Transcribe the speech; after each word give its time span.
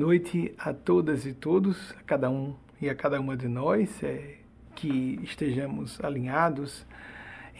Noite 0.00 0.54
a 0.56 0.72
todas 0.72 1.26
e 1.26 1.34
todos, 1.34 1.94
a 2.00 2.02
cada 2.04 2.30
um 2.30 2.54
e 2.80 2.88
a 2.88 2.94
cada 2.94 3.20
uma 3.20 3.36
de 3.36 3.46
nós, 3.46 4.02
é, 4.02 4.36
que 4.74 5.20
estejamos 5.22 6.02
alinhados, 6.02 6.86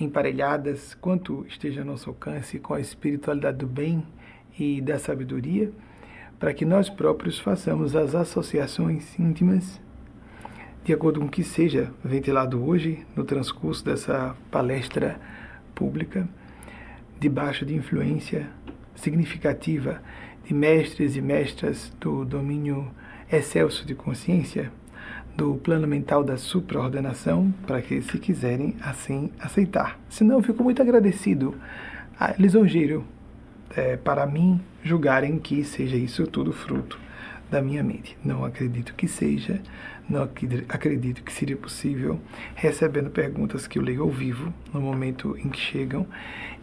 emparelhadas, 0.00 0.94
quanto 0.94 1.44
esteja 1.46 1.82
a 1.82 1.84
nosso 1.84 2.08
alcance 2.08 2.58
com 2.58 2.72
a 2.72 2.80
espiritualidade 2.80 3.58
do 3.58 3.66
bem 3.66 4.02
e 4.58 4.80
da 4.80 4.98
sabedoria, 4.98 5.70
para 6.38 6.54
que 6.54 6.64
nós 6.64 6.88
próprios 6.88 7.38
façamos 7.38 7.94
as 7.94 8.14
associações 8.14 9.18
íntimas 9.18 9.78
de 10.82 10.94
acordo 10.94 11.20
com 11.20 11.26
o 11.26 11.30
que 11.30 11.44
seja 11.44 11.92
ventilado 12.02 12.64
hoje 12.64 13.06
no 13.14 13.22
transcurso 13.22 13.84
dessa 13.84 14.34
palestra 14.50 15.20
pública, 15.74 16.26
debaixo 17.18 17.66
de 17.66 17.74
influência 17.74 18.48
significativa 18.94 20.00
de 20.50 20.54
mestres 20.54 21.14
e 21.14 21.20
mestras 21.20 21.92
do 22.00 22.24
domínio 22.24 22.90
excelso 23.30 23.86
de 23.86 23.94
consciência, 23.94 24.72
do 25.36 25.54
plano 25.54 25.86
mental 25.86 26.24
da 26.24 26.36
supraordenação, 26.36 27.54
para 27.64 27.80
que, 27.80 28.02
se 28.02 28.18
quiserem, 28.18 28.74
assim 28.80 29.30
aceitar. 29.38 29.96
Senão, 30.08 30.42
fico 30.42 30.64
muito 30.64 30.82
agradecido, 30.82 31.54
lisonjeiro, 32.36 33.04
é, 33.76 33.96
para 33.96 34.26
mim 34.26 34.60
julgarem 34.82 35.38
que 35.38 35.62
seja 35.62 35.94
isso 35.94 36.26
tudo 36.26 36.52
fruto 36.52 36.98
da 37.48 37.62
minha 37.62 37.84
mente. 37.84 38.18
Não 38.24 38.44
acredito 38.44 38.92
que 38.94 39.06
seja, 39.06 39.62
não 40.10 40.28
acredito 40.68 41.22
que 41.22 41.32
seria 41.32 41.56
possível, 41.56 42.18
recebendo 42.56 43.10
perguntas 43.10 43.68
que 43.68 43.78
eu 43.78 43.82
leio 43.82 44.02
ao 44.02 44.10
vivo, 44.10 44.52
no 44.74 44.80
momento 44.80 45.38
em 45.38 45.48
que 45.48 45.60
chegam, 45.60 46.04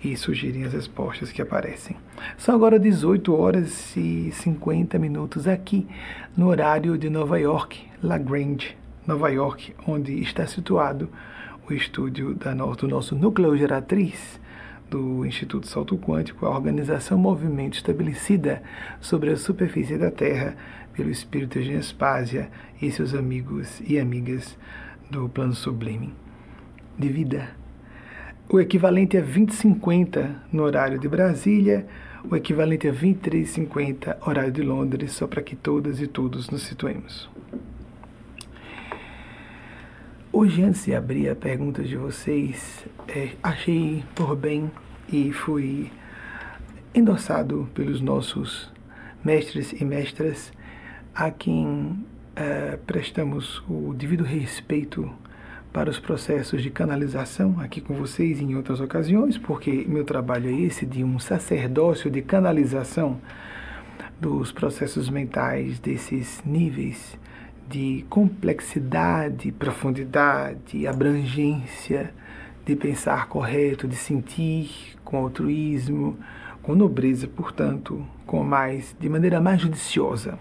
e 0.03 0.15
sugerem 0.17 0.65
as 0.65 0.73
respostas 0.73 1.31
que 1.31 1.41
aparecem. 1.41 1.95
São 2.37 2.53
agora 2.53 2.77
18 2.77 3.33
horas 3.33 3.95
e 3.95 4.31
50 4.33 4.99
minutos 4.99 5.47
aqui, 5.47 5.87
no 6.35 6.47
horário 6.47 6.97
de 6.97 7.09
Nova 7.09 7.39
York, 7.39 7.79
La 8.03 8.17
Grange, 8.17 8.75
Nova 9.07 9.29
York, 9.29 9.73
onde 9.87 10.21
está 10.21 10.45
situado 10.45 11.09
o 11.69 11.73
estúdio 11.73 12.35
da, 12.35 12.53
do 12.53 12.87
nosso 12.87 13.15
núcleo 13.15 13.57
geratriz 13.57 14.39
do 14.89 15.25
Instituto 15.25 15.67
Salto 15.67 15.97
Quântico, 15.97 16.45
a 16.45 16.49
organização 16.49 17.17
movimento 17.17 17.75
estabelecida 17.75 18.61
sobre 19.01 19.31
a 19.31 19.37
superfície 19.37 19.97
da 19.97 20.11
Terra 20.11 20.55
pelo 20.97 21.11
Espírito 21.11 21.61
de 21.61 21.73
Espásia 21.73 22.49
e 22.81 22.91
seus 22.91 23.13
amigos 23.13 23.79
e 23.87 23.99
amigas 23.99 24.57
do 25.11 25.29
plano 25.29 25.53
sublime 25.53 26.11
de 26.97 27.07
vida. 27.07 27.51
O 28.49 28.59
equivalente 28.59 29.15
a 29.15 29.21
2050 29.21 30.43
no 30.51 30.63
horário 30.63 30.97
de 30.97 31.07
Brasília, 31.07 31.85
o 32.27 32.35
equivalente 32.35 32.87
a 32.87 32.91
2350 32.91 34.17
horário 34.25 34.51
de 34.51 34.63
Londres, 34.63 35.11
só 35.11 35.27
para 35.27 35.43
que 35.43 35.55
todas 35.55 36.01
e 36.01 36.07
todos 36.07 36.49
nos 36.49 36.63
situemos. 36.63 37.29
Hoje, 40.33 40.63
antes 40.63 40.85
de 40.85 40.95
abrir 40.95 41.29
a 41.29 41.35
pergunta 41.35 41.83
de 41.83 41.95
vocês, 41.95 42.85
é, 43.07 43.31
achei 43.43 44.03
por 44.15 44.35
bem 44.35 44.71
e 45.11 45.31
fui 45.31 45.91
endossado 46.93 47.69
pelos 47.75 48.01
nossos 48.01 48.71
mestres 49.23 49.73
e 49.73 49.85
mestras 49.85 50.51
a 51.17 51.31
quem 51.31 52.05
é, 52.35 52.77
prestamos 52.85 53.63
o 53.67 53.91
devido 53.91 54.23
respeito 54.23 55.11
para 55.73 55.89
os 55.89 55.97
processos 55.97 56.61
de 56.61 56.69
canalização 56.69 57.59
aqui 57.59 57.81
com 57.81 57.95
vocês 57.95 58.39
em 58.39 58.55
outras 58.55 58.79
ocasiões, 58.79 59.35
porque 59.35 59.83
meu 59.87 60.05
trabalho 60.05 60.47
é 60.47 60.53
esse 60.53 60.85
de 60.85 61.03
um 61.03 61.17
sacerdócio 61.17 62.11
de 62.11 62.21
canalização 62.21 63.19
dos 64.21 64.51
processos 64.51 65.09
mentais 65.09 65.79
desses 65.79 66.43
níveis 66.45 67.17
de 67.67 68.05
complexidade, 68.09 69.51
profundidade, 69.51 70.85
abrangência, 70.85 72.13
de 72.63 72.75
pensar 72.75 73.27
correto, 73.27 73.87
de 73.87 73.95
sentir 73.95 74.95
com 75.03 75.17
altruísmo, 75.17 76.15
com 76.61 76.75
nobreza, 76.75 77.27
portanto, 77.27 78.05
com 78.25 78.43
mais, 78.43 78.95
de 78.99 79.09
maneira 79.09 79.41
mais 79.41 79.61
judiciosa, 79.61 80.37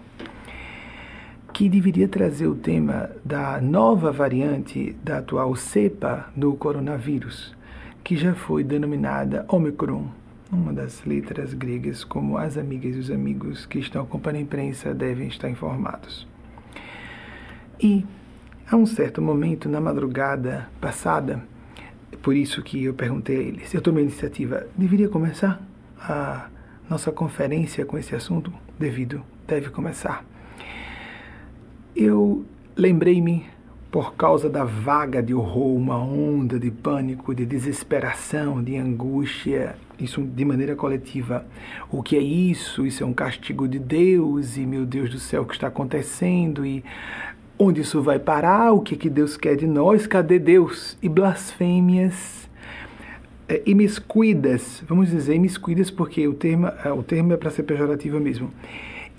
que 1.57 1.67
deveria 1.67 2.07
trazer 2.07 2.45
o 2.45 2.53
tema 2.53 3.09
da 3.25 3.59
nova 3.59 4.11
variante 4.11 4.95
da 5.03 5.17
atual 5.17 5.55
cepa 5.55 6.31
do 6.35 6.53
coronavírus, 6.53 7.51
que 8.03 8.15
já 8.15 8.35
foi 8.35 8.63
denominada 8.63 9.43
Omicron, 9.47 10.07
uma 10.51 10.71
das 10.71 11.03
letras 11.03 11.55
gregas, 11.55 12.03
como 12.03 12.37
as 12.37 12.59
amigas 12.59 12.95
e 12.95 12.99
os 12.99 13.09
amigos 13.09 13.65
que 13.65 13.79
estão 13.79 14.03
acompanhando 14.03 14.37
a 14.37 14.43
imprensa 14.43 14.93
devem 14.93 15.29
estar 15.29 15.49
informados. 15.49 16.27
E, 17.81 18.05
a 18.69 18.75
um 18.75 18.85
certo 18.85 19.19
momento, 19.19 19.67
na 19.67 19.81
madrugada 19.81 20.69
passada, 20.79 21.43
por 22.21 22.35
isso 22.35 22.61
que 22.61 22.83
eu 22.83 22.93
perguntei 22.93 23.35
a 23.35 23.41
eles, 23.41 23.73
eu 23.73 23.81
tomei 23.81 24.03
a 24.03 24.05
iniciativa, 24.05 24.67
deveria 24.77 25.09
começar 25.09 25.59
a 25.99 26.49
nossa 26.87 27.11
conferência 27.11 27.83
com 27.83 27.97
esse 27.97 28.13
assunto? 28.13 28.53
Devido, 28.77 29.23
deve 29.47 29.71
começar. 29.71 30.23
Eu 31.99 32.45
lembrei-me, 32.75 33.47
por 33.89 34.13
causa 34.13 34.47
da 34.47 34.63
vaga 34.63 35.21
de 35.23 35.33
horror, 35.33 35.75
uma 35.75 35.97
onda 35.97 36.59
de 36.59 36.69
pânico, 36.69 37.33
de 37.33 37.43
desesperação, 37.43 38.63
de 38.63 38.77
angústia, 38.77 39.75
isso 39.99 40.21
de 40.21 40.45
maneira 40.45 40.75
coletiva. 40.75 41.43
O 41.89 42.03
que 42.03 42.15
é 42.15 42.21
isso? 42.21 42.85
Isso 42.85 43.03
é 43.03 43.05
um 43.05 43.13
castigo 43.13 43.67
de 43.67 43.79
Deus, 43.79 44.57
e 44.57 44.65
meu 44.67 44.85
Deus 44.85 45.09
do 45.09 45.17
céu, 45.17 45.41
o 45.41 45.45
que 45.45 45.55
está 45.55 45.67
acontecendo? 45.67 46.63
E 46.63 46.83
Onde 47.59 47.81
isso 47.81 48.03
vai 48.03 48.19
parar? 48.19 48.71
O 48.73 48.81
que, 48.81 48.95
que 48.95 49.09
Deus 49.09 49.35
quer 49.35 49.55
de 49.55 49.65
nós? 49.65 50.05
Cadê 50.05 50.37
Deus? 50.37 50.95
E 51.01 51.09
blasfêmias 51.09 52.47
é, 53.49 53.63
imiscuidas, 53.65 54.83
vamos 54.87 55.09
dizer 55.09 55.33
imiscuidas 55.33 55.89
porque 55.89 56.27
o 56.27 56.35
termo, 56.35 56.67
é, 56.67 56.91
o 56.91 57.01
termo 57.01 57.33
é 57.33 57.37
para 57.37 57.49
ser 57.49 57.63
pejorativo 57.63 58.19
mesmo. 58.19 58.51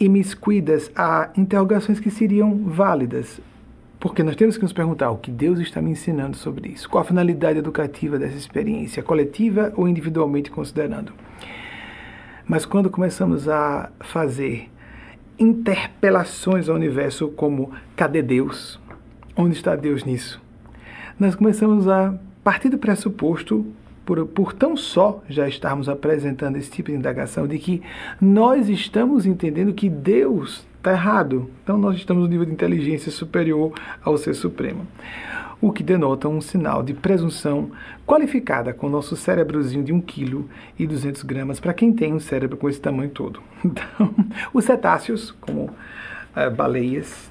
Imiscuidas 0.00 0.90
a 0.94 1.30
interrogações 1.36 1.98
que 1.98 2.10
seriam 2.10 2.56
válidas, 2.64 3.40
porque 3.98 4.22
nós 4.22 4.36
temos 4.36 4.56
que 4.56 4.62
nos 4.62 4.72
perguntar 4.72 5.10
o 5.10 5.18
que 5.18 5.30
Deus 5.30 5.58
está 5.58 5.82
me 5.82 5.90
ensinando 5.90 6.36
sobre 6.36 6.68
isso. 6.68 6.88
Qual 6.88 7.02
a 7.02 7.04
finalidade 7.04 7.58
educativa 7.58 8.18
dessa 8.18 8.36
experiência, 8.36 9.02
coletiva 9.02 9.72
ou 9.76 9.88
individualmente 9.88 10.50
considerando? 10.50 11.12
Mas 12.46 12.64
quando 12.64 12.88
começamos 12.88 13.48
a 13.48 13.90
fazer 14.00 14.70
interpelações 15.38 16.68
ao 16.68 16.76
universo 16.76 17.28
como 17.28 17.72
cadê 17.96 18.22
Deus? 18.22 18.80
Onde 19.36 19.56
está 19.56 19.76
Deus 19.76 20.04
nisso? 20.04 20.40
Nós 21.18 21.34
começamos 21.34 21.88
a 21.88 22.14
partir 22.42 22.68
do 22.68 22.78
pressuposto, 22.78 23.66
por, 24.08 24.24
por 24.24 24.54
tão 24.54 24.74
só 24.74 25.22
já 25.28 25.46
estarmos 25.46 25.86
apresentando 25.86 26.56
esse 26.56 26.70
tipo 26.70 26.90
de 26.90 26.96
indagação, 26.96 27.46
de 27.46 27.58
que 27.58 27.82
nós 28.18 28.70
estamos 28.70 29.26
entendendo 29.26 29.74
que 29.74 29.90
Deus 29.90 30.66
está 30.78 30.92
errado. 30.92 31.50
Então 31.62 31.76
nós 31.76 31.96
estamos 31.96 32.22
no 32.22 32.28
nível 32.30 32.46
de 32.46 32.52
inteligência 32.52 33.12
superior 33.12 33.70
ao 34.02 34.16
Ser 34.16 34.32
Supremo 34.32 34.86
o 35.60 35.72
que 35.72 35.82
denota 35.82 36.28
um 36.28 36.40
sinal 36.40 36.84
de 36.84 36.94
presunção 36.94 37.72
qualificada 38.06 38.72
com 38.72 38.86
o 38.86 38.90
nosso 38.90 39.16
cérebrozinho 39.16 39.82
de 39.82 39.92
1 39.92 40.00
kg 40.02 40.44
e 40.78 40.86
200 40.86 41.24
gramas 41.24 41.58
para 41.58 41.74
quem 41.74 41.92
tem 41.92 42.14
um 42.14 42.20
cérebro 42.20 42.56
com 42.56 42.70
esse 42.70 42.80
tamanho 42.80 43.10
todo. 43.10 43.42
Então, 43.64 44.14
os 44.54 44.64
cetáceos, 44.64 45.32
como 45.32 45.68
é, 46.36 46.48
baleias, 46.48 47.28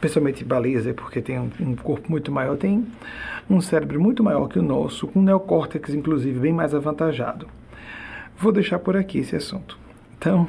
principalmente 0.00 0.44
baleias, 0.44 0.86
é 0.86 0.92
porque 0.92 1.20
tem 1.20 1.38
um, 1.38 1.50
um 1.60 1.76
corpo 1.76 2.10
muito 2.10 2.32
maior, 2.32 2.56
tem 2.56 2.86
um 3.48 3.60
cérebro 3.60 4.00
muito 4.00 4.24
maior 4.24 4.48
que 4.48 4.58
o 4.58 4.62
nosso, 4.62 5.06
com 5.06 5.20
um 5.20 5.22
neocórtex, 5.22 5.90
inclusive, 5.90 6.38
bem 6.38 6.52
mais 6.52 6.74
avantajado. 6.74 7.46
Vou 8.36 8.52
deixar 8.52 8.78
por 8.78 8.96
aqui 8.96 9.18
esse 9.18 9.36
assunto. 9.36 9.78
Então, 10.16 10.48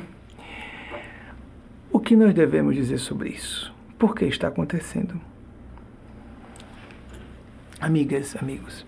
o 1.92 2.00
que 2.00 2.16
nós 2.16 2.34
devemos 2.34 2.76
dizer 2.76 2.98
sobre 2.98 3.30
isso? 3.30 3.74
Por 4.00 4.16
que 4.16 4.26
está 4.26 4.48
acontecendo? 4.48 5.20
Amigas, 7.80 8.36
amigos. 8.42 8.86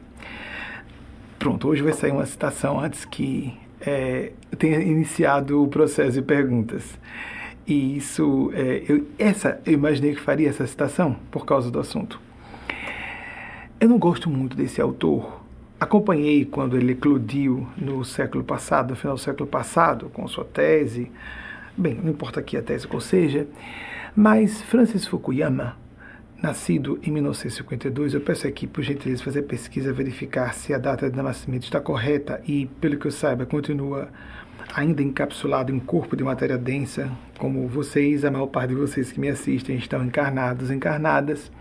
Pronto, 1.37 1.67
hoje 1.67 1.81
vai 1.81 1.93
sair 1.93 2.11
uma 2.11 2.25
citação 2.25 2.79
antes 2.79 3.03
que 3.03 3.53
é, 3.81 4.31
tenha 4.57 4.79
iniciado 4.79 5.61
o 5.61 5.67
processo 5.67 6.13
de 6.13 6.21
perguntas. 6.21 6.97
E 7.65 7.97
isso, 7.97 8.51
é, 8.53 8.83
eu, 8.87 9.07
essa, 9.17 9.61
eu 9.65 9.73
imaginei 9.73 10.13
que 10.13 10.21
faria 10.21 10.49
essa 10.49 10.65
citação 10.67 11.15
por 11.31 11.45
causa 11.45 11.71
do 11.71 11.79
assunto. 11.79 12.19
Eu 13.79 13.87
não 13.89 13.97
gosto 13.97 14.29
muito 14.29 14.55
desse 14.55 14.81
autor. 14.81 15.41
Acompanhei 15.79 16.45
quando 16.45 16.77
ele 16.77 16.93
eclodiu 16.93 17.67
no 17.77 18.03
século 18.03 18.43
passado, 18.43 18.91
no 18.91 18.95
final 18.95 19.15
do 19.15 19.21
século 19.21 19.47
passado, 19.47 20.09
com 20.13 20.27
sua 20.27 20.45
tese. 20.45 21.11
Bem, 21.77 21.95
não 21.95 22.11
importa 22.11 22.39
aqui 22.39 22.55
a 22.55 22.61
tese 22.61 22.87
qual 22.87 23.01
seja, 23.01 23.47
mas 24.15 24.61
Francis 24.61 25.05
Fukuyama 25.05 25.75
nascido 26.43 26.99
em 27.01 27.09
1952. 27.09 28.13
Eu 28.13 28.21
peço 28.21 28.45
aqui, 28.45 28.67
por 28.67 28.83
gentileza, 28.83 29.23
fazer 29.23 29.43
pesquisa, 29.43 29.93
verificar 29.93 30.53
se 30.53 30.73
a 30.73 30.77
data 30.77 31.09
de 31.09 31.21
nascimento 31.21 31.63
está 31.63 31.79
correta 31.79 32.41
e, 32.45 32.65
pelo 32.81 32.97
que 32.97 33.07
eu 33.07 33.11
saiba, 33.11 33.45
continua 33.45 34.09
ainda 34.73 35.03
encapsulado 35.03 35.71
em 35.71 35.79
corpo 35.79 36.15
de 36.15 36.23
matéria 36.23 36.57
densa, 36.57 37.11
como 37.37 37.67
vocês, 37.67 38.25
a 38.25 38.31
maior 38.31 38.47
parte 38.47 38.69
de 38.69 38.75
vocês 38.75 39.11
que 39.11 39.19
me 39.19 39.29
assistem 39.29 39.75
estão 39.75 40.03
encarnados, 40.03 40.71
encarnadas. 40.71 41.51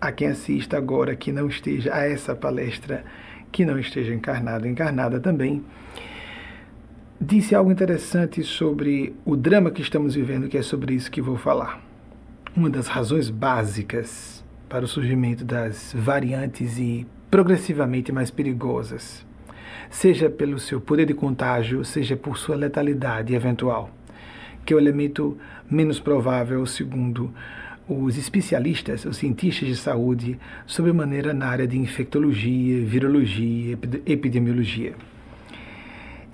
A 0.00 0.10
quem 0.10 0.28
assista 0.28 0.76
agora 0.76 1.14
que 1.14 1.30
não 1.30 1.46
esteja 1.46 1.94
a 1.94 2.04
essa 2.04 2.34
palestra, 2.34 3.04
que 3.52 3.64
não 3.64 3.78
esteja 3.78 4.12
encarnado, 4.12 4.66
encarnada 4.66 5.20
também, 5.20 5.64
disse 7.20 7.54
algo 7.54 7.70
interessante 7.70 8.42
sobre 8.42 9.14
o 9.24 9.36
drama 9.36 9.70
que 9.70 9.80
estamos 9.80 10.14
vivendo, 10.14 10.48
que 10.48 10.58
é 10.58 10.62
sobre 10.62 10.94
isso 10.94 11.10
que 11.10 11.22
vou 11.22 11.36
falar. 11.36 11.80
Uma 12.54 12.68
das 12.68 12.88
razões 12.88 13.30
básicas 13.30 14.44
para 14.68 14.84
o 14.84 14.88
surgimento 14.88 15.44
das 15.44 15.94
variantes 15.96 16.78
e 16.78 17.06
progressivamente 17.30 18.10
mais 18.10 18.30
perigosas 18.30 19.24
seja 19.90 20.28
pelo 20.28 20.58
seu 20.58 20.80
poder 20.80 21.06
de 21.06 21.14
contágio, 21.14 21.84
seja 21.84 22.16
por 22.16 22.36
sua 22.38 22.56
letalidade 22.56 23.34
eventual, 23.34 23.90
que 24.64 24.72
é 24.72 24.76
o 24.76 24.80
elemento 24.80 25.36
menos 25.70 26.00
provável, 26.00 26.64
segundo 26.66 27.32
os 27.88 28.18
especialistas, 28.18 29.04
os 29.04 29.16
cientistas 29.16 29.68
de 29.68 29.76
saúde, 29.76 30.38
sobremaneira 30.66 31.32
na 31.32 31.46
área 31.46 31.66
de 31.66 31.78
infectologia, 31.78 32.84
virologia, 32.84 33.78
epidemiologia. 34.04 34.94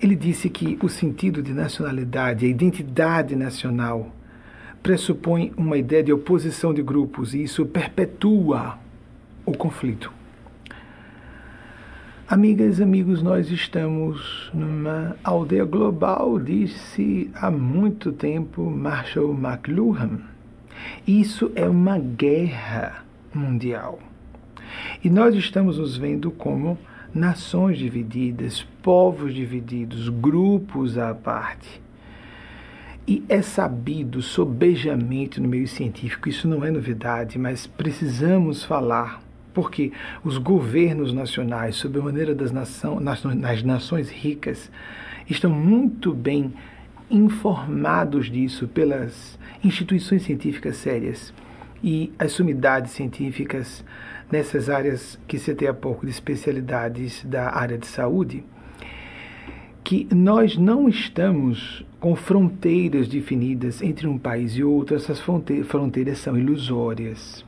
Ele 0.01 0.15
disse 0.15 0.49
que 0.49 0.77
o 0.81 0.89
sentido 0.89 1.41
de 1.41 1.53
nacionalidade, 1.53 2.45
a 2.45 2.49
identidade 2.49 3.35
nacional, 3.35 4.13
pressupõe 4.81 5.53
uma 5.55 5.77
ideia 5.77 6.03
de 6.03 6.11
oposição 6.11 6.73
de 6.73 6.81
grupos 6.81 7.33
e 7.33 7.43
isso 7.43 7.65
perpetua 7.65 8.77
o 9.45 9.53
conflito. 9.53 10.11
Amigas 12.25 12.79
amigos, 12.79 13.21
nós 13.21 13.51
estamos 13.51 14.49
numa 14.53 15.13
aldeia 15.21 15.65
global, 15.65 16.39
disse 16.39 17.29
há 17.35 17.51
muito 17.51 18.13
tempo 18.13 18.63
Marshall 18.71 19.33
McLuhan. 19.33 20.21
Isso 21.05 21.51
é 21.53 21.67
uma 21.67 21.99
guerra 21.99 23.03
mundial. 23.35 23.99
E 25.03 25.09
nós 25.09 25.35
estamos 25.35 25.77
nos 25.77 25.97
vendo 25.97 26.31
como 26.31 26.77
nações 27.13 27.77
divididas, 27.77 28.65
povos 28.81 29.33
divididos, 29.33 30.07
grupos 30.07 30.97
à 30.97 31.13
parte. 31.13 31.81
E 33.05 33.21
é 33.27 33.41
sabido 33.41 34.21
sobejamente 34.21 35.41
no 35.41 35.49
meio 35.49 35.67
científico, 35.67 36.29
isso 36.29 36.47
não 36.47 36.63
é 36.63 36.71
novidade, 36.71 37.37
mas 37.37 37.67
precisamos 37.67 38.63
falar 38.63 39.21
porque 39.53 39.91
os 40.23 40.37
governos 40.37 41.13
nacionais, 41.13 41.75
sob 41.75 41.99
a 41.99 42.03
maneira 42.03 42.33
das, 42.33 42.51
nações 43.63 44.09
ricas, 44.09 44.71
estão 45.29 45.51
muito 45.51 46.13
bem 46.13 46.53
informados 47.09 48.29
disso 48.29 48.67
pelas 48.67 49.37
instituições 49.63 50.23
científicas 50.23 50.77
sérias 50.77 51.33
e 51.83 52.11
as 52.17 52.31
sumidades 52.31 52.91
científicas 52.91 53.83
nessas 54.31 54.69
áreas 54.69 55.19
que 55.27 55.37
citei 55.37 55.67
há 55.67 55.73
pouco 55.73 56.05
de 56.05 56.11
especialidades 56.11 57.23
da 57.23 57.55
área 57.55 57.77
de 57.77 57.85
saúde, 57.85 58.43
que 59.83 60.07
nós 60.15 60.57
não 60.57 60.87
estamos 60.87 61.85
com 61.99 62.15
fronteiras 62.15 63.07
definidas 63.07 63.81
entre 63.81 64.07
um 64.07 64.17
país 64.17 64.53
e 64.53 64.63
outro, 64.63 64.95
essas 64.95 65.19
fronteiras 65.19 66.17
são 66.19 66.37
ilusórias. 66.37 67.45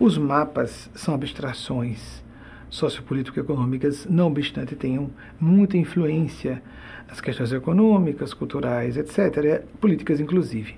Os 0.00 0.16
mapas 0.16 0.88
são 0.94 1.12
abstrações 1.14 2.24
sociopolítico-econômicas, 2.70 4.06
não 4.08 4.28
obstante 4.28 4.74
tenham 4.74 5.10
muita 5.38 5.76
influência 5.76 6.62
nas 7.06 7.20
questões 7.20 7.52
econômicas, 7.52 8.32
culturais, 8.32 8.96
etc., 8.96 9.62
políticas 9.78 10.18
inclusive. 10.18 10.76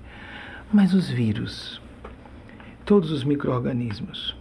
Mas 0.73 0.93
os 0.93 1.09
vírus, 1.09 1.81
todos 2.83 3.11
os 3.11 3.23
micro-organismos, 3.23 4.35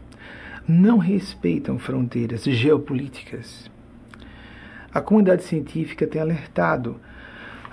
não 0.66 0.98
respeitam 0.98 1.78
fronteiras 1.78 2.42
geopolíticas. 2.42 3.70
A 4.92 5.00
comunidade 5.00 5.44
científica 5.44 6.08
tem 6.08 6.20
alertado. 6.20 6.96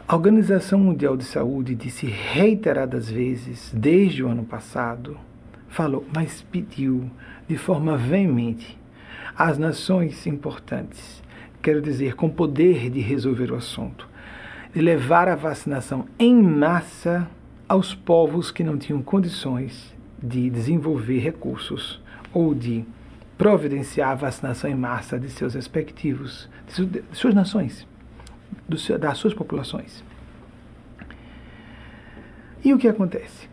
A 0.07 0.15
Organização 0.15 0.77
Mundial 0.77 1.17
de 1.17 1.23
Saúde 1.23 1.73
disse 1.73 2.06
reiteradas 2.06 3.09
vezes, 3.09 3.73
desde 3.75 4.23
o 4.23 4.27
ano 4.27 4.44
passado, 4.44 5.17
falou, 5.69 6.06
mas 6.13 6.42
pediu 6.42 7.10
de 7.48 7.57
forma 7.57 7.98
veemente 7.98 8.77
às 9.36 9.57
nações 9.57 10.27
importantes, 10.27 11.24
quero 11.62 11.81
dizer, 11.81 12.16
com 12.16 12.30
poder 12.30 12.89
de 12.89 13.00
resolver 13.00 13.51
o 13.51 13.56
assunto, 13.56 14.07
de 14.74 14.81
levar 14.81 15.27
a 15.27 15.36
vacinação 15.36 16.06
em 16.18 16.42
massa 16.42 17.30
aos 17.68 17.94
povos 17.94 18.51
que 18.51 18.63
não 18.63 18.77
tinham 18.77 19.01
condições 19.01 19.95
de 20.21 20.50
desenvolver 20.50 21.19
recursos 21.19 22.01
ou 22.33 22.54
de 22.54 22.86
providenciar 23.38 24.12
a 24.12 24.16
vacinação 24.16 24.69
em 24.69 24.75
massa 24.75 25.18
de 25.18 25.30
seus 25.30 25.54
respectivos, 25.54 26.50
de 26.68 27.04
suas 27.13 27.33
nações, 27.33 27.88
das 29.00 29.18
suas 29.18 29.33
populações. 29.33 30.04
E 32.63 32.74
o 32.74 32.77
que 32.77 32.88
acontece? 32.88 33.48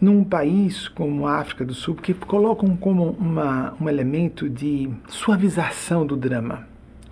Num 0.00 0.24
país 0.24 0.88
como 0.88 1.26
a 1.26 1.36
África 1.36 1.64
do 1.64 1.74
Sul, 1.74 1.94
que 1.94 2.14
colocam 2.14 2.76
como 2.76 3.10
uma, 3.18 3.74
um 3.80 3.88
elemento 3.88 4.48
de 4.48 4.90
suavização 5.08 6.06
do 6.06 6.16
drama 6.16 6.66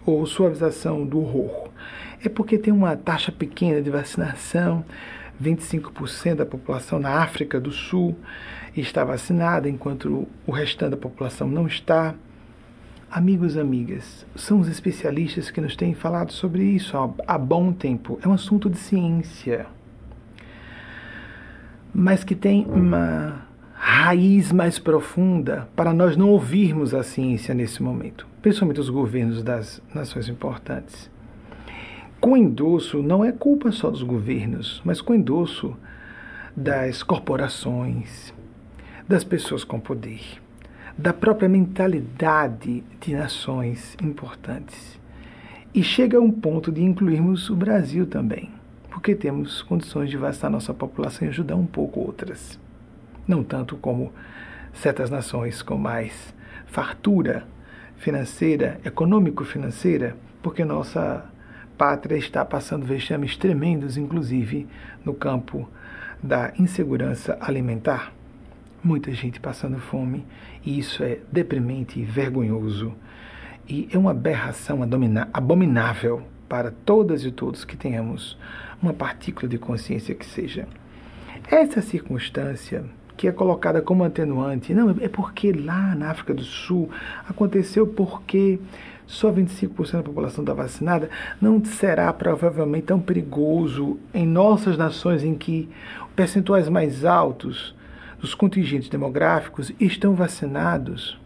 ou 0.07 0.25
suavização 0.25 1.05
do 1.05 1.21
horror. 1.21 1.69
É 2.25 2.29
porque 2.29 2.57
tem 2.57 2.73
uma 2.73 2.97
taxa 2.97 3.31
pequena 3.31 3.83
de 3.83 3.91
vacinação, 3.91 4.85
25% 5.43 6.37
da 6.37 6.47
população 6.47 6.99
na 6.99 7.23
África 7.23 7.61
do 7.61 7.71
Sul 7.71 8.17
está 8.75 9.05
vacinada, 9.05 9.69
enquanto 9.69 10.27
o 10.47 10.51
restante 10.51 10.93
da 10.93 10.97
população 10.97 11.49
não 11.49 11.67
está. 11.67 12.15
Amigos 13.11 13.57
amigas, 13.57 14.27
são 14.37 14.61
os 14.61 14.69
especialistas 14.69 15.51
que 15.51 15.61
nos 15.61 15.75
têm 15.75 15.95
falado 15.95 16.33
sobre 16.33 16.63
isso 16.63 16.95
há 17.27 17.39
bom 17.39 17.73
tempo. 17.73 18.19
É 18.23 18.29
um 18.29 18.35
assunto 18.35 18.69
de 18.69 18.77
ciência 18.77 19.67
mas 21.93 22.25
que 22.25 22.35
tem 22.35 22.67
uma 22.67 23.47
raiz 23.75 24.51
mais 24.53 24.79
profunda 24.79 25.69
para 25.75 25.93
nós 25.93 26.17
não 26.17 26.31
ouvirmos 26.31 26.95
a 26.95 27.03
ciência 27.03 27.55
nesse 27.55 27.83
momento, 27.83 28.27
principalmente 28.43 28.81
os 28.81 28.91
governos 28.91 29.43
das 29.43 29.81
nações 29.95 30.29
importantes. 30.29 31.11
Com 32.21 32.37
endosso, 32.37 33.03
não 33.03 33.25
é 33.25 33.31
culpa 33.31 33.71
só 33.71 33.91
dos 33.91 34.03
governos, 34.03 34.83
mas 34.85 35.01
com 35.01 35.15
endosso 35.15 35.77
das 36.57 37.05
corporações, 37.05 38.35
das 39.07 39.23
pessoas 39.23 39.63
com 39.63 39.79
poder, 39.79 40.21
da 40.97 41.13
própria 41.13 41.49
mentalidade 41.49 42.83
de 43.01 43.15
nações 43.15 43.97
importantes. 44.03 44.99
E 45.73 45.83
chega 45.83 46.19
a 46.19 46.21
um 46.21 46.33
ponto 46.33 46.73
de 46.73 46.83
incluirmos 46.83 47.49
o 47.49 47.55
Brasil 47.55 48.07
também 48.07 48.58
porque 48.99 49.15
temos 49.15 49.63
condições 49.63 50.11
de 50.11 50.17
vacinar 50.17 50.51
nossa 50.51 50.75
população 50.75 51.25
e 51.25 51.31
ajudar 51.31 51.55
um 51.55 51.65
pouco 51.65 52.01
outras. 52.01 52.59
Não 53.29 53.45
tanto 53.45 53.77
como 53.77 54.13
certas 54.73 55.09
nações 55.09 55.63
com 55.63 55.79
mais 55.79 56.35
fartura 56.67 57.47
financeira, 57.97 58.81
econômico-financeira, 58.85 60.17
porque 60.43 60.65
nossa 60.65 61.25
pátria 61.79 62.17
está 62.17 62.45
passando 62.45 62.85
vexames 62.85 63.37
tremendos, 63.37 63.97
inclusive 63.97 64.67
no 65.05 65.15
campo 65.15 65.69
da 66.21 66.53
insegurança 66.59 67.39
alimentar. 67.41 68.13
Muita 68.83 69.13
gente 69.13 69.39
passando 69.39 69.79
fome, 69.79 70.27
e 70.67 70.77
isso 70.77 71.05
é 71.05 71.21
deprimente 71.31 72.01
e 72.01 72.05
vergonhoso. 72.05 72.93
E 73.69 73.89
é 73.93 73.97
uma 73.97 74.11
aberração 74.11 74.81
abominável 75.33 76.25
para 76.49 76.73
todas 76.85 77.25
e 77.25 77.31
todos 77.31 77.65
que 77.65 77.77
tenhamos 77.77 78.39
uma 78.83 78.93
partícula 78.93 79.49
de 79.49 79.59
consciência 79.59 80.15
que 80.15 80.25
seja. 80.25 80.67
Essa 81.51 81.81
circunstância 81.81 82.85
que 83.17 83.27
é 83.27 83.33
colocada 83.33 83.83
como 83.83 84.05
atenuante, 84.05 84.73
não, 84.73 84.91
é 85.01 85.09
porque 85.09 85.53
lá 85.53 85.95
na 85.95 86.11
África 86.11 86.33
do 86.33 86.45
Sul 86.45 86.89
aconteceu 87.29 87.85
porque 87.85 88.61
só 89.09 89.33
25% 89.33 89.93
da 89.93 90.03
população 90.03 90.43
está 90.45 90.55
vacinada, 90.55 91.11
não 91.41 91.65
será 91.65 92.13
provavelmente 92.13 92.85
tão 92.85 93.01
perigoso 93.01 93.99
em 94.15 94.27
nossas 94.27 94.77
nações 94.79 95.25
em 95.25 95.35
que 95.35 95.69
percentuais 96.15 96.69
mais 96.69 97.05
altos 97.05 97.75
dos 98.21 98.35
contingentes 98.35 98.89
demográficos 98.89 99.73
estão 99.81 100.15
vacinados. 100.15 101.19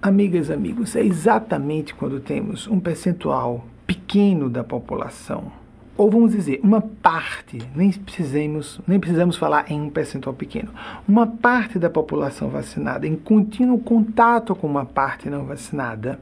Amigas 0.00 0.48
amigos, 0.48 0.94
é 0.94 1.02
exatamente 1.02 1.92
quando 1.92 2.20
temos 2.20 2.68
um 2.68 2.78
percentual 2.78 3.66
pequeno 3.84 4.48
da 4.48 4.62
população, 4.62 5.50
ou 5.96 6.08
vamos 6.08 6.30
dizer, 6.30 6.60
uma 6.62 6.80
parte, 6.80 7.58
nem 7.74 7.90
precisamos, 7.90 8.80
nem 8.86 9.00
precisamos 9.00 9.36
falar 9.36 9.68
em 9.68 9.80
um 9.80 9.90
percentual 9.90 10.36
pequeno, 10.36 10.70
uma 11.08 11.26
parte 11.26 11.80
da 11.80 11.90
população 11.90 12.48
vacinada 12.48 13.08
em 13.08 13.16
contínuo 13.16 13.80
contato 13.80 14.54
com 14.54 14.68
uma 14.68 14.84
parte 14.84 15.28
não 15.28 15.44
vacinada, 15.44 16.20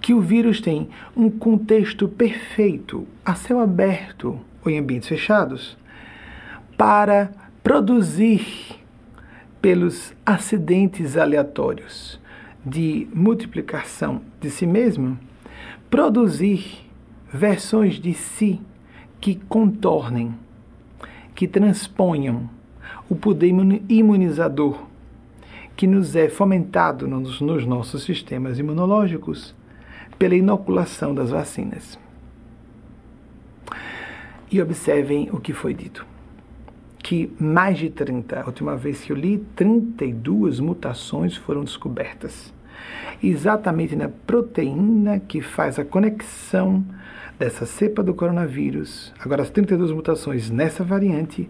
que 0.00 0.12
o 0.12 0.20
vírus 0.20 0.60
tem 0.60 0.88
um 1.16 1.30
contexto 1.30 2.08
perfeito, 2.08 3.06
a 3.24 3.36
céu 3.36 3.60
aberto 3.60 4.40
ou 4.64 4.72
em 4.72 4.78
ambientes 4.80 5.08
fechados, 5.08 5.78
para 6.76 7.30
produzir 7.62 8.44
pelos 9.62 10.12
acidentes 10.26 11.16
aleatórios 11.16 12.25
de 12.66 13.06
multiplicação 13.14 14.20
de 14.40 14.50
si 14.50 14.66
mesmo, 14.66 15.16
produzir 15.88 16.84
versões 17.32 17.94
de 17.94 18.12
si 18.12 18.60
que 19.20 19.36
contornem, 19.36 20.34
que 21.32 21.46
transponham 21.46 22.50
o 23.08 23.14
poder 23.14 23.54
imunizador 23.88 24.84
que 25.76 25.86
nos 25.86 26.16
é 26.16 26.28
fomentado 26.28 27.06
nos, 27.06 27.40
nos 27.40 27.64
nossos 27.64 28.02
sistemas 28.02 28.58
imunológicos 28.58 29.54
pela 30.18 30.34
inoculação 30.34 31.14
das 31.14 31.30
vacinas. 31.30 31.96
E 34.50 34.60
observem 34.60 35.28
o 35.30 35.38
que 35.38 35.52
foi 35.52 35.72
dito 35.72 36.04
que 37.06 37.32
mais 37.38 37.78
de 37.78 37.88
30, 37.88 38.40
a 38.40 38.46
última 38.46 38.76
vez 38.76 39.02
que 39.02 39.12
eu 39.12 39.16
li, 39.16 39.38
32 39.54 40.58
mutações 40.58 41.36
foram 41.36 41.62
descobertas. 41.62 42.52
Exatamente 43.22 43.96
na 43.96 44.08
proteína 44.08 45.18
que 45.20 45.40
faz 45.40 45.78
a 45.78 45.84
conexão 45.84 46.84
dessa 47.38 47.66
cepa 47.66 48.02
do 48.02 48.14
coronavírus, 48.14 49.12
agora 49.18 49.42
as 49.42 49.50
32 49.50 49.90
mutações 49.90 50.50
nessa 50.50 50.82
variante, 50.82 51.48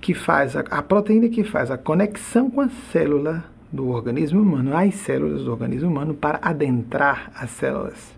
que 0.00 0.14
faz 0.14 0.56
a, 0.56 0.60
a 0.60 0.82
proteína 0.82 1.28
que 1.28 1.44
faz 1.44 1.70
a 1.70 1.78
conexão 1.78 2.50
com 2.50 2.60
a 2.60 2.68
célula 2.92 3.44
do 3.70 3.88
organismo 3.88 4.40
humano, 4.40 4.74
as 4.76 4.94
células 4.94 5.44
do 5.44 5.50
organismo 5.50 5.90
humano, 5.90 6.14
para 6.14 6.38
adentrar 6.42 7.30
as 7.34 7.50
células. 7.50 8.16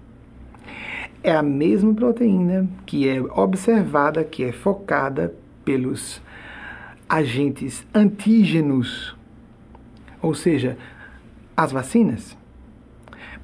É 1.22 1.32
a 1.32 1.42
mesma 1.42 1.92
proteína 1.92 2.68
que 2.86 3.08
é 3.08 3.20
observada, 3.20 4.24
que 4.24 4.44
é 4.44 4.52
focada 4.52 5.34
pelos 5.64 6.22
agentes 7.08 7.84
antígenos, 7.92 9.16
ou 10.22 10.34
seja, 10.34 10.78
as 11.62 11.72
vacinas, 11.72 12.38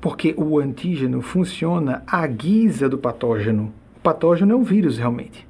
porque 0.01 0.35
o 0.39 0.59
antígeno 0.59 1.21
funciona 1.21 2.03
à 2.07 2.27
guisa 2.27 2.89
do 2.89 2.97
patógeno. 2.97 3.75
O 3.99 4.01
patógeno 4.01 4.55
é 4.55 4.57
o 4.57 4.63
vírus 4.63 4.97
realmente, 4.97 5.47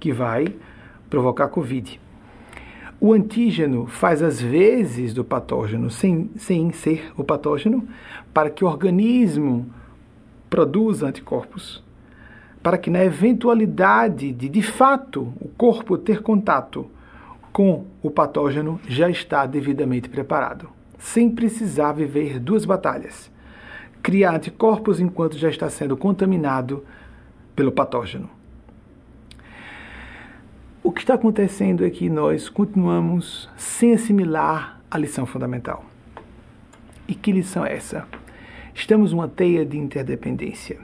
que 0.00 0.12
vai 0.12 0.46
provocar 1.10 1.48
Covid. 1.48 2.00
O 2.98 3.12
antígeno 3.12 3.86
faz 3.86 4.22
as 4.22 4.40
vezes 4.40 5.12
do 5.12 5.22
patógeno 5.22 5.90
sem, 5.90 6.30
sem 6.36 6.72
ser 6.72 7.12
o 7.18 7.22
patógeno, 7.22 7.86
para 8.32 8.48
que 8.48 8.64
o 8.64 8.66
organismo 8.66 9.66
produza 10.48 11.08
anticorpos, 11.08 11.84
para 12.62 12.78
que 12.78 12.88
na 12.88 13.04
eventualidade 13.04 14.32
de 14.32 14.48
de 14.48 14.62
fato 14.62 15.34
o 15.38 15.48
corpo 15.48 15.98
ter 15.98 16.22
contato 16.22 16.90
com 17.52 17.84
o 18.02 18.10
patógeno 18.10 18.80
já 18.88 19.10
está 19.10 19.44
devidamente 19.44 20.08
preparado, 20.08 20.75
sem 20.98 21.30
precisar 21.30 21.92
viver 21.92 22.38
duas 22.38 22.64
batalhas. 22.64 23.30
Criar 24.02 24.36
anticorpos 24.36 25.00
enquanto 25.00 25.36
já 25.36 25.48
está 25.48 25.68
sendo 25.68 25.96
contaminado 25.96 26.84
pelo 27.54 27.72
patógeno. 27.72 28.30
O 30.82 30.92
que 30.92 31.00
está 31.00 31.14
acontecendo 31.14 31.84
é 31.84 31.90
que 31.90 32.08
nós 32.08 32.48
continuamos 32.48 33.50
sem 33.56 33.92
assimilar 33.92 34.80
a 34.88 34.96
lição 34.96 35.26
fundamental. 35.26 35.84
E 37.08 37.14
que 37.14 37.32
lição 37.32 37.66
é 37.66 37.74
essa? 37.74 38.06
Estamos 38.74 39.12
numa 39.12 39.26
teia 39.26 39.64
de 39.64 39.76
interdependência. 39.76 40.78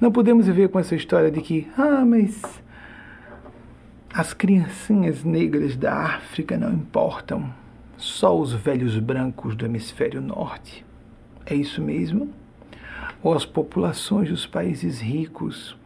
Não 0.00 0.12
podemos 0.12 0.46
viver 0.46 0.68
com 0.68 0.78
essa 0.78 0.94
história 0.94 1.30
de 1.30 1.40
que, 1.40 1.66
ah, 1.76 2.04
mas 2.04 2.40
as 4.12 4.32
criancinhas 4.32 5.24
negras 5.24 5.76
da 5.76 5.94
África 5.94 6.56
não 6.56 6.72
importam, 6.72 7.52
só 7.96 8.38
os 8.38 8.52
velhos 8.52 8.98
brancos 8.98 9.54
do 9.54 9.64
hemisfério 9.64 10.20
norte. 10.20 10.84
É 11.44 11.54
isso 11.54 11.80
mesmo? 11.80 12.32
Ou 13.22 13.34
as 13.34 13.44
populações 13.44 14.28
dos 14.28 14.46
países 14.46 15.00
ricos, 15.00 15.76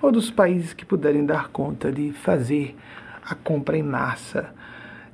ou 0.00 0.12
dos 0.12 0.30
países 0.30 0.72
que 0.72 0.84
puderem 0.84 1.24
dar 1.26 1.48
conta 1.48 1.92
de 1.92 2.12
fazer 2.12 2.76
a 3.24 3.34
compra 3.34 3.76
em 3.76 3.82
massa 3.82 4.54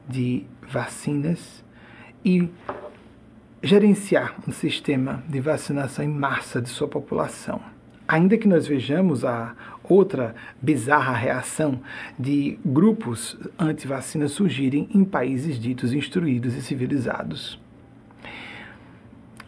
de 0.08 0.44
vacinas 0.68 1.64
e 2.25 2.49
gerenciar 3.62 4.34
um 4.46 4.52
sistema 4.52 5.23
de 5.26 5.40
vacinação 5.40 6.04
em 6.04 6.08
massa 6.08 6.61
de 6.61 6.68
sua 6.68 6.87
população. 6.87 7.61
Ainda 8.06 8.37
que 8.37 8.46
nós 8.46 8.66
vejamos 8.66 9.25
a 9.25 9.54
outra 9.88 10.35
bizarra 10.61 11.14
reação 11.14 11.81
de 12.19 12.59
grupos 12.64 13.37
anti-vacina 13.59 14.29
surgirem 14.29 14.88
em 14.95 15.05
países 15.05 15.59
ditos 15.59 15.93
instruídos 15.93 16.55
e 16.55 16.62
civilizados. 16.62 17.61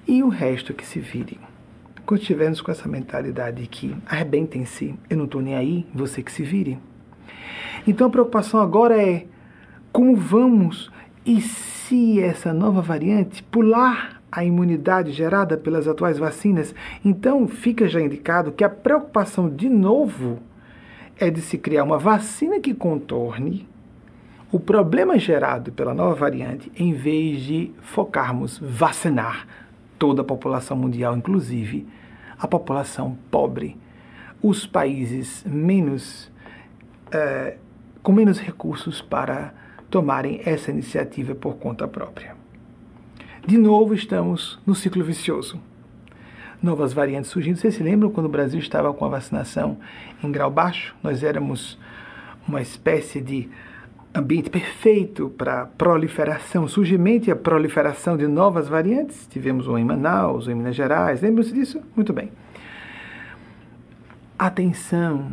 E 0.06 0.22
o 0.22 0.28
resto 0.28 0.72
que 0.72 0.86
se 0.86 1.00
vire. 1.00 1.40
Quando 2.04 2.20
estivermos 2.20 2.60
com 2.60 2.70
essa 2.70 2.88
mentalidade 2.88 3.66
que 3.66 3.96
arrebentem-se, 4.06 4.94
eu 5.10 5.16
não 5.16 5.24
estou 5.24 5.42
nem 5.42 5.56
aí, 5.56 5.86
você 5.92 6.22
que 6.22 6.30
se 6.30 6.44
vire. 6.44 6.78
Então 7.86 8.06
a 8.06 8.10
preocupação 8.10 8.60
agora 8.60 9.00
é 9.00 9.26
como 9.90 10.14
vamos 10.14 10.90
e 11.24 11.40
se 11.40 12.20
essa 12.20 12.52
nova 12.52 12.80
variante 12.80 13.42
pular 13.42 14.15
a 14.30 14.44
imunidade 14.44 15.12
gerada 15.12 15.56
pelas 15.56 15.86
atuais 15.88 16.18
vacinas, 16.18 16.74
então 17.04 17.46
fica 17.46 17.88
já 17.88 18.00
indicado 18.00 18.52
que 18.52 18.64
a 18.64 18.68
preocupação 18.68 19.48
de 19.48 19.68
novo 19.68 20.38
é 21.18 21.30
de 21.30 21.40
se 21.40 21.56
criar 21.56 21.84
uma 21.84 21.98
vacina 21.98 22.60
que 22.60 22.74
contorne 22.74 23.66
o 24.52 24.60
problema 24.60 25.18
gerado 25.18 25.72
pela 25.72 25.94
nova 25.94 26.14
variante, 26.14 26.70
em 26.76 26.92
vez 26.92 27.42
de 27.42 27.72
focarmos 27.80 28.58
vacinar 28.58 29.46
toda 29.98 30.22
a 30.22 30.24
população 30.24 30.76
mundial, 30.76 31.16
inclusive 31.16 31.86
a 32.38 32.46
população 32.46 33.16
pobre, 33.30 33.76
os 34.42 34.66
países 34.66 35.42
menos 35.44 36.30
é, 37.10 37.56
com 38.02 38.12
menos 38.12 38.38
recursos 38.38 39.02
para 39.02 39.52
tomarem 39.90 40.40
essa 40.44 40.70
iniciativa 40.70 41.34
por 41.34 41.56
conta 41.56 41.88
própria. 41.88 42.35
De 43.46 43.56
novo 43.56 43.94
estamos 43.94 44.58
no 44.66 44.74
ciclo 44.74 45.04
vicioso. 45.04 45.60
Novas 46.60 46.92
variantes 46.92 47.30
surgindo. 47.30 47.56
Vocês 47.56 47.76
se 47.76 47.82
lembram 47.82 48.10
quando 48.10 48.26
o 48.26 48.28
Brasil 48.28 48.58
estava 48.58 48.92
com 48.92 49.04
a 49.04 49.08
vacinação 49.08 49.78
em 50.20 50.32
grau 50.32 50.50
baixo? 50.50 50.96
Nós 51.00 51.22
éramos 51.22 51.78
uma 52.48 52.60
espécie 52.60 53.20
de 53.20 53.48
ambiente 54.12 54.50
perfeito 54.50 55.28
para 55.38 55.64
proliferação, 55.64 56.66
surgimento 56.66 57.28
e 57.28 57.30
a 57.30 57.36
proliferação 57.36 58.16
de 58.16 58.26
novas 58.26 58.66
variantes. 58.66 59.28
Tivemos 59.28 59.68
um 59.68 59.78
em 59.78 59.84
Manaus, 59.84 60.48
um 60.48 60.50
em 60.50 60.54
Minas 60.56 60.74
Gerais. 60.74 61.22
Lembram-se 61.22 61.52
disso? 61.52 61.80
Muito 61.94 62.12
bem. 62.12 62.32
Atenção! 64.36 65.30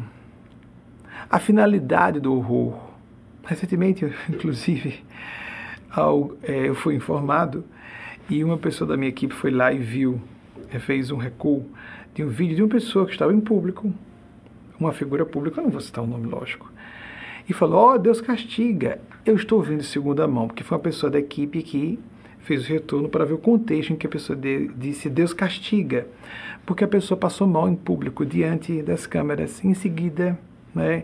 A 1.28 1.40
finalidade 1.40 2.20
do 2.20 2.36
horror. 2.36 2.80
Recentemente, 3.44 4.06
inclusive, 4.30 5.04
ao, 5.90 6.34
é, 6.44 6.70
eu 6.70 6.76
fui 6.76 6.94
informado 6.94 7.66
e 8.30 8.44
uma 8.44 8.58
pessoa 8.58 8.88
da 8.88 8.98
minha 8.98 9.10
equipe 9.10 9.34
foi 9.34 9.52
lá 9.52 9.72
e 9.72 9.78
viu, 9.78 10.22
eh, 10.72 10.80
fez 10.80 11.12
um 11.12 11.18
recuo 11.18 11.66
de 12.14 12.24
um 12.24 12.28
vídeo 12.28 12.56
de 12.56 12.64
uma 12.64 12.70
pessoa 12.70 13.06
que 13.06 13.12
estava 13.12 13.34
em 13.34 13.40
público, 13.40 13.94
uma 14.80 14.92
figura 14.92 15.26
pública, 15.26 15.60
eu 15.60 15.64
não 15.64 15.72
vou 15.72 15.82
citar 15.82 16.04
o 16.04 16.08
um 16.08 16.10
nome, 16.10 16.28
lógico, 16.28 16.72
e 17.48 17.54
falou: 17.54 17.80
Ó, 17.80 17.94
oh, 17.94 17.98
Deus 17.98 18.22
castiga. 18.22 19.00
Eu 19.26 19.36
estou 19.36 19.60
ouvindo 19.60 19.80
de 19.80 19.86
segunda 19.86 20.28
mão, 20.28 20.48
porque 20.48 20.64
foi 20.64 20.78
uma 20.78 20.84
pessoa 20.84 21.10
da 21.10 21.20
equipe 21.20 21.62
que 21.62 22.00
fez 22.40 22.66
o 22.66 22.68
retorno 22.68 23.08
para 23.08 23.26
ver 23.26 23.34
o 23.34 23.38
contexto 23.38 23.94
em 23.94 23.96
que 23.96 24.06
a 24.06 24.10
pessoa 24.10 24.38
de, 24.38 24.68
disse 24.76 25.10
Deus 25.10 25.34
castiga, 25.34 26.08
porque 26.66 26.84
a 26.84 26.88
pessoa 26.88 27.18
passou 27.18 27.48
mal 27.48 27.70
em 27.70 27.76
público 27.76 28.26
diante 28.26 28.82
das 28.82 29.08
câmeras. 29.08 29.64
Em 29.64 29.74
seguida, 29.74 30.38
né, 30.76 31.04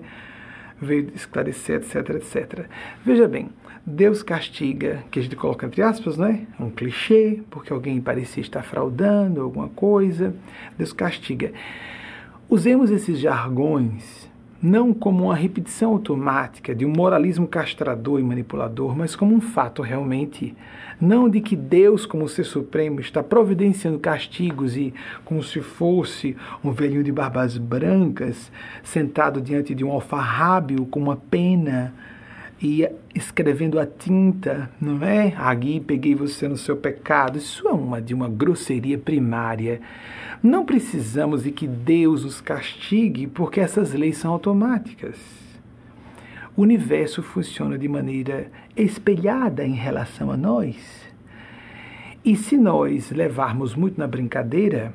veio 0.81 1.12
esclarecer, 1.15 1.77
etc, 1.77 2.09
etc. 2.12 2.65
Veja 3.03 3.27
bem, 3.27 3.50
Deus 3.86 4.21
castiga, 4.21 5.03
que 5.09 5.19
a 5.19 5.24
gente 5.24 5.36
coloca 5.36 5.65
entre 5.65 5.81
aspas, 5.81 6.17
né? 6.17 6.45
Um 6.59 6.69
clichê, 6.69 7.41
porque 7.50 7.74
alguém 7.74 8.00
parecia 8.00 8.41
estar 8.41 8.62
fraudando 8.62 9.41
alguma 9.41 9.69
coisa. 9.69 10.33
Deus 10.77 10.93
castiga. 10.93 11.51
Usemos 12.48 12.91
esses 12.91 13.19
jargões 13.19 14.28
não 14.62 14.94
como 14.94 15.25
uma 15.25 15.36
repetição 15.36 15.92
automática 15.92 16.75
de 16.75 16.86
um 16.86 16.89
moralismo 16.89 17.48
castrador 17.48 18.20
e 18.20 18.24
manipulador, 18.24 18.96
mas 18.96 19.16
como 19.16 19.34
um 19.34 19.42
fato 19.42 19.82
realmente. 19.82 20.56
Não 21.00 21.30
de 21.30 21.39
que 21.39 21.56
Deus, 21.56 22.06
como 22.06 22.28
ser 22.28 22.44
supremo, 22.44 23.00
está 23.00 23.24
providenciando 23.24 23.98
castigos 24.00 24.75
e 24.75 24.94
como 25.24 25.42
se 25.42 25.62
fosse 25.62 26.36
um 26.62 26.72
velhinho 26.72 27.04
de 27.04 27.12
barbas 27.12 27.58
brancas 27.58 28.51
sentado 28.84 29.39
diante 29.39 29.74
de 29.74 29.86
um 29.86 29.92
alfarrábio 29.92 30.86
com 30.86 31.00
uma 31.00 31.16
pena 31.16 31.94
ia 32.62 32.94
escrevendo 33.16 33.80
a 33.80 33.86
tinta, 33.86 34.70
não 34.80 35.01
é? 35.04 35.34
Aqui 35.38 35.80
peguei 35.80 36.13
você 36.13 36.48
no 36.48 36.58
seu 36.58 36.75
pecado. 36.75 37.38
Isso 37.38 37.68
é 37.68 37.72
uma 37.72 38.01
de 38.01 38.13
uma 38.13 38.28
grosseria 38.28 38.98
primária. 38.98 39.80
Não 40.41 40.63
precisamos 40.63 41.43
de 41.43 41.51
que 41.51 41.67
Deus 41.67 42.24
os 42.24 42.39
castigue, 42.39 43.27
porque 43.27 43.60
essas 43.60 43.93
leis 43.93 44.17
são 44.17 44.31
automáticas. 44.31 45.17
O 46.55 46.62
universo 46.62 47.22
funciona 47.22 47.77
de 47.77 47.89
maneira 47.89 48.50
espelhada 48.75 49.65
em 49.65 49.74
relação 49.74 50.31
a 50.31 50.38
nós. 50.38 50.77
E 52.24 52.38
se 52.38 52.58
nós 52.58 53.12
levarmos 53.12 53.75
muito 53.75 54.00
na 54.00 54.08
brincadeira, 54.08 54.93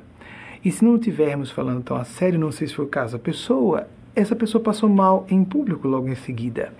e 0.63 0.71
se 0.71 0.83
não 0.83 0.95
estivermos 0.95 1.51
falando 1.51 1.83
tão 1.83 1.95
a 1.95 2.03
sério, 2.03 2.39
não 2.39 2.51
sei 2.51 2.67
se 2.67 2.73
foi 2.73 2.85
o 2.85 2.89
caso, 2.89 3.15
a 3.15 3.19
pessoa, 3.19 3.87
essa 4.15 4.35
pessoa 4.35 4.63
passou 4.63 4.89
mal 4.89 5.27
em 5.29 5.43
público 5.43 5.87
logo 5.87 6.07
em 6.07 6.15
seguida. 6.15 6.73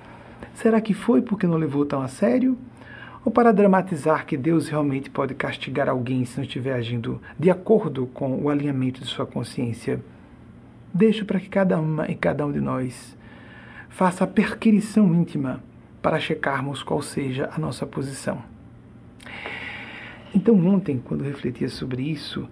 Será 0.55 0.81
que 0.81 0.93
foi 0.93 1.22
porque 1.22 1.45
não 1.45 1.57
levou 1.57 1.86
tão 1.86 2.01
a 2.01 2.07
sério? 2.07 2.57
Ou 3.25 3.32
para 3.32 3.51
dramatizar 3.51 4.24
que 4.27 4.38
Deus 4.38 4.70
realmente 4.70 5.10
pode 5.10 5.34
castigar 5.34 5.89
alguém 5.89 6.24
se 6.25 6.38
não 6.38 6.44
estiver 6.44 6.74
agindo 6.74 7.20
de 7.39 7.50
acordo 7.50 8.05
com 8.05 8.39
o 8.39 8.50
alinhamento 8.51 9.01
de 9.01 9.08
sua 9.08 9.25
consciência? 9.25 10.00
Deixo 10.94 11.25
para 11.25 11.39
que 11.39 11.50
cada 11.50 11.79
uma 11.79 12.05
e 12.10 12.13
cada 12.13 12.46
um 12.46 12.51
de 12.51 12.62
nós 12.62 13.17
faça 13.89 14.25
a 14.25 14.27
perquirição 14.27 15.12
íntima 15.15 15.63
para 16.03 16.20
checarmos 16.20 16.84
qual 16.84 17.01
seja 17.01 17.50
a 17.51 17.58
nossa 17.58 17.88
posição. 17.88 18.44
Então, 20.32 20.55
ontem, 20.67 21.01
quando 21.03 21.24
refletia 21.24 21.67
sobre 21.67 22.03
isso, 22.03 22.48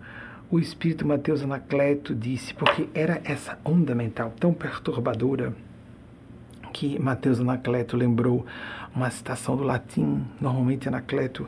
o 0.49 0.57
espírito 0.57 1.07
Mateus 1.07 1.43
Anacleto 1.43 2.15
disse, 2.15 2.51
porque 2.51 2.89
era 2.95 3.21
essa 3.23 3.59
onda 3.63 3.93
mental 3.93 4.33
tão 4.39 4.51
perturbadora 4.51 5.53
que 6.73 6.99
Mateus 6.99 7.39
Anacleto 7.39 7.95
lembrou 7.95 8.45
uma 8.95 9.09
citação 9.09 9.55
do 9.55 9.63
latim. 9.63 10.23
Normalmente 10.39 10.87
Anacleto 10.87 11.47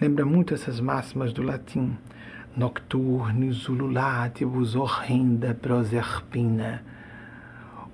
lembra 0.00 0.24
muito 0.24 0.54
essas 0.54 0.80
máximas 0.80 1.32
do 1.32 1.42
latim. 1.42 1.96
Nocturnis 2.56 3.68
ululatibus 3.68 4.76
horrenda 4.76 5.54
proserpina. 5.54 6.82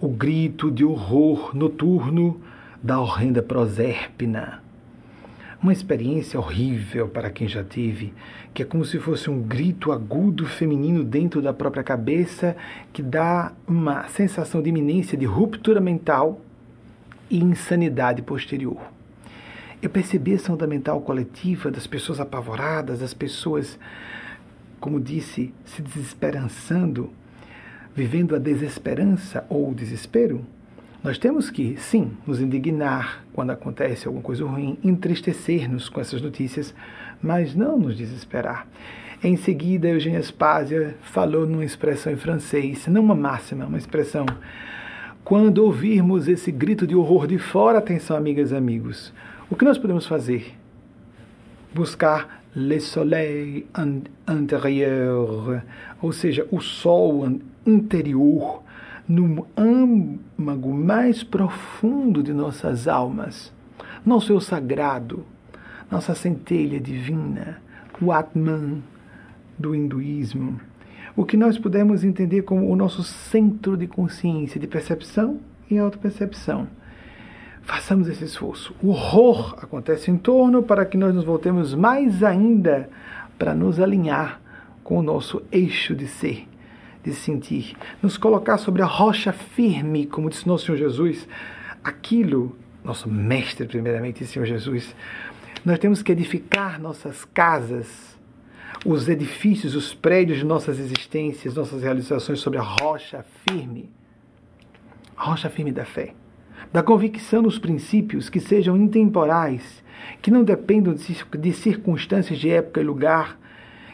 O 0.01 0.09
grito 0.09 0.71
de 0.71 0.85
horror 0.85 1.57
noturno 1.57 2.41
da 2.83 3.01
horrenda 3.01 3.43
proserpina. 3.43 4.63
Uma 5.63 5.73
experiência 5.73 6.41
horrível 6.41 7.07
para 7.07 7.29
quem 7.29 7.47
já 7.47 7.63
teve, 7.63 8.15
que 8.55 8.63
é 8.63 8.65
como 8.65 8.83
se 8.83 8.99
fosse 8.99 9.29
um 9.29 9.43
grito 9.43 9.93
agudo 9.93 10.47
feminino 10.47 11.05
dentro 11.05 11.43
da 11.43 11.53
própria 11.53 11.83
cabeça, 11.83 12.57
que 12.95 13.03
dá 13.03 13.53
uma 13.69 14.09
sensação 14.09 14.63
de 14.63 14.71
iminência 14.71 15.19
de 15.19 15.27
ruptura 15.27 15.79
mental 15.79 16.41
e 17.31 17.39
insanidade 17.39 18.23
posterior. 18.23 18.81
Eu 19.81 19.89
percebi 19.89 20.35
a 20.35 20.39
saúde 20.39 20.67
mental 20.67 21.01
coletiva 21.01 21.71
das 21.71 21.87
pessoas 21.87 22.21
apavoradas, 22.21 23.01
das 23.01 23.15
pessoas, 23.15 23.79
como 24.79 25.01
disse, 25.01 25.55
se 25.65 25.81
desesperançando, 25.81 27.11
vivendo 27.95 28.37
a 28.37 28.39
desesperança 28.39 29.47
ou 29.49 29.71
o 29.71 29.75
desespero. 29.75 30.45
Nós 31.03 31.17
temos 31.17 31.49
que, 31.49 31.77
sim, 31.79 32.13
nos 32.27 32.43
indignar 32.43 33.25
quando 33.33 33.51
acontece 33.51 34.07
alguma 34.07 34.23
coisa 34.23 34.45
ruim, 34.45 34.79
entristecer-nos 34.85 35.89
com 35.89 35.99
essas 35.99 36.21
notícias, 36.21 36.75
mas 37.23 37.55
não 37.55 37.79
nos 37.79 37.97
desesperar. 37.97 38.67
Em 39.23 39.37
seguida, 39.37 39.89
Eugênia 39.89 40.23
Spazia 40.23 40.97
falou 41.03 41.47
numa 41.47 41.65
expressão 41.65 42.13
em 42.13 42.17
francês, 42.17 42.87
não 42.87 43.03
uma 43.03 43.15
máxima, 43.15 43.65
uma 43.67 43.79
expressão 43.79 44.27
quando 45.31 45.59
ouvirmos 45.59 46.27
esse 46.27 46.51
grito 46.51 46.85
de 46.85 46.97
horror 46.97 47.25
de 47.25 47.39
fora, 47.39 47.79
atenção, 47.79 48.17
amigas 48.17 48.51
e 48.51 48.57
amigos, 48.57 49.13
o 49.49 49.55
que 49.55 49.65
nós 49.65 49.79
podemos 49.79 50.05
fazer? 50.05 50.57
Buscar 51.73 52.43
le 52.53 52.81
soleil 52.81 53.65
intérieur, 54.29 55.63
ou 56.03 56.11
seja, 56.11 56.45
o 56.51 56.61
sol 56.61 57.39
interior, 57.65 58.61
no 59.07 59.47
âmago 59.57 60.75
mais 60.75 61.23
profundo 61.23 62.25
de 62.25 62.33
nossas 62.33 62.89
almas, 62.89 63.53
nosso 64.05 64.33
eu 64.33 64.41
sagrado, 64.41 65.25
nossa 65.89 66.13
centelha 66.13 66.81
divina, 66.81 67.63
o 68.03 68.11
Atman 68.11 68.83
do 69.57 69.77
hinduísmo 69.77 70.61
o 71.21 71.25
que 71.27 71.37
nós 71.37 71.59
podemos 71.59 72.03
entender 72.03 72.41
como 72.45 72.71
o 72.71 72.75
nosso 72.75 73.03
centro 73.03 73.77
de 73.77 73.87
consciência, 73.87 74.59
de 74.59 74.67
percepção 74.67 75.39
e 75.71 75.77
autopercepção. 75.77 76.67
Façamos 77.61 78.09
esse 78.09 78.25
esforço. 78.25 78.75
O 78.83 78.89
horror 78.89 79.55
acontece 79.61 80.11
em 80.11 80.17
torno 80.17 80.63
para 80.63 80.87
que 80.87 80.97
nós 80.97 81.15
nos 81.15 81.25
voltemos 81.25 81.75
mais 81.75 82.23
ainda 82.23 82.89
para 83.39 83.53
nos 83.55 83.79
alinhar 83.79 84.41
com 84.83 84.97
o 84.97 85.03
nosso 85.03 85.43
eixo 85.53 85.95
de 85.95 86.07
ser, 86.07 86.49
de 87.05 87.13
sentir, 87.13 87.77
nos 88.03 88.17
colocar 88.17 88.57
sobre 88.57 88.81
a 88.81 88.87
rocha 88.87 89.31
firme, 89.31 90.07
como 90.07 90.31
disse 90.31 90.49
nosso 90.49 90.65
Senhor 90.65 90.79
Jesus, 90.79 91.29
aquilo, 91.85 92.57
nosso 92.83 93.11
mestre 93.11 93.67
primeiramente, 93.67 94.25
Senhor 94.25 94.47
Jesus, 94.47 94.97
nós 95.67 95.79
temos 95.79 96.03
que 96.03 96.13
edificar 96.13 96.81
nossas 96.81 97.27
casas 97.27 98.10
os 98.85 99.09
edifícios, 99.09 99.75
os 99.75 99.95
prédios 99.95 100.39
de 100.39 100.45
nossas 100.45 100.79
existências, 100.79 101.55
nossas 101.55 101.83
realizações 101.83 102.41
sobre 102.41 102.59
a 102.59 102.63
rocha 102.63 103.25
firme, 103.49 103.91
a 105.17 105.25
rocha 105.25 105.51
firme 105.51 105.73
da 105.73 105.85
fé, 105.85 106.15
da 106.73 106.83
convicção 106.83 107.43
nos 107.43 107.59
princípios 107.59 108.29
que 108.29 108.41
sejam 108.41 108.77
intemporais, 108.77 109.83
que 110.23 110.31
não 110.31 110.43
dependam 110.43 110.95
de 110.95 111.53
circunstâncias 111.53 112.39
de 112.39 112.49
época 112.49 112.81
e 112.81 112.85
lugar, 112.85 113.39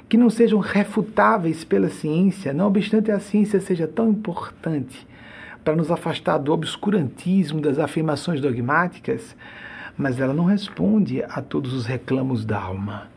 que 0.09 0.17
não 0.17 0.31
sejam 0.31 0.61
refutáveis 0.61 1.65
pela 1.65 1.89
ciência, 1.89 2.53
não 2.53 2.69
obstante 2.69 3.11
a 3.11 3.19
ciência 3.19 3.61
seja 3.61 3.89
tão 3.89 4.11
importante 4.11 5.07
para 5.65 5.75
nos 5.75 5.91
afastar 5.91 6.39
do 6.39 6.53
obscurantismo 6.53 7.61
das 7.61 7.79
afirmações 7.79 8.41
dogmáticas, 8.41 9.35
mas 9.99 10.21
ela 10.21 10.33
não 10.33 10.45
responde 10.45 11.25
a 11.25 11.43
todos 11.43 11.73
os 11.73 11.87
reclamos 11.87 12.45
da 12.45 12.61
alma. 12.61 13.16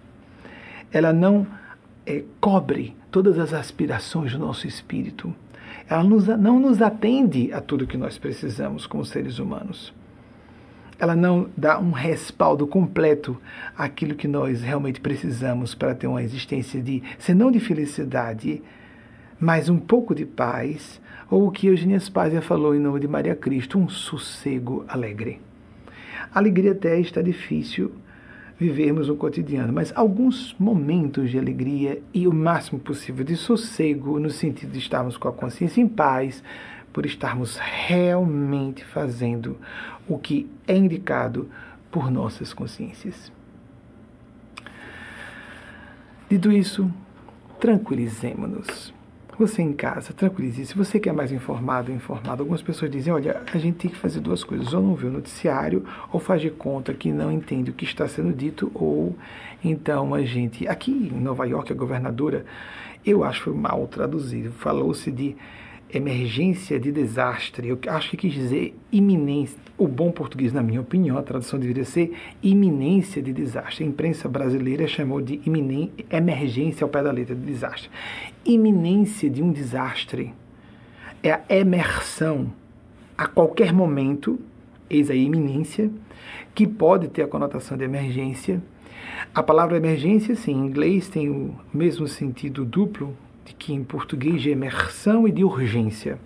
Ela 0.91 1.13
não 1.13 1.45
é, 2.05 2.23
cobre 2.39 2.95
todas 3.11 3.37
as 3.37 3.53
aspirações 3.53 4.33
do 4.33 4.39
nosso 4.39 4.67
espírito. 4.67 5.33
Ela 5.87 6.03
nos, 6.03 6.27
não 6.27 6.59
nos 6.59 6.81
atende 6.81 7.51
a 7.53 7.61
tudo 7.61 7.87
que 7.87 7.97
nós 7.97 8.17
precisamos 8.17 8.85
como 8.85 9.05
seres 9.05 9.39
humanos. 9.39 9.93
Ela 10.99 11.15
não 11.15 11.49
dá 11.55 11.79
um 11.79 11.91
respaldo 11.91 12.67
completo 12.67 13.39
àquilo 13.77 14.15
que 14.15 14.27
nós 14.27 14.61
realmente 14.61 14.99
precisamos 14.99 15.73
para 15.73 15.95
ter 15.95 16.07
uma 16.07 16.21
existência 16.21 16.81
de, 16.81 17.01
se 17.17 17.33
não 17.33 17.49
de 17.49 17.59
felicidade, 17.59 18.61
mas 19.39 19.69
um 19.69 19.77
pouco 19.77 20.13
de 20.13 20.25
paz, 20.25 20.99
ou 21.29 21.47
o 21.47 21.51
que 21.51 21.67
Eugênia 21.67 21.99
Spazia 21.99 22.41
falou 22.41 22.75
em 22.75 22.79
nome 22.79 22.99
de 22.99 23.07
Maria 23.07 23.35
Cristo, 23.35 23.79
um 23.79 23.87
sossego 23.87 24.83
alegre. 24.89 25.39
A 26.33 26.39
alegria 26.39 26.73
até 26.73 26.99
está 26.99 27.21
difícil 27.21 27.93
vivermos 28.59 29.07
o 29.07 29.15
cotidiano, 29.15 29.71
mas 29.71 29.93
alguns 29.95 30.53
momentos 30.59 31.31
de 31.31 31.39
alegria 31.39 32.01
e 32.13 32.27
o 32.27 32.33
máximo 32.33 32.77
possível 32.77 33.23
de 33.23 33.37
sossego, 33.37 34.19
no 34.19 34.29
sentido 34.29 34.73
de 34.73 34.79
estarmos 34.79 35.15
com 35.15 35.29
a 35.29 35.31
consciência 35.31 35.79
em 35.79 35.87
paz, 35.87 36.43
por 36.91 37.05
estarmos 37.05 37.57
realmente 37.57 38.83
fazendo 38.83 39.57
o 40.05 40.17
que 40.17 40.49
é 40.67 40.75
indicado 40.75 41.49
por 41.89 42.11
nossas 42.11 42.53
consciências. 42.53 43.31
Dito 46.29 46.51
isso, 46.51 46.91
tranquilizemos-nos. 47.59 48.98
Você 49.39 49.61
em 49.61 49.71
casa, 49.71 50.11
tranquilize. 50.11 50.65
Se 50.65 50.75
você 50.75 50.99
quer 50.99 51.13
mais 51.13 51.31
informado 51.31 51.93
informado, 51.93 52.43
algumas 52.43 52.61
pessoas 52.61 52.91
dizem: 52.91 53.13
olha, 53.13 53.41
a 53.53 53.57
gente 53.57 53.77
tem 53.77 53.89
que 53.89 53.95
fazer 53.95 54.19
duas 54.19 54.43
coisas, 54.43 54.73
ou 54.73 54.83
não 54.83 54.95
vê 54.95 55.07
o 55.07 55.09
noticiário, 55.09 55.85
ou 56.11 56.19
faz 56.19 56.41
de 56.41 56.49
conta 56.49 56.93
que 56.93 57.09
não 57.09 57.31
entende 57.31 57.71
o 57.71 57.73
que 57.73 57.85
está 57.85 58.05
sendo 58.05 58.33
dito, 58.33 58.69
ou 58.75 59.15
então 59.63 60.13
a 60.13 60.21
gente. 60.23 60.67
Aqui 60.67 60.91
em 60.91 61.21
Nova 61.21 61.47
York, 61.47 61.71
a 61.71 61.75
governadora, 61.75 62.45
eu 63.05 63.23
acho 63.23 63.55
mal 63.55 63.87
traduzido, 63.87 64.51
falou-se 64.51 65.09
de 65.09 65.37
emergência 65.91 66.79
de 66.79 66.91
desastre. 66.91 67.69
Eu 67.69 67.79
acho 67.87 68.09
que 68.11 68.17
quis 68.17 68.33
dizer 68.33 68.77
iminência. 68.91 69.57
O 69.77 69.87
bom 69.87 70.11
português, 70.11 70.51
na 70.51 70.61
minha 70.61 70.81
opinião, 70.81 71.17
a 71.17 71.23
tradução 71.23 71.57
deveria 71.57 71.85
ser 71.85 72.13
iminência 72.43 73.21
de 73.21 73.31
desastre. 73.31 73.83
A 73.83 73.87
imprensa 73.87 74.27
brasileira 74.27 74.87
chamou 74.87 75.21
de 75.21 75.41
emergência 76.11 76.83
ao 76.83 76.89
pé 76.89 77.01
da 77.01 77.11
letra 77.11 77.33
de 77.33 77.41
desastre. 77.41 77.89
Iminência 78.45 79.29
de 79.29 79.43
um 79.43 79.51
desastre 79.51 80.33
é 81.21 81.33
a 81.33 81.41
emersão 81.49 82.51
a 83.17 83.27
qualquer 83.27 83.73
momento, 83.73 84.39
eis 84.89 85.09
a 85.09 85.13
iminência, 85.13 85.91
que 86.55 86.65
pode 86.65 87.09
ter 87.09 87.23
a 87.23 87.27
conotação 87.27 87.77
de 87.77 87.83
emergência. 87.83 88.61
A 89.35 89.43
palavra 89.43 89.75
emergência, 89.75 90.35
sim, 90.35 90.53
em 90.53 90.65
inglês 90.67 91.09
tem 91.09 91.29
o 91.29 91.53
mesmo 91.73 92.07
sentido 92.07 92.63
duplo, 92.63 93.15
que 93.57 93.73
em 93.73 93.83
português 93.83 94.41
de 94.41 94.49
emersão 94.49 95.27
e 95.27 95.31
de 95.31 95.43
urgência. 95.43 96.17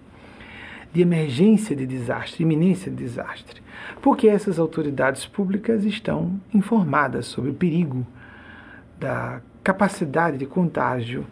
de 0.94 1.02
emergência 1.02 1.76
de 1.76 1.88
desastre, 1.88 2.44
iminência 2.44 2.92
de 2.92 2.98
desastre, 2.98 3.64
porque 4.00 4.28
essas 4.28 4.60
autoridades 4.60 5.26
públicas 5.26 5.84
estão 5.86 6.40
informadas 6.54 7.26
sobre 7.26 7.50
o 7.50 7.54
perigo 7.56 8.06
da 9.00 9.42
capacidade 9.64 10.38
de 10.38 10.46
contágio 10.46 11.26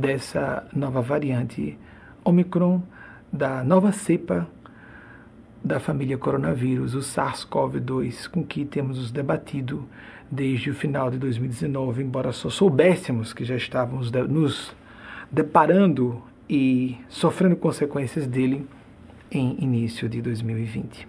dessa 0.00 0.66
nova 0.74 1.02
variante 1.02 1.78
Omicron, 2.24 2.82
da 3.30 3.62
nova 3.62 3.92
cepa 3.92 4.48
da 5.62 5.78
família 5.78 6.16
coronavírus, 6.16 6.94
o 6.94 7.00
SARS-CoV-2, 7.00 8.28
com 8.30 8.42
que 8.42 8.64
temos 8.64 9.10
debatido 9.12 9.86
desde 10.30 10.70
o 10.70 10.74
final 10.74 11.10
de 11.10 11.18
2019, 11.18 12.02
embora 12.02 12.32
só 12.32 12.48
soubéssemos 12.48 13.34
que 13.34 13.44
já 13.44 13.56
estávamos 13.56 14.10
nos 14.10 14.74
deparando 15.30 16.22
e 16.48 16.96
sofrendo 17.08 17.56
consequências 17.56 18.26
dele 18.26 18.66
em 19.30 19.62
início 19.62 20.08
de 20.08 20.22
2020. 20.22 21.06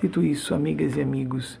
Dito 0.00 0.22
isso, 0.22 0.54
amigas 0.54 0.96
e 0.96 1.00
amigos, 1.00 1.58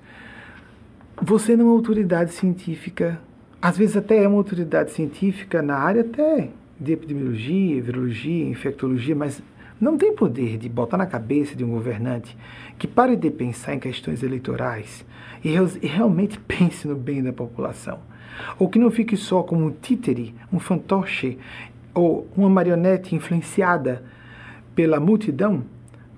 você 1.20 1.56
não 1.56 1.68
é 1.68 1.70
autoridade 1.70 2.32
científica, 2.32 3.18
às 3.64 3.78
vezes 3.78 3.96
até 3.96 4.22
é 4.22 4.28
uma 4.28 4.36
autoridade 4.36 4.90
científica 4.90 5.62
na 5.62 5.78
área 5.78 6.02
até 6.02 6.50
de 6.78 6.92
epidemiologia, 6.92 7.80
virologia, 7.80 8.44
infectologia, 8.46 9.16
mas 9.16 9.42
não 9.80 9.96
tem 9.96 10.14
poder 10.14 10.58
de 10.58 10.68
botar 10.68 10.98
na 10.98 11.06
cabeça 11.06 11.56
de 11.56 11.64
um 11.64 11.70
governante 11.70 12.36
que 12.78 12.86
pare 12.86 13.16
de 13.16 13.30
pensar 13.30 13.74
em 13.74 13.78
questões 13.78 14.22
eleitorais 14.22 15.02
e, 15.42 15.48
realmente 15.86 16.38
pense 16.46 16.86
no 16.86 16.94
bem 16.94 17.22
da 17.22 17.32
população. 17.32 18.00
Ou 18.58 18.68
que 18.68 18.78
não 18.78 18.90
fique 18.90 19.16
só 19.16 19.42
como 19.42 19.64
um 19.64 19.70
títere, 19.70 20.34
um 20.52 20.60
fantoche 20.60 21.38
ou 21.94 22.28
uma 22.36 22.50
marionete 22.50 23.14
influenciada 23.14 24.04
pela 24.74 25.00
multidão, 25.00 25.64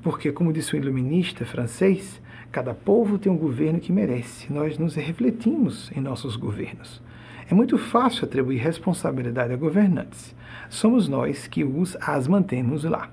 porque, 0.02 0.32
como 0.32 0.52
disse 0.52 0.74
o 0.74 0.78
iluminista 0.78 1.46
francês, 1.46 2.20
cada 2.50 2.74
povo 2.74 3.20
tem 3.20 3.30
um 3.30 3.38
governo 3.38 3.78
que 3.78 3.92
merece. 3.92 4.52
Nós 4.52 4.76
nos 4.78 4.96
refletimos 4.96 5.92
em 5.96 6.00
nossos 6.00 6.34
governos. 6.34 7.05
É 7.48 7.54
muito 7.54 7.78
fácil 7.78 8.24
atribuir 8.24 8.56
responsabilidade 8.56 9.52
a 9.52 9.56
governantes. 9.56 10.34
Somos 10.68 11.08
nós 11.08 11.46
que 11.46 11.62
os 11.62 11.96
as 12.00 12.26
mantemos 12.26 12.82
lá. 12.82 13.08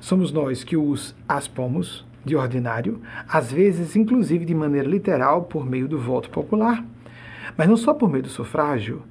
Somos 0.00 0.30
nós 0.30 0.62
que 0.62 0.76
os 0.76 1.14
as 1.26 1.48
pomos 1.48 2.06
de 2.24 2.36
ordinário, 2.36 3.00
às 3.26 3.50
vezes 3.50 3.96
inclusive 3.96 4.44
de 4.44 4.54
maneira 4.54 4.86
literal 4.86 5.44
por 5.44 5.64
meio 5.64 5.88
do 5.88 5.98
voto 5.98 6.28
popular, 6.28 6.84
mas 7.56 7.68
não 7.68 7.76
só 7.76 7.94
por 7.94 8.10
meio 8.10 8.24
do 8.24 8.28
sufrágio, 8.28 9.02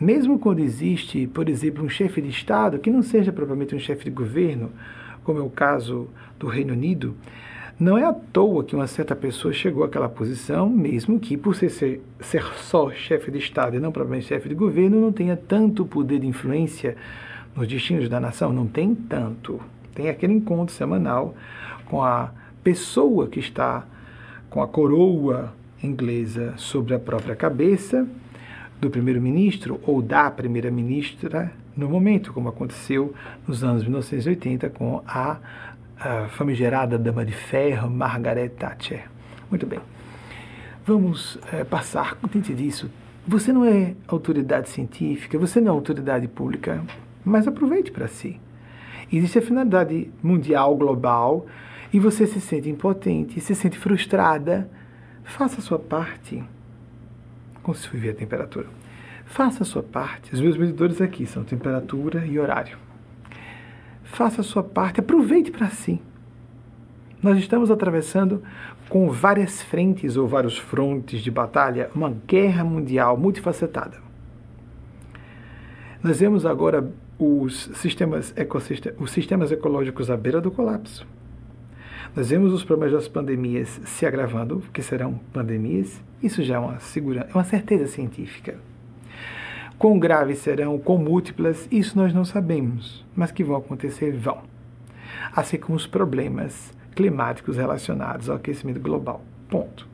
mesmo 0.00 0.38
quando 0.38 0.60
existe, 0.60 1.26
por 1.26 1.48
exemplo, 1.48 1.84
um 1.84 1.88
chefe 1.88 2.22
de 2.22 2.28
Estado 2.28 2.78
que 2.78 2.90
não 2.90 3.02
seja 3.02 3.32
propriamente 3.32 3.74
um 3.74 3.78
chefe 3.78 4.04
de 4.04 4.10
governo, 4.10 4.70
como 5.24 5.40
é 5.40 5.42
o 5.42 5.50
caso 5.50 6.08
do 6.38 6.46
Reino 6.46 6.72
Unido, 6.72 7.16
não 7.80 7.96
é 7.96 8.04
à 8.04 8.12
toa 8.12 8.62
que 8.62 8.76
uma 8.76 8.86
certa 8.86 9.16
pessoa 9.16 9.54
chegou 9.54 9.82
àquela 9.82 10.06
posição, 10.06 10.68
mesmo 10.68 11.18
que, 11.18 11.34
por 11.34 11.56
ser, 11.56 11.70
ser, 11.70 12.02
ser 12.20 12.44
só 12.58 12.90
chefe 12.90 13.30
de 13.30 13.38
Estado 13.38 13.74
e 13.74 13.80
não 13.80 13.90
propriamente 13.90 14.26
chefe 14.26 14.50
de 14.50 14.54
governo, 14.54 15.00
não 15.00 15.10
tenha 15.10 15.34
tanto 15.34 15.86
poder 15.86 16.18
de 16.18 16.26
influência 16.26 16.94
nos 17.56 17.66
destinos 17.66 18.06
da 18.06 18.20
nação. 18.20 18.52
Não 18.52 18.66
tem 18.66 18.94
tanto. 18.94 19.58
Tem 19.94 20.10
aquele 20.10 20.34
encontro 20.34 20.74
semanal 20.74 21.34
com 21.86 22.02
a 22.02 22.30
pessoa 22.62 23.26
que 23.28 23.40
está 23.40 23.86
com 24.50 24.60
a 24.60 24.68
coroa 24.68 25.50
inglesa 25.82 26.52
sobre 26.58 26.92
a 26.92 26.98
própria 26.98 27.34
cabeça 27.34 28.06
do 28.78 28.90
primeiro-ministro 28.90 29.80
ou 29.86 30.02
da 30.02 30.30
primeira-ministra 30.30 31.50
no 31.74 31.88
momento, 31.88 32.32
como 32.32 32.48
aconteceu 32.48 33.14
nos 33.48 33.64
anos 33.64 33.84
1980 33.84 34.68
com 34.70 35.02
a, 35.06 35.38
a 36.00 36.28
famigerada 36.28 36.98
Dama 36.98 37.24
de 37.24 37.32
Ferro, 37.32 37.90
Margaret 37.90 38.48
Thatcher. 38.48 39.04
Muito 39.50 39.66
bem. 39.66 39.80
Vamos 40.86 41.38
é, 41.52 41.62
passar, 41.62 42.14
contente 42.14 42.54
disso. 42.54 42.90
Você 43.28 43.52
não 43.52 43.64
é 43.64 43.94
autoridade 44.08 44.70
científica, 44.70 45.38
você 45.38 45.60
não 45.60 45.68
é 45.68 45.70
autoridade 45.70 46.26
pública, 46.26 46.82
mas 47.22 47.46
aproveite 47.46 47.90
para 47.90 48.08
si. 48.08 48.40
Existe 49.12 49.38
a 49.38 49.42
finalidade 49.42 50.10
mundial, 50.22 50.74
global, 50.74 51.46
e 51.92 52.00
você 52.00 52.26
se 52.26 52.40
sente 52.40 52.70
impotente, 52.70 53.40
se 53.40 53.54
sente 53.54 53.76
frustrada. 53.78 54.70
Faça 55.22 55.58
a 55.58 55.62
sua 55.62 55.78
parte 55.78 56.42
como 57.62 57.76
se 57.76 58.08
a 58.08 58.14
temperatura. 58.14 58.66
Faça 59.26 59.62
a 59.62 59.66
sua 59.66 59.82
parte. 59.82 60.32
Os 60.32 60.40
meus 60.40 60.56
medidores 60.56 61.00
aqui 61.00 61.26
são 61.26 61.44
temperatura 61.44 62.24
e 62.24 62.38
horário. 62.38 62.78
Faça 64.12 64.40
a 64.40 64.44
sua 64.44 64.62
parte, 64.62 65.00
aproveite 65.00 65.50
para 65.50 65.68
si. 65.68 66.00
Nós 67.22 67.38
estamos 67.38 67.70
atravessando 67.70 68.42
com 68.88 69.10
várias 69.10 69.62
frentes 69.62 70.16
ou 70.16 70.26
vários 70.26 70.58
frontes 70.58 71.22
de 71.22 71.30
batalha 71.30 71.90
uma 71.94 72.14
guerra 72.26 72.64
mundial 72.64 73.16
multifacetada. 73.16 73.98
Nós 76.02 76.18
vemos 76.18 76.46
agora 76.46 76.90
os 77.18 77.70
sistemas, 77.74 78.34
os 78.98 79.10
sistemas 79.10 79.52
ecológicos 79.52 80.10
à 80.10 80.16
beira 80.16 80.40
do 80.40 80.50
colapso. 80.50 81.06
Nós 82.16 82.30
vemos 82.30 82.52
os 82.52 82.64
problemas 82.64 82.94
das 82.94 83.06
pandemias 83.06 83.80
se 83.84 84.04
agravando, 84.04 84.62
que 84.72 84.82
serão 84.82 85.20
pandemias, 85.32 86.02
isso 86.22 86.42
já 86.42 86.56
é 86.56 86.58
uma, 86.58 86.80
segura, 86.80 87.28
é 87.30 87.34
uma 87.34 87.44
certeza 87.44 87.86
científica. 87.86 88.58
Quão 89.80 89.98
graves 89.98 90.40
serão, 90.40 90.78
quão 90.78 90.98
múltiplas, 90.98 91.66
isso 91.72 91.96
nós 91.96 92.12
não 92.12 92.22
sabemos, 92.22 93.02
mas 93.16 93.32
que 93.32 93.42
vão 93.42 93.56
acontecer, 93.56 94.12
vão. 94.12 94.42
Assim 95.34 95.56
como 95.56 95.74
os 95.74 95.86
problemas 95.86 96.70
climáticos 96.94 97.56
relacionados 97.56 98.28
ao 98.28 98.36
aquecimento 98.36 98.78
global. 98.78 99.22
Ponto. 99.48 99.88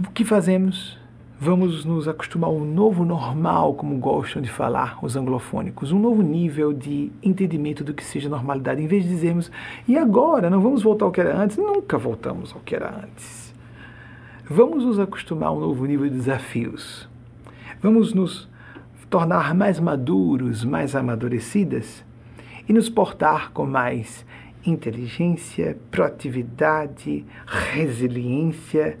O 0.00 0.10
que 0.10 0.24
fazemos? 0.24 0.98
Vamos 1.38 1.84
nos 1.84 2.08
acostumar 2.08 2.48
a 2.48 2.52
um 2.54 2.64
novo 2.64 3.04
normal, 3.04 3.74
como 3.74 3.98
gostam 3.98 4.40
de 4.40 4.48
falar 4.48 4.98
os 5.02 5.14
anglofônicos, 5.14 5.92
um 5.92 5.98
novo 5.98 6.22
nível 6.22 6.72
de 6.72 7.12
entendimento 7.22 7.84
do 7.84 7.92
que 7.92 8.02
seja 8.02 8.30
normalidade. 8.30 8.82
Em 8.82 8.86
vez 8.86 9.02
de 9.02 9.10
dizermos, 9.10 9.52
e 9.86 9.98
agora, 9.98 10.48
não 10.48 10.62
vamos 10.62 10.82
voltar 10.82 11.04
ao 11.04 11.12
que 11.12 11.20
era 11.20 11.36
antes? 11.36 11.58
Nunca 11.58 11.98
voltamos 11.98 12.54
ao 12.54 12.60
que 12.62 12.74
era 12.74 12.88
antes. 13.04 13.54
Vamos 14.48 14.82
nos 14.82 14.98
acostumar 14.98 15.50
a 15.50 15.52
um 15.52 15.60
novo 15.60 15.84
nível 15.84 16.08
de 16.08 16.16
desafios. 16.16 17.06
Vamos 17.80 18.12
nos 18.12 18.48
tornar 19.08 19.54
mais 19.54 19.78
maduros, 19.78 20.64
mais 20.64 20.96
amadurecidas 20.96 22.04
e 22.68 22.72
nos 22.72 22.88
portar 22.88 23.52
com 23.52 23.66
mais 23.66 24.26
inteligência, 24.66 25.78
proatividade, 25.88 27.24
resiliência 27.46 28.98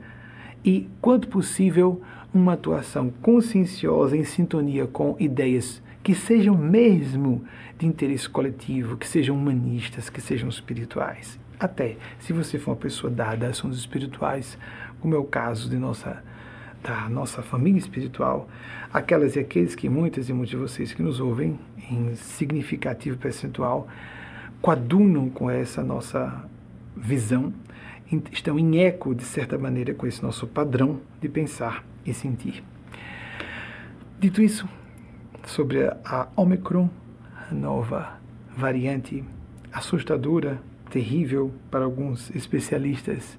e, 0.64 0.88
quanto 1.00 1.26
possível, 1.26 2.00
uma 2.32 2.52
atuação 2.52 3.10
conscienciosa 3.20 4.16
em 4.16 4.22
sintonia 4.22 4.86
com 4.86 5.16
ideias 5.18 5.82
que 6.00 6.14
sejam 6.14 6.56
mesmo 6.56 7.44
de 7.76 7.84
interesse 7.84 8.28
coletivo, 8.28 8.96
que 8.96 9.08
sejam 9.08 9.34
humanistas, 9.34 10.08
que 10.08 10.20
sejam 10.20 10.48
espirituais. 10.48 11.36
Até 11.58 11.96
se 12.20 12.32
você 12.32 12.60
for 12.60 12.70
uma 12.70 12.76
pessoa 12.76 13.12
dada 13.12 13.46
a 13.46 13.50
ações 13.50 13.76
espirituais, 13.76 14.56
como 15.00 15.16
é 15.16 15.18
o 15.18 15.24
caso 15.24 15.68
de 15.68 15.76
nossa 15.76 16.22
da 16.82 17.08
nossa 17.08 17.42
família 17.42 17.78
espiritual, 17.78 18.48
aquelas 18.92 19.36
e 19.36 19.40
aqueles 19.40 19.74
que 19.74 19.88
muitas 19.88 20.28
e 20.28 20.32
muitos 20.32 20.50
de 20.50 20.56
vocês 20.56 20.92
que 20.92 21.02
nos 21.02 21.20
ouvem 21.20 21.58
em 21.90 22.14
significativo 22.14 23.16
percentual 23.18 23.88
coadunam 24.60 25.28
com 25.28 25.50
essa 25.50 25.82
nossa 25.82 26.44
visão, 26.96 27.52
estão 28.32 28.58
em 28.58 28.80
eco 28.80 29.14
de 29.14 29.22
certa 29.22 29.58
maneira 29.58 29.94
com 29.94 30.06
esse 30.06 30.22
nosso 30.22 30.46
padrão 30.46 31.00
de 31.20 31.28
pensar 31.28 31.84
e 32.04 32.12
sentir. 32.12 32.64
Dito 34.18 34.42
isso, 34.42 34.68
sobre 35.46 35.86
a 36.04 36.28
Omicron, 36.34 36.90
a 37.48 37.54
nova 37.54 38.18
variante 38.56 39.24
assustadora, 39.72 40.60
terrível 40.90 41.52
para 41.70 41.84
alguns 41.84 42.34
especialistas 42.34 43.38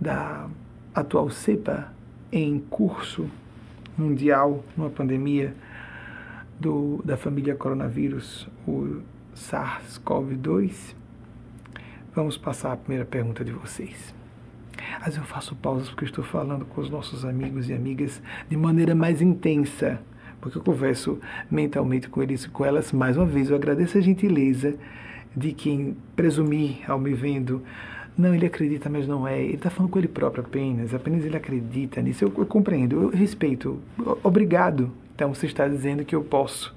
da 0.00 0.48
atual 0.94 1.30
cepa 1.30 1.92
em 2.32 2.58
curso 2.58 3.30
mundial, 3.96 4.64
numa 4.76 4.88
pandemia 4.88 5.54
do, 6.58 7.02
da 7.04 7.16
família 7.16 7.54
coronavírus, 7.54 8.48
o 8.66 9.02
SARS-CoV-2. 9.36 10.94
Vamos 12.14 12.38
passar 12.38 12.72
a 12.72 12.76
primeira 12.76 13.04
pergunta 13.04 13.44
de 13.44 13.52
vocês. 13.52 14.14
Vezes 15.04 15.18
eu 15.18 15.24
faço 15.24 15.54
pausas 15.56 15.88
porque 15.88 16.04
estou 16.04 16.24
falando 16.24 16.64
com 16.64 16.80
os 16.80 16.88
nossos 16.88 17.24
amigos 17.24 17.68
e 17.68 17.74
amigas 17.74 18.22
de 18.48 18.56
maneira 18.56 18.94
mais 18.94 19.20
intensa, 19.20 20.00
porque 20.40 20.58
eu 20.58 20.62
converso 20.62 21.18
mentalmente 21.50 22.08
com 22.08 22.22
eles 22.22 22.44
e 22.44 22.48
com 22.48 22.64
elas. 22.64 22.92
Mais 22.92 23.16
uma 23.16 23.26
vez, 23.26 23.50
eu 23.50 23.56
agradeço 23.56 23.98
a 23.98 24.00
gentileza 24.00 24.76
de 25.36 25.52
quem 25.52 25.96
presumir 26.14 26.88
ao 26.90 26.98
me 26.98 27.12
vendo. 27.14 27.62
Não, 28.16 28.34
ele 28.34 28.46
acredita, 28.46 28.90
mas 28.90 29.06
não 29.06 29.26
é. 29.26 29.42
Ele 29.42 29.54
está 29.54 29.70
falando 29.70 29.90
com 29.90 29.98
ele 29.98 30.08
próprio 30.08 30.44
apenas, 30.44 30.94
apenas 30.94 31.24
ele 31.24 31.36
acredita 31.36 32.00
nisso. 32.02 32.24
Eu, 32.24 32.32
eu 32.36 32.46
compreendo, 32.46 33.02
eu 33.02 33.08
respeito. 33.08 33.80
Obrigado. 34.22 34.90
Então 35.14 35.34
você 35.34 35.46
está 35.46 35.66
dizendo 35.66 36.04
que 36.04 36.14
eu 36.14 36.22
posso 36.22 36.74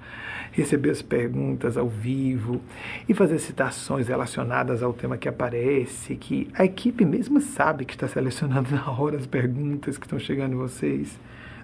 receber 0.51 0.91
as 0.91 1.01
perguntas 1.01 1.75
ao 1.75 1.89
vivo 1.89 2.61
e 3.09 3.13
fazer 3.13 3.39
citações 3.39 4.07
relacionadas 4.07 4.81
ao 4.81 4.93
tema 4.93 5.17
que 5.17 5.27
aparece, 5.27 6.15
que 6.15 6.47
a 6.53 6.63
equipe 6.63 7.03
mesmo 7.03 7.41
sabe 7.41 7.83
que 7.83 7.93
está 7.93 8.07
selecionando 8.07 8.71
na 8.71 8.89
hora 8.89 9.17
as 9.17 9.27
perguntas 9.27 9.97
que 9.97 10.05
estão 10.05 10.17
chegando 10.17 10.53
em 10.53 10.57
vocês. 10.57 11.19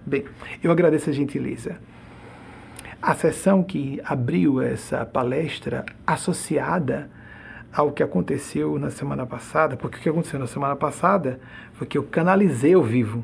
Bem, 0.06 0.26
eu 0.62 0.72
agradeço 0.72 1.10
a 1.10 1.14
gentileza. 1.14 1.78
A 3.02 3.16
sessão 3.16 3.64
que 3.64 4.02
abriu 4.04 4.62
essa 4.62 5.06
palestra 5.06 5.86
associada 6.06 7.10
ao 7.74 7.92
que 7.92 8.04
aconteceu 8.04 8.78
na 8.78 8.90
semana 8.90 9.26
passada, 9.26 9.78
porque 9.78 9.98
o 9.98 10.02
que 10.02 10.10
aconteceu 10.10 10.40
na 10.40 10.48
semana 10.48 10.76
passada 10.76 11.40
foi 11.74 11.88
que 11.88 11.98
eu 11.98 12.04
canalizei 12.04 12.74
ao 12.74 12.84
vivo. 12.84 13.24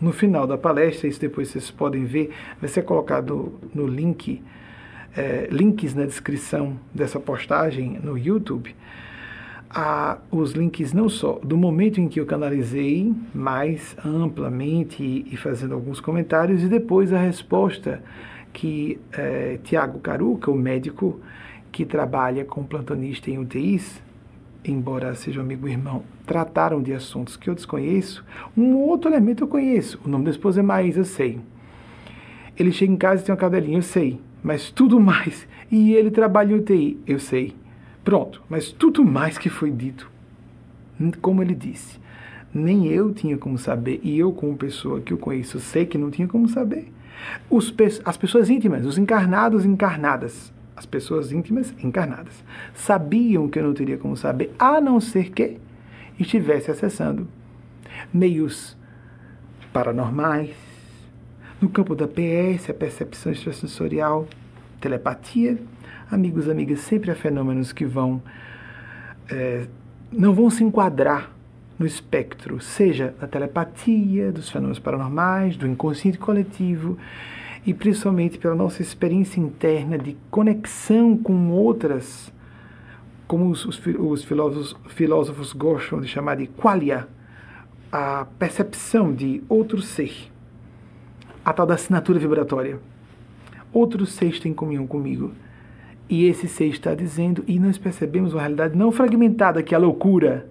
No 0.00 0.12
final 0.12 0.46
da 0.46 0.56
palestra, 0.56 1.08
isso 1.08 1.20
depois 1.20 1.48
vocês 1.48 1.70
podem 1.70 2.04
ver, 2.04 2.30
vai 2.60 2.68
ser 2.68 2.82
colocado 2.82 3.58
no 3.74 3.86
link, 3.86 4.40
é, 5.16 5.48
links 5.50 5.94
na 5.94 6.04
descrição 6.04 6.78
dessa 6.94 7.18
postagem 7.18 7.98
no 8.02 8.16
YouTube, 8.16 8.76
a, 9.70 10.18
os 10.30 10.52
links 10.52 10.92
não 10.92 11.08
só 11.08 11.38
do 11.42 11.56
momento 11.56 12.00
em 12.00 12.08
que 12.08 12.20
eu 12.20 12.26
canalizei 12.26 13.12
mais 13.34 13.96
amplamente 14.04 15.02
e, 15.02 15.26
e 15.30 15.36
fazendo 15.36 15.74
alguns 15.74 16.00
comentários, 16.00 16.62
e 16.62 16.68
depois 16.68 17.12
a 17.12 17.18
resposta 17.18 18.02
que 18.52 18.98
é, 19.12 19.58
Tiago 19.62 19.98
Caruca, 19.98 20.50
o 20.50 20.56
médico, 20.56 21.20
que 21.70 21.84
trabalha 21.84 22.44
com 22.44 22.64
plantonista 22.64 23.30
em 23.30 23.38
UTIs, 23.38 24.02
embora 24.64 25.14
seja 25.14 25.40
um 25.40 25.44
amigo 25.44 25.68
irmão, 25.68 26.02
trataram 26.26 26.82
de 26.82 26.92
assuntos 26.92 27.36
que 27.36 27.48
eu 27.48 27.54
desconheço, 27.54 28.24
um 28.56 28.74
outro 28.76 29.10
elemento 29.10 29.44
eu 29.44 29.48
conheço. 29.48 30.00
O 30.04 30.08
nome 30.08 30.24
da 30.24 30.30
esposa 30.30 30.60
é 30.60 30.62
Maís, 30.62 30.96
eu 30.96 31.04
sei. 31.04 31.40
Ele 32.56 32.72
chega 32.72 32.92
em 32.92 32.96
casa 32.96 33.22
e 33.22 33.24
tem 33.24 33.32
uma 33.32 33.40
cadelinha, 33.40 33.78
eu 33.78 33.82
sei. 33.82 34.20
Mas 34.42 34.70
tudo 34.70 34.98
mais. 35.00 35.46
E 35.70 35.94
ele 35.94 36.10
trabalha 36.10 36.52
em 36.52 36.58
UTI, 36.58 37.00
eu 37.06 37.18
sei. 37.18 37.54
Pronto. 38.02 38.42
Mas 38.48 38.70
tudo 38.70 39.04
mais 39.04 39.38
que 39.38 39.48
foi 39.48 39.70
dito, 39.70 40.10
como 41.20 41.42
ele 41.42 41.54
disse, 41.54 41.98
nem 42.52 42.86
eu 42.86 43.12
tinha 43.12 43.36
como 43.36 43.58
saber, 43.58 44.00
e 44.02 44.18
eu, 44.18 44.32
como 44.32 44.56
pessoa 44.56 45.00
que 45.00 45.12
o 45.14 45.18
conheço, 45.18 45.60
sei 45.60 45.86
que 45.86 45.98
não 45.98 46.10
tinha 46.10 46.26
como 46.26 46.48
saber. 46.48 46.90
As 48.04 48.16
pessoas 48.16 48.48
íntimas, 48.48 48.86
os 48.86 48.96
encarnados 48.96 49.64
encarnadas, 49.64 50.52
as 50.78 50.86
pessoas 50.86 51.32
íntimas 51.32 51.74
encarnadas, 51.82 52.44
sabiam 52.72 53.48
que 53.48 53.58
eu 53.58 53.64
não 53.64 53.74
teria 53.74 53.98
como 53.98 54.16
saber, 54.16 54.54
a 54.58 54.80
não 54.80 55.00
ser 55.00 55.30
que 55.30 55.58
estivesse 56.18 56.70
acessando 56.70 57.26
meios 58.14 58.76
paranormais, 59.72 60.54
no 61.60 61.68
campo 61.68 61.96
da 61.96 62.06
PS, 62.06 62.70
a 62.70 62.74
percepção 62.74 63.32
extrasensorial, 63.32 64.28
telepatia. 64.80 65.58
Amigos, 66.08 66.48
amigas, 66.48 66.80
sempre 66.80 67.10
há 67.10 67.16
fenômenos 67.16 67.72
que 67.72 67.84
vão. 67.84 68.22
É, 69.28 69.66
não 70.12 70.32
vão 70.32 70.48
se 70.48 70.62
enquadrar 70.62 71.32
no 71.76 71.84
espectro, 71.84 72.60
seja 72.60 73.12
da 73.20 73.26
telepatia, 73.26 74.30
dos 74.30 74.48
fenômenos 74.48 74.78
paranormais, 74.78 75.56
do 75.56 75.66
inconsciente 75.66 76.16
coletivo 76.16 76.96
e 77.66 77.74
principalmente 77.74 78.38
pela 78.38 78.54
nossa 78.54 78.82
experiência 78.82 79.40
interna 79.40 79.98
de 79.98 80.16
conexão 80.30 81.16
com 81.16 81.50
outras, 81.50 82.32
como 83.26 83.50
os, 83.50 83.64
os, 83.64 83.80
os 83.98 84.24
filósofos, 84.24 84.76
filósofos 84.88 85.52
gostam 85.52 86.00
de 86.00 86.08
chamar 86.08 86.36
de 86.36 86.46
qualia, 86.46 87.08
a 87.90 88.26
percepção 88.38 89.12
de 89.12 89.42
outro 89.48 89.80
ser, 89.80 90.30
a 91.44 91.52
tal 91.52 91.66
da 91.66 91.74
assinatura 91.74 92.18
vibratória. 92.18 92.78
Outro 93.72 94.06
ser 94.06 94.28
está 94.28 94.48
em 94.48 94.54
comunhão 94.54 94.86
comigo. 94.86 95.32
E 96.08 96.24
esse 96.24 96.48
ser 96.48 96.68
está 96.68 96.94
dizendo, 96.94 97.44
e 97.46 97.58
nós 97.58 97.76
percebemos 97.76 98.32
uma 98.32 98.40
realidade 98.40 98.76
não 98.76 98.90
fragmentada, 98.90 99.62
que 99.62 99.74
é 99.74 99.76
a 99.76 99.80
loucura, 99.80 100.48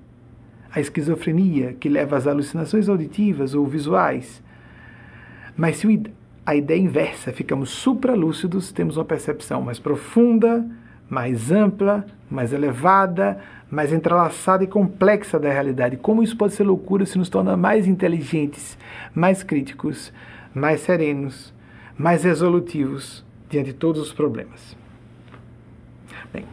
a 0.71 0.79
esquizofrenia, 0.79 1.73
que 1.73 1.89
leva 1.89 2.15
às 2.15 2.27
alucinações 2.27 2.87
auditivas 2.87 3.55
ou 3.55 3.65
visuais. 3.65 4.43
Mas 5.55 5.77
se 5.77 5.87
o 5.87 5.91
a 6.47 6.55
ideia 6.55 6.79
inversa, 6.79 7.33
ficamos 7.33 7.69
supralúcidos, 7.69 8.71
temos 8.71 8.95
uma 8.95 9.03
percepção 9.03 9.61
mais 9.61 9.79
profunda, 9.79 10.65
mais 11.09 11.51
ampla, 11.51 12.05
mais 12.31 12.53
elevada, 12.53 13.37
mais 13.69 13.91
entrelaçada 13.91 14.63
e 14.63 14.67
complexa 14.67 15.37
da 15.37 15.51
realidade. 15.51 15.97
Como 15.97 16.23
isso 16.23 16.37
pode 16.37 16.53
ser 16.53 16.63
loucura 16.63 17.05
se 17.05 17.17
nos 17.17 17.27
torna 17.27 17.57
mais 17.57 17.85
inteligentes, 17.85 18.77
mais 19.13 19.43
críticos, 19.43 20.13
mais 20.53 20.79
serenos, 20.79 21.53
mais 21.97 22.23
resolutivos 22.23 23.25
diante 23.49 23.73
de 23.73 23.73
todos 23.73 24.01
os 24.01 24.13
problemas? 24.13 24.77
Bem, 26.31 26.45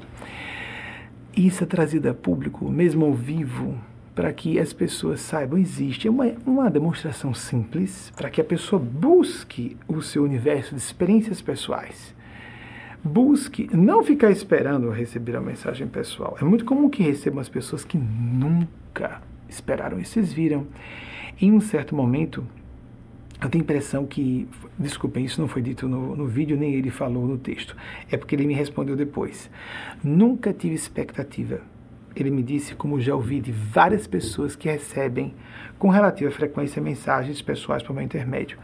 isso 1.37 1.63
é 1.63 1.67
trazido 1.69 2.11
a 2.11 2.15
público, 2.15 2.69
mesmo 2.69 3.05
ao 3.05 3.15
vivo, 3.15 3.79
para 4.15 4.33
que 4.33 4.59
as 4.59 4.73
pessoas 4.73 5.21
saibam, 5.21 5.59
existe 5.59 6.09
uma, 6.09 6.33
uma 6.47 6.71
demonstração 6.71 7.35
simples 7.35 8.13
para 8.17 8.31
que 8.31 8.41
a 8.41 8.45
pessoa 8.45 8.81
busque 8.81 9.77
o 9.89 10.01
seu 10.01 10.23
universo 10.23 10.75
de 10.75 10.81
experiências 10.81 11.43
pessoais. 11.43 12.15
Busque, 13.03 13.69
não 13.77 14.03
ficar 14.03 14.31
esperando 14.31 14.89
receber 14.89 15.37
a 15.37 15.41
mensagem 15.41 15.87
pessoal. 15.89 16.39
É 16.41 16.45
muito 16.45 16.65
comum 16.65 16.89
que 16.89 17.03
recebam 17.03 17.41
as 17.41 17.49
pessoas 17.49 17.85
que 17.85 17.99
nunca 17.99 19.21
esperaram. 19.49 20.01
E 20.01 20.05
vocês 20.05 20.33
viram, 20.33 20.67
em 21.39 21.53
um 21.53 21.61
certo 21.61 21.95
momento, 21.95 22.47
eu 23.43 23.51
tenho 23.51 23.63
a 23.63 23.65
impressão 23.65 24.07
que, 24.07 24.49
desculpem, 24.79 25.25
isso 25.25 25.39
não 25.39 25.49
foi 25.49 25.61
dito 25.61 25.87
no, 25.87 26.17
no 26.17 26.27
vídeo, 26.27 26.57
nem 26.57 26.73
ele 26.73 26.89
falou 26.89 27.27
no 27.27 27.37
texto. 27.37 27.77
É 28.11 28.17
porque 28.17 28.35
ele 28.35 28.47
me 28.47 28.55
respondeu 28.55 28.97
depois. 28.97 29.51
Nunca 30.03 30.53
tive 30.53 30.75
expectativa 30.75 31.61
ele 32.17 32.31
me 32.31 32.43
disse, 32.43 32.75
como 32.75 33.01
já 33.01 33.15
ouvi 33.15 33.41
de 33.41 33.53
várias 33.53 34.07
pessoas 34.07 34.55
que 34.55 34.69
recebem 34.69 35.35
com 35.79 35.89
relativa 35.89 36.31
frequência 36.31 36.81
mensagens 36.81 37.43
pessoais 37.43 37.83
por 37.83 37.95
meu 37.95 38.03
intermédio. 38.03 38.59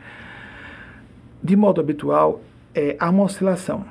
De 1.42 1.56
modo 1.56 1.80
habitual, 1.80 2.40
é, 2.74 2.96
há 2.98 3.10
uma 3.10 3.24
oscilação. 3.24 3.84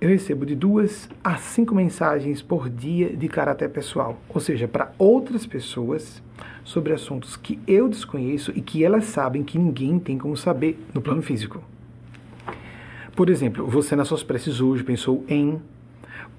Eu 0.00 0.10
recebo 0.10 0.44
de 0.44 0.54
duas 0.54 1.08
a 1.24 1.36
cinco 1.36 1.74
mensagens 1.74 2.42
por 2.42 2.68
dia 2.68 3.16
de 3.16 3.28
caráter 3.28 3.70
pessoal, 3.70 4.18
ou 4.28 4.40
seja, 4.40 4.68
para 4.68 4.92
outras 4.98 5.46
pessoas 5.46 6.22
sobre 6.62 6.92
assuntos 6.92 7.36
que 7.36 7.58
eu 7.66 7.88
desconheço 7.88 8.52
e 8.54 8.60
que 8.60 8.84
elas 8.84 9.04
sabem 9.04 9.42
que 9.42 9.58
ninguém 9.58 9.98
tem 9.98 10.18
como 10.18 10.36
saber 10.36 10.78
no 10.92 11.00
plano 11.00 11.22
físico. 11.22 11.62
Por 13.14 13.30
exemplo, 13.30 13.66
você 13.66 13.96
nas 13.96 14.08
suas 14.08 14.22
preces 14.22 14.60
hoje 14.60 14.84
pensou 14.84 15.24
em 15.26 15.58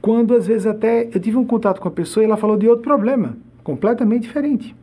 quando 0.01 0.35
às 0.35 0.47
vezes 0.47 0.65
até 0.65 1.09
eu 1.13 1.19
tive 1.19 1.37
um 1.37 1.45
contato 1.45 1.81
com 1.81 1.87
a 1.87 1.91
pessoa 1.91 2.23
e 2.23 2.25
ela 2.25 2.37
falou 2.37 2.57
de 2.57 2.67
outro 2.67 2.83
problema, 2.83 3.37
completamente 3.63 4.23
diferente. 4.23 4.75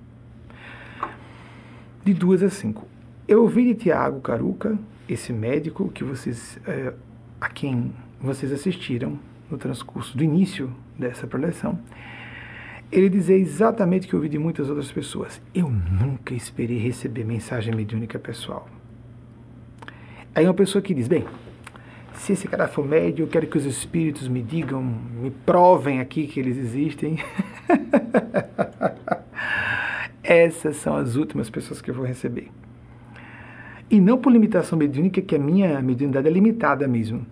De 2.05 2.13
duas 2.13 2.43
a 2.43 2.51
cinco. 2.51 2.87
Eu 3.27 3.43
ouvi 3.43 3.65
de 3.65 3.75
Tiago 3.75 4.21
Caruca, 4.21 4.79
esse 5.09 5.33
médico 5.33 5.89
que 5.89 6.05
vocês, 6.05 6.59
é, 6.67 6.93
a 7.41 7.49
quem 7.49 7.93
vocês 8.21 8.53
assistiram 8.53 9.19
no 9.51 9.57
transcurso 9.57 10.17
do 10.17 10.23
início 10.23 10.71
dessa 10.99 11.27
preleção, 11.27 11.79
ele 12.93 13.09
dizer 13.09 13.39
exatamente 13.39 14.07
o 14.07 14.11
que 14.11 14.15
eu 14.15 14.19
ouvi 14.19 14.29
de 14.29 14.39
muitas 14.39 14.69
outras 14.69 14.93
pessoas. 14.93 15.41
Eu 15.55 15.71
nunca 15.71 16.35
esperei 16.35 16.79
receber 16.79 17.25
mensagem 17.25 17.75
mediúnica 17.75 18.19
pessoal. 18.19 18.69
Aí 20.35 20.45
uma 20.45 20.55
pessoa 20.55 20.83
que 20.83 20.93
diz, 20.93 21.09
bem, 21.09 21.25
se 22.15 22.33
esse 22.33 22.49
cara 22.49 22.69
for 22.69 22.87
médio, 22.87 23.25
eu 23.25 23.29
quero 23.29 23.47
que 23.47 23.57
os 23.57 23.65
espíritos 23.65 24.29
me 24.29 24.43
digam, 24.43 24.83
me 24.83 25.31
provem 25.31 26.01
aqui 26.01 26.27
que 26.27 26.41
eles 26.41 26.57
existem. 26.57 27.19
Essas 30.23 30.77
são 30.77 30.97
as 30.97 31.17
últimas 31.17 31.51
pessoas 31.51 31.83
que 31.83 31.91
eu 31.91 31.95
vou 31.95 32.05
receber. 32.05 32.51
E 33.91 34.01
não 34.01 34.17
por 34.17 34.33
limitação 34.33 34.79
mediúnica, 34.79 35.21
que 35.21 35.37
a 35.37 35.39
minha 35.39 35.81
mediunidade 35.83 36.27
é 36.27 36.31
limitada 36.31 36.89
mesmo. 36.89 37.27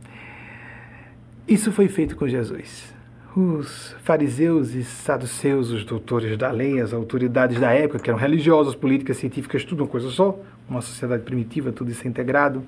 Isso 1.48 1.72
foi 1.72 1.88
feito 1.88 2.14
com 2.14 2.28
Jesus. 2.28 2.94
Os 3.34 3.96
fariseus 4.02 4.74
e 4.74 4.84
saduceus, 4.84 5.70
os 5.70 5.84
doutores 5.84 6.36
da 6.36 6.50
lei, 6.50 6.80
as 6.80 6.92
autoridades 6.92 7.58
da 7.58 7.72
época, 7.72 7.98
que 7.98 8.10
eram 8.10 8.18
religiosos, 8.18 8.74
políticas, 8.74 9.16
científicas, 9.16 9.64
tudo 9.64 9.84
uma 9.84 9.88
coisa 9.88 10.10
só, 10.10 10.38
uma 10.68 10.82
sociedade 10.82 11.22
primitiva, 11.22 11.72
tudo 11.72 11.90
isso 11.90 12.06
é 12.06 12.10
integrado 12.10 12.62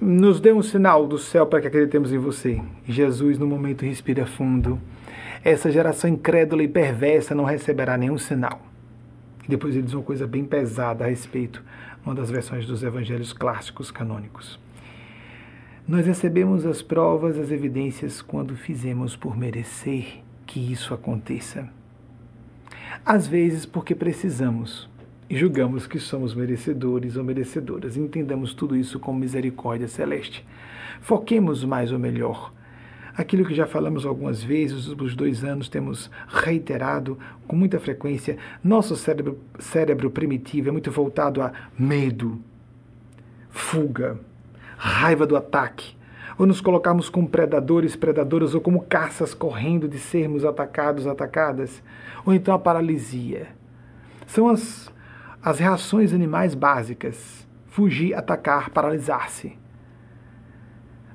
nos 0.00 0.40
dê 0.40 0.52
um 0.52 0.62
sinal 0.62 1.06
do 1.06 1.18
céu 1.18 1.46
para 1.46 1.60
que 1.60 1.66
acreditemos 1.66 2.12
em 2.12 2.18
você. 2.18 2.60
Jesus, 2.86 3.38
no 3.38 3.46
momento, 3.46 3.84
respira 3.84 4.24
fundo. 4.24 4.80
Essa 5.44 5.70
geração 5.70 6.08
incrédula 6.08 6.62
e 6.62 6.68
perversa 6.68 7.34
não 7.34 7.44
receberá 7.44 7.96
nenhum 7.96 8.18
sinal. 8.18 8.62
Depois 9.46 9.74
ele 9.74 9.84
diz 9.84 9.94
uma 9.94 10.02
coisa 10.02 10.26
bem 10.26 10.44
pesada 10.44 11.04
a 11.04 11.08
respeito, 11.08 11.62
uma 12.04 12.14
das 12.14 12.30
versões 12.30 12.66
dos 12.66 12.82
evangelhos 12.82 13.32
clássicos 13.32 13.90
canônicos. 13.90 14.58
Nós 15.86 16.06
recebemos 16.06 16.64
as 16.64 16.82
provas, 16.82 17.38
as 17.38 17.50
evidências 17.50 18.22
quando 18.22 18.56
fizemos 18.56 19.16
por 19.16 19.36
merecer 19.36 20.22
que 20.46 20.60
isso 20.72 20.94
aconteça. 20.94 21.68
Às 23.04 23.26
vezes 23.26 23.64
porque 23.64 23.94
precisamos, 23.94 24.89
e 25.30 25.36
julgamos 25.36 25.86
que 25.86 26.00
somos 26.00 26.34
merecedores 26.34 27.16
ou 27.16 27.22
merecedoras. 27.22 27.96
Entendamos 27.96 28.52
tudo 28.52 28.74
isso 28.76 28.98
com 28.98 29.14
misericórdia 29.14 29.86
celeste. 29.86 30.44
Foquemos 31.00 31.64
mais 31.64 31.92
ou 31.92 32.00
melhor. 32.00 32.52
Aquilo 33.16 33.44
que 33.44 33.54
já 33.54 33.64
falamos 33.64 34.04
algumas 34.04 34.42
vezes, 34.42 34.88
nos 34.88 35.14
dois 35.14 35.44
anos 35.44 35.68
temos 35.68 36.10
reiterado 36.26 37.16
com 37.46 37.54
muita 37.54 37.78
frequência, 37.78 38.38
nosso 38.62 38.96
cérebro, 38.96 39.38
cérebro 39.58 40.10
primitivo 40.10 40.68
é 40.68 40.72
muito 40.72 40.90
voltado 40.90 41.42
a 41.42 41.52
medo, 41.78 42.40
fuga, 43.50 44.18
raiva 44.76 45.26
do 45.26 45.36
ataque, 45.36 45.94
ou 46.38 46.46
nos 46.46 46.60
colocarmos 46.60 47.08
como 47.08 47.28
predadores, 47.28 47.94
predadoras, 47.94 48.54
ou 48.54 48.60
como 48.60 48.80
caças 48.82 49.34
correndo 49.34 49.86
de 49.86 49.98
sermos 49.98 50.44
atacados, 50.44 51.06
atacadas, 51.06 51.82
ou 52.24 52.32
então 52.32 52.54
a 52.54 52.58
paralisia. 52.58 53.48
São 54.26 54.48
as, 54.48 54.90
as 55.42 55.58
reações 55.58 56.12
animais 56.12 56.54
básicas: 56.54 57.46
fugir, 57.66 58.14
atacar, 58.14 58.70
paralisar-se. 58.70 59.58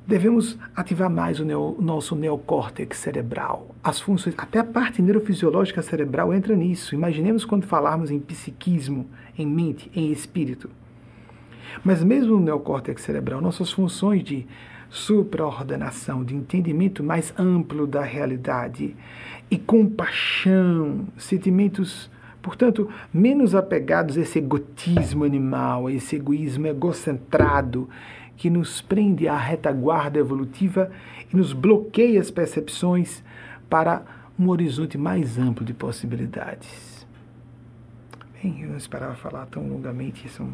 Devemos 0.07 0.57
ativar 0.75 1.09
mais 1.09 1.39
o, 1.39 1.45
neo, 1.45 1.75
o 1.79 1.81
nosso 1.81 2.15
neocórtex 2.15 2.95
cerebral, 2.97 3.73
as 3.83 3.99
funções, 3.99 4.35
até 4.38 4.59
a 4.59 4.63
parte 4.63 5.01
neurofisiológica 5.01 5.81
cerebral 5.81 6.31
entra 6.31 6.55
nisso. 6.55 6.93
Imaginemos 6.93 7.43
quando 7.43 7.65
falarmos 7.65 8.11
em 8.11 8.19
psiquismo, 8.19 9.07
em 9.35 9.47
mente, 9.47 9.89
em 9.95 10.11
espírito. 10.11 10.69
Mas 11.83 12.03
mesmo 12.03 12.33
no 12.38 12.39
neocórtex 12.39 13.01
cerebral, 13.01 13.41
nossas 13.41 13.71
funções 13.71 14.23
de 14.23 14.47
supraordenação, 14.91 16.23
de 16.23 16.35
entendimento 16.35 17.03
mais 17.03 17.33
amplo 17.38 17.88
da 17.88 18.01
realidade 18.01 18.95
e 19.49 19.57
compaixão, 19.57 21.07
sentimentos, 21.17 22.11
portanto, 22.45 22.88
menos 23.12 23.55
apegados 23.55 24.15
a 24.15 24.21
esse 24.21 24.38
egotismo 24.38 25.23
animal, 25.23 25.88
a 25.88 25.91
esse 25.91 26.15
egoísmo 26.15 26.67
egocentrado 26.67 27.89
que 28.38 28.51
nos 28.51 28.81
prende 28.81 29.27
à 29.27 29.36
retaguarda 29.36 30.19
evolutiva 30.19 30.91
e 31.34 31.36
nos 31.36 31.53
bloqueia 31.53 32.21
as 32.21 32.29
percepções 32.29 33.23
para 33.67 34.03
um 34.38 34.47
horizonte 34.49 34.95
mais 34.95 35.39
amplo 35.39 35.65
de 35.65 35.73
possibilidades. 35.73 37.08
Bem, 38.34 38.62
eu 38.62 38.69
não 38.69 38.77
esperava 38.77 39.15
falar 39.15 39.47
tão 39.47 39.67
longamente, 39.67 40.29
são, 40.29 40.51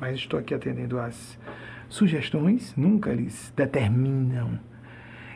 mas 0.00 0.16
estou 0.16 0.40
aqui 0.40 0.52
atendendo 0.52 0.98
às 0.98 1.38
sugestões, 1.88 2.74
nunca 2.76 3.08
eles 3.08 3.52
determinam. 3.54 4.58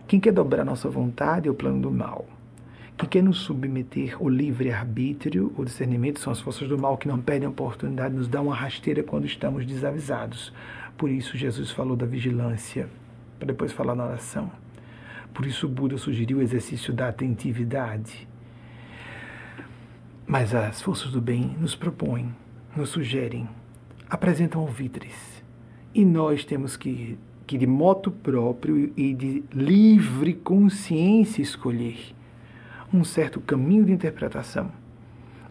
Quem 0.08 0.18
quer 0.18 0.32
dobrar 0.32 0.64
nossa 0.64 0.88
vontade 0.88 1.46
é 1.46 1.50
o 1.52 1.54
plano 1.54 1.80
do 1.80 1.90
mal. 1.92 2.26
Quem 2.96 3.08
quer 3.08 3.22
nos 3.24 3.38
submeter 3.38 4.16
ao 4.20 4.28
livre-arbítrio, 4.28 5.52
o 5.56 5.64
discernimento, 5.64 6.20
são 6.20 6.32
as 6.32 6.40
forças 6.40 6.68
do 6.68 6.78
mal 6.78 6.96
que 6.96 7.08
não 7.08 7.20
perdem 7.20 7.48
oportunidade 7.48 8.10
de 8.10 8.18
nos 8.18 8.28
dar 8.28 8.40
uma 8.40 8.54
rasteira 8.54 9.02
quando 9.02 9.26
estamos 9.26 9.66
desavisados. 9.66 10.52
Por 10.96 11.10
isso, 11.10 11.36
Jesus 11.36 11.72
falou 11.72 11.96
da 11.96 12.06
vigilância, 12.06 12.88
para 13.36 13.48
depois 13.48 13.72
falar 13.72 13.96
na 13.96 14.04
oração. 14.04 14.48
Por 15.34 15.44
isso, 15.44 15.68
Buda 15.68 15.98
sugeriu 15.98 16.38
o 16.38 16.42
exercício 16.42 16.92
da 16.92 17.08
atentividade. 17.08 18.28
Mas 20.24 20.54
as 20.54 20.80
forças 20.80 21.10
do 21.10 21.20
bem 21.20 21.56
nos 21.60 21.74
propõem, 21.74 22.32
nos 22.76 22.90
sugerem, 22.90 23.48
apresentam 24.08 24.60
alvitres. 24.60 25.42
E 25.92 26.04
nós 26.04 26.44
temos 26.44 26.76
que, 26.76 27.18
que 27.44 27.58
de 27.58 27.66
moto 27.66 28.12
próprio 28.12 28.92
e 28.96 29.12
de 29.12 29.42
livre 29.52 30.32
consciência, 30.32 31.42
escolher 31.42 32.14
um 32.94 33.02
certo 33.02 33.40
caminho 33.40 33.84
de 33.84 33.90
interpretação, 33.92 34.70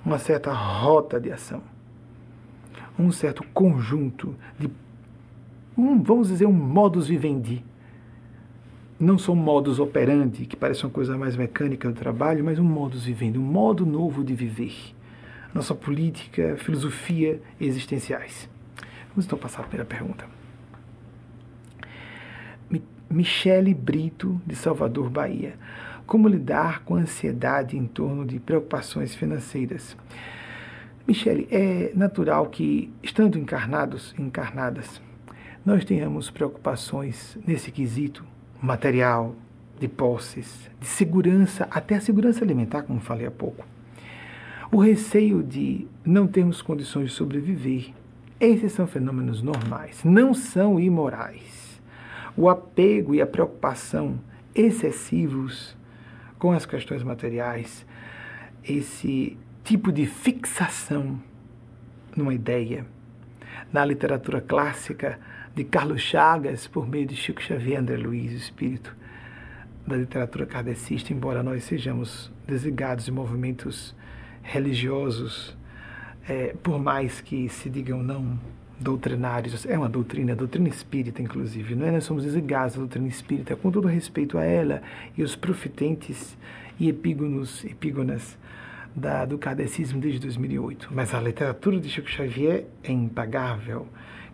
uma 0.06 0.18
certa 0.18 0.54
rota 0.54 1.20
de 1.20 1.30
ação, 1.30 1.62
um 2.98 3.12
certo 3.12 3.44
conjunto 3.54 4.34
de 4.58 4.70
um, 5.78 6.02
vamos 6.02 6.30
dizer, 6.30 6.46
um 6.46 6.54
modus 6.54 7.08
vivendi. 7.08 7.62
Não 8.98 9.18
são 9.18 9.36
modus 9.36 9.80
operandi, 9.80 10.46
que 10.46 10.56
parece 10.56 10.86
uma 10.86 10.92
coisa 10.92 11.18
mais 11.18 11.36
mecânica 11.36 11.90
do 11.90 11.96
trabalho, 11.96 12.46
mas 12.46 12.60
um 12.60 12.64
modus 12.64 13.04
vivendi, 13.04 13.38
um 13.38 13.42
modo 13.42 13.86
novo 13.86 14.24
de 14.24 14.34
viver. 14.34 14.74
Nossa 15.54 15.76
política, 15.76 16.56
filosofia 16.58 17.42
existenciais. 17.60 18.48
Vamos 19.10 19.26
então 19.26 19.38
passar 19.38 19.62
a 19.62 19.66
primeira 19.66 19.86
pergunta. 19.86 20.26
Michele 23.10 23.74
Brito, 23.74 24.42
de 24.46 24.56
Salvador, 24.56 25.10
Bahia. 25.10 25.56
Como 26.14 26.28
lidar 26.28 26.84
com 26.84 26.96
a 26.96 27.00
ansiedade 27.00 27.76
em 27.76 27.88
torno 27.88 28.24
de 28.24 28.40
preocupações 28.40 29.16
financeiras? 29.16 29.98
Michele, 31.08 31.48
é 31.50 31.92
natural 31.96 32.46
que, 32.52 32.94
estando 33.02 33.36
encarnados, 33.36 34.14
encarnadas, 34.20 35.02
nós 35.66 35.84
tenhamos 35.84 36.30
preocupações 36.30 37.36
nesse 37.48 37.72
quesito 37.72 38.24
material, 38.62 39.36
de 39.80 39.88
posses, 39.88 40.70
de 40.80 40.86
segurança, 40.86 41.68
até 41.72 41.96
a 41.96 42.00
segurança 42.00 42.44
alimentar, 42.46 42.84
como 42.84 43.00
falei 43.00 43.26
há 43.26 43.32
pouco. 43.32 43.66
O 44.72 44.78
receio 44.78 45.42
de 45.42 45.88
não 46.06 46.28
termos 46.28 46.62
condições 46.62 47.10
de 47.10 47.16
sobreviver. 47.16 47.92
Esses 48.40 48.72
são 48.74 48.86
fenômenos 48.86 49.42
normais, 49.42 50.04
não 50.04 50.32
são 50.32 50.80
imorais. 50.80 51.82
O 52.38 52.50
apego 52.50 53.16
e 53.16 53.22
a 53.22 53.26
preocupação 53.26 54.20
excessivos 54.54 55.76
com 56.44 56.52
as 56.52 56.66
questões 56.66 57.02
materiais, 57.04 57.86
esse 58.66 59.38
tipo 59.64 59.94
de 59.94 60.06
fixação 60.06 61.18
numa 62.18 62.34
ideia. 62.34 62.86
Na 63.72 63.86
literatura 63.86 64.42
clássica, 64.42 65.18
de 65.56 65.64
Carlos 65.64 66.02
Chagas, 66.02 66.68
por 66.68 66.86
meio 66.86 67.08
de 67.08 67.16
Chico 67.16 67.42
Xavier, 67.42 67.80
André 67.80 67.96
Luiz, 67.96 68.34
o 68.34 68.36
espírito 68.36 68.94
da 69.88 69.96
literatura 69.96 70.46
kardecista, 70.46 71.14
embora 71.14 71.42
nós 71.42 71.64
sejamos 71.64 72.30
desligados 72.46 73.06
de 73.06 73.12
movimentos 73.14 73.96
religiosos, 74.42 75.58
é, 76.28 76.54
por 76.62 76.78
mais 76.78 77.22
que 77.22 77.48
se 77.48 77.70
digam 77.70 78.04
não 78.04 78.38
doutrinários, 78.84 79.66
é 79.66 79.78
uma 79.78 79.90
doutrina, 79.90 80.34
é 80.34 80.36
doutrina 80.36 80.70
espírita, 80.70 81.22
inclusive, 81.22 81.76
não 81.76 81.88
é? 81.88 81.92
Nós 81.92 82.04
somos 82.04 82.24
desligados 82.24 82.76
da 82.76 82.82
doutrina 82.82 83.08
espírita, 83.08 83.56
com 83.56 83.72
todo 83.72 83.88
respeito 83.88 84.38
a 84.38 84.44
ela 84.44 84.84
e 85.18 85.24
os 85.24 85.36
profetentes 85.36 86.38
e 86.80 86.90
epígonos, 86.90 87.64
epígonas 87.66 88.38
da, 88.96 89.26
do 89.26 89.38
kardecismo 89.38 90.00
desde 90.00 90.20
2008. 90.20 90.90
Mas 90.92 91.14
a 91.14 91.20
literatura 91.20 91.80
de 91.80 91.90
Chico 91.90 92.10
Xavier 92.10 92.66
é 92.84 92.92
impagável. 92.92 93.88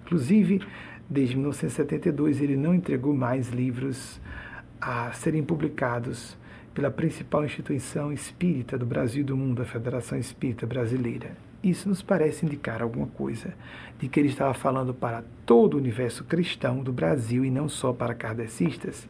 Inclusive, 0.03 0.61
Desde 1.09 1.35
1972, 1.35 2.39
ele 2.39 2.55
não 2.55 2.75
entregou 2.75 3.15
mais 3.15 3.49
livros 3.49 4.21
a 4.79 5.11
serem 5.11 5.43
publicados 5.43 6.37
pela 6.71 6.91
principal 6.91 7.43
instituição 7.43 8.13
espírita 8.13 8.77
do 8.77 8.85
Brasil 8.85 9.21
e 9.21 9.25
do 9.25 9.35
mundo, 9.35 9.63
a 9.63 9.65
Federação 9.65 10.19
Espírita 10.19 10.67
Brasileira. 10.67 11.48
Isso 11.63 11.89
nos 11.89 12.01
parece 12.01 12.45
indicar 12.45 12.81
alguma 12.81 13.07
coisa 13.07 13.53
de 13.99 14.07
que 14.07 14.19
ele 14.19 14.29
estava 14.29 14.53
falando 14.53 14.93
para 14.93 15.23
todo 15.45 15.73
o 15.73 15.77
universo 15.77 16.23
cristão 16.23 16.81
do 16.81 16.93
Brasil 16.93 17.43
e 17.43 17.51
não 17.51 17.67
só 17.67 17.91
para 17.91 18.13
kardecistas. 18.13 19.07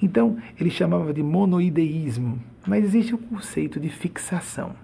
Então, 0.00 0.38
ele 0.58 0.70
chamava 0.70 1.12
de 1.12 1.22
monoideísmo, 1.22 2.40
mas 2.66 2.84
existe 2.84 3.14
o 3.14 3.18
conceito 3.18 3.80
de 3.80 3.88
fixação. 3.88 4.74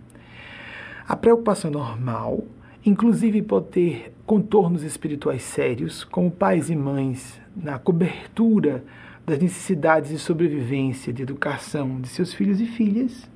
A 1.06 1.16
preocupação 1.16 1.70
normal 1.70 2.44
inclusive 2.84 3.42
pode 3.42 3.66
ter 3.66 4.14
contornos 4.24 4.82
espirituais 4.82 5.42
sérios, 5.42 6.04
como 6.04 6.30
pais 6.30 6.70
e 6.70 6.76
mães, 6.76 7.40
na 7.56 7.78
cobertura 7.78 8.84
das 9.26 9.38
necessidades 9.38 10.10
de 10.10 10.18
sobrevivência, 10.18 11.12
de 11.12 11.22
educação 11.22 12.00
de 12.00 12.08
seus 12.08 12.32
filhos 12.32 12.60
e 12.60 12.66
filhas, 12.66 13.28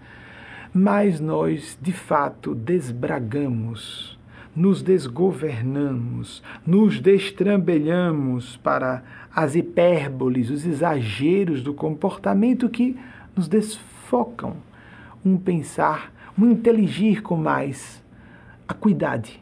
mas 0.75 1.21
nós, 1.21 1.79
de 1.81 1.93
fato, 1.93 2.55
desbragamos, 2.55 4.19
nos 4.57 4.83
desgovernamos, 4.83 6.43
nos 6.67 7.01
destrambelhamos 7.01 8.57
para 8.59 9.03
as 9.35 9.55
hipérboles, 9.55 10.51
os 10.51 10.65
exageros 10.65 11.63
do 11.63 11.75
comportamento 11.75 12.69
que 12.69 12.97
nos 13.37 13.49
desfocam. 13.49 14.57
Um 15.25 15.37
pensar, 15.37 16.13
um 16.39 16.51
inteligir 16.51 17.23
com 17.23 17.37
mais 17.37 18.03
acuidade. 18.67 19.41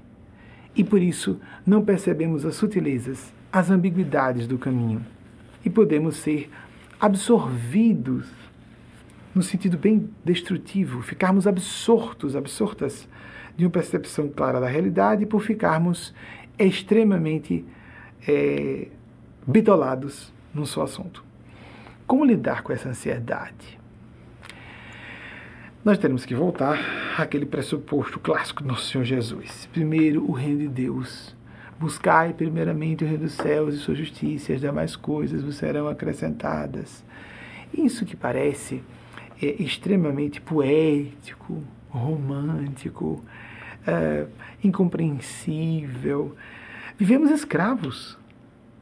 E 0.76 0.84
por 0.84 1.00
isso 1.00 1.40
não 1.66 1.84
percebemos 1.84 2.44
as 2.44 2.56
sutilezas, 2.56 3.32
as 3.52 3.70
ambiguidades 3.70 4.46
do 4.46 4.58
caminho. 4.58 5.04
E 5.64 5.70
podemos 5.70 6.16
ser 6.16 6.50
absorvidos 7.00 8.39
no 9.34 9.42
sentido 9.42 9.78
bem 9.78 10.10
destrutivo, 10.24 11.02
ficarmos 11.02 11.46
absortos, 11.46 12.34
absortas 12.34 13.08
de 13.56 13.64
uma 13.64 13.70
percepção 13.70 14.28
clara 14.28 14.60
da 14.60 14.68
realidade 14.68 15.26
por 15.26 15.40
ficarmos 15.40 16.14
extremamente 16.58 17.64
é, 18.26 18.88
bitolados 19.46 20.32
num 20.52 20.66
só 20.66 20.82
assunto. 20.82 21.24
Como 22.06 22.24
lidar 22.24 22.62
com 22.62 22.72
essa 22.72 22.88
ansiedade? 22.88 23.80
nós 25.82 25.96
temos 25.96 26.26
que 26.26 26.34
voltar 26.34 26.78
àquele 27.16 27.46
pressuposto 27.46 28.20
clássico 28.20 28.62
do 28.62 28.68
nosso 28.68 28.90
Senhor 28.90 29.04
Jesus. 29.04 29.66
Primeiro, 29.72 30.28
o 30.28 30.32
reino 30.32 30.58
de 30.58 30.68
Deus. 30.68 31.34
Buscai 31.78 32.34
primeiramente 32.34 33.02
o 33.02 33.06
reino 33.06 33.24
dos 33.24 33.32
céus 33.32 33.74
e 33.74 33.78
sua 33.78 33.94
justiça, 33.94 34.52
e 34.52 34.54
as 34.56 34.60
demais 34.60 34.94
coisas 34.94 35.42
vos 35.42 35.56
serão 35.56 35.88
acrescentadas. 35.88 37.02
Isso 37.72 38.04
que 38.04 38.14
parece 38.14 38.82
é, 39.40 39.62
extremamente 39.62 40.40
poético, 40.40 41.62
romântico, 41.88 43.24
é, 43.86 44.26
incompreensível. 44.62 46.34
Vivemos 46.98 47.30
escravos, 47.30 48.18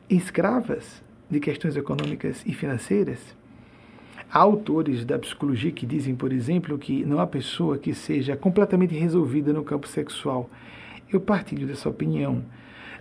escravas 0.08 1.02
de 1.30 1.40
questões 1.40 1.76
econômicas 1.76 2.42
e 2.44 2.52
financeiras. 2.52 3.36
Há 4.30 4.40
autores 4.40 5.04
da 5.04 5.18
psicologia 5.18 5.70
que 5.72 5.86
dizem, 5.86 6.14
por 6.14 6.32
exemplo, 6.32 6.76
que 6.78 7.04
não 7.04 7.18
há 7.18 7.26
pessoa 7.26 7.78
que 7.78 7.94
seja 7.94 8.36
completamente 8.36 8.94
resolvida 8.94 9.52
no 9.52 9.64
campo 9.64 9.88
sexual. 9.88 10.50
Eu 11.10 11.20
partilho 11.20 11.66
dessa 11.66 11.88
opinião. 11.88 12.44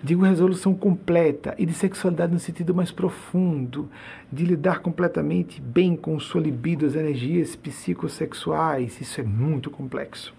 Digo 0.03 0.23
resolução 0.23 0.75
completa 0.75 1.55
e 1.57 1.65
de 1.65 1.73
sexualidade 1.73 2.31
no 2.31 2.39
sentido 2.39 2.73
mais 2.73 2.91
profundo, 2.91 3.89
de 4.31 4.45
lidar 4.45 4.79
completamente 4.79 5.59
bem 5.59 5.95
com 5.95 6.19
sua 6.19 6.41
libido, 6.41 6.85
as 6.85 6.95
energias 6.95 7.55
psicossexuais. 7.55 9.01
Isso 9.01 9.19
é 9.21 9.23
muito 9.23 9.69
complexo. 9.69 10.33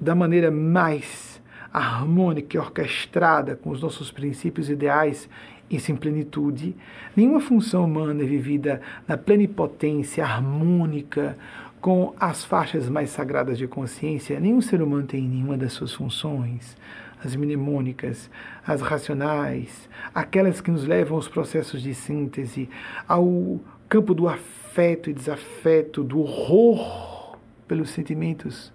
Da 0.00 0.14
maneira 0.14 0.50
mais 0.50 1.40
harmônica 1.72 2.56
e 2.56 2.60
orquestrada 2.60 3.56
com 3.56 3.70
os 3.70 3.80
nossos 3.80 4.10
princípios 4.10 4.68
ideais 4.68 5.28
isso 5.72 5.90
em 5.90 5.96
plenitude. 5.96 6.76
Nenhuma 7.16 7.40
função 7.40 7.84
humana 7.84 8.22
é 8.22 8.26
vivida 8.26 8.80
na 9.08 9.16
plenipotência 9.16 10.22
harmônica 10.24 11.36
com 11.80 12.14
as 12.20 12.44
faixas 12.44 12.88
mais 12.88 13.10
sagradas 13.10 13.58
de 13.58 13.66
consciência. 13.66 14.38
Nenhum 14.38 14.60
ser 14.60 14.82
humano 14.82 15.06
tem 15.06 15.22
nenhuma 15.22 15.56
das 15.56 15.72
suas 15.72 15.92
funções, 15.92 16.76
as 17.24 17.36
mnemônicas, 17.36 18.30
as 18.66 18.80
racionais, 18.80 19.88
aquelas 20.14 20.60
que 20.60 20.70
nos 20.70 20.84
levam 20.84 21.16
aos 21.16 21.28
processos 21.28 21.82
de 21.82 21.94
síntese, 21.94 22.68
ao 23.06 23.60
campo 23.88 24.14
do 24.14 24.28
afeto 24.28 25.10
e 25.10 25.14
desafeto, 25.14 26.02
do 26.02 26.20
horror 26.20 27.38
pelos 27.68 27.90
sentimentos 27.90 28.72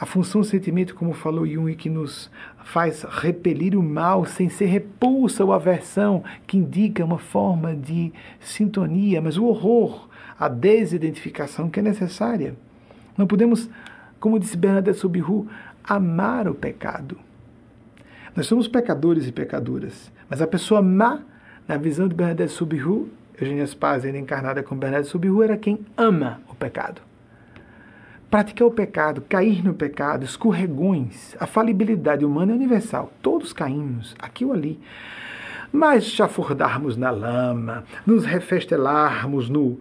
a 0.00 0.06
função 0.06 0.42
sentimento, 0.42 0.94
como 0.94 1.12
falou 1.12 1.46
Jung, 1.46 1.74
que 1.74 1.90
nos 1.90 2.30
faz 2.64 3.02
repelir 3.02 3.78
o 3.78 3.82
mal 3.82 4.24
sem 4.24 4.48
ser 4.48 4.64
repulsa 4.64 5.44
ou 5.44 5.52
aversão, 5.52 6.24
que 6.46 6.56
indica 6.56 7.04
uma 7.04 7.18
forma 7.18 7.76
de 7.76 8.10
sintonia, 8.40 9.20
mas 9.20 9.36
o 9.36 9.44
horror, 9.44 10.08
a 10.38 10.48
desidentificação 10.48 11.68
que 11.68 11.80
é 11.80 11.82
necessária. 11.82 12.56
Não 13.14 13.26
podemos, 13.26 13.68
como 14.18 14.38
disse 14.38 14.56
Bernadette 14.56 14.98
Subiru, 14.98 15.46
amar 15.84 16.48
o 16.48 16.54
pecado. 16.54 17.18
Nós 18.40 18.46
somos 18.46 18.66
pecadores 18.66 19.28
e 19.28 19.32
pecadoras, 19.32 20.10
mas 20.26 20.40
a 20.40 20.46
pessoa 20.46 20.80
má, 20.80 21.20
na 21.68 21.76
visão 21.76 22.08
de 22.08 22.14
Bernadette 22.14 22.50
Subiru, 22.50 23.10
Eugênia 23.38 23.66
Spaz, 23.66 24.02
ainda 24.02 24.16
encarnada 24.16 24.62
com 24.62 24.74
Bernadette 24.74 25.10
Subiru, 25.10 25.42
era 25.42 25.58
quem 25.58 25.84
ama 25.94 26.40
o 26.48 26.54
pecado 26.54 27.02
praticar 28.30 28.66
o 28.66 28.70
pecado, 28.70 29.20
cair 29.28 29.62
no 29.62 29.74
pecado, 29.74 30.24
escorregões, 30.24 31.36
a 31.38 31.46
falibilidade 31.46 32.24
humana 32.24 32.52
é 32.52 32.54
universal. 32.54 33.12
Todos 33.20 33.52
caímos, 33.52 34.14
aqui 34.18 34.44
ou 34.44 34.54
ali. 34.54 34.80
Mas 35.70 36.04
chafurdarmos 36.04 36.96
na 36.96 37.10
lama, 37.10 37.84
nos 38.06 38.24
refestelarmos 38.24 39.50
no 39.50 39.80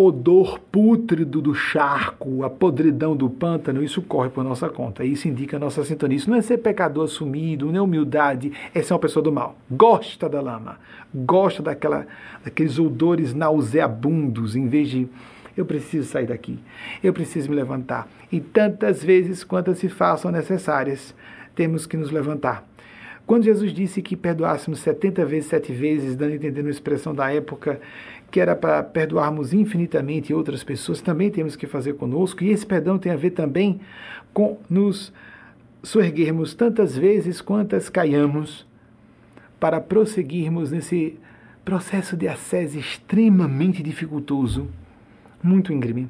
odor 0.00 0.60
pútrido 0.60 1.42
do 1.42 1.52
charco, 1.54 2.44
a 2.44 2.50
podridão 2.50 3.16
do 3.16 3.28
pântano, 3.28 3.82
isso 3.82 4.00
corre 4.00 4.28
por 4.28 4.44
nossa 4.44 4.68
conta. 4.68 5.04
Isso 5.04 5.26
indica 5.26 5.56
a 5.56 5.60
nossa 5.60 5.84
sintonia. 5.84 6.16
Isso 6.16 6.30
não 6.30 6.36
é 6.36 6.40
ser 6.40 6.58
pecador 6.58 7.04
assumido, 7.04 7.66
não 7.66 7.78
é 7.78 7.82
humildade, 7.82 8.52
é 8.72 8.80
ser 8.80 8.92
uma 8.92 9.00
pessoa 9.00 9.22
do 9.22 9.32
mal. 9.32 9.56
Gosta 9.68 10.28
da 10.28 10.40
lama, 10.40 10.78
gosta 11.12 11.64
daquela, 11.64 12.06
daqueles 12.44 12.78
odores 12.78 13.34
nauseabundos, 13.34 14.54
em 14.54 14.68
vez 14.68 14.88
de 14.88 15.08
eu 15.56 15.66
preciso 15.66 16.08
sair 16.08 16.26
daqui, 16.26 16.56
eu 17.02 17.12
preciso 17.12 17.50
me 17.50 17.56
levantar. 17.56 18.06
E 18.30 18.40
tantas 18.40 19.02
vezes 19.02 19.42
quantas 19.42 19.78
se 19.78 19.88
façam 19.88 20.30
necessárias, 20.30 21.12
temos 21.56 21.86
que 21.86 21.96
nos 21.96 22.12
levantar. 22.12 22.64
Quando 23.26 23.44
Jesus 23.44 23.74
disse 23.74 24.00
que 24.00 24.16
perdoássemos 24.16 24.78
70 24.78 25.26
vezes, 25.26 25.50
sete 25.50 25.70
vezes, 25.70 26.16
dando 26.16 26.32
a 26.32 26.36
entender 26.36 26.66
expressão 26.70 27.14
da 27.14 27.30
época 27.30 27.78
que 28.30 28.40
era 28.40 28.54
para 28.54 28.82
perdoarmos 28.82 29.52
infinitamente 29.52 30.34
outras 30.34 30.62
pessoas, 30.62 31.00
também 31.00 31.30
temos 31.30 31.56
que 31.56 31.66
fazer 31.66 31.94
conosco, 31.94 32.44
e 32.44 32.50
esse 32.50 32.66
perdão 32.66 32.98
tem 32.98 33.12
a 33.12 33.16
ver 33.16 33.30
também 33.30 33.80
com 34.32 34.58
nos 34.68 35.12
soerguermos 35.82 36.54
tantas 36.54 36.96
vezes 36.96 37.40
quantas 37.40 37.88
caiamos, 37.88 38.66
para 39.58 39.80
prosseguirmos 39.80 40.70
nesse 40.70 41.18
processo 41.64 42.16
de 42.16 42.28
ascese 42.28 42.78
extremamente 42.78 43.82
dificultoso 43.82 44.68
muito 45.42 45.72
íngreme. 45.72 46.08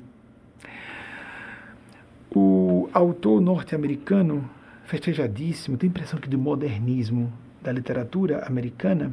O 2.31 2.89
autor 2.93 3.41
norte-americano, 3.41 4.49
festejadíssimo, 4.85 5.77
tem 5.77 5.89
a 5.89 5.91
impressão 5.91 6.19
que 6.19 6.29
do 6.29 6.39
modernismo 6.39 7.33
da 7.63 7.73
literatura 7.73 8.45
americana, 8.47 9.13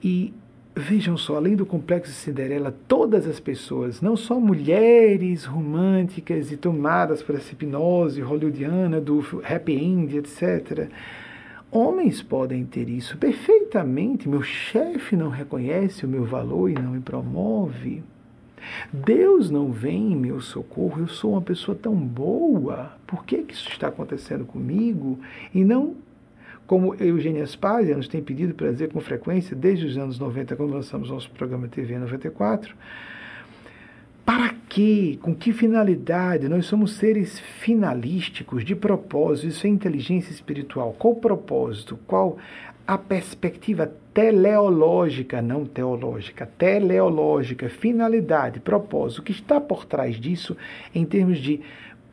E 0.00 0.32
vejam 0.74 1.16
só, 1.16 1.36
além 1.36 1.54
do 1.54 1.66
complexo 1.66 2.12
de 2.12 2.18
Cinderela, 2.18 2.74
todas 2.88 3.26
as 3.26 3.38
pessoas, 3.38 4.00
não 4.00 4.16
só 4.16 4.40
mulheres 4.40 5.44
românticas 5.44 6.50
e 6.50 6.56
tomadas 6.56 7.22
por 7.22 7.34
essa 7.34 7.52
hipnose 7.52 8.20
hollywoodiana 8.20 9.00
do 9.00 9.42
happy 9.44 9.74
end, 9.74 10.16
etc. 10.16 10.88
Homens 11.70 12.22
podem 12.22 12.64
ter 12.64 12.88
isso 12.88 13.16
perfeitamente. 13.16 14.28
Meu 14.28 14.42
chefe 14.42 15.16
não 15.16 15.30
reconhece 15.30 16.04
o 16.04 16.08
meu 16.08 16.24
valor 16.24 16.68
e 16.68 16.74
não 16.74 16.90
me 16.90 17.00
promove. 17.00 18.02
Deus 18.92 19.50
não 19.50 19.72
vem 19.72 20.12
em 20.12 20.16
meu 20.16 20.40
socorro, 20.40 21.00
eu 21.00 21.08
sou 21.08 21.32
uma 21.32 21.42
pessoa 21.42 21.76
tão 21.76 21.96
boa, 21.96 22.92
por 23.06 23.24
que, 23.24 23.38
que 23.42 23.54
isso 23.54 23.68
está 23.68 23.88
acontecendo 23.88 24.44
comigo? 24.44 25.18
E 25.52 25.64
não 25.64 25.96
como 26.72 26.94
Eugênia 26.94 27.44
Spazia 27.44 27.94
nos 27.94 28.08
tem 28.08 28.22
pedido 28.22 28.54
para 28.54 28.72
dizer 28.72 28.90
com 28.90 28.98
frequência, 28.98 29.54
desde 29.54 29.84
os 29.84 29.98
anos 29.98 30.18
90, 30.18 30.56
quando 30.56 30.72
lançamos 30.72 31.10
nosso 31.10 31.30
programa 31.30 31.68
TV 31.68 31.98
94, 31.98 32.74
para 34.24 34.54
quê? 34.70 35.18
Com 35.20 35.34
que 35.34 35.52
finalidade? 35.52 36.48
Nós 36.48 36.64
somos 36.64 36.94
seres 36.94 37.38
finalísticos, 37.38 38.64
de 38.64 38.74
propósito, 38.74 39.48
isso 39.48 39.66
é 39.66 39.68
inteligência 39.68 40.32
espiritual. 40.32 40.96
Qual 40.98 41.12
o 41.12 41.20
propósito? 41.20 41.98
Qual 42.06 42.38
a 42.86 42.96
perspectiva 42.96 43.92
teleológica, 44.14 45.42
não 45.42 45.66
teológica, 45.66 46.46
teleológica, 46.56 47.68
finalidade, 47.68 48.60
propósito, 48.60 49.18
o 49.18 49.22
que 49.24 49.32
está 49.32 49.60
por 49.60 49.84
trás 49.84 50.18
disso 50.18 50.56
em 50.94 51.04
termos 51.04 51.36
de 51.36 51.60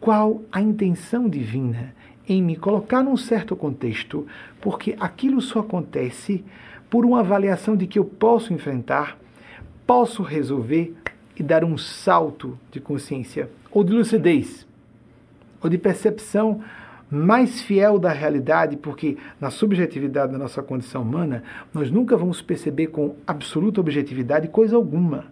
qual 0.02 0.42
a 0.52 0.60
intenção 0.60 1.30
divina 1.30 1.98
em 2.30 2.42
me 2.42 2.56
colocar 2.56 3.04
num 3.04 3.18
certo 3.18 3.56
contexto, 3.56 4.26
porque 4.62 4.96
aquilo 5.00 5.42
só 5.42 5.60
acontece 5.60 6.46
por 6.90 7.06
uma 7.06 7.20
avaliação 7.20 7.76
de 7.76 7.88
que 7.88 7.98
eu 7.98 8.06
posso 8.06 8.54
enfrentar, 8.54 9.18
posso 9.86 10.22
resolver 10.22 10.96
e 11.36 11.44
dar 11.44 11.64
um 11.64 11.78
salto 11.78 12.58
de 12.72 12.80
consciência 12.80 13.50
ou 13.72 13.84
de 13.84 13.94
lucidez 13.94 14.68
ou 15.62 15.70
de 15.70 15.78
percepção 15.78 16.62
mais 17.10 17.62
fiel 17.62 17.98
da 17.98 18.12
realidade, 18.12 18.78
porque 18.78 19.18
na 19.42 19.50
subjetividade 19.50 20.32
da 20.32 20.38
nossa 20.38 20.62
condição 20.62 21.02
humana, 21.02 21.44
nós 21.74 21.90
nunca 21.90 22.16
vamos 22.16 22.42
perceber 22.42 22.88
com 22.88 23.16
absoluta 23.26 23.82
objetividade 23.82 24.48
coisa 24.48 24.76
alguma. 24.76 25.26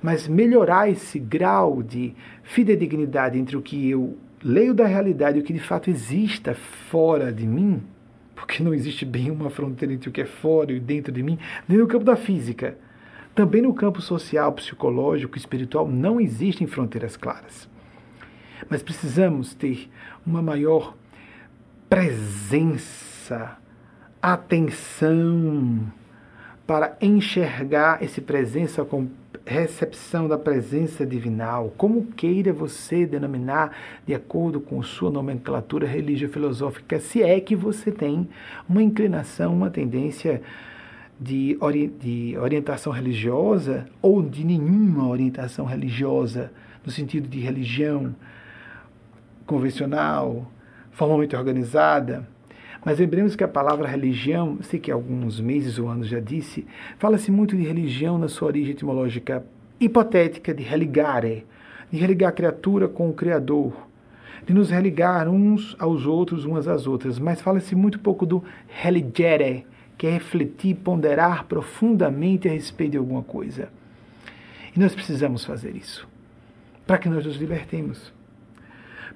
Mas 0.00 0.28
melhorar 0.28 0.88
esse 0.88 1.18
grau 1.18 1.82
de 1.82 2.14
fidedignidade 2.44 3.36
entre 3.36 3.56
o 3.56 3.62
que 3.62 3.90
eu 3.90 4.16
leio 4.46 4.72
da 4.72 4.86
realidade 4.86 5.40
o 5.40 5.42
que 5.42 5.52
de 5.52 5.58
fato 5.58 5.90
exista 5.90 6.54
fora 6.54 7.32
de 7.32 7.44
mim, 7.44 7.82
porque 8.36 8.62
não 8.62 8.72
existe 8.72 9.04
bem 9.04 9.28
uma 9.28 9.50
fronteira 9.50 9.92
entre 9.92 10.08
o 10.08 10.12
que 10.12 10.20
é 10.20 10.24
fora 10.24 10.72
e 10.72 10.78
dentro 10.78 11.12
de 11.12 11.20
mim, 11.20 11.36
nem 11.66 11.78
no 11.78 11.88
campo 11.88 12.04
da 12.04 12.14
física. 12.14 12.78
Também 13.34 13.60
no 13.60 13.74
campo 13.74 14.00
social, 14.00 14.52
psicológico, 14.52 15.36
espiritual, 15.36 15.88
não 15.88 16.20
existem 16.20 16.64
fronteiras 16.66 17.16
claras. 17.16 17.68
Mas 18.70 18.84
precisamos 18.84 19.52
ter 19.52 19.90
uma 20.24 20.40
maior 20.40 20.96
presença, 21.88 23.58
atenção 24.22 25.92
para 26.66 26.96
enxergar 27.00 28.00
esse 28.00 28.20
presença 28.20 28.84
com 28.84 29.08
recepção 29.46 30.26
da 30.26 30.36
presença 30.36 31.06
divinal, 31.06 31.72
como 31.76 32.06
queira 32.06 32.52
você 32.52 33.06
denominar, 33.06 33.76
de 34.04 34.12
acordo 34.12 34.60
com 34.60 34.82
sua 34.82 35.10
nomenclatura 35.10 35.86
religio-filosófica, 35.86 36.98
se 36.98 37.22
é 37.22 37.40
que 37.40 37.54
você 37.54 37.92
tem 37.92 38.28
uma 38.68 38.82
inclinação, 38.82 39.54
uma 39.54 39.70
tendência 39.70 40.42
de, 41.18 41.56
ori 41.60 41.86
de 41.86 42.36
orientação 42.36 42.92
religiosa 42.92 43.86
ou 44.02 44.20
de 44.20 44.44
nenhuma 44.44 45.08
orientação 45.08 45.64
religiosa, 45.64 46.50
no 46.84 46.90
sentido 46.90 47.28
de 47.28 47.38
religião 47.38 48.14
convencional, 49.46 50.50
formalmente 50.90 51.36
organizada. 51.36 52.28
Mas 52.86 53.00
lembremos 53.00 53.34
que 53.34 53.42
a 53.42 53.48
palavra 53.48 53.88
religião, 53.88 54.58
sei 54.62 54.78
que 54.78 54.92
há 54.92 54.94
alguns 54.94 55.40
meses 55.40 55.76
ou 55.76 55.88
anos 55.88 56.06
já 56.06 56.20
disse, 56.20 56.64
fala-se 56.98 57.32
muito 57.32 57.56
de 57.56 57.64
religião 57.64 58.16
na 58.16 58.28
sua 58.28 58.46
origem 58.46 58.70
etimológica 58.70 59.44
hipotética 59.80 60.54
de 60.54 60.62
religare, 60.62 61.44
de 61.90 61.98
religar 61.98 62.28
a 62.28 62.32
criatura 62.32 62.86
com 62.86 63.10
o 63.10 63.12
Criador, 63.12 63.72
de 64.46 64.54
nos 64.54 64.70
religar 64.70 65.28
uns 65.28 65.74
aos 65.80 66.06
outros, 66.06 66.44
umas 66.44 66.68
às 66.68 66.86
outras, 66.86 67.18
mas 67.18 67.40
fala-se 67.40 67.74
muito 67.74 67.98
pouco 67.98 68.24
do 68.24 68.44
religere, 68.68 69.66
que 69.98 70.06
é 70.06 70.10
refletir, 70.10 70.76
ponderar 70.76 71.46
profundamente 71.46 72.48
a 72.48 72.52
respeito 72.52 72.92
de 72.92 72.98
alguma 72.98 73.24
coisa. 73.24 73.68
E 74.76 74.78
nós 74.78 74.94
precisamos 74.94 75.44
fazer 75.44 75.74
isso, 75.74 76.06
para 76.86 76.98
que 76.98 77.08
nós 77.08 77.26
nos 77.26 77.34
libertemos, 77.34 78.12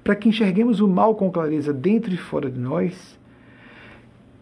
para 0.03 0.13
que 0.13 0.27
enxerguemos 0.27 0.81
o 0.81 0.89
mal 0.89 1.15
com 1.15 1.31
clareza 1.31 1.71
dentro 1.71 2.13
e 2.13 2.17
fora 2.17 2.51
de 2.51 2.59
nós 2.59 3.20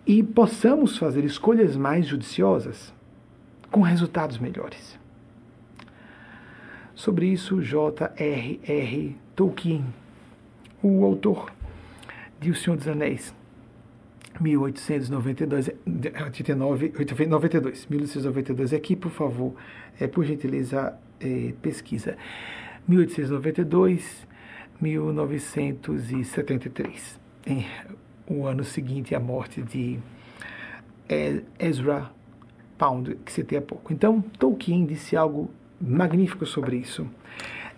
e 0.09 0.21
possamos 0.23 0.97
fazer 0.97 1.23
escolhas 1.23 1.77
mais 1.77 2.07
judiciosas, 2.07 2.91
com 3.69 3.81
resultados 3.81 4.39
melhores. 4.39 4.97
Sobre 6.95 7.27
isso, 7.27 7.61
J.R.R. 7.61 9.15
Tolkien, 9.35 9.85
o 10.81 11.05
autor 11.05 11.51
de 12.39 12.49
O 12.49 12.55
Senhor 12.55 12.75
dos 12.75 12.87
Anéis, 12.87 13.35
1892, 14.41 15.69
89, 16.25 16.91
92, 17.27 17.85
1892. 17.85 18.73
Aqui, 18.73 18.95
por 18.95 19.11
favor, 19.11 19.53
é, 19.99 20.07
por 20.07 20.25
gentileza, 20.25 20.97
é, 21.19 21.53
pesquisa. 21.61 22.17
1892, 22.87 24.25
1973. 24.81 27.19
Em, 27.45 27.63
o 28.29 28.45
ano 28.45 28.63
seguinte 28.63 29.15
à 29.15 29.19
morte 29.19 29.61
de 29.61 29.99
Ezra 31.57 32.11
Pound, 32.77 33.15
que 33.25 33.31
citei 33.31 33.57
há 33.57 33.61
pouco. 33.61 33.91
Então, 33.91 34.21
Tolkien 34.37 34.85
disse 34.85 35.17
algo 35.17 35.49
magnífico 35.81 36.45
sobre 36.45 36.77
isso. 36.77 37.07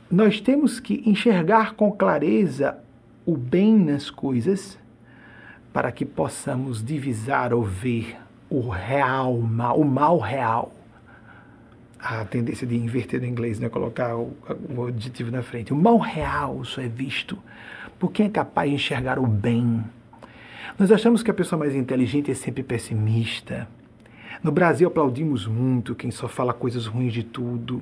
Nós 0.10 0.42
temos 0.42 0.80
que 0.80 1.02
enxergar 1.06 1.74
com 1.74 1.92
clareza 1.92 2.78
o 3.26 3.38
bem 3.38 3.78
nas 3.78 4.10
coisas 4.10 4.78
para 5.72 5.92
que 5.92 6.04
possamos 6.04 6.84
divisar 6.84 7.54
ou 7.54 7.64
ver 7.64 8.18
o 8.50 8.68
real 8.68 9.38
mal, 9.38 9.80
o 9.80 9.86
mal 9.86 10.20
real. 10.20 10.74
A 11.98 12.26
tendência 12.26 12.68
de 12.68 12.76
inverter 12.76 13.22
no 13.22 13.28
inglês, 13.28 13.60
né? 13.60 13.70
colocar 13.70 14.18
o, 14.18 14.36
o 14.76 14.88
adjetivo 14.88 15.32
na 15.32 15.42
frente. 15.42 15.72
O 15.72 15.76
mal 15.76 15.98
real 15.98 16.66
só 16.66 16.82
é 16.82 16.88
visto 16.88 17.38
por 17.98 18.12
quem 18.12 18.26
é 18.26 18.30
capaz 18.30 18.70
de 18.70 18.76
enxergar 18.76 19.18
o 19.18 19.28
bem. 19.28 19.84
Nós 20.78 20.92
achamos 20.92 21.22
que 21.22 21.32
a 21.32 21.34
pessoa 21.34 21.60
mais 21.60 21.76
inteligente 21.76 22.32
é 22.32 22.34
sempre 22.34 22.64
pessimista. 22.64 23.68
No 24.44 24.52
Brasil 24.52 24.88
aplaudimos 24.88 25.46
muito 25.46 25.96
quem 25.96 26.12
só 26.12 26.28
fala 26.28 26.54
coisas 26.54 26.88
ruins 26.88 27.14
de 27.14 27.24
tudo, 27.24 27.82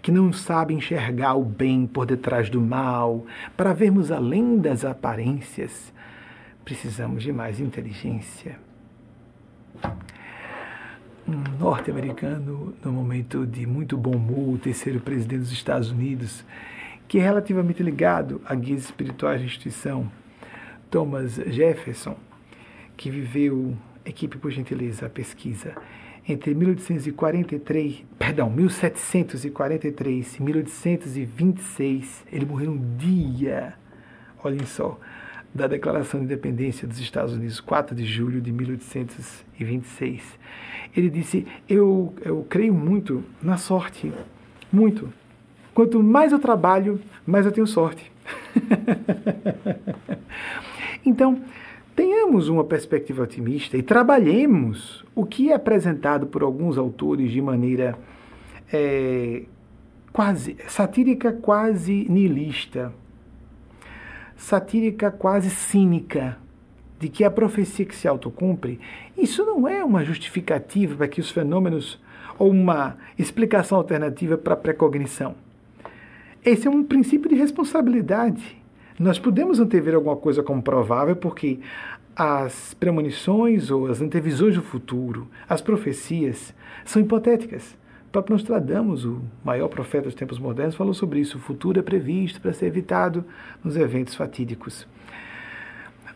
que 0.00 0.12
não 0.12 0.32
sabe 0.32 0.74
enxergar 0.74 1.34
o 1.34 1.44
bem 1.44 1.86
por 1.86 2.06
detrás 2.06 2.48
do 2.50 2.60
mal, 2.60 3.24
para 3.56 3.72
vermos 3.72 4.12
além 4.12 4.58
das 4.58 4.84
aparências 4.84 5.92
precisamos 6.64 7.22
de 7.22 7.32
mais 7.32 7.60
inteligência. 7.60 8.58
Um 11.28 11.42
norte-americano, 11.58 12.74
no 12.82 12.92
momento 12.92 13.46
de 13.46 13.66
muito 13.66 13.96
bom 13.96 14.16
humor, 14.16 14.54
o 14.54 14.58
terceiro 14.58 15.00
presidente 15.00 15.40
dos 15.40 15.52
Estados 15.52 15.90
Unidos, 15.90 16.44
que 17.06 17.18
é 17.18 17.22
relativamente 17.22 17.82
ligado 17.82 18.40
a 18.44 18.54
guias 18.54 18.84
espirituais 18.84 19.40
da 19.40 19.46
instituição, 19.46 20.10
Thomas 20.94 21.34
Jefferson, 21.48 22.16
que 22.96 23.10
viveu, 23.10 23.76
equipe 24.04 24.38
por 24.38 24.52
gentileza, 24.52 25.06
a 25.06 25.08
pesquisa, 25.08 25.74
entre 26.28 26.54
1843, 26.54 28.04
perdão, 28.16 28.48
1743 28.48 30.36
e 30.36 30.42
1826, 30.44 32.24
ele 32.30 32.46
morreu 32.46 32.70
um 32.70 32.96
dia, 32.96 33.74
olhem 34.44 34.64
só, 34.64 34.96
da 35.52 35.66
Declaração 35.66 36.20
de 36.20 36.26
Independência 36.26 36.86
dos 36.86 37.00
Estados 37.00 37.34
Unidos, 37.34 37.58
4 37.58 37.92
de 37.92 38.04
julho 38.04 38.40
de 38.40 38.52
1826. 38.52 40.22
Ele 40.96 41.10
disse: 41.10 41.44
Eu, 41.68 42.14
eu 42.22 42.46
creio 42.48 42.72
muito 42.72 43.24
na 43.42 43.56
sorte, 43.56 44.12
muito. 44.72 45.12
Quanto 45.74 46.00
mais 46.00 46.30
eu 46.30 46.38
trabalho, 46.38 47.00
mais 47.26 47.44
eu 47.44 47.50
tenho 47.50 47.66
sorte. 47.66 48.12
então, 51.04 51.40
tenhamos 51.94 52.48
uma 52.48 52.64
perspectiva 52.64 53.22
otimista 53.22 53.76
e 53.76 53.82
trabalhemos 53.82 55.04
o 55.14 55.24
que 55.24 55.50
é 55.50 55.54
apresentado 55.54 56.26
por 56.26 56.42
alguns 56.42 56.78
autores 56.78 57.30
de 57.30 57.40
maneira 57.40 57.98
é, 58.72 59.42
quase 60.12 60.56
satírica, 60.66 61.32
quase 61.32 62.06
nihilista 62.08 62.92
satírica 64.36 65.10
quase 65.10 65.50
cínica 65.50 66.36
de 66.98 67.08
que 67.08 67.24
a 67.24 67.30
profecia 67.30 67.84
que 67.84 67.94
se 67.94 68.08
autocumpre, 68.08 68.80
isso 69.16 69.44
não 69.44 69.68
é 69.68 69.84
uma 69.84 70.04
justificativa 70.04 70.96
para 70.96 71.08
que 71.08 71.20
os 71.20 71.30
fenômenos 71.30 72.00
ou 72.38 72.50
uma 72.50 72.96
explicação 73.18 73.78
alternativa 73.78 74.36
para 74.36 74.54
a 74.54 74.56
precognição. 74.56 75.34
Esse 76.44 76.66
é 76.66 76.70
um 76.70 76.84
princípio 76.84 77.28
de 77.28 77.36
responsabilidade. 77.36 78.62
Nós 78.98 79.18
podemos 79.18 79.58
antever 79.58 79.94
alguma 79.94 80.16
coisa 80.16 80.42
como 80.42 80.62
provável 80.62 81.16
porque 81.16 81.60
as 82.14 82.74
premonições 82.74 83.70
ou 83.70 83.88
as 83.88 84.00
antevisões 84.00 84.54
do 84.54 84.62
futuro, 84.62 85.28
as 85.48 85.60
profecias, 85.60 86.54
são 86.84 87.02
hipotéticas 87.02 87.76
próprio 88.14 88.34
Nostradamus, 88.34 89.04
o 89.04 89.20
maior 89.44 89.66
profeta 89.66 90.04
dos 90.04 90.14
tempos 90.14 90.38
modernos, 90.38 90.76
falou 90.76 90.94
sobre 90.94 91.18
isso. 91.18 91.36
O 91.36 91.40
futuro 91.40 91.80
é 91.80 91.82
previsto 91.82 92.40
para 92.40 92.52
ser 92.52 92.66
evitado 92.66 93.24
nos 93.62 93.76
eventos 93.76 94.14
fatídicos. 94.14 94.86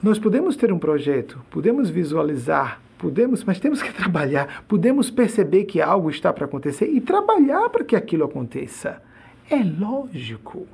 Nós 0.00 0.16
podemos 0.16 0.54
ter 0.54 0.72
um 0.72 0.78
projeto, 0.78 1.40
podemos 1.50 1.90
visualizar, 1.90 2.80
podemos, 2.96 3.42
mas 3.42 3.58
temos 3.58 3.82
que 3.82 3.90
trabalhar, 3.92 4.62
podemos 4.68 5.10
perceber 5.10 5.64
que 5.64 5.80
algo 5.80 6.08
está 6.08 6.32
para 6.32 6.44
acontecer 6.44 6.86
e 6.86 7.00
trabalhar 7.00 7.68
para 7.68 7.82
que 7.82 7.96
aquilo 7.96 8.24
aconteça. 8.24 9.02
É 9.50 9.56
lógico. 9.64 10.68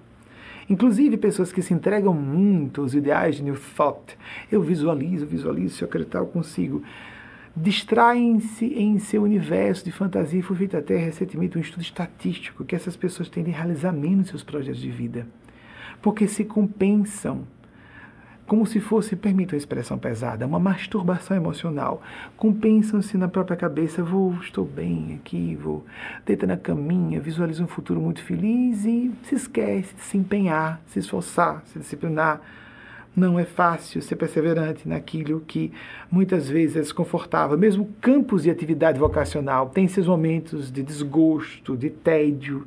Inclusive, 0.68 1.16
pessoas 1.16 1.52
que 1.52 1.62
se 1.62 1.74
entregam 1.74 2.14
muito 2.14 2.80
aos 2.80 2.94
ideais 2.94 3.36
de 3.36 3.42
New 3.42 3.56
Thought. 3.76 4.16
Eu 4.50 4.62
visualizo, 4.62 5.26
visualizo, 5.26 5.76
se 5.76 5.82
eu 5.82 5.88
acreditar, 5.88 6.18
eu 6.18 6.26
consigo 6.26 6.82
distraem-se 7.56 8.66
em 8.66 8.98
seu 8.98 9.22
universo 9.22 9.84
de 9.84 9.92
fantasia. 9.92 10.42
Foi 10.42 10.56
feito 10.56 10.76
até 10.76 10.96
recentemente 10.96 11.56
um 11.56 11.60
estudo 11.60 11.82
estatístico 11.82 12.64
que 12.64 12.74
essas 12.74 12.96
pessoas 12.96 13.28
tendem 13.28 13.54
a 13.54 13.58
realizar 13.58 13.92
menos 13.92 14.28
seus 14.28 14.42
projetos 14.42 14.80
de 14.80 14.90
vida, 14.90 15.26
porque 16.02 16.26
se 16.26 16.44
compensam 16.44 17.46
como 18.46 18.66
se 18.66 18.78
fosse, 18.78 19.16
permitam 19.16 19.56
a 19.56 19.58
expressão 19.58 19.98
pesada, 19.98 20.46
uma 20.46 20.58
masturbação 20.58 21.34
emocional. 21.34 22.02
Compensam-se 22.36 23.16
na 23.16 23.26
própria 23.26 23.56
cabeça, 23.56 24.02
vou, 24.02 24.34
estou 24.34 24.66
bem 24.66 25.18
aqui, 25.18 25.56
vou, 25.56 25.84
deita 26.26 26.46
na 26.46 26.56
caminha, 26.56 27.20
visualiza 27.20 27.64
um 27.64 27.66
futuro 27.66 28.00
muito 28.00 28.22
feliz 28.22 28.84
e 28.84 29.10
se 29.22 29.34
esquece 29.34 29.94
de 29.94 30.02
se 30.02 30.18
empenhar, 30.18 30.80
se 30.86 30.98
esforçar, 30.98 31.62
se 31.66 31.78
disciplinar 31.78 32.40
Não 33.16 33.38
é 33.38 33.44
fácil 33.44 34.02
ser 34.02 34.16
perseverante 34.16 34.88
naquilo 34.88 35.40
que 35.40 35.72
muitas 36.10 36.48
vezes 36.48 36.76
é 36.76 36.80
desconfortável. 36.80 37.56
Mesmo 37.56 37.88
campos 38.00 38.42
de 38.42 38.50
atividade 38.50 38.98
vocacional 38.98 39.70
têm 39.70 39.88
seus 39.88 40.06
momentos 40.06 40.70
de 40.70 40.82
desgosto, 40.82 41.76
de 41.76 41.90
tédio. 41.90 42.66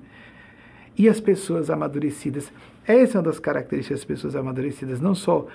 E 0.97 1.07
as 1.07 1.19
pessoas 1.19 1.69
amadurecidas, 1.69 2.51
essa 2.87 3.17
é 3.17 3.19
uma 3.19 3.23
das 3.23 3.39
características 3.39 3.99
das 3.99 4.05
pessoas 4.05 4.35
amadurecidas, 4.35 5.01
não 5.01 5.13
só 5.13 5.45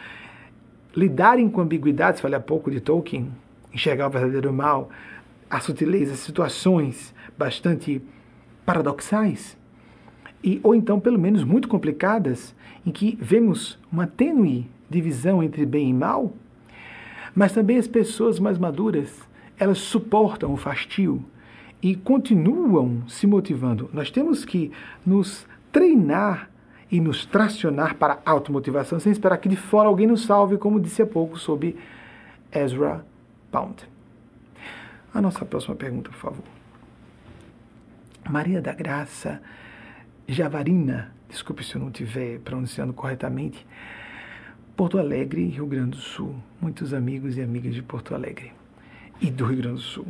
lidarem 0.95 1.49
com 1.49 1.63
ambiguidades, 1.63 2.21
falei 2.21 2.37
há 2.37 2.41
pouco 2.41 2.71
de 2.71 2.81
Tolkien, 2.81 3.33
enxergar 3.73 4.07
o 4.07 4.11
verdadeiro 4.11 4.53
mal, 4.53 4.91
a 5.49 5.59
sutileza, 5.59 6.15
situações 6.15 7.15
bastante 7.37 8.03
paradoxais, 8.67 9.57
e, 10.45 10.61
ou 10.63 10.75
então, 10.75 10.99
pelo 10.99 11.19
menos, 11.19 11.45
muito 11.45 11.69
complicadas, 11.69 12.55
em 12.85 12.91
que 12.91 13.17
vemos 13.21 13.79
uma 13.91 14.07
tênue 14.07 14.69
divisão 14.91 15.43
entre 15.43 15.65
bem 15.65 15.91
e 15.91 15.95
mal, 15.95 16.33
mas 17.35 17.53
também 17.53 17.79
as 17.79 17.87
pessoas 17.87 18.39
mais 18.39 18.59
maduras, 18.59 19.21
elas 19.59 19.79
suportam 19.79 20.53
o 20.53 20.57
fastio 20.57 21.25
e 21.81 21.95
continuam 21.95 23.03
se 23.09 23.27
motivando. 23.27 23.89
Nós 23.93 24.11
temos 24.11 24.45
que 24.45 24.71
nos 25.07 25.47
treinar 25.71 26.51
e 26.93 27.01
nos 27.01 27.25
tracionar 27.25 27.95
para 27.97 28.19
a 28.25 28.31
automotivação 28.31 29.01
sem 29.01 29.11
esperar 29.11 29.39
que 29.39 29.49
de 29.49 29.57
fora 29.57 29.89
alguém 29.89 30.07
nos 30.07 30.27
salve, 30.27 30.59
como 30.59 30.79
disse 30.79 31.01
há 31.01 31.07
pouco 31.07 31.39
sobre 31.39 31.79
Ezra 32.53 33.03
Pound. 33.51 33.89
A 35.15 35.23
nossa 35.23 35.43
próxima 35.47 35.75
pergunta, 35.75 36.11
por 36.11 36.19
favor. 36.19 36.45
Maria 38.29 38.61
da 38.61 38.75
Graça 38.75 39.41
Javarina, 40.29 41.15
desculpe 41.31 41.65
se 41.65 41.77
eu 41.77 41.81
não 41.81 41.89
estiver 41.89 42.39
pronunciando 42.41 42.93
corretamente, 42.93 43.67
Porto 44.77 44.99
Alegre, 44.99 45.47
Rio 45.47 45.67
Grande 45.67 45.93
do 45.93 46.03
Sul. 46.03 46.35
Muitos 46.61 46.93
amigos 46.93 47.39
e 47.39 47.41
amigas 47.41 47.75
de 47.75 47.83
Porto 47.83 48.15
Alegre 48.15 48.53
e 49.19 49.31
do 49.31 49.47
Rio 49.47 49.63
Grande 49.63 49.77
do 49.77 49.81
Sul. 49.81 50.07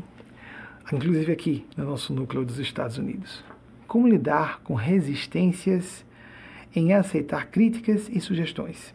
Inclusive 0.93 1.31
aqui 1.31 1.65
no 1.77 1.85
nosso 1.85 2.13
núcleo 2.13 2.45
dos 2.45 2.59
Estados 2.59 2.99
Unidos. 2.99 3.45
Como 3.87 4.09
lidar 4.09 4.61
com 4.65 4.75
resistências 4.75 6.05
em 6.75 6.93
aceitar 6.93 7.47
críticas 7.47 8.09
e 8.09 8.21
sugestões? 8.21 8.95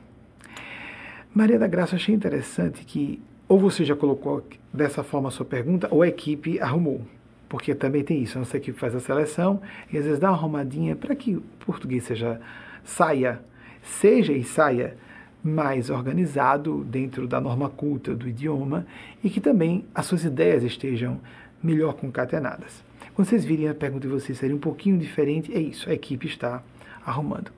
Maria 1.34 1.60
da 1.60 1.68
Graça, 1.68 1.96
achei 1.96 2.16
interessante 2.16 2.84
que 2.84 3.22
ou 3.48 3.60
você 3.60 3.86
já 3.86 3.96
colocou 3.96 4.44
dessa 4.74 5.04
forma 5.04 5.30
a 5.30 5.32
sua 5.32 5.46
pergunta, 5.46 5.88
ou 5.90 6.02
a 6.02 6.08
equipe 6.08 6.60
arrumou. 6.60 7.02
Porque 7.48 7.74
também 7.74 8.04
tem 8.04 8.22
isso, 8.22 8.38
a 8.38 8.40
nossa 8.40 8.58
equipe 8.58 8.78
faz 8.78 8.94
a 8.94 9.00
seleção 9.00 9.62
e 9.92 9.98
às 9.98 10.04
vezes 10.04 10.20
dá 10.20 10.30
uma 10.30 10.38
arrumadinha 10.38 10.96
para 10.96 11.16
que 11.16 11.36
o 11.36 11.42
português 11.66 12.04
seja, 12.04 12.42
saia, 12.84 13.40
seja 13.82 14.34
e 14.34 14.44
saia 14.44 14.98
mais 15.42 15.90
organizado 15.90 16.84
dentro 16.84 17.26
da 17.26 17.40
norma 17.40 17.70
culta 17.70 18.14
do 18.14 18.28
idioma 18.28 18.86
e 19.24 19.30
que 19.30 19.40
também 19.40 19.86
as 19.96 20.06
suas 20.06 20.26
ideias 20.26 20.64
estejam 20.64 21.22
melhor 21.64 21.94
concatenadas. 21.94 22.84
Quando 23.16 23.30
vocês 23.30 23.46
virem 23.46 23.70
a 23.70 23.74
pergunta 23.74 24.08
de 24.08 24.14
vocês 24.14 24.38
seria 24.38 24.56
um 24.56 24.60
pouquinho 24.60 24.98
diferente, 24.98 25.54
é 25.54 25.60
isso, 25.60 25.90
a 25.90 25.94
equipe 25.94 26.28
está 26.28 26.62
arrumando. 27.08 27.52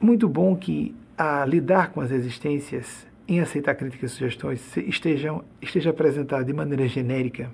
Muito 0.00 0.28
bom 0.28 0.56
que 0.56 0.94
a 1.16 1.44
lidar 1.44 1.90
com 1.90 2.00
as 2.00 2.10
resistências 2.10 3.06
em 3.28 3.40
aceitar 3.40 3.74
críticas 3.74 4.12
e 4.12 4.14
sugestões 4.14 4.76
estejam, 4.76 5.44
esteja 5.60 5.90
apresentada 5.90 6.44
de 6.44 6.52
maneira 6.52 6.88
genérica, 6.88 7.50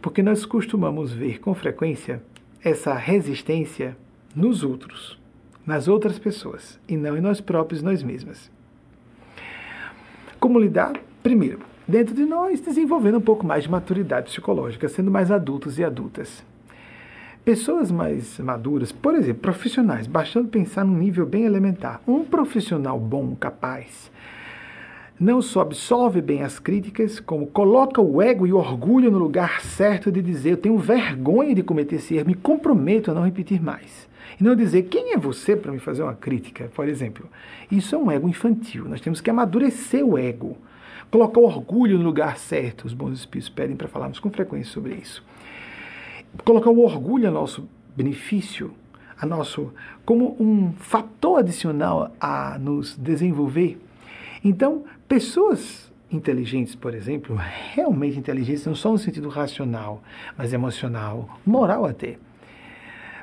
porque 0.00 0.22
nós 0.22 0.44
costumamos 0.44 1.12
ver 1.12 1.40
com 1.40 1.54
frequência 1.54 2.22
essa 2.62 2.94
resistência 2.94 3.96
nos 4.34 4.62
outros, 4.62 5.18
nas 5.66 5.88
outras 5.88 6.18
pessoas, 6.18 6.78
e 6.88 6.96
não 6.96 7.16
em 7.16 7.20
nós 7.20 7.40
próprios, 7.40 7.82
nós 7.82 8.02
mesmas. 8.02 8.50
Como 10.38 10.58
lidar? 10.58 10.92
Primeiro, 11.22 11.60
dentro 11.88 12.14
de 12.14 12.24
nós, 12.24 12.60
desenvolvendo 12.60 13.18
um 13.18 13.22
pouco 13.22 13.46
mais 13.46 13.64
de 13.64 13.70
maturidade 13.70 14.30
psicológica, 14.30 14.88
sendo 14.88 15.10
mais 15.10 15.30
adultos 15.30 15.78
e 15.78 15.84
adultas. 15.84 16.44
Pessoas 17.46 17.92
mais 17.92 18.40
maduras, 18.40 18.90
por 18.90 19.14
exemplo, 19.14 19.42
profissionais, 19.42 20.08
bastando 20.08 20.48
pensar 20.48 20.84
num 20.84 20.98
nível 20.98 21.24
bem 21.24 21.44
elementar. 21.44 22.00
Um 22.04 22.24
profissional 22.24 22.98
bom, 22.98 23.36
capaz, 23.36 24.10
não 25.16 25.40
só 25.40 25.60
absorve 25.60 26.20
bem 26.20 26.42
as 26.42 26.58
críticas, 26.58 27.20
como 27.20 27.46
coloca 27.46 28.00
o 28.00 28.20
ego 28.20 28.48
e 28.48 28.52
o 28.52 28.56
orgulho 28.56 29.12
no 29.12 29.18
lugar 29.18 29.60
certo 29.60 30.10
de 30.10 30.20
dizer: 30.20 30.50
eu 30.50 30.56
tenho 30.56 30.76
vergonha 30.76 31.54
de 31.54 31.62
cometer 31.62 31.94
esse 31.94 32.16
erro, 32.16 32.26
me 32.26 32.34
comprometo 32.34 33.12
a 33.12 33.14
não 33.14 33.22
repetir 33.22 33.62
mais. 33.62 34.08
E 34.40 34.42
não 34.42 34.56
dizer 34.56 34.82
quem 34.82 35.12
é 35.12 35.16
você 35.16 35.54
para 35.54 35.70
me 35.70 35.78
fazer 35.78 36.02
uma 36.02 36.14
crítica, 36.14 36.68
por 36.74 36.88
exemplo. 36.88 37.28
Isso 37.70 37.94
é 37.94 37.98
um 37.98 38.10
ego 38.10 38.28
infantil. 38.28 38.88
Nós 38.88 39.00
temos 39.00 39.20
que 39.20 39.30
amadurecer 39.30 40.04
o 40.04 40.18
ego, 40.18 40.56
colocar 41.12 41.38
o 41.38 41.44
orgulho 41.44 41.96
no 41.96 42.06
lugar 42.06 42.38
certo. 42.38 42.86
Os 42.86 42.92
bons 42.92 43.20
espíritos 43.20 43.50
pedem 43.50 43.76
para 43.76 43.86
falarmos 43.86 44.18
com 44.18 44.32
frequência 44.32 44.72
sobre 44.72 44.94
isso. 44.94 45.22
Colocar 46.44 46.70
o 46.70 46.80
orgulho 46.80 47.28
a 47.28 47.30
nosso 47.30 47.68
benefício, 47.96 48.72
a 49.18 49.26
nosso 49.26 49.72
como 50.04 50.36
um 50.38 50.72
fator 50.72 51.38
adicional 51.38 52.14
a 52.20 52.58
nos 52.58 52.96
desenvolver. 52.96 53.80
Então, 54.44 54.84
pessoas 55.08 55.92
inteligentes, 56.10 56.74
por 56.74 56.94
exemplo, 56.94 57.36
realmente 57.74 58.18
inteligentes, 58.18 58.64
não 58.66 58.74
só 58.74 58.92
no 58.92 58.98
sentido 58.98 59.28
racional, 59.28 60.02
mas 60.36 60.52
emocional, 60.52 61.38
moral 61.44 61.84
até, 61.84 62.16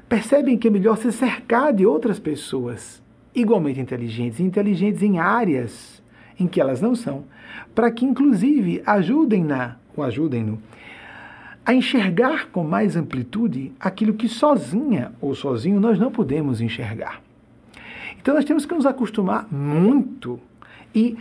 percebem 0.10 0.58
que 0.58 0.68
é 0.68 0.72
melhor 0.72 0.98
se 0.98 1.12
cercar 1.12 1.74
de 1.74 1.86
outras 1.86 2.20
pessoas 2.20 3.02
igualmente 3.34 3.80
inteligentes, 3.80 4.40
inteligentes 4.40 5.02
em 5.02 5.18
áreas 5.18 6.04
em 6.40 6.48
que 6.48 6.60
elas 6.60 6.82
não 6.82 6.96
são, 6.96 7.24
para 7.74 7.90
que 7.92 8.06
inclusive 8.06 8.82
ajudem-na 8.86 9.78
ou 9.96 10.04
ajudem-no 10.04 10.60
a 11.66 11.74
enxergar 11.74 12.50
com 12.50 12.64
mais 12.64 12.96
amplitude 12.96 13.72
aquilo 13.80 14.14
que 14.14 14.28
sozinha 14.28 15.14
ou 15.22 15.34
sozinho 15.34 15.80
nós 15.80 15.98
não 15.98 16.12
podemos 16.12 16.60
enxergar. 16.60 17.22
Então 18.22 18.34
nós 18.34 18.46
temos 18.46 18.66
que 18.66 18.74
nos 18.74 18.86
acostumar 18.86 19.48
muito 19.52 20.40
e 20.94 21.18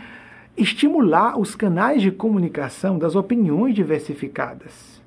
estimular 0.55 1.39
os 1.39 1.55
canais 1.55 2.01
de 2.01 2.11
comunicação 2.11 2.97
das 2.97 3.15
opiniões 3.15 3.73
diversificadas. 3.73 5.01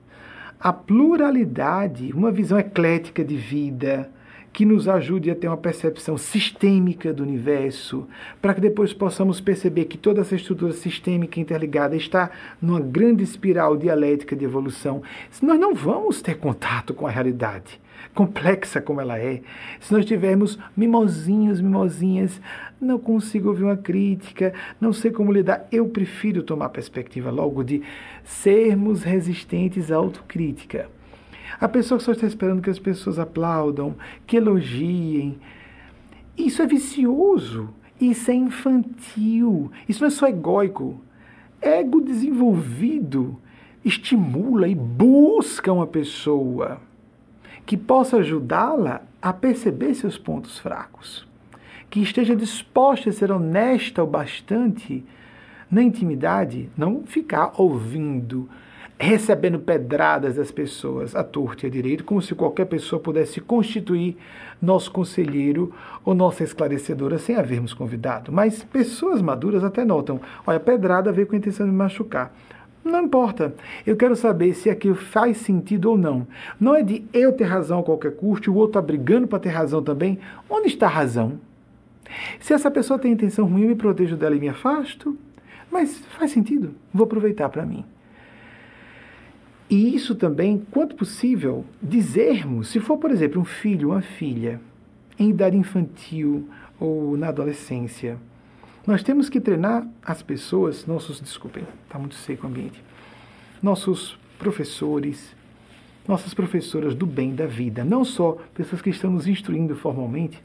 A 0.59 0.73
pluralidade, 0.73 2.13
uma 2.13 2.31
visão 2.31 2.59
eclética 2.59 3.23
de 3.25 3.37
vida, 3.37 4.11
que 4.57 4.65
nos 4.65 4.89
ajude 4.89 5.31
a 5.31 5.35
ter 5.35 5.49
uma 5.49 5.57
percepção 5.59 6.17
sistêmica 6.17 7.13
do 7.13 7.23
universo, 7.23 8.09
para 8.41 8.55
que 8.55 8.61
depois 8.63 8.91
possamos 8.91 9.39
perceber 9.39 9.85
que 9.85 9.99
toda 9.99 10.23
essa 10.23 10.35
estrutura 10.35 10.73
sistêmica 10.73 11.39
interligada 11.39 11.95
está 11.95 12.31
numa 12.61 12.81
grande 12.81 13.23
espiral 13.23 13.77
dialética 13.77 14.35
de 14.35 14.47
evolução. 14.47 15.03
Nós 15.43 15.61
não 15.61 15.75
vamos 15.75 16.23
ter 16.23 16.39
contato 16.39 16.95
com 16.95 17.07
a 17.07 17.11
realidade 17.11 17.79
complexa 18.15 18.81
como 18.81 19.01
ela 19.01 19.19
é, 19.19 19.43
se 19.79 19.93
nós 19.93 20.07
tivermos 20.07 20.59
mimosinhos, 20.75 21.61
mimosinhas, 21.61 22.41
não 22.81 22.99
consigo 22.99 23.49
ouvir 23.51 23.65
uma 23.65 23.77
crítica, 23.77 24.55
não 24.81 24.91
sei 24.91 25.11
como 25.11 25.33
lidar, 25.33 25.67
eu 25.71 25.87
prefiro 25.89 26.43
tomar 26.43 26.67
a 26.67 26.71
perspectiva 26.71 27.31
logo 27.31 27.63
de 27.63 27.83
sermos 28.25 29.03
resistentes 29.03 29.91
à 29.93 29.97
autocrítica. 29.97 30.89
A 31.61 31.69
pessoa 31.69 31.99
só 31.99 32.13
está 32.13 32.27
esperando 32.27 32.63
que 32.63 32.71
as 32.71 32.79
pessoas 32.79 33.19
aplaudam, 33.19 33.95
que 34.27 34.37
elogiem, 34.37 35.39
isso 36.37 36.61
é 36.61 36.67
vicioso, 36.67 37.71
isso 38.01 38.31
é 38.31 38.35
infantil, 38.35 39.71
isso 39.89 40.01
não 40.01 40.09
é 40.09 40.11
só 40.11 40.29
egóico. 40.29 41.01
Ego 41.61 42.01
desenvolvido 42.01 43.39
estimula 43.85 44.69
e 44.69 44.75
busca 44.75 45.73
uma 45.73 45.87
pessoa 45.87 46.81
que 47.65 47.77
possa 47.77 48.19
ajudá-la 48.19 49.03
a 49.23 49.33
perceber 49.33 49.95
seus 49.95 50.19
pontos 50.19 50.59
fracos, 50.59 51.27
que 51.89 52.01
esteja 52.01 52.37
disposta 52.37 53.11
a 53.11 53.13
ser 53.13 53.33
honesta 53.33 54.03
o 54.03 54.07
bastante 54.07 55.05
na 55.71 55.83
intimidade, 55.83 56.69
não 56.77 57.05
ficar 57.05 57.53
ouvindo, 57.57 58.49
recebendo 58.99 59.59
pedradas 59.59 60.37
das 60.37 60.51
pessoas 60.51 61.15
à 61.15 61.23
torta 61.23 61.67
e 61.67 61.69
à 61.69 61.71
direita, 61.71 62.03
como 62.03 62.23
se 62.23 62.35
qualquer 62.35 62.65
pessoa 62.65 63.01
pudesse 63.01 63.41
constituir 63.41 64.17
nosso 64.61 64.91
conselheiro 64.91 65.73
ou 66.05 66.15
nossa 66.15 66.43
esclarecedora 66.43 67.19
sem 67.19 67.37
havermos 67.37 67.75
convidado. 67.75 68.33
Mas 68.33 68.65
pessoas 68.65 69.21
maduras 69.21 69.63
até 69.63 69.85
notam: 69.85 70.21
olha, 70.47 70.57
a 70.57 70.61
pedrada 70.61 71.13
veio 71.13 71.27
com 71.27 71.35
a 71.35 71.39
intenção 71.39 71.67
de 71.67 71.73
me 71.73 71.79
machucar. 71.79 72.35
Não 72.83 73.03
importa. 73.03 73.53
Eu 73.85 73.97
quero 73.97 74.15
saber 74.15 74.55
se 74.55 74.71
aquilo 74.71 74.95
faz 74.95 75.39
sentido 75.39 75.91
ou 75.91 75.99
não. 75.99 76.27
Não 76.59 76.75
é 76.75 76.83
de 76.83 77.05
eu 77.13 77.33
ter 77.33 77.45
razão 77.45 77.81
a 77.81 77.83
qualquer 77.83 78.13
custo 78.13 78.49
e 78.49 78.53
o 78.53 78.55
outro 78.55 78.79
está 78.79 78.83
brigando 78.83 79.27
para 79.27 79.41
ter 79.41 79.49
razão 79.49 79.83
também. 79.83 80.21
Onde 80.49 80.69
está 80.69 80.87
a 80.87 80.91
razão? 80.91 81.41
Se 82.39 82.55
essa 82.55 82.71
pessoa 82.71 82.97
tem 82.97 83.11
intenção 83.11 83.47
ruim, 83.47 83.63
eu 83.63 83.69
me 83.71 83.75
protejo 83.75 84.17
dela 84.17 84.37
e 84.37 84.41
me 84.41 84.49
afasto. 84.49 85.19
Mas 85.69 85.99
faz 86.17 86.31
sentido. 86.31 86.77
Vou 86.95 87.07
aproveitar 87.07 87.49
para 87.49 87.67
mim. 87.67 87.85
E 89.69 89.95
isso 89.95 90.15
também, 90.15 90.65
quanto 90.71 90.95
possível, 90.95 91.65
dizermos, 91.83 92.69
se 92.69 92.79
for, 92.79 92.99
por 92.99 93.11
exemplo, 93.11 93.41
um 93.41 93.45
filho, 93.45 93.91
uma 93.91 94.03
filha, 94.03 94.61
em 95.19 95.31
idade 95.31 95.57
infantil 95.57 96.49
ou 96.79 97.17
na 97.17 97.29
adolescência, 97.29 98.19
Nós 98.87 99.03
temos 99.03 99.29
que 99.29 99.41
treinar 99.41 99.85
as 100.01 100.23
pessoas, 100.23 100.87
nossos, 100.87 101.21
desculpem, 101.21 101.65
está 101.85 101.99
muito 101.99 102.15
seco 102.15 102.47
o 102.47 102.51
ambiente, 102.51 102.81
nossos 103.61 104.17
professores, 104.39 105.35
nossas 106.07 106.33
professoras 106.33 106.95
do 106.95 107.05
bem 107.05 107.35
da 107.35 107.47
vida, 107.47 107.85
não 107.85 108.05
só 108.05 108.39
pessoas 108.55 108.81
que 108.81 108.91
estão 108.91 109.11
nos 109.11 109.27
instruindo 109.27 109.75
formalmente, 109.75 110.41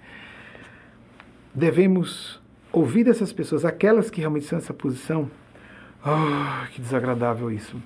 devemos 1.53 2.41
ouvir 2.71 3.03
dessas 3.03 3.31
pessoas, 3.31 3.63
aquelas 3.63 4.09
que 4.09 4.19
realmente 4.19 4.43
estão 4.43 4.57
nessa 4.57 4.73
posição. 4.73 5.29
Oh, 6.03 6.65
que 6.71 6.81
desagradável 6.81 7.51
isso. 7.51 7.77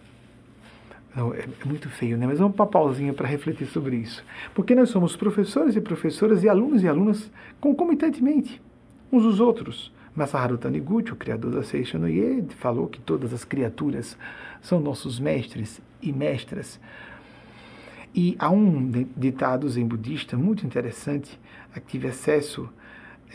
Não, 1.16 1.34
é, 1.34 1.40
é, 1.40 1.66
muito 1.66 1.90
feio, 1.90 2.18
né? 2.18 2.28
Mas 2.28 2.42
é 2.42 2.46
um 2.46 2.52
papauzinho 2.52 3.14
para 3.14 3.28
refletir 3.28 3.68
sobre 3.68 3.96
isso. 3.96 4.24
Porque 4.54 4.76
nós 4.76 4.90
somos 4.90 5.16
professores 5.16 5.76
e 5.76 5.82
professoras 5.82 6.44
e 6.44 6.50
alunos 6.50 6.84
e 6.84 6.88
alunas 6.88 7.32
concomitantemente, 7.60 8.62
uns 9.12 9.24
dos 9.24 9.40
outros. 9.40 9.94
Masaharu 10.16 10.58
Taniguchi, 10.58 11.12
o 11.12 11.16
criador 11.16 11.52
da 11.52 11.64
Seisha 11.64 12.00
falou 12.58 12.88
que 12.88 13.02
todas 13.02 13.34
as 13.34 13.44
criaturas 13.44 14.18
são 14.62 14.80
nossos 14.80 15.20
mestres 15.20 15.82
e 16.02 16.12
mestras. 16.14 16.80
E 18.14 18.36
há 18.40 18.50
um 18.50 18.90
ditado 19.16 19.68
zen 19.68 19.86
budista 19.86 20.38
muito 20.38 20.66
interessante, 20.66 21.38
a 21.74 21.82
que 21.82 21.88
tive 21.88 22.08
acesso 22.08 22.70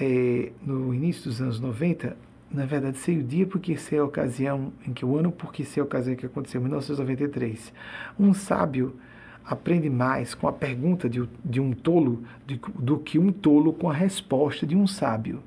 é, 0.00 0.52
no 0.62 0.94
início 0.94 1.24
dos 1.24 1.40
anos 1.42 1.60
90. 1.60 2.16
Na 2.52 2.64
verdade, 2.64 2.98
sei 2.98 3.18
o 3.18 3.22
dia 3.22 3.46
porque 3.46 3.76
sei 3.76 3.98
a 3.98 4.04
ocasião 4.04 4.72
em 4.86 4.92
que 4.92 5.04
o 5.04 5.16
ano, 5.16 5.30
porque 5.30 5.64
sei 5.64 5.80
a 5.80 5.84
ocasião 5.84 6.16
que 6.16 6.26
aconteceu, 6.26 6.60
em 6.60 6.64
1993. 6.64 7.72
Um 8.18 8.34
sábio 8.34 8.96
aprende 9.44 9.88
mais 9.88 10.34
com 10.34 10.48
a 10.48 10.52
pergunta 10.52 11.08
de, 11.08 11.28
de 11.44 11.60
um 11.60 11.72
tolo 11.72 12.24
de, 12.46 12.60
do 12.74 12.98
que 12.98 13.18
um 13.18 13.32
tolo 13.32 13.72
com 13.72 13.88
a 13.88 13.94
resposta 13.94 14.66
de 14.66 14.76
um 14.76 14.86
sábio 14.86 15.42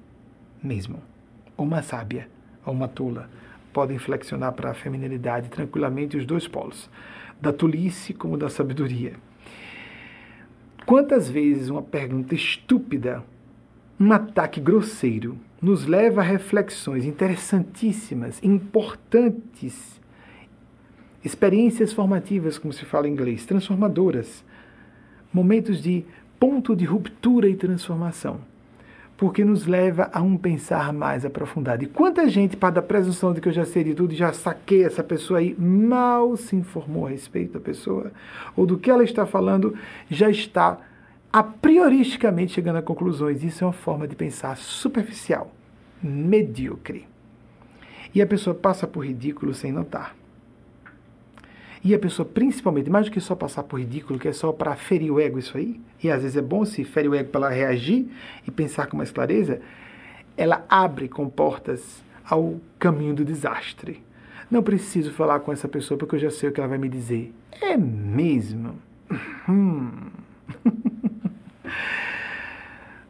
mesmo 0.64 1.02
ou 1.58 1.66
uma 1.66 1.82
sábia, 1.82 2.28
ou 2.66 2.74
uma 2.74 2.88
tola, 2.88 3.30
podem 3.72 3.98
flexionar 3.98 4.54
para 4.54 4.72
a 4.72 4.74
feminilidade 4.74 5.50
tranquilamente 5.50 6.18
os 6.18 6.26
dois 6.26 6.48
polos, 6.48 6.90
da 7.42 7.52
tolice 7.52 8.14
como 8.14 8.38
da 8.38 8.50
sabedoria. 8.50 9.14
Quantas 10.86 11.30
vezes 11.30 11.70
uma 11.70 11.82
pergunta 11.82 12.36
estúpida, 12.36 13.24
um 14.04 14.12
ataque 14.12 14.60
grosseiro, 14.60 15.38
nos 15.62 15.86
leva 15.86 16.20
a 16.20 16.24
reflexões 16.24 17.06
interessantíssimas, 17.06 18.38
importantes, 18.44 20.02
experiências 21.24 21.94
formativas, 21.94 22.58
como 22.58 22.74
se 22.74 22.84
fala 22.84 23.08
em 23.08 23.12
inglês, 23.12 23.46
transformadoras, 23.46 24.44
momentos 25.32 25.82
de 25.82 26.04
ponto 26.38 26.76
de 26.76 26.84
ruptura 26.84 27.48
e 27.48 27.56
transformação 27.56 28.42
porque 29.16 29.46
nos 29.46 29.66
leva 29.66 30.10
a 30.12 30.22
um 30.22 30.36
pensar 30.36 30.92
mais 30.92 31.24
aprofundado. 31.24 31.84
E 31.84 31.88
quanta 31.88 32.28
gente, 32.28 32.58
para 32.58 32.72
da 32.72 32.82
presunção 32.82 33.34
de 33.34 33.40
que 33.40 33.48
eu 33.48 33.54
já 33.54 33.64
sei 33.64 33.84
de 33.84 33.94
tudo 33.94 34.12
e 34.12 34.18
já 34.18 34.34
saquei 34.34 34.84
essa 34.84 35.04
pessoa 35.04 35.40
aí, 35.40 35.56
mal 35.58 36.36
se 36.36 36.56
informou 36.58 37.06
a 37.06 37.12
respeito 37.12 37.54
da 37.54 37.60
pessoa, 37.60 38.12
ou 38.54 38.66
do 38.66 38.78
que 38.78 38.90
ela 38.90 39.04
está 39.04 39.26
falando, 39.26 39.76
já 40.10 40.30
está 40.30 40.78
a 41.34 41.42
prioristicamente 41.42 42.54
chegando 42.54 42.76
a 42.76 42.82
conclusões. 42.84 43.44
Isso 43.44 43.64
é 43.64 43.68
uma 43.68 43.74
forma 43.74 44.08
de 44.08 44.16
pensar 44.16 44.56
superficial, 44.56 45.52
medíocre. 46.02 47.08
E 48.14 48.22
a 48.22 48.28
pessoa 48.28 48.54
passa 48.54 48.86
por 48.86 49.04
ridículo 49.04 49.52
sem 49.56 49.72
notar. 49.72 50.16
E 51.84 51.94
a 51.94 52.00
pessoa, 52.00 52.26
principalmente, 52.26 52.90
mais 52.90 53.08
do 53.08 53.12
que 53.12 53.20
só 53.20 53.36
passar 53.36 53.64
por 53.64 53.80
ridículo, 53.80 54.20
que 54.20 54.28
é 54.28 54.32
só 54.32 54.54
para 54.54 54.76
ferir 54.76 55.12
o 55.12 55.20
ego 55.20 55.40
isso 55.40 55.58
aí, 55.58 55.82
e 56.02 56.10
às 56.10 56.22
vezes 56.22 56.38
é 56.38 56.42
bom 56.42 56.64
se 56.64 56.84
ferir 56.84 57.10
o 57.10 57.16
ego 57.16 57.30
para 57.30 57.48
ela 57.48 57.56
reagir 57.56 58.08
e 58.48 58.52
pensar 58.52 58.86
com 58.86 58.96
mais 58.96 59.12
clareza, 59.12 59.60
ela 60.38 60.64
abre 60.70 61.10
comportas 61.10 62.04
ao 62.24 62.62
caminho 62.78 63.16
do 63.16 63.26
desastre. 63.26 64.02
Não 64.50 64.62
preciso 64.62 65.12
falar 65.12 65.40
com 65.40 65.52
essa 65.52 65.68
pessoa 65.68 65.98
porque 65.98 66.16
eu 66.16 66.20
já 66.20 66.30
sei 66.30 66.50
o 66.50 66.52
que 66.54 66.60
ela 66.60 66.70
vai 66.70 66.78
me 66.78 66.88
dizer. 66.88 67.34
É 67.60 67.76
mesmo? 67.76 68.76
Hum. 69.50 69.90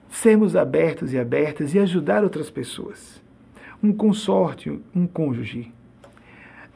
Sermos 0.10 0.56
abertos 0.56 1.14
e 1.14 1.20
abertas 1.20 1.74
e 1.74 1.80
ajudar 1.80 2.24
outras 2.24 2.50
pessoas. 2.50 3.22
Um 3.82 3.92
consórcio, 3.92 4.82
um 4.96 5.06
cônjuge, 5.06 5.72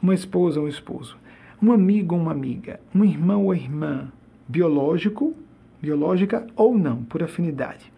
uma 0.02 0.14
esposa, 0.14 0.60
um 0.60 0.68
esposo 0.68 1.16
um 1.60 1.72
amigo 1.72 2.14
ou 2.14 2.20
uma 2.20 2.32
amiga, 2.32 2.80
um 2.94 3.04
irmão 3.04 3.44
ou 3.44 3.54
irmã, 3.54 4.10
biológico, 4.46 5.34
biológica 5.80 6.46
ou 6.56 6.76
não, 6.76 7.02
por 7.04 7.22
afinidade. 7.22 7.92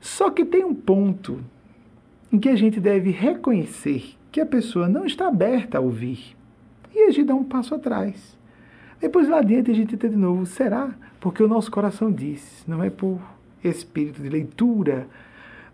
Só 0.00 0.30
que 0.30 0.44
tem 0.44 0.64
um 0.64 0.74
ponto 0.74 1.40
em 2.32 2.38
que 2.38 2.48
a 2.48 2.56
gente 2.56 2.80
deve 2.80 3.10
reconhecer 3.10 4.14
que 4.30 4.40
a 4.40 4.46
pessoa 4.46 4.88
não 4.88 5.04
está 5.04 5.28
aberta 5.28 5.78
a 5.78 5.80
ouvir 5.80 6.36
e 6.94 7.02
a 7.02 7.10
gente 7.10 7.24
dá 7.24 7.34
um 7.34 7.44
passo 7.44 7.74
atrás. 7.74 8.38
Depois 9.00 9.28
lá 9.28 9.38
adiante 9.38 9.70
a 9.70 9.74
gente 9.74 9.96
tenta 9.96 10.08
de 10.08 10.16
novo, 10.16 10.46
será? 10.46 10.94
Porque 11.20 11.42
o 11.42 11.48
nosso 11.48 11.70
coração 11.70 12.12
diz, 12.12 12.64
não 12.66 12.82
é 12.82 12.90
por 12.90 13.20
espírito 13.62 14.22
de 14.22 14.28
leitura 14.28 15.08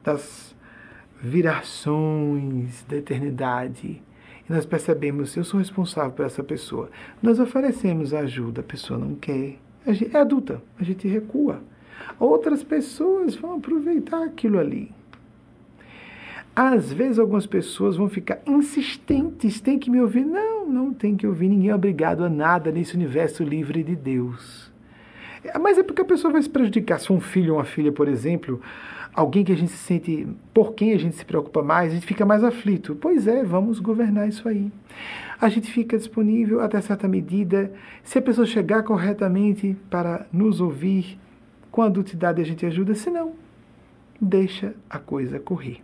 das 0.02 0.54
virações 1.20 2.84
da 2.88 2.96
eternidade, 2.96 4.02
e 4.48 4.52
nós 4.52 4.66
percebemos, 4.66 5.36
eu 5.36 5.44
sou 5.44 5.58
responsável 5.58 6.10
por 6.10 6.26
essa 6.26 6.42
pessoa. 6.42 6.90
Nós 7.22 7.38
oferecemos 7.38 8.12
ajuda, 8.12 8.60
a 8.60 8.64
pessoa 8.64 8.98
não 8.98 9.14
quer. 9.14 9.58
Gente, 9.86 10.16
é 10.16 10.20
adulta, 10.20 10.60
a 10.78 10.84
gente 10.84 11.06
recua. 11.06 11.62
Outras 12.18 12.62
pessoas 12.62 13.34
vão 13.34 13.56
aproveitar 13.56 14.22
aquilo 14.24 14.58
ali. 14.58 14.90
Às 16.54 16.92
vezes 16.92 17.18
algumas 17.18 17.46
pessoas 17.46 17.96
vão 17.96 18.08
ficar 18.08 18.40
insistentes, 18.46 19.60
tem 19.60 19.78
que 19.78 19.90
me 19.90 20.00
ouvir. 20.00 20.24
Não, 20.24 20.68
não 20.68 20.92
tem 20.92 21.16
que 21.16 21.26
ouvir. 21.26 21.48
Ninguém 21.48 21.70
é 21.70 21.74
obrigado 21.74 22.24
a 22.24 22.28
nada 22.28 22.70
nesse 22.70 22.94
universo 22.94 23.42
livre 23.42 23.82
de 23.82 23.96
Deus. 23.96 24.71
Mas 25.60 25.78
é 25.78 25.82
porque 25.82 26.02
a 26.02 26.04
pessoa 26.04 26.32
vai 26.32 26.42
se 26.42 26.48
prejudicar. 26.48 26.98
Se 27.00 27.12
um 27.12 27.20
filho 27.20 27.54
ou 27.54 27.58
uma 27.58 27.64
filha, 27.64 27.90
por 27.90 28.08
exemplo, 28.08 28.60
alguém 29.14 29.44
que 29.44 29.52
a 29.52 29.56
gente 29.56 29.72
se 29.72 29.78
sente, 29.78 30.26
por 30.54 30.74
quem 30.74 30.92
a 30.92 30.98
gente 30.98 31.16
se 31.16 31.24
preocupa 31.24 31.62
mais, 31.62 31.92
a 31.92 31.94
gente 31.94 32.06
fica 32.06 32.24
mais 32.24 32.44
aflito. 32.44 32.94
Pois 32.94 33.26
é, 33.26 33.42
vamos 33.42 33.78
governar 33.78 34.28
isso 34.28 34.48
aí. 34.48 34.70
A 35.40 35.48
gente 35.48 35.70
fica 35.70 35.96
disponível 35.96 36.60
até 36.60 36.80
certa 36.80 37.08
medida. 37.08 37.72
Se 38.04 38.18
a 38.18 38.22
pessoa 38.22 38.46
chegar 38.46 38.82
corretamente 38.84 39.76
para 39.90 40.26
nos 40.32 40.60
ouvir, 40.60 41.18
com 41.70 41.82
adultidade 41.82 42.40
a 42.40 42.44
gente 42.44 42.64
ajuda, 42.64 42.94
se 42.94 43.10
não, 43.10 43.32
deixa 44.20 44.74
a 44.88 44.98
coisa 44.98 45.40
correr. 45.40 45.80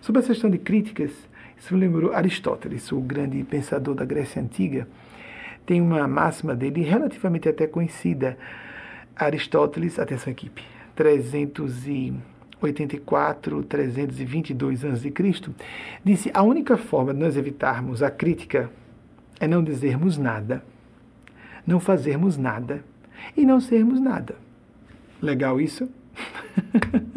Sobre 0.00 0.18
essa 0.18 0.28
questão 0.28 0.50
de 0.50 0.58
críticas, 0.58 1.12
isso 1.56 1.74
me 1.74 1.80
lembrou 1.80 2.12
Aristóteles, 2.12 2.90
o 2.92 3.00
grande 3.00 3.42
pensador 3.44 3.94
da 3.94 4.04
Grécia 4.04 4.42
Antiga, 4.42 4.88
tem 5.64 5.80
uma 5.80 6.08
máxima 6.08 6.54
dele 6.54 6.82
relativamente 6.82 7.48
até 7.48 7.66
conhecida. 7.66 8.36
Aristóteles, 9.16 9.98
atenção 9.98 10.32
equipe, 10.32 10.62
300 10.94 11.86
e 11.86 12.14
84, 12.60 13.62
322 13.64 14.84
a.C., 14.84 15.12
disse: 16.04 16.30
a 16.34 16.42
única 16.42 16.76
forma 16.76 17.14
de 17.14 17.20
nós 17.20 17.36
evitarmos 17.36 18.02
a 18.02 18.10
crítica 18.10 18.70
é 19.38 19.48
não 19.48 19.62
dizermos 19.62 20.18
nada, 20.18 20.62
não 21.66 21.80
fazermos 21.80 22.36
nada 22.36 22.84
e 23.36 23.46
não 23.46 23.60
sermos 23.60 24.00
nada. 24.00 24.36
Legal 25.20 25.60
isso? 25.60 25.88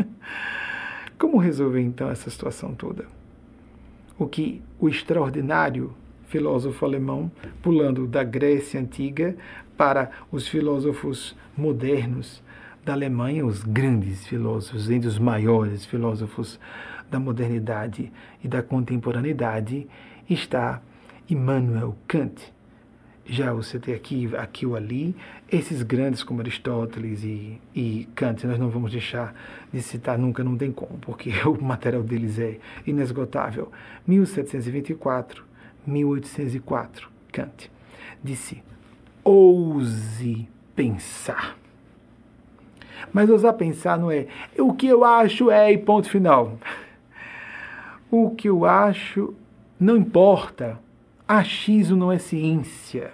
Como 1.18 1.38
resolver 1.38 1.82
então 1.82 2.10
essa 2.10 2.30
situação 2.30 2.74
toda? 2.74 3.06
O 4.18 4.28
que 4.28 4.62
o 4.80 4.88
extraordinário 4.88 5.94
filósofo 6.34 6.84
alemão, 6.84 7.32
pulando 7.62 8.08
da 8.08 8.24
Grécia 8.24 8.80
antiga 8.80 9.36
para 9.84 10.12
os 10.32 10.48
filósofos 10.48 11.36
modernos, 11.58 12.42
da 12.86 12.94
Alemanha, 12.94 13.46
os 13.46 13.66
grandes 13.66 14.26
filósofos, 14.26 14.90
entre 14.90 15.10
os 15.10 15.20
maiores 15.20 15.86
filósofos 15.86 16.58
da 17.12 17.20
modernidade 17.20 18.10
e 18.42 18.48
da 18.48 18.64
contemporaneidade, 18.64 19.86
está 20.30 20.82
Immanuel 21.30 21.98
Kant. 22.08 22.54
Já 23.26 23.52
você 23.52 23.78
tem 23.78 23.94
aqui, 23.94 24.34
aqui 24.38 24.66
ou 24.66 24.78
ali, 24.78 25.14
esses 25.52 25.84
grandes 25.84 26.24
como 26.24 26.40
Aristóteles 26.40 27.22
e, 27.26 27.60
e 27.76 28.08
Kant, 28.16 28.48
nós 28.48 28.58
não 28.58 28.70
vamos 28.70 28.90
deixar 28.90 29.36
de 29.74 29.82
citar 29.82 30.18
nunca, 30.18 30.46
não 30.46 30.58
tem 30.58 30.72
como, 30.72 30.98
porque 31.00 31.30
o 31.46 31.62
material 31.62 32.04
deles 32.04 32.40
é 32.40 32.58
inesgotável. 32.88 33.70
1724, 34.08 35.44
1804, 35.86 37.10
Kant 37.34 37.70
disse: 38.24 38.64
ouse 39.24 40.48
pensar. 40.76 41.58
Mas 43.12 43.30
ousar 43.30 43.54
pensar 43.54 43.98
não 43.98 44.10
é 44.12 44.28
o 44.58 44.74
que 44.74 44.88
eu 44.88 45.04
acho 45.04 45.52
é 45.52 45.72
e 45.72 45.78
ponto 45.78 46.10
final. 46.10 46.58
O 48.10 48.32
que 48.32 48.50
eu 48.50 48.66
acho 48.66 49.34
não 49.80 49.98
importa. 49.98 50.80
Achismo 51.28 51.96
não 51.96 52.12
é 52.12 52.18
ciência. 52.18 53.12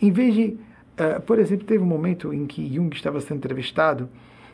Em 0.00 0.10
vez 0.10 0.34
de. 0.34 0.44
Uh, 0.92 1.20
por 1.22 1.38
exemplo, 1.38 1.64
teve 1.64 1.82
um 1.82 1.86
momento 1.86 2.34
em 2.34 2.46
que 2.46 2.74
Jung 2.74 2.94
estava 2.94 3.20
sendo 3.20 3.38
entrevistado 3.38 4.08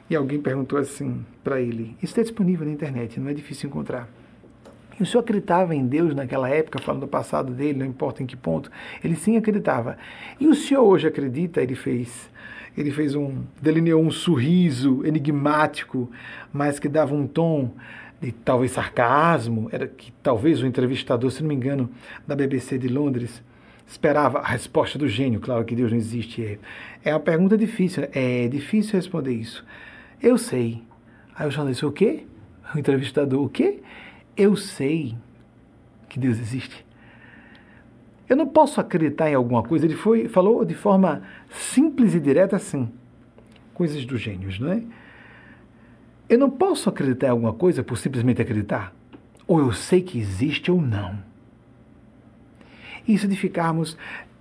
e 0.09 0.17
alguém 0.17 0.41
perguntou 0.41 0.79
assim 0.79 1.25
para 1.43 1.61
ele: 1.61 1.97
Isso 1.97 2.13
está 2.13 2.23
disponível 2.23 2.67
na 2.67 2.73
internet, 2.73 3.19
não 3.19 3.29
é 3.29 3.35
difícil 3.35 3.69
encontrar. 3.69 4.09
E 4.99 5.03
o 5.03 5.07
senhor 5.07 5.21
acreditava 5.21 5.75
em 5.75 5.87
Deus 5.87 6.15
naquela 6.15 6.49
época, 6.49 6.81
falando 6.81 7.03
do 7.03 7.09
passado 7.09 7.53
dele, 7.53 7.79
não 7.79 7.87
importa 7.87 8.23
em 8.23 8.27
que 8.27 8.37
ponto. 8.37 8.71
Ele 9.03 9.15
sim 9.15 9.37
acreditava. 9.37 9.97
E 10.41 10.47
o 10.49 10.55
senhor 10.55 10.83
hoje 10.83 11.07
acredita? 11.07 11.63
Ele 11.63 11.75
fez. 11.75 12.31
Ele 12.77 12.91
fez 12.91 13.15
um. 13.15 13.43
delineou 13.61 14.03
um 14.03 14.11
sorriso 14.11 15.05
enigmático, 15.05 16.11
mas 16.53 16.79
que 16.79 16.89
dava 16.89 17.15
um 17.15 17.27
tom 17.27 17.73
de 18.21 18.33
talvez 18.33 18.73
sarcasmo. 18.73 19.69
Era 19.71 19.87
que 19.87 20.13
talvez 20.23 20.61
o 20.63 20.67
entrevistador, 20.67 21.31
se 21.31 21.43
não 21.43 21.49
me 21.49 21.55
engano, 21.55 21.89
da 22.27 22.35
BBC 22.35 22.77
de 22.79 22.89
Londres, 22.89 23.43
esperava 23.87 24.41
a 24.41 24.47
resposta 24.49 24.99
do 24.99 25.09
gênio. 25.09 25.41
Claro 25.41 25.65
que 25.65 25.75
Deus 25.75 25.91
não 25.91 25.99
existe. 25.99 26.45
É, 26.45 26.59
é 27.11 27.15
uma 27.15 27.21
pergunta 27.21 27.57
difícil. 27.57 28.03
Né? 28.03 28.09
É 28.13 28.49
difícil 28.49 28.95
responder 28.95 29.33
isso. 29.33 29.65
Eu 30.21 30.37
sei. 30.37 30.83
Aí 31.37 31.47
o 31.47 31.51
jornalista, 31.51 31.87
o 31.87 31.93
quê? 31.93 32.25
O 32.75 32.79
entrevistador, 32.79 33.45
o 33.45 33.49
quê? 33.49 33.81
Eu 34.39 34.55
sei 34.55 35.17
que 36.09 36.19
Deus 36.19 36.39
existe. 36.39 36.87
Eu 38.29 38.37
não 38.37 38.47
posso 38.47 38.81
acreditar 38.81 39.29
em 39.29 39.35
alguma 39.35 39.65
coisa. 39.65 39.85
Ele 39.85 39.97
foi, 39.97 40.29
falou 40.29 40.65
de 40.65 40.75
forma 40.75 41.23
simples 41.51 42.15
e 42.15 42.21
direta 42.21 42.55
assim. 42.55 42.89
Coisas 43.75 44.05
dos 44.05 44.21
gênios, 44.21 44.61
não 44.61 44.71
é? 44.71 44.83
Eu 46.29 46.39
não 46.39 46.49
posso 46.49 46.89
acreditar 46.89 47.27
em 47.27 47.31
alguma 47.31 47.53
coisa 47.53 47.83
por 47.83 47.99
simplesmente 47.99 48.41
acreditar. 48.41 48.95
Ou 49.45 49.59
eu 49.59 49.73
sei 49.73 50.03
que 50.03 50.19
existe 50.19 50.71
ou 50.71 50.81
não. 50.81 51.19
Isso 53.07 53.27
de 53.27 53.35
ficarmos 53.35 53.97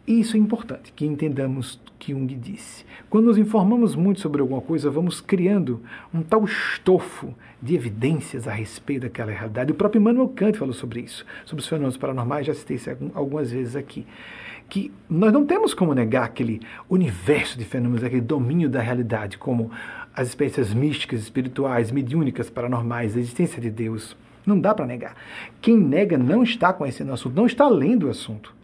isso 0.08 0.38
é 0.38 0.40
importante, 0.40 0.94
que 0.94 1.06
entendamos 1.06 1.80
que 2.00 2.14
Jung 2.14 2.34
disse. 2.36 2.86
Quando 3.10 3.26
nos 3.26 3.38
informamos 3.38 3.94
muito 3.94 4.22
sobre 4.22 4.42
alguma 4.42 4.62
coisa, 4.62 4.90
vamos 4.90 5.20
criando 5.20 5.82
um 6.14 6.22
tal 6.22 6.46
estofo 6.46 7.36
de 7.62 7.76
evidências 7.76 8.48
a 8.48 8.52
respeito 8.52 9.02
daquela 9.02 9.34
realidade. 9.34 9.74
O 9.74 9.76
próprio 9.76 10.00
Immanuel 10.00 10.30
Kant 10.30 10.58
falou 10.58 10.74
sobre 10.74 11.02
isso, 11.02 11.26
sobre 11.46 11.62
os 11.62 11.68
fenômenos 11.68 11.98
paranormais, 11.98 12.46
já 12.46 12.54
citei 12.54 12.78
isso 12.78 12.90
algumas 13.14 13.52
vezes 13.52 13.76
aqui. 13.76 14.08
Que 14.70 14.92
nós 15.10 15.34
não 15.34 15.46
temos 15.46 15.74
como 15.74 15.94
negar 15.94 16.24
aquele 16.24 16.62
universo 16.90 17.58
de 17.58 17.66
fenômenos, 17.66 18.04
aquele 18.04 18.22
domínio 18.22 18.70
da 18.70 18.82
realidade, 18.82 19.38
como 19.38 19.72
as 20.16 20.30
experiências 20.30 20.74
místicas, 20.74 21.20
espirituais, 21.20 21.92
mediúnicas, 21.92 22.50
paranormais, 22.50 23.16
a 23.16 23.20
existência 23.20 23.62
de 23.62 23.70
Deus. 23.70 24.16
Não 24.46 24.60
dá 24.60 24.74
para 24.74 24.86
negar. 24.86 25.16
Quem 25.62 25.78
nega 25.78 26.18
não 26.18 26.44
está 26.44 26.72
conhecendo 26.72 27.10
o 27.10 27.14
assunto, 27.14 27.36
não 27.36 27.46
está 27.46 27.68
lendo 27.68 28.08
o 28.08 28.10
assunto. 28.10 28.57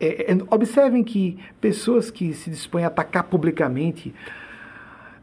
É, 0.00 0.32
é, 0.32 0.36
observem 0.50 1.04
que 1.04 1.38
pessoas 1.60 2.10
que 2.10 2.32
se 2.34 2.50
dispõem 2.50 2.84
a 2.84 2.88
atacar 2.88 3.24
publicamente, 3.24 4.14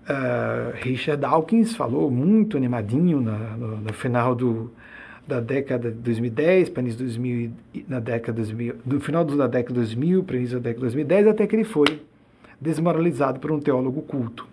uh, 0.07 0.73
Richard 0.81 1.21
Dawkins 1.21 1.75
falou 1.75 2.09
muito 2.09 2.57
animadinho 2.57 3.19
na, 3.21 3.37
no, 3.57 3.77
no, 3.77 3.93
final 3.93 4.33
do, 4.33 4.71
da 5.27 5.39
década 5.39 5.91
de 5.91 5.97
2010 5.97 6.69
para 6.69 6.81
início 6.81 6.99
de 6.99 7.05
2000, 7.05 7.51
na 7.87 7.99
década 7.99 8.33
2000, 8.33 8.75
do 8.85 8.99
final 8.99 9.25
da 9.25 9.47
década 9.47 9.73
de 9.73 9.95
2000 9.95 10.23
para 10.23 10.37
início 10.37 10.59
da 10.59 10.69
década 10.69 10.87
de 10.87 10.95
2010, 10.95 11.27
até 11.27 11.47
que 11.47 11.55
ele 11.55 11.65
foi 11.65 12.01
desmoralizado 12.59 13.39
por 13.39 13.51
um 13.51 13.59
teólogo 13.59 14.01
culto. 14.03 14.47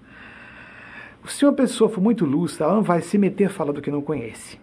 Se 1.26 1.44
uma 1.44 1.52
pessoa 1.52 1.90
for 1.90 2.00
muito 2.00 2.24
lúcida, 2.24 2.64
ela 2.64 2.74
não 2.74 2.82
vai 2.82 3.02
se 3.02 3.18
meter 3.18 3.44
a 3.44 3.50
falar 3.50 3.72
do 3.72 3.82
que 3.82 3.90
não 3.90 4.00
conhece. 4.00 4.58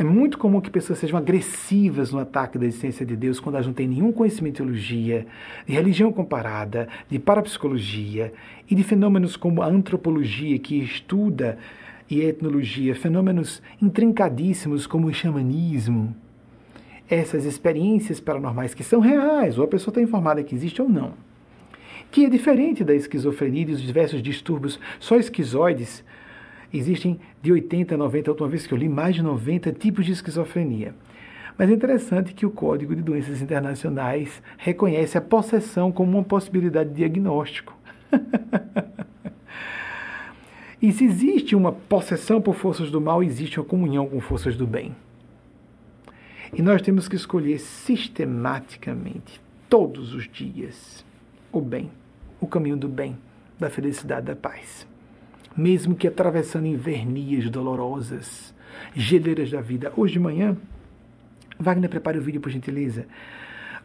É 0.00 0.02
muito 0.02 0.38
comum 0.38 0.62
que 0.62 0.70
pessoas 0.70 0.98
sejam 0.98 1.18
agressivas 1.18 2.10
no 2.10 2.18
ataque 2.18 2.56
da 2.56 2.64
existência 2.64 3.04
de 3.04 3.14
Deus 3.14 3.38
quando 3.38 3.56
elas 3.56 3.66
não 3.66 3.74
têm 3.74 3.86
nenhum 3.86 4.10
conhecimento 4.10 4.54
de 4.54 4.62
teologia, 4.62 5.26
de 5.66 5.74
religião 5.74 6.10
comparada, 6.10 6.88
de 7.06 7.18
parapsicologia 7.18 8.32
e 8.70 8.74
de 8.74 8.82
fenômenos 8.82 9.36
como 9.36 9.60
a 9.60 9.66
antropologia, 9.66 10.58
que 10.58 10.82
estuda, 10.82 11.58
e 12.08 12.22
etnologia, 12.22 12.94
fenômenos 12.94 13.60
intrincadíssimos 13.78 14.86
como 14.86 15.06
o 15.06 15.12
xamanismo. 15.12 16.16
Essas 17.06 17.44
experiências 17.44 18.20
paranormais 18.20 18.72
que 18.72 18.82
são 18.82 19.00
reais, 19.00 19.58
ou 19.58 19.64
a 19.64 19.68
pessoa 19.68 19.92
está 19.92 20.00
informada 20.00 20.42
que 20.42 20.54
existe 20.54 20.80
ou 20.80 20.88
não. 20.88 21.12
Que 22.10 22.24
é 22.24 22.30
diferente 22.30 22.82
da 22.82 22.94
esquizofrenia 22.94 23.64
e 23.64 23.66
dos 23.66 23.82
diversos 23.82 24.22
distúrbios 24.22 24.80
só 24.98 25.16
esquizoides 25.16 26.02
Existem 26.72 27.18
de 27.42 27.52
80 27.52 27.94
a 27.94 27.98
90, 27.98 28.30
a 28.30 28.32
última 28.32 28.48
vez 28.48 28.66
que 28.66 28.72
eu 28.72 28.78
li, 28.78 28.88
mais 28.88 29.16
de 29.16 29.22
90 29.22 29.72
tipos 29.72 30.06
de 30.06 30.12
esquizofrenia. 30.12 30.94
Mas 31.58 31.68
é 31.68 31.72
interessante 31.72 32.32
que 32.32 32.46
o 32.46 32.50
Código 32.50 32.94
de 32.94 33.02
Doenças 33.02 33.42
Internacionais 33.42 34.40
reconhece 34.56 35.18
a 35.18 35.20
possessão 35.20 35.90
como 35.90 36.16
uma 36.16 36.24
possibilidade 36.24 36.90
de 36.90 36.96
diagnóstico. 36.96 37.76
e 40.80 40.92
se 40.92 41.04
existe 41.04 41.56
uma 41.56 41.72
possessão 41.72 42.40
por 42.40 42.54
forças 42.54 42.90
do 42.90 43.00
mal, 43.00 43.22
existe 43.22 43.58
uma 43.58 43.66
comunhão 43.66 44.08
com 44.08 44.20
forças 44.20 44.56
do 44.56 44.66
bem. 44.66 44.94
E 46.52 46.62
nós 46.62 46.82
temos 46.82 47.08
que 47.08 47.16
escolher 47.16 47.58
sistematicamente, 47.58 49.40
todos 49.68 50.14
os 50.14 50.28
dias, 50.28 51.04
o 51.52 51.60
bem, 51.60 51.90
o 52.40 52.46
caminho 52.46 52.76
do 52.76 52.88
bem, 52.88 53.16
da 53.58 53.68
felicidade, 53.68 54.26
da 54.26 54.36
paz 54.36 54.88
mesmo 55.60 55.94
que 55.94 56.08
atravessando 56.08 56.66
invernias 56.66 57.50
dolorosas, 57.50 58.54
geleiras 58.94 59.50
da 59.50 59.60
vida. 59.60 59.92
Hoje 59.94 60.14
de 60.14 60.18
manhã, 60.18 60.56
Wagner, 61.58 61.90
prepare 61.90 62.18
o 62.18 62.22
vídeo 62.22 62.40
por 62.40 62.50
gentileza. 62.50 63.06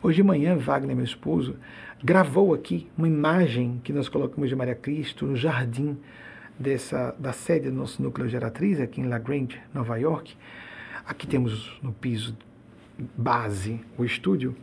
Hoje 0.02 0.18
de 0.18 0.24
manhã, 0.24 0.56
Wagner, 0.56 0.96
meu 0.96 1.04
esposo, 1.04 1.58
gravou 2.02 2.54
aqui 2.54 2.88
uma 2.98 3.10
imagem 3.10 3.82
que 3.84 3.92
nós 3.92 4.08
colocamos 4.08 4.48
de 4.48 4.56
Maria 4.56 4.74
Cristo 4.74 5.26
no 5.26 5.36
jardim 5.36 5.98
dessa, 6.58 7.14
da 7.20 7.34
sede 7.34 7.70
do 7.70 7.76
nosso 7.76 8.02
núcleo 8.02 8.30
geratriz, 8.30 8.80
aqui 8.80 9.02
em 9.02 9.08
La 9.10 9.20
Grange, 9.20 9.60
Nova 9.74 9.98
York. 9.98 10.34
Aqui 11.06 11.28
temos 11.28 11.78
no 11.84 11.92
piso 11.92 12.38
base 13.18 13.82
o 13.98 14.06
estúdio. 14.06 14.56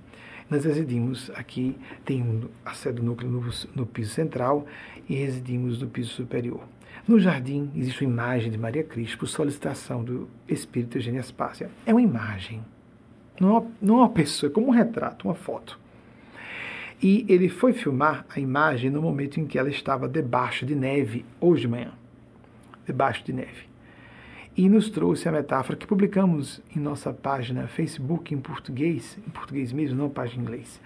Nós 0.48 0.64
residimos 0.64 1.30
aqui, 1.34 1.76
tem 2.06 2.48
a 2.64 2.72
sede 2.72 2.96
do 2.96 3.02
núcleo 3.02 3.30
no, 3.30 3.44
no 3.74 3.84
piso 3.84 4.12
central 4.12 4.66
e 5.06 5.14
residimos 5.14 5.78
no 5.78 5.88
piso 5.88 6.08
superior. 6.08 6.62
No 7.06 7.18
jardim 7.18 7.70
existe 7.74 8.04
uma 8.04 8.12
imagem 8.12 8.50
de 8.50 8.58
Maria 8.58 8.84
Cristo 8.84 9.18
por 9.18 9.26
solicitação 9.26 10.04
do 10.04 10.28
espírito 10.48 10.98
Eugênia 10.98 11.20
Aspásia. 11.20 11.70
É 11.84 11.92
uma 11.92 12.02
imagem, 12.02 12.62
não 13.40 13.48
é 13.48 13.52
uma, 13.52 13.70
não 13.80 13.94
é 13.94 13.98
uma 13.98 14.10
pessoa, 14.10 14.50
é 14.50 14.54
como 14.54 14.68
um 14.68 14.70
retrato, 14.70 15.26
uma 15.26 15.34
foto. 15.34 15.78
E 17.02 17.26
ele 17.28 17.48
foi 17.48 17.72
filmar 17.72 18.24
a 18.34 18.38
imagem 18.38 18.88
no 18.88 19.02
momento 19.02 19.40
em 19.40 19.46
que 19.46 19.58
ela 19.58 19.68
estava 19.68 20.08
debaixo 20.08 20.64
de 20.64 20.76
neve, 20.76 21.24
hoje 21.40 21.62
de 21.62 21.68
manhã. 21.68 21.92
Debaixo 22.86 23.24
de 23.24 23.32
neve. 23.32 23.72
E 24.56 24.68
nos 24.68 24.88
trouxe 24.88 25.28
a 25.28 25.32
metáfora 25.32 25.76
que 25.76 25.86
publicamos 25.86 26.62
em 26.76 26.78
nossa 26.78 27.12
página 27.12 27.66
Facebook 27.66 28.32
em 28.32 28.38
português, 28.38 29.18
em 29.26 29.30
português 29.30 29.72
mesmo, 29.72 29.98
não 29.98 30.08
página 30.08 30.42
em 30.42 30.46
inglês, 30.46 30.80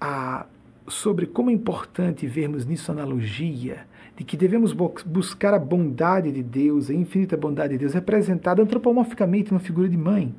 a, 0.00 0.46
sobre 0.86 1.26
como 1.26 1.50
é 1.50 1.52
importante 1.52 2.26
vermos 2.26 2.64
nisso 2.64 2.90
analogia 2.90 3.86
de 4.16 4.24
que 4.24 4.36
devemos 4.36 4.72
buscar 4.72 5.54
a 5.54 5.58
bondade 5.58 6.30
de 6.30 6.42
Deus, 6.42 6.88
a 6.88 6.94
infinita 6.94 7.36
bondade 7.36 7.72
de 7.72 7.78
Deus, 7.78 7.94
representada 7.94 8.62
antropomorficamente 8.62 9.50
numa 9.50 9.60
figura 9.60 9.88
de 9.88 9.96
mãe, 9.96 10.34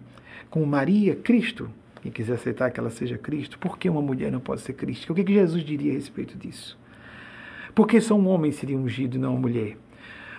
como 0.49 0.65
Maria, 0.65 1.15
Cristo. 1.15 1.69
Quem 2.01 2.11
quiser 2.11 2.35
aceitar 2.35 2.71
que 2.71 2.79
ela 2.79 2.89
seja 2.89 3.17
Cristo, 3.17 3.59
por 3.59 3.77
que 3.77 3.89
uma 3.89 4.01
mulher 4.01 4.31
não 4.31 4.39
pode 4.39 4.61
ser 4.61 4.73
Cristo? 4.73 5.11
O 5.11 5.15
que, 5.15 5.23
que 5.23 5.33
Jesus 5.33 5.63
diria 5.63 5.91
a 5.91 5.95
respeito 5.95 6.37
disso? 6.37 6.77
Por 7.73 7.87
que 7.87 7.99
só 7.99 8.15
um 8.15 8.27
homem 8.27 8.51
seria 8.51 8.77
ungido 8.77 9.17
e 9.17 9.19
não 9.19 9.31
uma 9.31 9.41
mulher? 9.41 9.75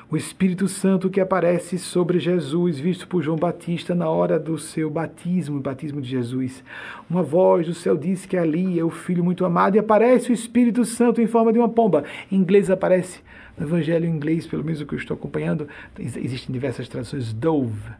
O 0.09 0.17
Espírito 0.17 0.69
Santo 0.69 1.11
que 1.11 1.21
aparece 1.21 1.81
sobre 1.81 2.21
Jesus, 2.21 2.79
visto 2.79 3.09
por 3.09 3.25
João 3.25 3.37
Batista 3.37 3.93
na 3.93 4.09
hora 4.09 4.39
do 4.39 4.57
seu 4.57 4.89
batismo, 4.89 5.57
o 5.57 5.61
batismo 5.61 6.01
de 6.01 6.09
Jesus. 6.09 6.63
Uma 7.11 7.25
voz 7.25 7.67
do 7.67 7.75
céu 7.75 7.97
diz 7.97 8.25
que 8.25 8.37
ali 8.37 8.79
é 8.79 8.85
o 8.85 8.91
Filho 8.91 9.25
muito 9.25 9.45
amado 9.45 9.75
e 9.75 9.81
aparece 9.81 10.31
o 10.31 10.33
Espírito 10.33 10.85
Santo 10.85 11.21
em 11.21 11.27
forma 11.27 11.53
de 11.53 11.59
uma 11.59 11.69
pomba. 11.69 12.05
Em 12.31 12.37
inglês 12.37 12.71
aparece, 12.71 13.21
no 13.59 13.67
Evangelho 13.67 14.07
em 14.07 14.15
inglês, 14.15 14.47
pelo 14.47 14.63
menos 14.63 14.81
o 14.81 14.87
que 14.87 14.95
eu 14.95 14.99
estou 14.99 15.17
acompanhando, 15.17 15.67
existem 15.99 16.53
diversas 16.53 16.89
traduções, 16.89 17.33
dove, 17.33 17.91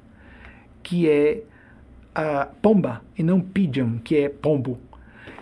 que 0.85 1.11
é 1.11 1.43
a 2.15 2.47
pomba, 2.63 3.03
e 3.19 3.23
não 3.25 3.41
pigeon, 3.41 3.99
que 3.99 4.17
é 4.17 4.29
pombo. 4.29 4.79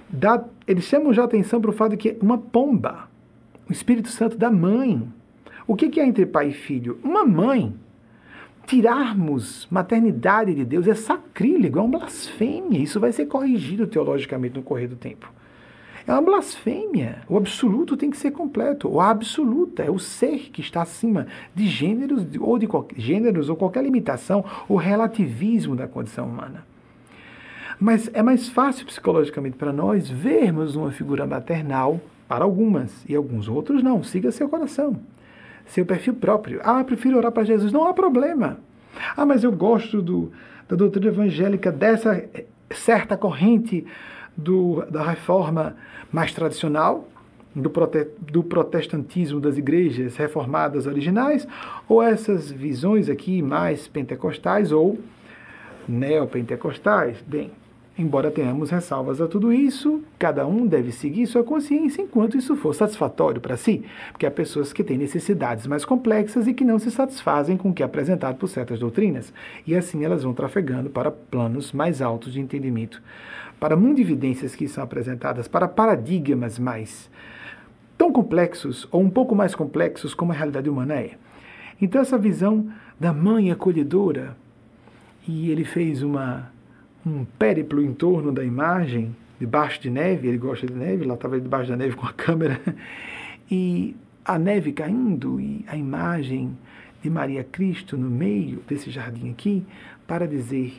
Dá, 0.08 0.42
eles 0.66 0.84
chamam 0.84 1.12
já 1.12 1.24
atenção 1.24 1.60
para 1.60 1.70
o 1.70 1.74
fato 1.74 1.90
de 1.90 1.98
que 1.98 2.08
é 2.08 2.16
uma 2.22 2.38
pomba, 2.38 3.06
o 3.68 3.72
Espírito 3.72 4.08
Santo 4.08 4.38
da 4.38 4.50
mãe, 4.50 5.06
o 5.66 5.74
que 5.74 5.98
é 5.98 6.06
entre 6.06 6.26
pai 6.26 6.48
e 6.48 6.52
filho? 6.52 6.98
Uma 7.02 7.24
mãe. 7.24 7.74
Tirarmos 8.66 9.66
maternidade 9.70 10.54
de 10.54 10.64
Deus 10.64 10.86
é 10.86 10.94
sacrílego, 10.94 11.78
é 11.78 11.82
uma 11.82 11.98
blasfêmia. 11.98 12.78
Isso 12.78 12.98
vai 12.98 13.12
ser 13.12 13.26
corrigido 13.26 13.86
teologicamente 13.86 14.56
no 14.56 14.62
correr 14.62 14.86
do 14.86 14.96
tempo. 14.96 15.30
É 16.06 16.12
uma 16.12 16.22
blasfêmia. 16.22 17.22
O 17.28 17.36
absoluto 17.36 17.96
tem 17.96 18.10
que 18.10 18.16
ser 18.16 18.30
completo. 18.30 18.88
O 18.88 19.00
absoluta 19.00 19.82
é 19.82 19.90
o 19.90 19.98
ser 19.98 20.50
que 20.50 20.60
está 20.60 20.82
acima 20.82 21.26
de 21.54 21.66
gêneros 21.66 22.26
ou 22.40 22.58
de 22.58 22.68
gêneros 22.96 23.48
ou 23.48 23.56
qualquer 23.56 23.82
limitação, 23.82 24.44
o 24.68 24.76
relativismo 24.76 25.74
da 25.74 25.88
condição 25.88 26.26
humana. 26.26 26.66
Mas 27.80 28.10
é 28.12 28.22
mais 28.22 28.48
fácil 28.48 28.86
psicologicamente 28.86 29.56
para 29.56 29.72
nós 29.72 30.08
vermos 30.08 30.76
uma 30.76 30.90
figura 30.90 31.26
maternal 31.26 32.00
para 32.28 32.44
algumas 32.44 33.04
e 33.08 33.14
alguns 33.14 33.48
outros 33.48 33.82
não. 33.82 34.02
Siga 34.02 34.30
seu 34.30 34.48
coração 34.48 35.00
seu 35.66 35.84
perfil 35.84 36.14
próprio. 36.14 36.60
Ah, 36.62 36.82
prefiro 36.84 37.16
orar 37.16 37.32
para 37.32 37.44
Jesus. 37.44 37.72
Não 37.72 37.86
há 37.86 37.94
problema. 37.94 38.58
Ah, 39.16 39.26
mas 39.26 39.42
eu 39.42 39.52
gosto 39.52 40.00
do, 40.00 40.32
da 40.68 40.76
doutrina 40.76 41.08
evangélica 41.08 41.72
dessa 41.72 42.24
certa 42.70 43.16
corrente 43.16 43.86
do, 44.36 44.84
da 44.90 45.02
reforma 45.02 45.76
mais 46.12 46.32
tradicional, 46.32 47.08
do, 47.54 47.70
prote, 47.70 48.06
do 48.20 48.42
protestantismo 48.42 49.40
das 49.40 49.56
igrejas 49.56 50.16
reformadas 50.16 50.86
originais, 50.86 51.46
ou 51.88 52.02
essas 52.02 52.50
visões 52.50 53.08
aqui 53.08 53.42
mais 53.42 53.86
pentecostais 53.86 54.72
ou 54.72 54.98
neopentecostais? 55.88 57.16
Bem, 57.26 57.50
embora 57.96 58.30
tenhamos 58.30 58.70
ressalvas 58.70 59.20
a 59.20 59.28
tudo 59.28 59.52
isso, 59.52 60.02
cada 60.18 60.46
um 60.46 60.66
deve 60.66 60.90
seguir 60.90 61.26
sua 61.26 61.44
consciência 61.44 62.02
enquanto 62.02 62.36
isso 62.36 62.56
for 62.56 62.74
satisfatório 62.74 63.40
para 63.40 63.56
si, 63.56 63.84
porque 64.10 64.26
há 64.26 64.30
pessoas 64.30 64.72
que 64.72 64.82
têm 64.82 64.98
necessidades 64.98 65.66
mais 65.66 65.84
complexas 65.84 66.48
e 66.48 66.54
que 66.54 66.64
não 66.64 66.78
se 66.78 66.90
satisfazem 66.90 67.56
com 67.56 67.70
o 67.70 67.74
que 67.74 67.82
é 67.82 67.86
apresentado 67.86 68.36
por 68.36 68.48
certas 68.48 68.80
doutrinas, 68.80 69.32
e 69.66 69.76
assim 69.76 70.04
elas 70.04 70.24
vão 70.24 70.34
trafegando 70.34 70.90
para 70.90 71.10
planos 71.10 71.72
mais 71.72 72.02
altos 72.02 72.32
de 72.32 72.40
entendimento, 72.40 73.00
para 73.60 73.76
mundividências 73.76 74.56
que 74.56 74.66
são 74.66 74.82
apresentadas, 74.82 75.46
para 75.46 75.68
paradigmas 75.68 76.58
mais 76.58 77.08
tão 77.96 78.12
complexos 78.12 78.88
ou 78.90 79.00
um 79.00 79.10
pouco 79.10 79.36
mais 79.36 79.54
complexos 79.54 80.14
como 80.14 80.32
a 80.32 80.34
realidade 80.34 80.68
humana 80.68 80.94
é. 80.94 81.12
Então 81.80 82.00
essa 82.00 82.18
visão 82.18 82.68
da 82.98 83.12
mãe 83.12 83.52
acolhedora, 83.52 84.36
e 85.26 85.50
ele 85.50 85.64
fez 85.64 86.02
uma 86.02 86.52
um 87.06 87.24
périplo 87.24 87.82
em 87.82 87.92
torno 87.92 88.32
da 88.32 88.44
imagem, 88.44 89.14
debaixo 89.38 89.80
de 89.80 89.90
neve, 89.90 90.28
ele 90.28 90.38
gosta 90.38 90.66
de 90.66 90.72
neve, 90.72 91.04
lá 91.04 91.14
estava 91.14 91.38
debaixo 91.40 91.70
da 91.70 91.76
neve 91.76 91.96
com 91.96 92.06
a 92.06 92.12
câmera, 92.12 92.60
e 93.50 93.94
a 94.24 94.38
neve 94.38 94.72
caindo 94.72 95.38
e 95.38 95.64
a 95.68 95.76
imagem 95.76 96.56
de 97.02 97.10
Maria 97.10 97.44
Cristo 97.44 97.96
no 97.98 98.08
meio 98.08 98.62
desse 98.66 98.90
jardim 98.90 99.30
aqui, 99.30 99.64
para 100.06 100.26
dizer: 100.26 100.72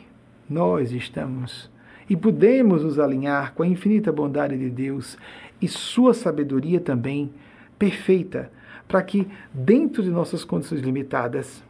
nós 0.50 0.92
estamos 0.92 1.70
e 2.10 2.16
podemos 2.16 2.84
nos 2.84 3.00
alinhar 3.00 3.54
com 3.54 3.64
a 3.64 3.68
infinita 3.68 4.12
bondade 4.12 4.58
de 4.58 4.70
Deus 4.70 5.18
e 5.62 5.68
sua 5.68 6.14
sabedoria 6.14 6.80
também 6.80 7.32
perfeita, 7.78 8.52
para 8.88 9.02
que, 9.02 9.28
dentro 9.54 10.04
de 10.04 10.10
nossas 10.10 10.44
condições 10.44 10.82
limitadas, 10.82 11.64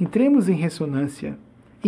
entremos 0.00 0.48
em 0.48 0.54
ressonância 0.54 1.38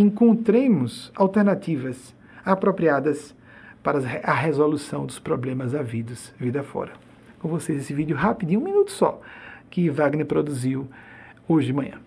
encontremos 0.01 1.13
alternativas 1.15 2.15
apropriadas 2.45 3.35
para 3.83 3.99
a 4.23 4.35
resolução 4.35 5.07
dos 5.07 5.19
problemas 5.19 5.75
havidos 5.75 6.33
vida 6.39 6.63
fora. 6.63 6.93
Com 7.39 7.49
vocês 7.49 7.79
esse 7.79 7.95
vídeo 7.95 8.17
rapidinho, 8.17 8.61
um 8.61 8.65
minuto 8.65 8.91
só, 8.91 9.21
que 9.71 9.89
Wagner 9.89 10.27
produziu 10.27 10.89
hoje 11.47 11.69
de 11.69 11.73
manhã. 11.73 11.99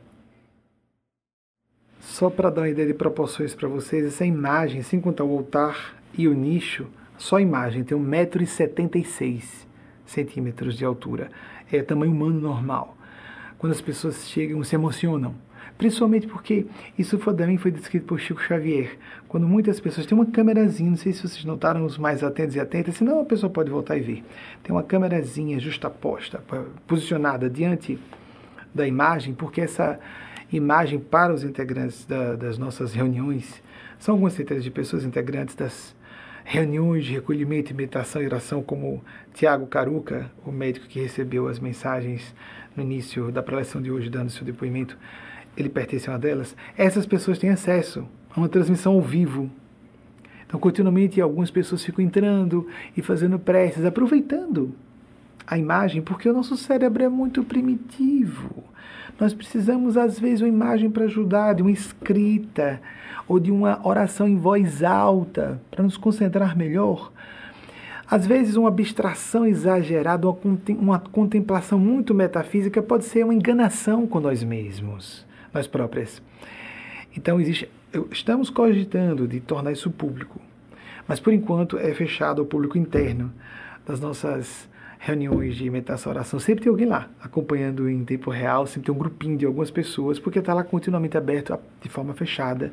Só 1.99 2.29
para 2.29 2.49
dar 2.49 2.61
uma 2.61 2.69
ideia 2.69 2.87
de 2.87 2.93
proporções 2.93 3.55
para 3.55 3.67
vocês, 3.67 4.05
essa 4.05 4.25
imagem, 4.25 4.81
sem 4.81 4.99
contar 4.99 5.23
o 5.23 5.37
altar 5.37 5.95
e 6.17 6.27
o 6.27 6.33
nicho, 6.33 6.87
só 7.17 7.37
a 7.37 7.41
imagem 7.41 7.83
tem 7.83 7.97
1,76m 7.97 9.65
centímetros 10.05 10.77
de 10.77 10.83
altura. 10.83 11.29
É 11.71 11.81
tamanho 11.81 12.11
humano 12.11 12.39
normal. 12.39 12.97
Quando 13.61 13.73
as 13.73 13.81
pessoas 13.81 14.27
chegam, 14.27 14.63
se 14.63 14.73
emocionam 14.73 15.35
Principalmente 15.77 16.27
porque 16.27 16.65
isso 16.97 17.17
foi, 17.17 17.33
também 17.35 17.57
foi 17.57 17.71
descrito 17.71 18.05
por 18.05 18.19
Chico 18.19 18.41
Xavier. 18.41 18.97
Quando 19.27 19.47
muitas 19.47 19.79
pessoas 19.79 20.05
têm 20.05 20.17
uma 20.17 20.25
câmerazinha, 20.25 20.89
não 20.89 20.97
sei 20.97 21.13
se 21.13 21.27
vocês 21.27 21.43
notaram, 21.43 21.85
os 21.85 21.97
mais 21.97 22.23
atentos 22.23 22.55
e 22.55 22.59
atentas, 22.59 22.95
senão 22.95 23.21
a 23.21 23.25
pessoa 23.25 23.49
pode 23.49 23.69
voltar 23.69 23.97
e 23.97 24.01
ver. 24.01 24.23
Tem 24.61 24.75
uma 24.75 24.83
câmerazinha 24.83 25.59
justaposta, 25.59 26.43
posicionada 26.85 27.49
diante 27.49 27.97
da 28.73 28.87
imagem, 28.87 29.33
porque 29.33 29.61
essa 29.61 29.99
imagem 30.51 30.99
para 30.99 31.33
os 31.33 31.43
integrantes 31.43 32.05
da, 32.05 32.35
das 32.35 32.57
nossas 32.57 32.93
reuniões 32.93 33.61
são 33.97 34.13
algumas 34.13 34.33
centenas 34.33 34.63
de 34.63 34.69
pessoas 34.69 35.03
integrantes 35.03 35.55
das 35.55 35.95
reuniões 36.43 37.05
de 37.05 37.13
recolhimento, 37.13 37.71
imitação 37.71 38.21
e 38.21 38.25
oração, 38.25 38.61
como 38.61 39.03
Tiago 39.33 39.67
Caruca, 39.67 40.31
o 40.45 40.51
médico 40.51 40.87
que 40.87 40.99
recebeu 40.99 41.47
as 41.47 41.59
mensagens 41.59 42.33
no 42.75 42.83
início 42.83 43.31
da 43.31 43.43
preleção 43.43 43.81
de 43.81 43.91
hoje, 43.91 44.09
dando 44.09 44.29
seu 44.29 44.45
depoimento 44.45 44.97
ele 45.55 45.69
pertence 45.69 46.09
a 46.09 46.13
uma 46.13 46.19
delas, 46.19 46.55
essas 46.77 47.05
pessoas 47.05 47.37
têm 47.37 47.49
acesso 47.49 48.07
a 48.29 48.39
uma 48.39 48.49
transmissão 48.49 48.93
ao 48.93 49.01
vivo. 49.01 49.49
Então, 50.45 50.59
continuamente, 50.59 51.21
algumas 51.21 51.51
pessoas 51.51 51.83
ficam 51.83 52.03
entrando 52.03 52.67
e 52.95 53.01
fazendo 53.01 53.39
preces, 53.39 53.85
aproveitando 53.85 54.73
a 55.45 55.57
imagem, 55.57 56.01
porque 56.01 56.29
o 56.29 56.33
nosso 56.33 56.55
cérebro 56.57 57.03
é 57.03 57.09
muito 57.09 57.43
primitivo. 57.43 58.63
Nós 59.21 59.35
precisamos, 59.35 59.97
às 59.97 60.19
vezes, 60.19 60.41
uma 60.41 60.47
imagem 60.47 60.89
para 60.89 61.03
ajudar, 61.03 61.53
de 61.53 61.61
uma 61.61 61.69
escrita 61.69 62.81
ou 63.27 63.39
de 63.39 63.51
uma 63.51 63.79
oração 63.87 64.27
em 64.27 64.35
voz 64.35 64.81
alta, 64.81 65.61
para 65.69 65.83
nos 65.83 65.95
concentrar 65.95 66.57
melhor. 66.57 67.11
Às 68.09 68.25
vezes, 68.25 68.55
uma 68.55 68.69
abstração 68.69 69.45
exagerada, 69.45 70.27
uma 70.69 70.97
contemplação 70.97 71.77
muito 71.77 72.15
metafísica 72.15 72.81
pode 72.81 73.05
ser 73.05 73.23
uma 73.23 73.35
enganação 73.35 74.07
com 74.07 74.19
nós 74.19 74.41
mesmos 74.43 75.23
nós 75.53 75.67
próprias. 75.67 76.19
Então, 77.15 77.39
existe, 77.39 77.69
estamos 78.09 78.49
cogitando 78.49 79.27
de 79.27 79.39
tornar 79.39 79.71
isso 79.71 79.91
público, 79.91 80.41
mas 81.07 81.19
por 81.19 81.31
enquanto 81.31 81.77
é 81.77 81.93
fechado 81.93 82.41
ao 82.41 82.47
público 82.47 82.75
interno 82.75 83.31
das 83.85 83.99
nossas 83.99 84.67
reuniões 85.03 85.55
de 85.55 85.67
meditação 85.67 86.11
oração. 86.11 86.39
Sempre 86.39 86.63
tem 86.63 86.69
alguém 86.69 86.85
lá 86.85 87.09
acompanhando 87.19 87.89
em 87.89 88.05
tempo 88.05 88.29
real, 88.29 88.67
sempre 88.67 88.85
tem 88.85 88.95
um 88.95 88.97
grupinho 88.97 89.35
de 89.35 89.47
algumas 89.47 89.71
pessoas, 89.71 90.19
porque 90.19 90.37
está 90.37 90.53
lá 90.53 90.63
continuamente 90.63 91.17
aberto 91.17 91.57
de 91.81 91.89
forma 91.89 92.13
fechada 92.13 92.71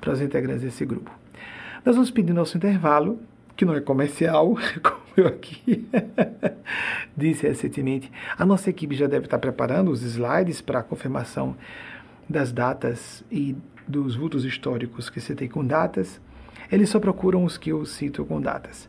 para 0.00 0.12
os 0.12 0.20
integrantes 0.20 0.62
desse 0.62 0.84
grupo. 0.84 1.12
Nós 1.84 1.94
vamos 1.94 2.10
pedir 2.10 2.32
nosso 2.32 2.56
intervalo, 2.56 3.20
que 3.56 3.64
não 3.64 3.72
é 3.74 3.80
comercial, 3.80 4.56
como 4.82 5.00
eu 5.16 5.28
aqui 5.28 5.88
disse 7.16 7.46
recentemente. 7.46 8.10
A 8.36 8.44
nossa 8.44 8.68
equipe 8.68 8.96
já 8.96 9.06
deve 9.06 9.26
estar 9.26 9.38
preparando 9.38 9.92
os 9.92 10.02
slides 10.02 10.60
para 10.60 10.80
a 10.80 10.82
confirmação 10.82 11.54
das 12.28 12.50
datas 12.50 13.22
e 13.30 13.56
dos 13.86 14.16
vultos 14.16 14.44
históricos 14.44 15.08
que 15.08 15.20
citei 15.20 15.48
com 15.48 15.64
datas, 15.64 16.20
eles 16.70 16.88
só 16.88 16.98
procuram 16.98 17.44
os 17.44 17.56
que 17.56 17.70
eu 17.70 17.84
cito 17.86 18.24
com 18.24 18.40
datas. 18.40 18.88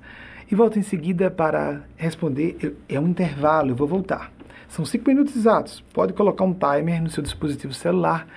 E 0.52 0.56
volto 0.56 0.78
em 0.78 0.82
seguida 0.82 1.32
para 1.32 1.82
responder. 1.96 2.76
É 2.90 3.00
um 3.00 3.08
intervalo, 3.08 3.70
eu 3.70 3.76
vou 3.76 3.88
voltar. 3.88 4.34
São 4.68 4.84
cinco 4.84 5.10
minutos 5.10 5.34
exatos. 5.34 5.80
Pode 5.94 6.12
colocar 6.12 6.44
um 6.44 6.54
timer 6.54 7.02
no 7.02 7.10
seu 7.10 7.24
dispositivo 7.24 7.74
celular 7.74 8.28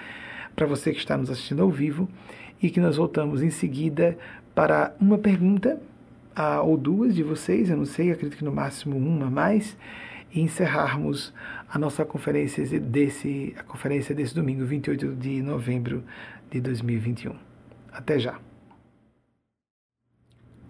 para 0.54 0.64
você 0.64 0.92
que 0.92 0.98
está 0.98 1.16
nos 1.16 1.28
assistindo 1.28 1.62
ao 1.62 1.70
vivo 1.70 2.08
e 2.62 2.70
que 2.70 2.78
nós 2.78 2.98
voltamos 2.98 3.42
em 3.42 3.50
seguida 3.50 4.16
para 4.54 4.94
uma 5.00 5.18
pergunta 5.18 5.80
ah, 6.36 6.62
ou 6.62 6.76
duas 6.76 7.16
de 7.16 7.24
vocês, 7.24 7.68
eu 7.68 7.76
não 7.76 7.84
sei, 7.84 8.12
acredito 8.12 8.38
que 8.38 8.44
no 8.44 8.52
máximo 8.52 8.96
uma 8.96 9.28
mais, 9.28 9.76
e 10.32 10.40
encerrarmos 10.40 11.32
a 11.68 11.78
nossa 11.80 12.04
conferência 12.04 12.64
desse, 12.78 13.54
a 13.58 13.64
conferência 13.64 14.14
desse 14.14 14.34
domingo, 14.34 14.64
28 14.64 15.14
de 15.16 15.42
novembro 15.42 16.04
de 16.48 16.60
2021. 16.60 17.34
Até 17.92 18.20
já. 18.20 18.38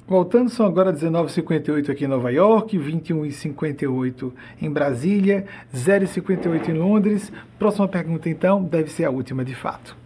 Voltando, 0.07 0.51
são 0.51 0.67
agora 0.67 0.93
19h58 0.93 1.91
aqui 1.91 2.05
em 2.05 2.09
Nova 2.09 2.31
York, 2.31 2.79
21h58 2.79 4.33
em 4.61 4.71
Brasília, 4.71 5.47
0h58 5.75 6.69
em 6.69 6.75
Londres. 6.75 7.33
Próxima 7.59 7.89
pergunta, 7.89 8.29
então, 8.29 8.63
deve 8.63 8.91
ser 8.91 9.05
a 9.05 9.11
última 9.11 9.45
de 9.45 9.55
fato. 9.55 9.97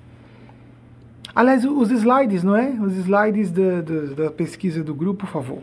Aliás, 1.35 1.65
os 1.65 1.91
slides, 1.91 2.43
não 2.43 2.57
é? 2.57 2.71
Os 2.81 2.97
slides 2.97 3.51
da, 3.51 3.81
da, 3.81 4.25
da 4.25 4.31
pesquisa 4.31 4.85
do 4.85 4.95
grupo, 4.95 5.27
por 5.27 5.33
favor. 5.33 5.63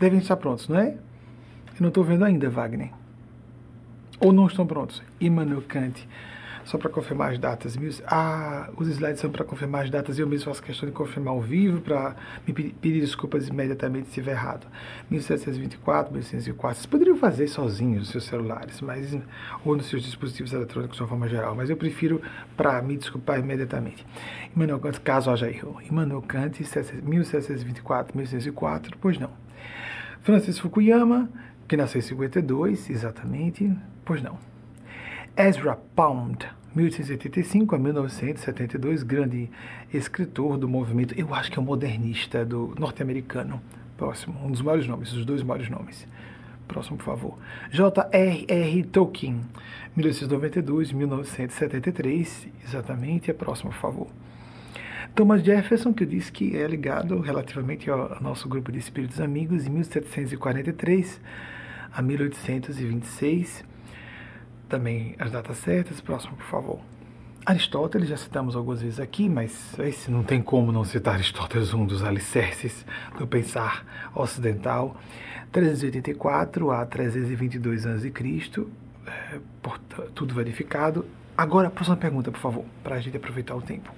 Devem 0.00 0.18
estar 0.18 0.36
prontos, 0.36 0.68
não 0.68 0.78
é? 0.78 0.88
Eu 0.88 1.80
não 1.80 1.88
estou 1.88 2.02
vendo 2.02 2.24
ainda, 2.24 2.50
Wagner 2.50 2.90
ou 4.20 4.32
não 4.32 4.46
estão 4.46 4.66
prontos. 4.66 5.02
Immanuel 5.20 5.62
Kant, 5.66 6.06
só 6.68 6.76
para 6.76 6.90
confirmar 6.90 7.32
as 7.32 7.38
datas. 7.38 7.78
Ah, 8.06 8.68
os 8.76 8.88
slides 8.88 9.20
são 9.20 9.30
para 9.30 9.42
confirmar 9.42 9.84
as 9.84 9.90
datas 9.90 10.18
e 10.18 10.20
eu 10.20 10.26
mesmo 10.26 10.44
faço 10.44 10.62
questão 10.62 10.86
de 10.86 10.94
confirmar 10.94 11.32
ao 11.32 11.40
vivo 11.40 11.80
para 11.80 12.14
me 12.46 12.52
pedir 12.52 13.00
desculpas 13.00 13.48
imediatamente 13.48 14.04
se 14.04 14.10
estiver 14.10 14.32
errado. 14.32 14.66
1724, 15.10 16.12
1804. 16.12 16.76
Vocês 16.76 16.86
poderiam 16.86 17.16
fazer 17.16 17.48
sozinhos 17.48 18.00
nos 18.00 18.10
seus 18.10 18.24
celulares, 18.24 18.82
mas 18.82 19.16
ou 19.64 19.76
nos 19.76 19.86
seus 19.86 20.02
dispositivos 20.02 20.52
eletrônicos 20.52 20.98
de 20.98 21.02
uma 21.02 21.08
forma 21.08 21.26
geral, 21.26 21.54
mas 21.54 21.70
eu 21.70 21.76
prefiro 21.76 22.20
para 22.54 22.82
me 22.82 22.98
desculpar 22.98 23.38
imediatamente. 23.38 24.06
Immanuel 24.54 24.78
Kant, 24.78 25.00
caso 25.00 25.30
haja 25.30 25.48
erro. 25.50 25.80
Immanuel 25.90 26.20
Kant, 26.20 26.62
1724, 27.02 28.14
1804, 28.14 28.98
pois 29.00 29.18
não. 29.18 29.30
Francis 30.20 30.58
Fukuyama, 30.58 31.30
que 31.66 31.78
nasceu 31.78 31.98
em 31.98 32.02
52, 32.02 32.90
exatamente, 32.90 33.74
Pois 34.04 34.22
não. 34.22 34.38
Ezra 35.36 35.78
Pound, 35.94 36.48
1885 36.74 37.74
a 37.74 37.78
1972, 37.78 39.02
grande 39.02 39.50
escritor 39.92 40.58
do 40.58 40.68
movimento, 40.68 41.14
eu 41.18 41.34
acho 41.34 41.50
que 41.50 41.58
é 41.58 41.62
um 41.62 41.64
modernista 41.64 42.44
do 42.44 42.74
norte-americano. 42.78 43.60
Próximo, 43.96 44.38
um 44.44 44.50
dos 44.50 44.60
maiores 44.60 44.86
nomes, 44.86 45.12
os 45.12 45.24
dois 45.24 45.42
maiores 45.42 45.68
nomes. 45.68 46.06
Próximo, 46.68 46.98
por 46.98 47.04
favor. 47.04 47.38
J.R.R. 47.70 48.84
Tolkien, 48.84 49.40
1892 49.96 50.92
1973, 50.92 52.48
exatamente. 52.64 53.30
É 53.30 53.34
próximo, 53.34 53.70
por 53.70 53.78
favor. 53.80 54.08
Thomas 55.14 55.42
Jefferson, 55.42 55.92
que 55.92 56.04
eu 56.04 56.06
disse 56.06 56.30
que 56.30 56.56
é 56.56 56.66
ligado 56.66 57.18
relativamente 57.20 57.90
ao 57.90 58.20
nosso 58.20 58.48
grupo 58.48 58.70
de 58.70 58.78
espíritos 58.78 59.20
amigos, 59.20 59.66
em 59.66 59.70
1743 59.70 61.20
a 61.92 62.02
1826. 62.02 63.64
Também 64.68 65.14
as 65.18 65.30
datas 65.30 65.58
certas, 65.58 66.00
próximo, 66.00 66.36
por 66.36 66.46
favor. 66.46 66.80
Aristóteles, 67.46 68.10
já 68.10 68.16
citamos 68.16 68.54
algumas 68.54 68.82
vezes 68.82 69.00
aqui, 69.00 69.26
mas 69.28 69.78
esse 69.78 70.10
não 70.10 70.22
tem 70.22 70.42
como 70.42 70.70
não 70.70 70.84
citar 70.84 71.14
Aristóteles, 71.14 71.72
um 71.72 71.86
dos 71.86 72.04
alicerces 72.04 72.84
do 73.18 73.26
pensar 73.26 73.86
ocidental. 74.14 74.96
384 75.50 76.70
a 76.70 76.84
322 76.84 77.86
a.C., 77.86 78.12
é, 79.06 79.40
tudo 80.14 80.34
verificado. 80.34 81.06
Agora, 81.34 81.68
a 81.68 81.70
próxima 81.70 81.96
pergunta, 81.96 82.30
por 82.30 82.40
favor, 82.40 82.64
para 82.84 82.96
a 82.96 83.00
gente 83.00 83.16
aproveitar 83.16 83.54
o 83.54 83.62
tempo. 83.62 83.90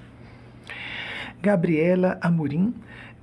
Gabriela 1.43 2.19
Amorim, 2.21 2.73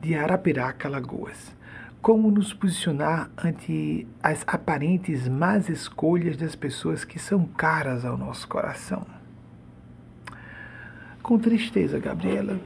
de 0.02 0.16
Arapiraca, 0.16 0.90
Lagoas. 0.90 1.56
Como 2.02 2.32
nos 2.32 2.54
posicionar 2.54 3.30
ante 3.38 4.08
as 4.22 4.44
aparentes 4.48 5.28
más 5.28 5.68
escolhas 5.68 6.38
das 6.38 6.56
pessoas 6.56 7.04
que 7.04 7.20
são 7.20 7.46
caras 7.46 8.06
ao 8.06 8.18
nosso 8.18 8.48
coração? 8.48 9.06
Com 11.22 11.38
tristeza, 11.38 12.00
Gabriela, 12.00 12.60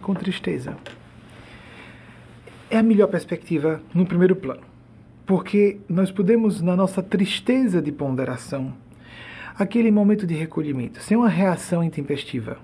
com 0.00 0.14
tristeza. 0.14 0.76
É 2.70 2.78
a 2.78 2.82
melhor 2.82 3.08
perspectiva 3.08 3.82
no 3.92 4.06
primeiro 4.06 4.36
plano, 4.36 4.62
porque 5.26 5.80
nós 5.88 6.10
podemos, 6.10 6.60
na 6.62 6.76
nossa 6.76 7.02
tristeza 7.02 7.82
de 7.82 7.92
ponderação, 7.92 8.72
aquele 9.58 9.90
momento 9.90 10.26
de 10.26 10.34
recolhimento, 10.34 11.02
sem 11.02 11.16
uma 11.16 11.28
reação 11.28 11.82
intempestiva, 11.82 12.58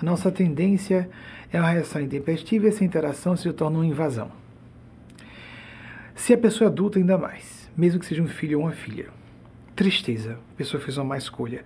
a 0.00 0.04
nossa 0.04 0.32
tendência 0.32 1.08
é 1.52 1.60
uma 1.60 1.70
reação 1.70 2.02
intempestiva 2.02 2.66
e 2.66 2.68
essa 2.68 2.84
interação 2.84 3.36
se 3.36 3.52
torna 3.52 3.78
uma 3.78 3.86
invasão. 3.86 4.41
Se 6.14 6.32
a 6.34 6.38
pessoa 6.38 6.68
é 6.68 6.70
adulta, 6.70 6.98
ainda 6.98 7.16
mais, 7.16 7.70
mesmo 7.76 7.98
que 7.98 8.06
seja 8.06 8.22
um 8.22 8.28
filho 8.28 8.58
ou 8.58 8.64
uma 8.64 8.72
filha. 8.72 9.06
Tristeza, 9.74 10.38
a 10.52 10.56
pessoa 10.56 10.82
fez 10.82 10.98
uma 10.98 11.04
má 11.04 11.16
escolha. 11.16 11.64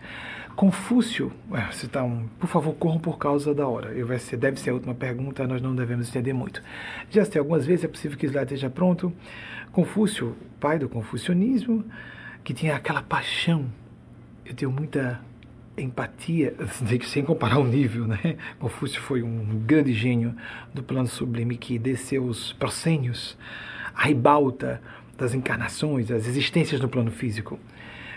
Confúcio, 0.54 1.32
você 1.70 1.86
tá 1.86 2.02
um, 2.02 2.28
por 2.38 2.48
favor, 2.48 2.74
corram 2.74 2.98
por 2.98 3.18
causa 3.18 3.54
da 3.54 3.66
hora. 3.68 3.90
Eu 3.90 4.06
vai 4.06 4.18
ser, 4.18 4.36
deve 4.36 4.58
ser 4.58 4.70
a 4.70 4.74
última 4.74 4.94
pergunta, 4.94 5.46
nós 5.46 5.60
não 5.60 5.74
devemos 5.74 6.08
entender 6.08 6.32
muito. 6.32 6.62
Já 7.10 7.24
sei, 7.24 7.38
algumas 7.38 7.66
vezes 7.66 7.84
é 7.84 7.88
possível 7.88 8.16
que 8.16 8.26
o 8.26 8.28
slide 8.28 8.54
esteja 8.54 8.70
pronto. 8.70 9.12
Confúcio, 9.72 10.34
pai 10.58 10.78
do 10.78 10.88
confucionismo, 10.88 11.84
que 12.42 12.54
tinha 12.54 12.74
aquela 12.74 13.02
paixão. 13.02 13.66
Eu 14.46 14.54
tenho 14.54 14.70
muita 14.70 15.20
empatia, 15.76 16.54
sem 17.04 17.22
comparar 17.22 17.58
o 17.58 17.66
nível, 17.66 18.06
né? 18.06 18.36
Confúcio 18.58 19.00
foi 19.02 19.22
um 19.22 19.60
grande 19.66 19.92
gênio 19.92 20.34
do 20.72 20.82
plano 20.82 21.08
sublime 21.08 21.56
que 21.56 21.78
desceu 21.78 22.24
os 22.24 22.52
proscênios, 22.54 23.36
a 23.96 24.04
ribalta 24.04 24.80
das 25.16 25.34
encarnações, 25.34 26.08
das 26.08 26.26
existências 26.26 26.80
no 26.80 26.88
plano 26.88 27.10
físico. 27.10 27.58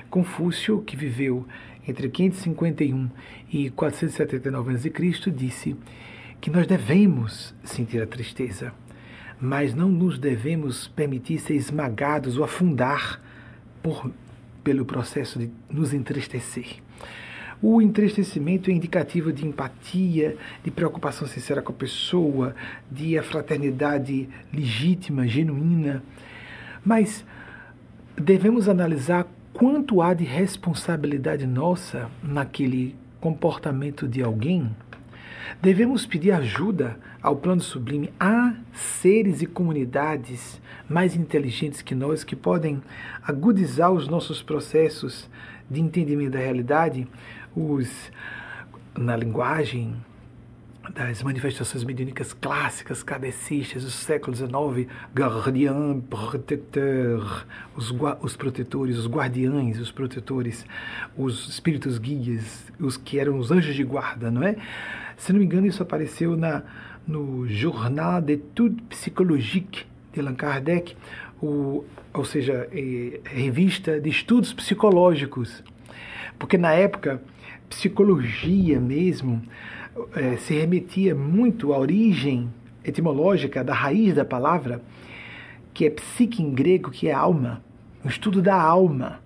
Confúcio, 0.09 0.81
que 0.81 0.97
viveu 0.97 1.47
entre 1.87 2.09
551 2.09 3.09
e 3.51 3.69
479 3.69 4.73
a.C., 4.75 5.31
disse 5.31 5.75
que 6.41 6.49
nós 6.49 6.67
devemos 6.67 7.55
sentir 7.63 8.01
a 8.01 8.07
tristeza, 8.07 8.73
mas 9.39 9.73
não 9.73 9.89
nos 9.89 10.19
devemos 10.19 10.87
permitir 10.87 11.39
ser 11.39 11.55
esmagados 11.55 12.37
ou 12.37 12.43
afundar 12.43 13.21
por, 13.81 14.11
pelo 14.63 14.85
processo 14.85 15.39
de 15.39 15.49
nos 15.69 15.93
entristecer. 15.93 16.77
O 17.61 17.81
entristecimento 17.81 18.71
é 18.71 18.73
indicativo 18.73 19.33
de 19.33 19.45
empatia, 19.45 20.37
de 20.63 20.71
preocupação 20.71 21.27
sincera 21.27 21.61
com 21.61 21.73
a 21.73 21.75
pessoa, 21.75 22.55
de 22.89 23.17
a 23.17 23.23
fraternidade 23.23 24.29
legítima, 24.53 25.27
genuína. 25.27 26.01
Mas 26.85 27.25
devemos 28.15 28.69
analisar 28.69 29.27
quanto 29.51 30.01
há 30.01 30.13
de 30.13 30.23
responsabilidade 30.23 31.45
nossa 31.45 32.09
naquele 32.23 32.95
comportamento 33.19 34.07
de 34.07 34.23
alguém. 34.23 34.73
Devemos 35.61 36.05
pedir 36.05 36.31
ajuda 36.31 36.97
ao 37.21 37.35
plano 37.35 37.59
sublime. 37.59 38.13
Há 38.17 38.53
seres 38.71 39.41
e 39.41 39.45
comunidades 39.45 40.61
mais 40.87 41.13
inteligentes 41.13 41.81
que 41.81 41.93
nós 41.93 42.23
que 42.23 42.37
podem 42.37 42.81
agudizar 43.21 43.91
os 43.91 44.07
nossos 44.07 44.41
processos 44.41 45.29
de 45.69 45.81
entendimento 45.81 46.31
da 46.31 46.39
realidade 46.39 47.07
os, 47.55 48.11
na 48.97 49.15
linguagem 49.15 49.95
das 50.93 51.21
manifestações 51.21 51.83
mediúnicas 51.83 52.33
clássicas, 52.33 53.03
cadecistas 53.03 53.83
do 53.83 53.91
século 53.91 54.35
XIX, 54.35 54.91
gardien, 55.13 56.01
protecteur, 56.09 57.45
os, 57.75 57.93
os 58.21 58.35
protetores, 58.35 58.97
os 58.97 59.07
guardiães, 59.07 59.79
os 59.79 59.91
protetores, 59.91 60.65
os 61.15 61.47
espíritos 61.47 61.97
guias, 61.97 62.71
os 62.79 62.97
que 62.97 63.19
eram 63.19 63.37
os 63.37 63.51
anjos 63.51 63.75
de 63.75 63.83
guarda, 63.83 64.31
não 64.31 64.43
é? 64.43 64.55
Se 65.17 65.31
não 65.31 65.39
me 65.39 65.45
engano, 65.45 65.67
isso 65.67 65.83
apareceu 65.83 66.35
na, 66.35 66.63
no 67.05 67.47
Journal 67.47 68.21
d'études 68.21 68.83
psychologiques 68.89 69.85
de 70.13 70.19
Allan 70.19 70.35
Kardec, 70.35 70.95
o, 71.41 71.85
ou 72.13 72.25
seja, 72.25 72.67
é, 72.71 73.19
revista 73.25 73.99
de 73.99 74.09
estudos 74.09 74.53
psicológicos, 74.53 75.63
porque 76.37 76.57
na 76.57 76.73
época 76.73 77.21
psicologia 77.69 78.79
mesmo 78.79 79.41
é, 80.15 80.37
se 80.37 80.53
remetia 80.53 81.13
muito 81.13 81.73
à 81.73 81.79
origem 81.79 82.49
etimológica 82.83 83.63
da 83.63 83.73
raiz 83.73 84.15
da 84.15 84.25
palavra, 84.25 84.81
que 85.73 85.85
é 85.85 85.89
psique 85.89 86.41
em 86.41 86.51
grego, 86.51 86.89
que 86.89 87.07
é 87.07 87.13
alma, 87.13 87.61
o 88.03 88.07
estudo 88.07 88.41
da 88.41 88.59
alma. 88.59 89.19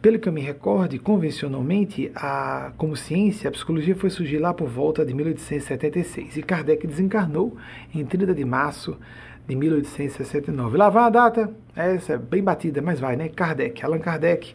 Pelo 0.00 0.18
que 0.18 0.28
eu 0.28 0.32
me 0.32 0.40
recorde, 0.40 0.98
convencionalmente, 0.98 2.10
a, 2.16 2.72
como 2.76 2.96
ciência, 2.96 3.48
a 3.48 3.52
psicologia 3.52 3.94
foi 3.94 4.10
surgir 4.10 4.38
lá 4.38 4.52
por 4.52 4.68
volta 4.68 5.06
de 5.06 5.14
1876 5.14 6.36
e 6.36 6.42
Kardec 6.42 6.84
desencarnou 6.86 7.56
em 7.94 8.04
30 8.04 8.34
de 8.34 8.44
março 8.44 8.98
de 9.46 9.54
1869. 9.54 10.76
Lá 10.76 10.88
vai 10.88 11.04
a 11.04 11.10
data, 11.10 11.54
essa 11.76 12.14
é 12.14 12.18
bem 12.18 12.42
batida, 12.42 12.82
mas 12.82 12.98
vai, 12.98 13.14
né? 13.14 13.28
Kardec, 13.28 13.84
Allan 13.84 14.00
Kardec, 14.00 14.54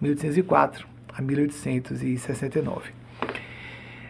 1804 0.00 0.90
a 1.12 1.22
1869. 1.22 2.92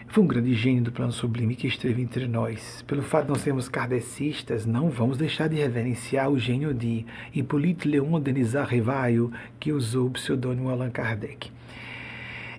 Foi 0.08 0.24
um 0.24 0.26
grande 0.26 0.52
gênio 0.54 0.82
do 0.82 0.90
plano 0.90 1.12
sublime 1.12 1.54
que 1.54 1.68
esteve 1.68 2.02
entre 2.02 2.26
nós. 2.26 2.82
Pelo 2.86 3.00
fato 3.00 3.26
de 3.26 3.28
não 3.28 3.36
sermos 3.36 3.68
kardecistas, 3.68 4.66
não 4.66 4.90
vamos 4.90 5.16
deixar 5.16 5.48
de 5.48 5.54
reverenciar 5.54 6.28
o 6.28 6.36
gênio 6.38 6.74
de 6.74 7.06
Hippolyte 7.32 7.86
Léon 7.86 8.18
Denis 8.18 8.54
Rivaio, 8.54 9.32
que 9.60 9.72
usou 9.72 10.08
o 10.08 10.10
pseudônimo 10.10 10.68
Allan 10.68 10.90
Kardec. 10.90 11.52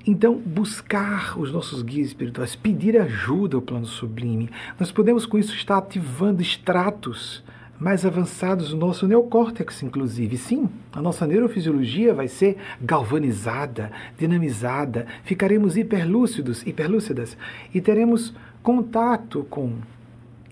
Então, 0.07 0.35
buscar 0.37 1.37
os 1.37 1.51
nossos 1.51 1.83
guias 1.83 2.07
espirituais, 2.07 2.55
pedir 2.55 2.97
ajuda 2.97 3.57
ao 3.57 3.61
plano 3.61 3.85
sublime, 3.85 4.49
nós 4.79 4.89
podemos 4.89 5.25
com 5.25 5.37
isso 5.37 5.53
estar 5.53 5.77
ativando 5.77 6.41
estratos 6.41 7.43
mais 7.81 8.05
avançados 8.05 8.69
do 8.69 8.77
nosso 8.77 9.07
neocórtex, 9.07 9.81
inclusive. 9.81 10.37
Sim, 10.37 10.69
a 10.93 11.01
nossa 11.01 11.25
neurofisiologia 11.25 12.13
vai 12.13 12.27
ser 12.27 12.57
galvanizada, 12.79 13.91
dinamizada, 14.19 15.07
ficaremos 15.23 15.75
hiperlúcidos, 15.75 16.61
hiperlúcidas 16.61 17.35
e 17.73 17.81
teremos 17.81 18.35
contato 18.61 19.47
com 19.49 19.73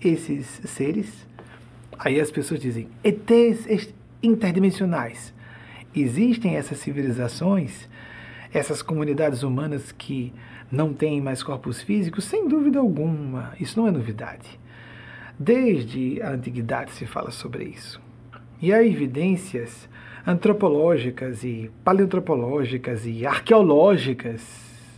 esses 0.04 0.60
seres. 0.64 1.24
Aí 1.96 2.20
as 2.20 2.32
pessoas 2.32 2.58
dizem, 2.58 2.88
ETs 3.04 3.92
interdimensionais. 4.20 5.32
Existem 5.94 6.56
essas 6.56 6.78
civilizações, 6.78 7.88
essas 8.52 8.82
comunidades 8.82 9.44
humanas 9.44 9.92
que 9.92 10.32
não 10.70 10.92
têm 10.92 11.20
mais 11.20 11.44
corpos 11.44 11.80
físicos? 11.80 12.24
Sem 12.24 12.48
dúvida 12.48 12.80
alguma, 12.80 13.52
isso 13.60 13.78
não 13.78 13.86
é 13.86 13.92
novidade. 13.92 14.58
Desde 15.42 16.20
a 16.20 16.32
antiguidade 16.32 16.90
se 16.90 17.06
fala 17.06 17.30
sobre 17.30 17.64
isso. 17.64 17.98
E 18.60 18.74
há 18.74 18.84
evidências 18.84 19.88
antropológicas 20.26 21.42
e 21.42 21.70
paleoantropológicas 21.82 23.06
e 23.06 23.24
arqueológicas, 23.24 24.42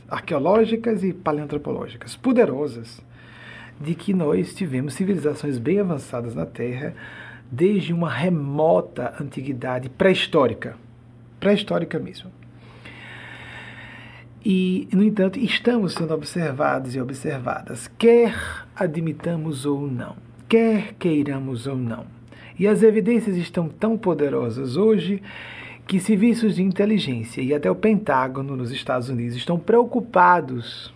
arqueológicas 0.08 1.04
e 1.04 1.12
paleoantropológicas 1.12 2.16
poderosas 2.16 3.00
de 3.80 3.94
que 3.94 4.12
nós 4.12 4.52
tivemos 4.52 4.94
civilizações 4.94 5.58
bem 5.58 5.78
avançadas 5.78 6.34
na 6.34 6.44
Terra 6.44 6.92
desde 7.48 7.92
uma 7.92 8.10
remota 8.10 9.14
antiguidade 9.20 9.88
pré-histórica, 9.90 10.76
pré-histórica 11.38 12.00
mesmo. 12.00 12.32
E, 14.44 14.88
no 14.92 15.04
entanto, 15.04 15.38
estamos 15.38 15.94
sendo 15.94 16.12
observados 16.12 16.96
e 16.96 17.00
observadas, 17.00 17.86
quer 17.96 18.34
admitamos 18.74 19.64
ou 19.64 19.86
não 19.86 20.31
quer 20.52 20.92
queiramos 20.98 21.66
ou 21.66 21.74
não. 21.74 22.04
E 22.58 22.68
as 22.68 22.82
evidências 22.82 23.38
estão 23.38 23.70
tão 23.70 23.96
poderosas 23.96 24.76
hoje 24.76 25.22
que 25.86 25.98
serviços 25.98 26.56
de 26.56 26.62
inteligência 26.62 27.40
e 27.40 27.54
até 27.54 27.70
o 27.70 27.74
Pentágono 27.74 28.54
nos 28.54 28.70
Estados 28.70 29.08
Unidos 29.08 29.34
estão 29.34 29.58
preocupados, 29.58 30.92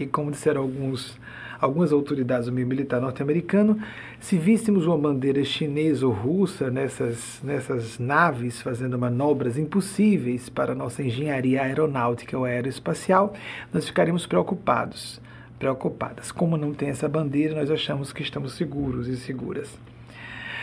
e 0.00 0.04
como 0.04 0.32
disseram 0.32 0.62
alguns 0.62 1.16
algumas 1.60 1.92
autoridades 1.92 2.46
do 2.46 2.52
meio 2.52 2.66
militar 2.66 3.00
norte-americano, 3.00 3.78
se 4.20 4.36
víssemos 4.36 4.86
uma 4.86 4.96
bandeira 4.96 5.44
chinesa 5.44 6.06
ou 6.06 6.12
russa 6.12 6.70
nessas, 6.70 7.40
nessas 7.42 7.98
naves 7.98 8.62
fazendo 8.62 8.96
manobras 8.96 9.58
impossíveis 9.58 10.48
para 10.48 10.72
nossa 10.72 11.02
engenharia 11.02 11.62
aeronáutica 11.62 12.38
ou 12.38 12.44
aeroespacial, 12.44 13.32
nós 13.72 13.86
ficaríamos 13.86 14.24
preocupados, 14.24 15.20
preocupadas. 15.58 16.30
Como 16.30 16.56
não 16.56 16.72
tem 16.72 16.88
essa 16.88 17.08
bandeira, 17.08 17.54
nós 17.54 17.70
achamos 17.70 18.12
que 18.12 18.22
estamos 18.22 18.54
seguros 18.54 19.08
e 19.08 19.16
seguras. 19.16 19.78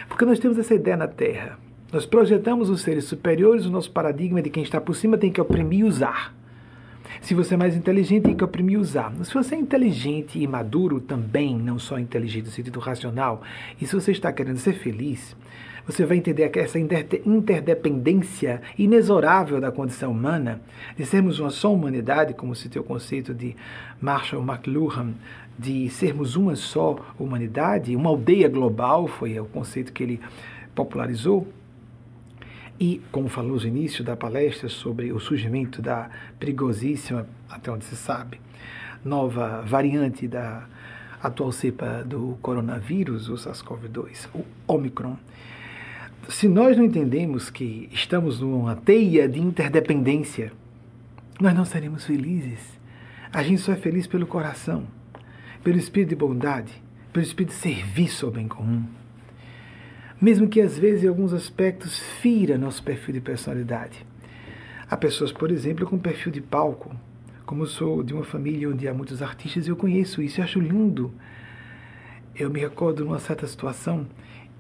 Porque 0.08 0.26
nós 0.26 0.40
temos 0.40 0.58
essa 0.58 0.74
ideia 0.74 0.98
na 0.98 1.08
Terra. 1.08 1.58
Nós 1.92 2.06
projetamos 2.06 2.70
os 2.70 2.82
seres 2.82 3.06
superiores, 3.06 3.66
o 3.66 3.72
nosso 3.72 3.92
paradigma 3.92 4.42
de 4.42 4.50
quem 4.50 4.64
está 4.64 4.82
por 4.82 4.96
cima 4.96 5.18
tem 5.18 5.32
que 5.32 5.42
oprimir 5.42 5.80
e 5.80 5.84
usar. 5.84 6.34
Se 7.22 7.34
você 7.34 7.54
é 7.54 7.58
mais 7.58 7.76
inteligente, 7.76 8.24
tem 8.24 8.36
que 8.36 8.44
oprimir 8.44 8.76
e 8.76 8.78
usar. 8.78 9.14
Se 9.24 9.34
você 9.34 9.56
é 9.56 9.58
inteligente 9.58 10.38
e 10.40 10.48
maduro 10.48 11.00
também, 11.00 11.58
não 11.58 11.80
só 11.80 11.98
inteligente 11.98 12.46
no 12.46 12.52
sentido 12.52 12.80
racional, 12.80 13.42
e 13.80 13.88
se 13.88 13.94
você 13.96 14.12
está 14.12 14.32
querendo 14.32 14.58
ser 14.58 14.74
feliz, 14.74 15.36
você 15.88 16.06
vai 16.06 16.18
entender 16.18 16.52
essa 16.57 16.80
interdependência 16.80 18.62
inexorável 18.78 19.62
da 19.62 19.72
condição 19.72 20.12
humana, 20.12 20.60
de 20.98 21.06
sermos 21.06 21.40
uma 21.40 21.52
só 21.52 21.72
humanidade, 21.74 22.34
como 22.34 22.56
citei 22.56 22.82
o 22.82 22.86
conceito 22.86 23.34
de 23.34 23.56
Marshall 24.02 24.41
McLuhan, 24.44 25.14
de 25.57 25.88
sermos 25.90 26.36
uma 26.36 26.56
só 26.56 26.98
humanidade, 27.20 27.95
uma 27.95 28.10
aldeia 28.10 28.49
global, 28.49 29.07
foi 29.07 29.40
o 29.40 29.45
conceito 29.45 29.94
que 29.94 30.03
ele 30.03 30.20
popularizou. 30.74 31.48
E, 32.80 33.02
como 33.12 33.30
falou 33.30 33.56
no 33.56 33.66
início 33.66 34.03
da 34.03 34.18
palestra 34.18 34.68
sobre 34.68 35.14
o 35.14 35.20
surgimento 35.20 35.82
da 35.82 36.10
perigosíssima, 36.40 37.26
até 37.49 37.72
onde 37.72 37.86
se 37.86 37.95
sabe, 37.95 38.41
nova 39.03 39.62
variante 39.62 40.28
da 40.28 40.66
atual 41.24 41.52
cepa 41.52 42.03
do 42.03 42.38
coronavírus, 42.41 43.30
o 43.30 43.36
SARS-CoV-2, 43.36 44.28
o 44.34 44.44
Omicron. 44.68 45.16
Se 46.30 46.47
nós 46.47 46.76
não 46.76 46.85
entendemos 46.85 47.49
que 47.49 47.89
estamos 47.91 48.39
numa 48.41 48.76
teia 48.76 49.27
de 49.27 49.39
interdependência, 49.39 50.52
nós 51.39 51.53
não 51.53 51.65
seremos 51.65 52.06
felizes. 52.06 52.80
A 53.31 53.43
gente 53.43 53.61
só 53.61 53.73
é 53.73 53.76
feliz 53.76 54.07
pelo 54.07 54.26
coração, 54.26 54.85
pelo 55.64 55.77
espírito 55.77 56.10
de 56.10 56.15
bondade, 56.15 56.72
pelo 57.14 57.26
espírito 57.26 57.53
de 57.53 57.60
serviço 57.60 58.26
ao 58.26 58.31
bem 58.31 58.47
comum 58.47 58.84
mesmo 60.19 60.47
que 60.47 60.61
às 60.61 60.77
vezes 60.77 61.03
em 61.03 61.07
alguns 61.07 61.34
aspectos 61.34 61.99
fira 62.22 62.57
nosso 62.57 62.81
perfil 62.81 63.14
de 63.14 63.22
personalidade. 63.22 64.06
Há 64.89 64.95
pessoas, 64.95 65.31
por 65.31 65.52
exemplo, 65.52 65.85
com 65.85 65.97
perfil 65.97 66.31
de 66.31 66.41
palco, 66.41 66.95
como 67.45 67.64
eu 67.64 67.68
sou 67.68 68.02
de 68.02 68.14
uma 68.14 68.23
família 68.23 68.69
onde 68.69 68.88
há 68.88 68.93
muitos 68.93 69.22
artistas, 69.22 69.68
eu 69.68 69.76
conheço 69.76 70.22
isso 70.22 70.39
e 70.39 70.43
acho 70.43 70.60
lindo. 70.60 71.14
Eu 72.35 72.49
me 72.49 72.60
recordo 72.60 72.97
de 72.97 73.03
uma 73.03 73.19
certa 73.19 73.45
situação, 73.45 74.07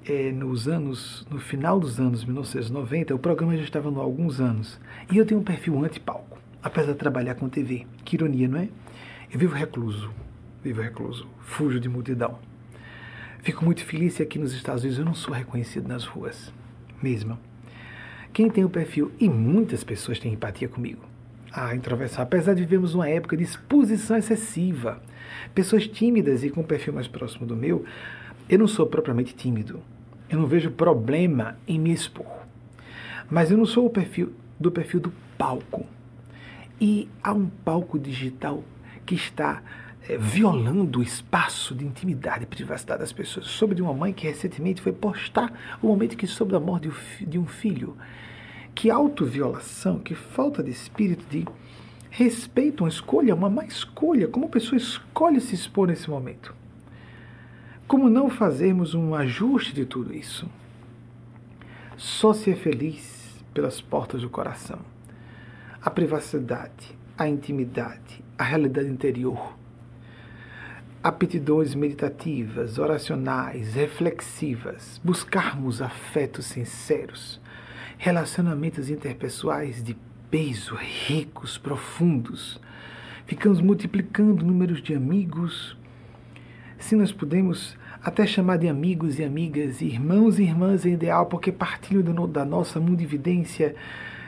é, 0.07 0.31
nos 0.31 0.67
anos, 0.67 1.25
no 1.29 1.39
final 1.39 1.79
dos 1.79 1.99
anos 1.99 2.23
1990, 2.23 3.15
o 3.15 3.19
programa 3.19 3.57
já 3.57 3.63
estava 3.63 3.89
há 3.89 4.01
alguns 4.01 4.39
anos, 4.39 4.79
e 5.11 5.17
eu 5.17 5.25
tenho 5.25 5.39
um 5.39 5.43
perfil 5.43 5.83
anti-palco, 5.83 6.37
apesar 6.61 6.91
de 6.91 6.97
trabalhar 6.97 7.35
com 7.35 7.49
TV. 7.49 7.87
Que 8.03 8.15
ironia, 8.15 8.47
não 8.47 8.59
é? 8.59 8.69
Eu 9.31 9.39
vivo 9.39 9.55
recluso, 9.55 10.11
vivo 10.63 10.81
recluso, 10.81 11.27
fujo 11.39 11.79
de 11.79 11.89
multidão. 11.89 12.37
Fico 13.41 13.65
muito 13.65 13.83
feliz 13.83 14.13
se 14.13 14.23
aqui 14.23 14.37
nos 14.37 14.53
Estados 14.53 14.83
Unidos 14.83 14.99
eu 14.99 15.05
não 15.05 15.15
sou 15.15 15.33
reconhecido 15.33 15.87
nas 15.87 16.05
ruas, 16.05 16.53
mesmo. 17.01 17.37
Quem 18.31 18.49
tem 18.49 18.63
o 18.63 18.69
perfil, 18.69 19.11
e 19.19 19.27
muitas 19.27 19.83
pessoas 19.83 20.19
têm 20.19 20.33
empatia 20.33 20.67
comigo, 20.67 21.01
a 21.51 21.73
introversão, 21.75 22.21
apesar 22.21 22.53
de 22.53 22.61
vivermos 22.61 22.93
uma 22.93 23.09
época 23.09 23.35
de 23.35 23.43
exposição 23.43 24.17
excessiva, 24.17 25.01
pessoas 25.55 25.87
tímidas 25.87 26.43
e 26.43 26.49
com 26.49 26.61
um 26.61 26.65
perfil 26.65 26.93
mais 26.93 27.07
próximo 27.07 27.45
do 27.45 27.55
meu, 27.55 27.85
eu 28.47 28.59
não 28.59 28.67
sou 28.67 28.85
propriamente 28.85 29.33
tímido. 29.33 29.81
Eu 30.29 30.39
não 30.39 30.47
vejo 30.47 30.71
problema 30.71 31.57
em 31.67 31.79
me 31.79 31.91
expor. 31.91 32.25
Mas 33.29 33.51
eu 33.51 33.57
não 33.57 33.65
sou 33.65 33.85
o 33.85 33.89
perfil 33.89 34.33
do 34.59 34.71
perfil 34.71 34.99
do 34.99 35.13
palco. 35.37 35.85
E 36.79 37.07
há 37.23 37.33
um 37.33 37.47
palco 37.47 37.97
digital 37.97 38.63
que 39.05 39.15
está 39.15 39.61
é, 40.07 40.17
violando 40.17 40.99
o 40.99 41.03
espaço 41.03 41.73
de 41.73 41.85
intimidade 41.85 42.43
e 42.43 42.47
privacidade 42.47 42.99
das 42.99 43.13
pessoas. 43.13 43.47
Soube 43.47 43.75
de 43.75 43.81
uma 43.81 43.93
mãe 43.93 44.13
que 44.13 44.27
recentemente 44.27 44.81
foi 44.81 44.91
postar 44.91 45.77
o 45.81 45.87
momento 45.87 46.17
que 46.17 46.27
soube 46.27 46.51
da 46.51 46.59
morte 46.59 46.89
de 47.21 47.37
um 47.37 47.45
filho. 47.45 47.95
Que 48.73 48.89
autoviolação, 48.89 49.99
que 49.99 50.13
falta 50.13 50.61
de 50.61 50.71
espírito 50.71 51.25
de 51.29 51.45
respeito, 52.09 52.83
uma 52.83 52.89
escolha, 52.89 53.33
uma 53.33 53.49
má 53.49 53.65
escolha. 53.65 54.27
Como 54.27 54.45
a 54.45 54.49
pessoa 54.49 54.77
escolhe 54.77 55.39
se 55.39 55.55
expor 55.55 55.87
nesse 55.87 56.09
momento? 56.09 56.53
Como 57.87 58.09
não 58.09 58.29
fazermos 58.29 58.93
um 58.93 59.13
ajuste 59.13 59.73
de 59.73 59.85
tudo 59.85 60.13
isso? 60.13 60.49
Só 61.97 62.33
ser 62.33 62.55
feliz 62.55 63.43
pelas 63.53 63.79
portas 63.79 64.21
do 64.21 64.29
coração. 64.29 64.79
A 65.81 65.89
privacidade, 65.89 66.97
a 67.17 67.27
intimidade, 67.27 68.23
a 68.37 68.43
realidade 68.43 68.89
interior 68.89 69.55
aptidões 71.05 71.75
meditativas, 71.75 72.79
oracionais, 72.79 73.75
reflexivas, 73.75 74.99
buscarmos 75.03 75.79
afetos 75.79 76.47
sinceros, 76.47 77.39
relacionamentos 77.99 78.89
interpessoais 78.89 79.83
de 79.83 79.95
peso, 80.31 80.73
ricos, 80.73 81.59
profundos. 81.59 82.59
Ficamos 83.27 83.61
multiplicando 83.61 84.43
números 84.43 84.81
de 84.81 84.95
amigos. 84.95 85.77
Se 86.77 86.95
nós 86.95 87.11
podemos 87.11 87.77
até 88.03 88.25
chamar 88.27 88.57
de 88.57 88.67
amigos 88.67 89.17
e 89.17 89.23
amigas, 89.23 89.81
irmãos 89.81 90.37
e 90.37 90.43
irmãs 90.43 90.85
em 90.85 90.93
ideal, 90.93 91.25
porque 91.25 91.51
partilham 91.51 92.27
da 92.27 92.45
nossa 92.45 92.79
mundividência 92.79 93.75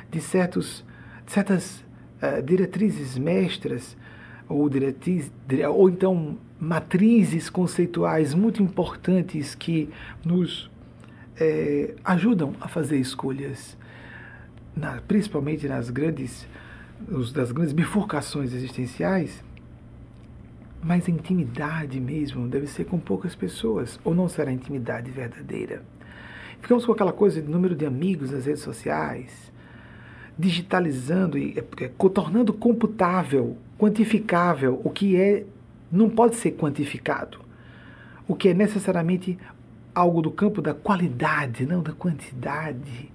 de, 0.10 0.20
certos, 0.20 0.84
de 1.26 1.32
certas 1.32 1.84
uh, 2.22 2.42
diretrizes 2.42 3.18
mestras, 3.18 3.96
ou, 4.50 4.70
diretriz, 4.70 5.32
ou 5.74 5.90
então 5.90 6.38
matrizes 6.60 7.50
conceituais 7.50 8.34
muito 8.34 8.64
importantes 8.64 9.54
que 9.54 9.90
nos 10.26 10.72
é, 11.40 11.94
ajudam 12.04 12.56
a 12.60 12.68
fazer 12.68 12.98
escolhas, 12.98 13.78
na, 14.76 15.02
principalmente 15.08 15.68
nas 15.68 15.90
grandes, 15.90 16.48
nos, 17.08 17.32
das 17.32 17.52
grandes 17.52 17.74
bifurcações 17.74 18.54
existenciais, 18.54 19.44
mas 20.82 21.08
a 21.08 21.12
intimidade 21.12 22.00
mesmo 22.00 22.48
deve 22.48 22.68
ser 22.68 22.86
com 22.86 23.00
poucas 23.00 23.36
pessoas, 23.36 24.00
ou 24.04 24.14
não 24.14 24.28
será 24.28 24.52
intimidade 24.52 25.12
verdadeira. 25.12 25.84
Ficamos 26.62 26.86
com 26.86 26.92
aquela 26.92 27.14
coisa 27.14 27.42
de 27.42 27.50
número 27.50 27.76
de 27.76 27.86
amigos 27.86 28.32
nas 28.32 28.46
redes 28.46 28.62
sociais, 28.62 29.52
digitalizando 30.38 31.38
e 31.38 31.58
é, 31.58 31.84
é, 31.84 31.88
tornando 32.10 32.54
computável, 32.54 33.58
quantificável 33.78 34.80
o 34.84 34.90
que 34.90 35.16
é 35.16 35.46
não 35.92 36.10
pode 36.10 36.36
ser 36.36 36.52
quantificado. 36.52 37.40
O 38.28 38.36
que 38.36 38.50
é 38.50 38.54
necessariamente 38.54 39.38
algo 39.96 40.22
do 40.22 40.30
campo 40.30 40.62
da 40.62 40.74
qualidade, 40.74 41.66
não 41.66 41.82
da 41.82 41.94
quantidade, 41.94 43.12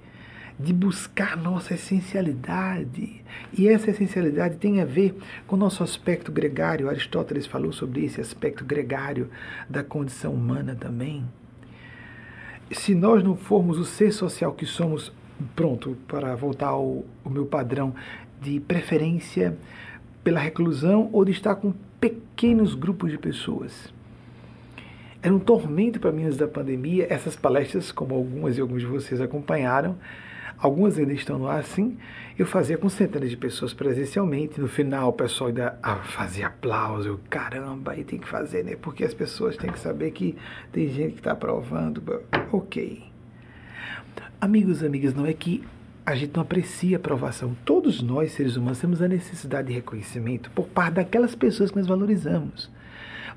de 0.59 0.73
buscar 0.73 1.37
nossa 1.37 1.75
essencialidade. 1.75 3.23
E 3.57 3.69
essa 3.69 3.91
essencialidade 3.91 4.57
tem 4.57 4.81
a 4.81 4.85
ver 4.85 5.17
com 5.47 5.57
o 5.57 5.59
nosso 5.59 5.83
aspecto 5.83 6.31
gregário. 6.31 6.89
Aristóteles 6.89 7.47
falou 7.47 7.73
sobre 7.73 8.05
esse 8.05 8.21
aspecto 8.21 8.65
gregário 8.65 9.31
da 9.69 9.83
condição 9.83 10.33
humana 10.33 10.77
também. 10.79 11.25
Se 12.71 12.95
nós 12.95 13.23
não 13.23 13.37
formos 13.37 13.79
o 13.79 13.85
ser 13.85 14.13
social 14.13 14.53
que 14.53 14.65
somos, 14.65 15.13
pronto, 15.55 15.97
para 16.07 16.35
voltar 16.35 16.69
ao, 16.69 17.05
ao 17.25 17.31
meu 17.31 17.45
padrão 17.45 17.95
de 18.41 18.59
preferência 18.61 19.57
pela 20.25 20.41
reclusão 20.41 21.09
ou 21.13 21.25
de 21.25 21.33
estar 21.33 21.55
com 21.57 21.73
pequenos 22.01 22.75
grupos 22.75 23.11
de 23.11 23.19
pessoas. 23.19 23.93
Era 25.23 25.33
um 25.33 25.39
tormento 25.39 26.01
para 26.01 26.11
mim 26.11 26.25
antes 26.25 26.37
da 26.37 26.49
pandemia, 26.49 27.07
essas 27.09 27.37
palestras, 27.37 27.93
como 27.93 28.15
algumas 28.15 28.59
e 28.59 28.61
alguns 28.61 28.81
de 28.81 28.87
vocês 28.89 29.21
acompanharam, 29.21 29.97
algumas 30.63 30.97
ainda 30.97 31.13
estão 31.13 31.39
no 31.39 31.49
ar, 31.49 31.65
sim, 31.65 31.99
eu 32.39 32.47
fazia 32.47 32.79
com 32.79 32.89
centenas 32.89 33.29
de 33.29 33.37
pessoas 33.37 33.75
presencialmente, 33.75 34.61
no 34.61 34.69
final 34.69 35.09
o 35.09 35.13
pessoal 35.13 35.49
ainda 35.49 35.77
ah, 35.83 35.97
fazia 35.97 36.47
aplauso, 36.47 37.09
eu, 37.09 37.21
caramba, 37.29 37.93
aí 37.93 38.05
tem 38.05 38.21
que 38.21 38.29
fazer, 38.29 38.65
né, 38.65 38.77
porque 38.81 39.03
as 39.03 39.13
pessoas 39.13 39.57
têm 39.57 39.73
que 39.73 39.79
saber 39.81 40.13
que 40.13 40.37
tem 40.71 40.89
gente 40.89 41.15
que 41.15 41.19
está 41.19 41.33
aprovando, 41.33 42.23
ok. 42.53 43.03
Amigos, 44.41 44.85
amigas, 44.85 45.15
não 45.15 45.27
é 45.27 45.33
que 45.33 45.65
a 46.07 46.15
gente 46.15 46.35
não 46.35 46.43
aprecia 46.43 46.97
a 46.97 47.01
aprovação. 47.01 47.57
Todos 47.65 48.03
nós, 48.03 48.33
seres 48.33 48.57
humanos, 48.57 48.81
temos 48.81 49.01
a 49.01 49.07
necessidade 49.07 49.69
de 49.69 49.75
reconhecimento 49.75 50.51
por 50.51 50.67
parte 50.67 50.95
daquelas 50.95 51.35
pessoas 51.35 51.71
que 51.71 51.77
nós 51.77 51.87
valorizamos. 51.87 52.69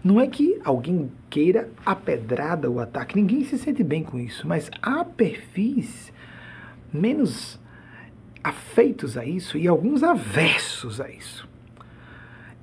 Não 0.03 0.19
é 0.19 0.27
que 0.27 0.60
alguém 0.64 1.11
queira 1.30 1.69
a 1.85 1.95
pedrada 1.95 2.69
ou 2.69 2.76
o 2.76 2.80
ataque, 2.80 3.15
ninguém 3.15 3.43
se 3.43 3.57
sente 3.57 3.84
bem 3.84 4.03
com 4.03 4.19
isso, 4.19 4.47
mas 4.47 4.69
há 4.81 5.03
perfis 5.03 6.11
menos 6.95 7.59
afeitos 8.43 9.17
a 9.17 9.26
isso 9.26 9.57
e 9.57 9.67
alguns 9.67 10.03
aversos 10.03 11.01
a 11.01 11.09
isso. 11.09 11.47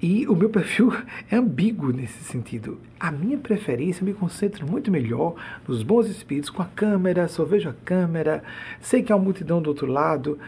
E 0.01 0.27
o 0.27 0.35
meu 0.35 0.51
perfil 0.51 0.93
é 1.31 1.37
ambíguo 1.37 1.93
nesse 1.93 2.25
sentido. 2.25 2.81
A 2.99 3.13
minha 3.13 3.39
preferência, 3.39 4.03
eu 4.03 4.07
me 4.07 4.13
concentro 4.13 4.67
muito 4.67 4.91
melhor 4.91 5.35
nos 5.67 5.85
bons 5.85 6.09
espíritos, 6.09 6.51
com 6.51 6.63
a 6.63 6.67
câmera, 6.67 7.29
só 7.29 7.45
vejo 7.45 7.69
a 7.69 7.75
câmera, 7.85 8.43
sei 8.81 9.03
que 9.03 9.13
há 9.13 9.17
uma 9.17 9.25
multidão 9.25 9.63
do 9.63 9.69
outro 9.69 9.87
lado, 9.87 10.39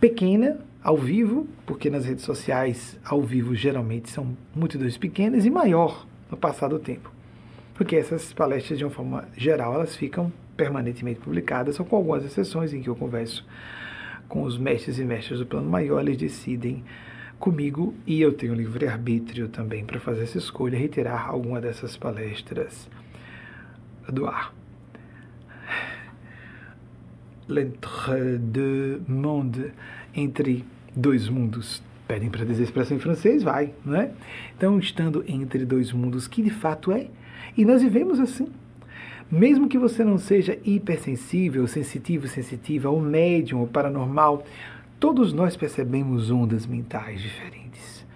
pequena, 0.00 0.58
ao 0.82 0.96
vivo, 0.96 1.46
porque 1.64 1.88
nas 1.88 2.04
redes 2.04 2.24
sociais, 2.24 2.98
ao 3.04 3.22
vivo, 3.22 3.54
geralmente 3.54 4.10
são 4.10 4.36
multidões 4.54 4.98
pequenas, 4.98 5.46
e 5.46 5.50
maior 5.50 6.04
no 6.30 6.36
passar 6.36 6.68
do 6.68 6.78
tempo. 6.78 7.12
Porque 7.74 7.96
essas 7.96 8.32
palestras, 8.32 8.78
de 8.78 8.84
uma 8.84 8.90
forma 8.90 9.28
geral, 9.36 9.74
elas 9.74 9.96
ficam 9.96 10.32
permanentemente 10.56 11.20
publicadas, 11.20 11.76
só 11.76 11.84
com 11.84 11.96
algumas 11.96 12.24
exceções 12.24 12.72
em 12.72 12.82
que 12.82 12.88
eu 12.88 12.96
converso 12.96 13.44
com 14.28 14.42
os 14.42 14.56
mestres 14.56 14.98
e 14.98 15.04
mestres 15.04 15.38
do 15.38 15.46
plano 15.46 15.68
maior, 15.68 16.00
eles 16.00 16.16
decidem 16.16 16.84
comigo 17.38 17.94
e 18.06 18.20
eu 18.20 18.32
tenho 18.32 18.54
livre-arbítrio 18.54 19.48
também 19.48 19.84
para 19.84 20.00
fazer 20.00 20.22
essa 20.22 20.38
escolha, 20.38 20.78
retirar 20.78 21.28
alguma 21.28 21.60
dessas 21.60 21.96
palestras 21.96 22.88
do 24.08 24.26
ar. 24.26 24.52
L'entre 27.46 28.38
deux 28.38 29.02
mondes, 29.06 29.70
entre 30.14 30.64
dois 30.96 31.28
mundos. 31.28 31.82
Pedem 32.08 32.30
para 32.30 32.44
dizer 32.44 32.62
expressão 32.62 32.96
em 32.96 33.00
francês, 33.00 33.42
vai, 33.42 33.74
não 33.84 33.96
é? 33.96 34.10
Então, 34.56 34.78
estando 34.78 35.24
entre 35.26 35.64
dois 35.64 35.92
mundos, 35.92 36.26
que 36.26 36.42
de 36.42 36.50
fato 36.50 36.92
é, 36.92 37.08
e 37.56 37.64
nós 37.64 37.82
vivemos 37.82 38.20
assim. 38.20 38.48
Mesmo 39.30 39.68
que 39.68 39.78
você 39.78 40.04
não 40.04 40.18
seja 40.18 40.58
hipersensível, 40.64 41.66
sensitivo, 41.66 42.28
sensitiva, 42.28 42.88
ou 42.88 43.00
médium, 43.00 43.60
ou 43.60 43.66
paranormal, 43.66 44.44
Todos 45.04 45.34
nós 45.34 45.54
percebemos 45.54 46.30
ondas 46.30 46.66
mentais 46.66 47.20
diferentes. 47.20 48.06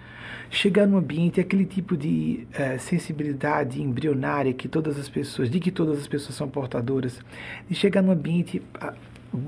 Chegar 0.49 0.87
num 0.87 0.97
ambiente, 0.97 1.39
aquele 1.39 1.67
tipo 1.67 1.99
de 1.99 2.47
uh, 2.55 2.79
sensibilidade 2.79 3.83
embrionária 3.83 4.55
que 4.55 4.67
todas 4.67 4.99
as 4.99 5.07
pessoas, 5.07 5.51
de 5.51 5.61
que 5.61 5.71
todas 5.71 5.99
as 5.99 6.09
pessoas 6.09 6.35
são 6.35 6.49
portadoras, 6.49 7.21
de 7.69 7.75
chegar 7.75 8.01
num 8.01 8.11
ambiente 8.11 8.63
uh, 8.83 9.39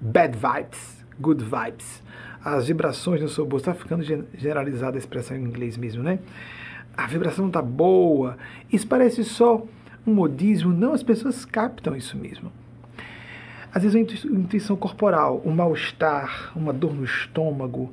bad 0.00 0.34
vibes, 0.34 1.04
good 1.20 1.44
vibes, 1.44 2.02
as 2.42 2.68
vibrações 2.68 3.20
no 3.20 3.28
seu 3.28 3.44
bolso, 3.44 3.68
está 3.68 3.74
ficando 3.74 4.02
generalizada 4.02 4.96
a 4.96 4.98
expressão 4.98 5.36
em 5.36 5.42
inglês 5.42 5.76
mesmo, 5.76 6.02
né? 6.02 6.20
A 6.96 7.06
vibração 7.06 7.42
não 7.42 7.50
está 7.50 7.60
boa, 7.60 8.38
isso 8.72 8.86
parece 8.86 9.22
só 9.24 9.62
um 10.08 10.14
modismo, 10.14 10.72
não, 10.72 10.92
as 10.92 11.02
pessoas 11.02 11.44
captam 11.44 11.94
isso 11.94 12.16
mesmo. 12.16 12.50
Às 13.72 13.82
vezes 13.82 13.96
a 13.96 14.28
intuição 14.30 14.76
corporal, 14.76 15.42
um 15.44 15.50
mal-estar, 15.50 16.52
uma 16.56 16.72
dor 16.72 16.94
no 16.94 17.04
estômago, 17.04 17.92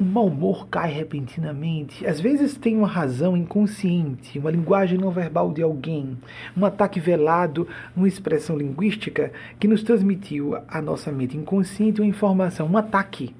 um 0.00 0.04
mau 0.04 0.26
humor 0.26 0.66
cai 0.68 0.90
repentinamente. 0.90 2.06
Às 2.06 2.18
vezes 2.18 2.56
tem 2.56 2.74
uma 2.76 2.88
razão 2.88 3.36
inconsciente, 3.36 4.38
uma 4.38 4.50
linguagem 4.50 4.98
não 4.98 5.10
verbal 5.10 5.52
de 5.52 5.62
alguém, 5.62 6.16
um 6.56 6.64
ataque 6.64 6.98
velado, 6.98 7.68
uma 7.94 8.08
expressão 8.08 8.56
linguística 8.56 9.30
que 9.58 9.68
nos 9.68 9.82
transmitiu 9.82 10.56
à 10.66 10.80
nossa 10.80 11.12
mente 11.12 11.36
inconsciente 11.36 12.00
uma 12.00 12.08
informação, 12.08 12.66
um 12.66 12.78
ataque 12.78 13.34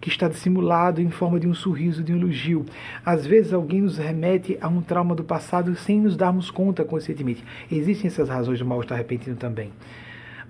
que 0.00 0.08
está 0.08 0.28
dissimulado 0.28 1.00
em 1.00 1.10
forma 1.10 1.38
de 1.38 1.46
um 1.46 1.54
sorriso, 1.54 2.02
de 2.02 2.12
um 2.12 2.16
elogio. 2.16 2.64
Às 3.04 3.26
vezes 3.26 3.52
alguém 3.52 3.82
nos 3.82 3.98
remete 3.98 4.56
a 4.60 4.68
um 4.68 4.80
trauma 4.80 5.14
do 5.14 5.22
passado 5.22 5.74
sem 5.76 6.00
nos 6.00 6.16
darmos 6.16 6.50
conta 6.50 6.84
conscientemente. 6.84 7.44
Existem 7.70 8.08
essas 8.08 8.28
razões 8.28 8.58
do 8.58 8.64
mal-estar 8.64 8.96
repentino 8.96 9.36
também. 9.36 9.70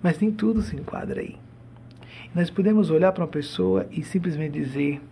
Mas 0.02 0.18
nem 0.20 0.30
tudo 0.30 0.62
se 0.62 0.76
enquadra 0.76 1.20
aí. 1.20 1.36
Nós 2.34 2.48
podemos 2.48 2.90
olhar 2.90 3.10
para 3.10 3.24
uma 3.24 3.28
pessoa 3.28 3.86
e 3.90 4.04
simplesmente 4.04 4.52
dizer, 4.52 5.02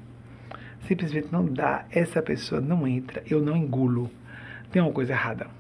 simplesmente 0.87 1.29
não 1.33 1.45
dá, 1.45 1.85
essa 1.91 2.23
pessoa 2.23 2.61
não 2.61 2.87
entra, 2.87 3.23
eu 3.29 3.43
não 3.43 3.57
engulo. 3.57 4.09
Tem 4.71 4.81
uma 4.81 4.93
coisa 4.93 5.13
errada. 5.13 5.58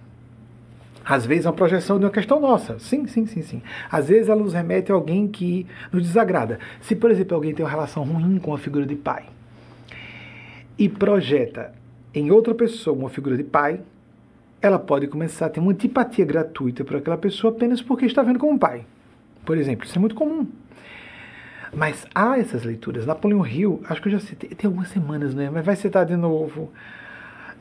Às 1.08 1.24
vezes 1.24 1.46
é 1.46 1.48
uma 1.48 1.54
projeção 1.54 1.98
de 1.98 2.04
uma 2.04 2.10
questão 2.10 2.40
nossa. 2.40 2.78
Sim, 2.78 3.06
sim, 3.06 3.26
sim, 3.26 3.42
sim. 3.42 3.62
Às 3.90 4.08
vezes 4.08 4.28
ela 4.28 4.42
nos 4.42 4.52
remete 4.52 4.92
a 4.92 4.94
alguém 4.94 5.26
que 5.26 5.66
nos 5.92 6.02
desagrada. 6.02 6.58
Se, 6.80 6.94
por 6.94 7.10
exemplo, 7.10 7.34
alguém 7.34 7.54
tem 7.54 7.64
uma 7.64 7.70
relação 7.70 8.04
ruim 8.04 8.38
com 8.38 8.54
a 8.54 8.58
figura 8.58 8.84
de 8.84 8.96
pai 8.96 9.24
e 10.78 10.88
projeta 10.88 11.72
em 12.14 12.30
outra 12.30 12.54
pessoa 12.54 12.96
uma 12.96 13.08
figura 13.08 13.36
de 13.36 13.44
pai, 13.44 13.80
ela 14.60 14.78
pode 14.78 15.06
começar 15.06 15.46
a 15.46 15.48
ter 15.48 15.60
uma 15.60 15.72
antipatia 15.72 16.24
gratuita 16.24 16.84
por 16.84 16.96
aquela 16.96 17.16
pessoa 17.16 17.52
apenas 17.52 17.80
porque 17.80 18.06
está 18.06 18.22
vendo 18.22 18.38
como 18.38 18.58
pai 18.58 18.84
por 19.48 19.56
exemplo. 19.56 19.86
Isso 19.86 19.96
é 19.96 19.98
muito 19.98 20.14
comum. 20.14 20.46
Mas 21.72 22.06
há 22.14 22.38
essas 22.38 22.64
leituras. 22.64 23.06
Napoleão 23.06 23.46
Hill, 23.46 23.80
acho 23.88 24.02
que 24.02 24.08
eu 24.08 24.12
já 24.12 24.20
citei, 24.20 24.50
tem 24.50 24.68
algumas 24.68 24.90
semanas, 24.90 25.34
né? 25.34 25.48
Mas 25.48 25.64
vai 25.64 25.74
citar 25.74 26.04
de 26.04 26.16
novo. 26.16 26.70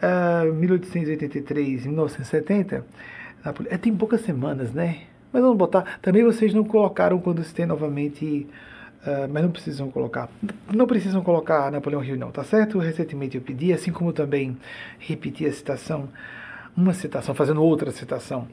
Uh, 0.03 0.53
1883, 0.53 1.85
1970. 1.85 2.85
Napoleão, 3.47 3.73
é, 3.73 3.77
tem 3.77 3.95
poucas 3.95 4.21
semanas, 4.21 4.71
né? 4.71 5.01
Mas 5.31 5.41
vamos 5.41 5.57
botar. 5.57 5.99
Também 6.01 6.23
vocês 6.23 6.53
não 6.53 6.63
colocaram 6.63 7.19
quando 7.19 7.43
citei 7.43 7.65
novamente. 7.65 8.47
Uh, 9.03 9.31
mas 9.31 9.43
não 9.43 9.51
precisam 9.51 9.89
colocar. 9.89 10.27
Não 10.73 10.85
precisam 10.85 11.23
colocar 11.23 11.71
Napoleão 11.71 12.03
Hill, 12.03 12.17
não, 12.17 12.31
tá 12.31 12.43
certo? 12.43 12.79
Recentemente 12.79 13.37
eu 13.37 13.41
pedi, 13.41 13.71
assim 13.71 13.91
como 13.91 14.11
também 14.11 14.57
repeti 14.99 15.45
a 15.45 15.51
citação, 15.51 16.09
uma 16.75 16.93
citação, 16.93 17.33
fazendo 17.33 17.63
outra 17.63 17.91
citação 17.91 18.47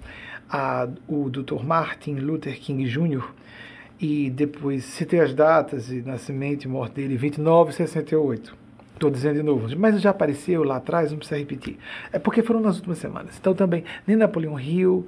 a, 0.48 0.88
o 1.08 1.30
Dr. 1.30 1.62
Martin 1.64 2.16
Luther 2.16 2.58
King 2.60 2.84
Jr. 2.84 3.24
e 4.00 4.30
depois 4.30 4.84
citei 4.84 5.20
as 5.20 5.34
datas 5.34 5.86
de 5.86 6.02
nascimento 6.02 6.64
e 6.64 6.68
morte 6.68 6.94
dele, 6.94 7.16
29 7.16 7.70
e 7.70 7.74
68. 7.74 8.63
Estou 9.04 9.12
dizendo 9.12 9.36
de 9.36 9.42
novo, 9.42 9.68
mas 9.76 10.00
já 10.00 10.08
apareceu 10.08 10.64
lá 10.64 10.76
atrás, 10.76 11.10
não 11.10 11.18
precisa 11.18 11.38
repetir. 11.38 11.76
É 12.10 12.18
porque 12.18 12.42
foram 12.42 12.60
nas 12.60 12.76
últimas 12.76 12.96
semanas. 12.96 13.36
Então 13.38 13.52
também, 13.52 13.84
nem 14.06 14.16
Napoleão 14.16 14.58
Hill, 14.58 15.06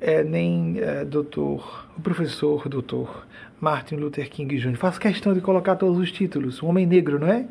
é, 0.00 0.24
nem 0.24 0.80
é, 0.80 1.04
doutor, 1.04 1.86
o 1.98 2.00
professor 2.00 2.66
doutor 2.66 3.26
Martin 3.60 3.96
Luther 3.96 4.30
King 4.30 4.56
Jr. 4.56 4.74
Faço 4.76 4.98
questão 4.98 5.34
de 5.34 5.42
colocar 5.42 5.76
todos 5.76 5.98
os 5.98 6.10
títulos. 6.10 6.62
O 6.62 6.66
Homem 6.66 6.86
Negro, 6.86 7.18
não 7.18 7.28
é? 7.28 7.44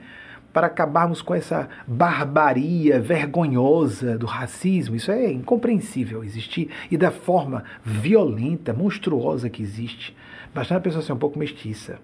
para 0.52 0.66
acabarmos 0.66 1.22
com 1.22 1.36
essa 1.36 1.70
barbaria 1.86 3.00
vergonhosa 3.00 4.18
do 4.18 4.26
racismo. 4.26 4.96
Isso 4.96 5.12
é 5.12 5.32
incompreensível 5.32 6.24
existir 6.24 6.72
e 6.90 6.98
da 6.98 7.12
forma 7.12 7.64
violenta, 7.86 8.74
monstruosa 8.74 9.48
que 9.48 9.62
existe. 9.62 10.18
Bastante 10.52 10.80
a 10.80 10.82
pessoa 10.82 11.04
ser 11.04 11.14
um 11.14 11.18
pouco 11.18 11.38
mestiça. 11.38 12.00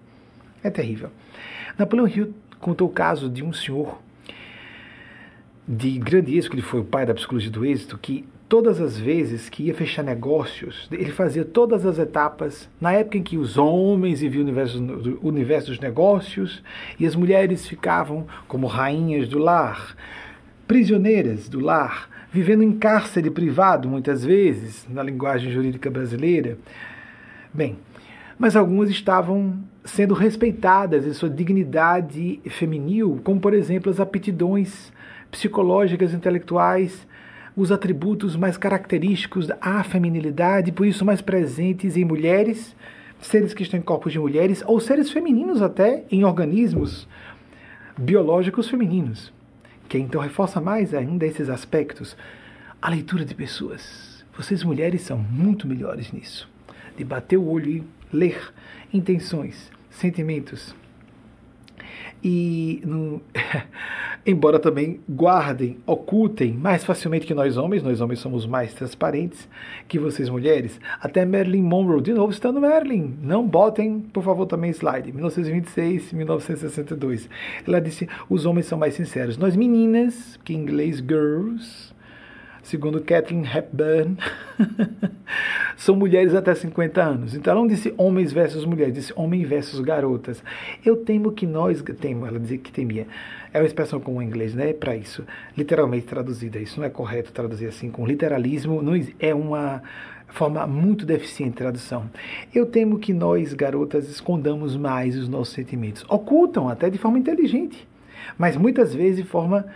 É 0.64 0.70
terrível. 0.70 1.10
Napoleão 1.76 2.08
Hill 2.08 2.34
contou 2.66 2.88
o 2.88 2.92
caso 2.92 3.30
de 3.30 3.44
um 3.44 3.54
senhor 3.54 4.02
de 5.68 6.00
grande 6.00 6.36
êxito, 6.36 6.50
que 6.50 6.56
ele 6.56 6.66
foi 6.66 6.80
o 6.80 6.84
pai 6.84 7.06
da 7.06 7.14
psicologia 7.14 7.52
do 7.52 7.64
êxito, 7.64 7.96
que 7.96 8.26
todas 8.50 8.82
as 8.82 8.98
vezes 8.98 9.50
que 9.50 9.66
ia 9.66 9.74
fechar 9.76 10.02
negócios, 10.02 10.88
ele 10.92 11.12
fazia 11.12 11.46
todas 11.46 11.86
as 11.86 12.00
etapas, 12.00 12.68
na 12.82 12.92
época 12.92 13.20
em 13.20 13.24
que 13.24 13.38
os 13.38 13.56
homens 13.56 14.22
viviam 14.22 14.42
o 14.42 14.46
universo, 14.46 14.84
o 15.22 15.28
universo 15.28 15.68
dos 15.68 15.80
negócios 15.80 16.64
e 17.00 17.06
as 17.06 17.16
mulheres 17.16 17.68
ficavam 17.68 18.26
como 18.48 18.66
rainhas 18.66 19.28
do 19.28 19.38
lar, 19.38 19.96
prisioneiras 20.68 21.48
do 21.48 21.60
lar, 21.60 22.10
vivendo 22.32 22.64
em 22.64 22.72
cárcere 22.72 23.30
privado, 23.30 23.88
muitas 23.88 24.26
vezes, 24.26 24.88
na 24.90 25.04
linguagem 25.04 25.52
jurídica 25.52 25.92
brasileira. 25.92 26.58
Bem, 27.54 27.78
mas 28.38 28.56
algumas 28.56 28.90
estavam 28.90 29.58
sendo 29.84 30.14
respeitadas 30.14 31.06
em 31.06 31.14
sua 31.14 31.30
dignidade 31.30 32.40
feminil, 32.50 33.22
como 33.24 33.40
por 33.40 33.54
exemplo 33.54 33.92
as 33.92 34.00
aptidões 34.00 34.92
psicológicas, 35.32 36.14
intelectuais, 36.14 37.08
os 37.56 37.72
atributos 37.72 38.36
mais 38.36 38.58
característicos 38.58 39.48
da 39.48 39.84
feminilidade, 39.84 40.72
por 40.72 40.86
isso 40.86 41.06
mais 41.06 41.22
presentes 41.22 41.96
em 41.96 42.04
mulheres, 42.04 42.76
seres 43.22 43.54
que 43.54 43.64
estão 43.64 43.80
em 43.80 43.84
corpos 43.84 44.12
de 44.12 44.20
mulheres, 44.20 44.64
ou 44.68 44.80
seres 44.80 45.10
femininos 45.10 45.62
até, 45.62 46.04
em 46.12 46.24
organismos 46.24 47.08
biológicos 47.98 48.70
femininos, 48.70 49.32
que 49.88 49.98
então 49.98 50.20
reforça 50.20 50.60
mais 50.60 50.94
ainda 50.94 51.26
esses 51.26 51.50
aspectos. 51.50 52.18
A 52.82 52.90
leitura 52.90 53.24
de 53.24 53.34
pessoas. 53.34 54.24
Vocês 54.38 54.64
mulheres 54.64 55.02
são 55.02 55.18
muito 55.18 55.66
melhores 55.66 56.12
nisso. 56.12 56.50
De 56.98 57.04
bater 57.04 57.38
o 57.38 57.48
olho 57.48 57.72
e 57.72 57.84
ler 58.16 58.54
intenções, 58.94 59.72
sentimentos. 59.90 60.76
E 62.24 62.82
no, 62.84 63.22
embora 64.26 64.58
também 64.58 65.00
guardem, 65.08 65.78
ocultem 65.86 66.54
mais 66.54 66.84
facilmente 66.84 67.28
que 67.28 67.36
nós 67.36 67.56
homens, 67.56 67.84
nós 67.84 68.02
homens 68.02 68.20
somos 68.20 68.48
mais 68.48 68.74
transparentes 68.74 69.48
que 69.88 70.00
vocês 70.00 70.28
mulheres. 70.28 70.80
Até 71.00 71.24
Marilyn 71.24 71.62
Monroe, 71.62 72.02
de 72.02 72.14
novo 72.14 72.32
estando 72.32 72.60
Marilyn, 72.60 73.14
não 73.22 73.46
botem, 73.46 74.00
por 74.00 74.24
favor, 74.24 74.48
também 74.48 74.72
slide, 74.72 75.12
1926, 75.12 76.14
1962. 76.14 77.30
Ela 77.68 77.80
disse, 77.80 78.10
os 78.28 78.46
homens 78.48 78.66
são 78.66 78.80
mais 78.80 78.96
sinceros. 78.96 79.38
Nós 79.38 79.56
meninas, 79.56 80.40
que 80.44 80.54
em 80.54 80.58
inglês 80.58 80.98
girls, 80.98 81.94
segundo 82.66 83.00
Catherine 83.00 83.48
Hepburn, 83.48 84.18
são 85.78 85.96
mulheres 85.96 86.34
até 86.34 86.54
50 86.54 87.02
anos. 87.02 87.36
Então 87.36 87.52
ela 87.52 87.62
não 87.62 87.68
disse 87.68 87.94
homens 87.96 88.34
versus 88.34 88.66
mulheres, 88.66 88.94
disse 88.94 89.14
homem 89.16 89.46
versus 89.46 89.80
garotas. 89.80 90.44
Eu 90.84 90.98
temo 90.98 91.32
que 91.32 91.46
nós, 91.46 91.82
temo, 92.00 92.26
ela 92.26 92.40
dizia 92.40 92.58
que 92.58 92.72
temia, 92.72 93.08
é 93.54 93.60
uma 93.60 93.68
expressão 93.68 94.00
comum 94.00 94.22
em 94.22 94.26
inglês, 94.26 94.56
né, 94.56 94.74
para 94.74 94.96
isso, 94.96 95.24
literalmente 95.56 96.08
traduzida. 96.08 96.60
Isso 96.60 96.80
não 96.80 96.88
é 96.88 96.90
correto 96.90 97.32
traduzir 97.32 97.68
assim 97.68 97.90
com 97.90 98.06
literalismo, 98.06 98.82
não 98.82 98.94
é 99.20 99.34
uma 99.34 99.84
forma 100.28 100.66
muito 100.66 101.06
deficiente 101.06 101.52
de 101.52 101.58
tradução. 101.58 102.10
Eu 102.54 102.66
temo 102.66 102.98
que 102.98 103.14
nós, 103.14 103.54
garotas, 103.54 104.10
escondamos 104.10 104.76
mais 104.76 105.16
os 105.16 105.30
nossos 105.30 105.54
sentimentos. 105.54 106.04
Ocultam 106.10 106.68
até 106.68 106.90
de 106.90 106.98
forma 106.98 107.20
inteligente, 107.20 107.88
mas 108.40 108.58
muitas 108.58 108.94
vezes 108.94 109.18
de 109.18 109.30
forma 109.30 109.68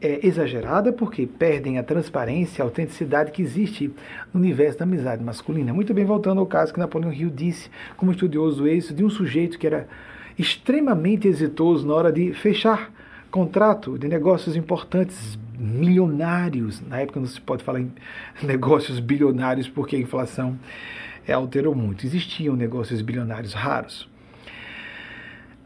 é, 0.00 0.26
exagerada 0.26 0.92
porque 0.92 1.26
perdem 1.26 1.78
a 1.78 1.82
transparência, 1.82 2.62
a 2.62 2.66
autenticidade 2.66 3.32
que 3.32 3.42
existe 3.42 3.90
no 4.32 4.40
universo 4.40 4.78
da 4.78 4.84
amizade 4.84 5.22
masculina. 5.22 5.72
Muito 5.72 5.92
bem, 5.92 6.04
voltando 6.04 6.40
ao 6.40 6.46
caso 6.46 6.72
que 6.72 6.78
Napoleão 6.78 7.12
Hill 7.12 7.30
disse, 7.30 7.70
como 7.96 8.12
estudioso 8.12 8.66
isso, 8.68 8.94
de 8.94 9.04
um 9.04 9.10
sujeito 9.10 9.58
que 9.58 9.66
era 9.66 9.88
extremamente 10.38 11.26
exitoso 11.26 11.86
na 11.86 11.94
hora 11.94 12.12
de 12.12 12.32
fechar 12.32 12.92
contrato 13.30 13.98
de 13.98 14.08
negócios 14.08 14.56
importantes, 14.56 15.38
milionários. 15.58 16.80
Na 16.80 17.00
época 17.00 17.20
não 17.20 17.26
se 17.26 17.40
pode 17.40 17.64
falar 17.64 17.80
em 17.80 17.92
negócios 18.42 19.00
bilionários 19.00 19.68
porque 19.68 19.96
a 19.96 19.98
inflação 19.98 20.58
alterou 21.28 21.74
muito. 21.74 22.06
Existiam 22.06 22.56
negócios 22.56 23.02
bilionários 23.02 23.52
raros. 23.52 24.08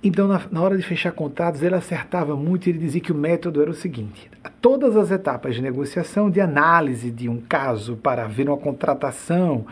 Então, 0.04 0.26
na, 0.26 0.40
na, 0.50 0.60
hora 0.60 0.76
de 0.76 0.82
fechar 0.82 1.12
contratos, 1.12 1.62
ele 1.62 1.76
acertava 1.76 2.34
muito 2.34 2.66
e 2.66 2.70
ele 2.70 2.78
dizia 2.78 3.00
que 3.00 3.12
o 3.12 3.14
método 3.14 3.62
era 3.62 3.70
o 3.70 3.74
seguinte: 3.74 4.28
todas 4.60 4.96
as 4.96 5.10
etapas 5.10 5.54
de 5.54 5.62
negociação, 5.62 6.28
de 6.28 6.40
análise 6.40 7.10
de 7.10 7.28
um 7.28 7.40
caso 7.40 7.96
para 7.96 8.26
ver 8.26 8.48
uma 8.48 8.56
contratação, 8.56 9.64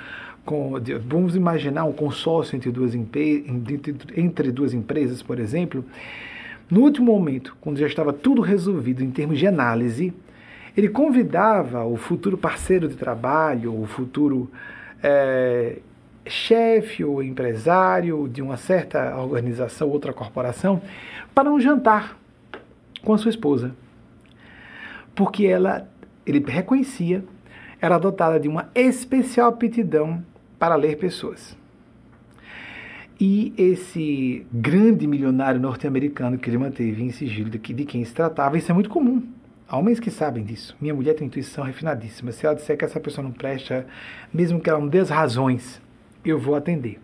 com, 0.45 0.79
de, 0.79 0.95
vamos 0.95 1.35
imaginar 1.35 1.85
um 1.85 1.93
consórcio 1.93 2.55
entre 2.55 2.71
duas, 2.71 2.95
entre, 2.95 3.45
entre 4.17 4.53
duas 4.53 4.73
empresas, 4.73 5.21
por 5.21 5.41
exemplo, 5.41 5.85
no 6.71 6.83
último 6.83 7.13
momento, 7.13 7.57
quando 7.61 7.79
já 7.79 7.87
estava 7.87 8.13
tudo 8.13 8.41
resolvido 8.41 9.03
em 9.03 9.11
termos 9.11 9.37
de 9.37 9.47
análise, 9.49 10.15
ele 10.77 10.89
convidava 10.89 11.85
o 11.85 11.97
futuro 11.97 12.39
parceiro 12.39 12.87
de 12.87 12.95
trabalho, 12.95 13.75
o 13.75 13.87
futuro 13.87 14.49
é, 15.03 15.79
chefe 16.27 17.05
ou 17.05 17.23
empresário 17.23 18.29
de 18.29 18.43
uma 18.43 18.57
certa 18.57 19.17
organização, 19.17 19.89
outra 19.89 20.13
corporação, 20.13 20.81
para 21.35 21.51
um 21.51 21.61
jantar 21.61 22.19
com 23.03 23.15
a 23.15 23.19
sua 23.19 23.31
esposa. 23.31 23.75
Porque 25.15 25.47
ela, 25.47 25.89
ele 26.27 26.45
reconhecia, 26.47 27.25
era 27.81 27.99
dotada 27.99 28.39
de 28.39 28.49
uma 28.49 28.71
especial 28.75 29.49
aptidão 29.49 30.23
para 30.59 30.75
ler 30.77 30.97
pessoas. 30.97 31.57
E 33.19 33.53
esse 33.59 34.47
grande 34.51 35.07
milionário 35.07 35.61
norte-americano 35.61 36.39
que 36.39 36.49
ele 36.49 36.57
manteve 36.57 37.03
em 37.03 37.11
sigilo 37.11 37.51
de, 37.51 37.59
de 37.59 37.85
quem 37.85 38.03
se 38.05 38.15
tratava, 38.15 38.57
isso 38.57 38.71
é 38.71 38.75
muito 38.75 38.89
comum. 38.89 39.23
Há 39.69 39.77
homens 39.77 40.01
que 40.01 40.11
sabem 40.11 40.43
disso. 40.43 40.75
Minha 40.81 40.95
mulher 40.95 41.15
tem 41.15 41.27
intuição 41.27 41.63
refinadíssima. 41.63 42.33
Se 42.33 42.47
ela 42.47 42.57
disser 42.57 42.77
que 42.77 42.85
essa 42.85 42.99
pessoa 42.99 43.23
não 43.23 43.31
presta, 43.31 43.87
mesmo 44.33 44.59
que 44.59 44.69
ela 44.69 44.81
não 44.81 44.89
dê 44.89 44.99
as 44.99 45.11
razões, 45.11 45.81
eu 46.25 46.39
vou 46.39 46.55
atender. 46.55 46.99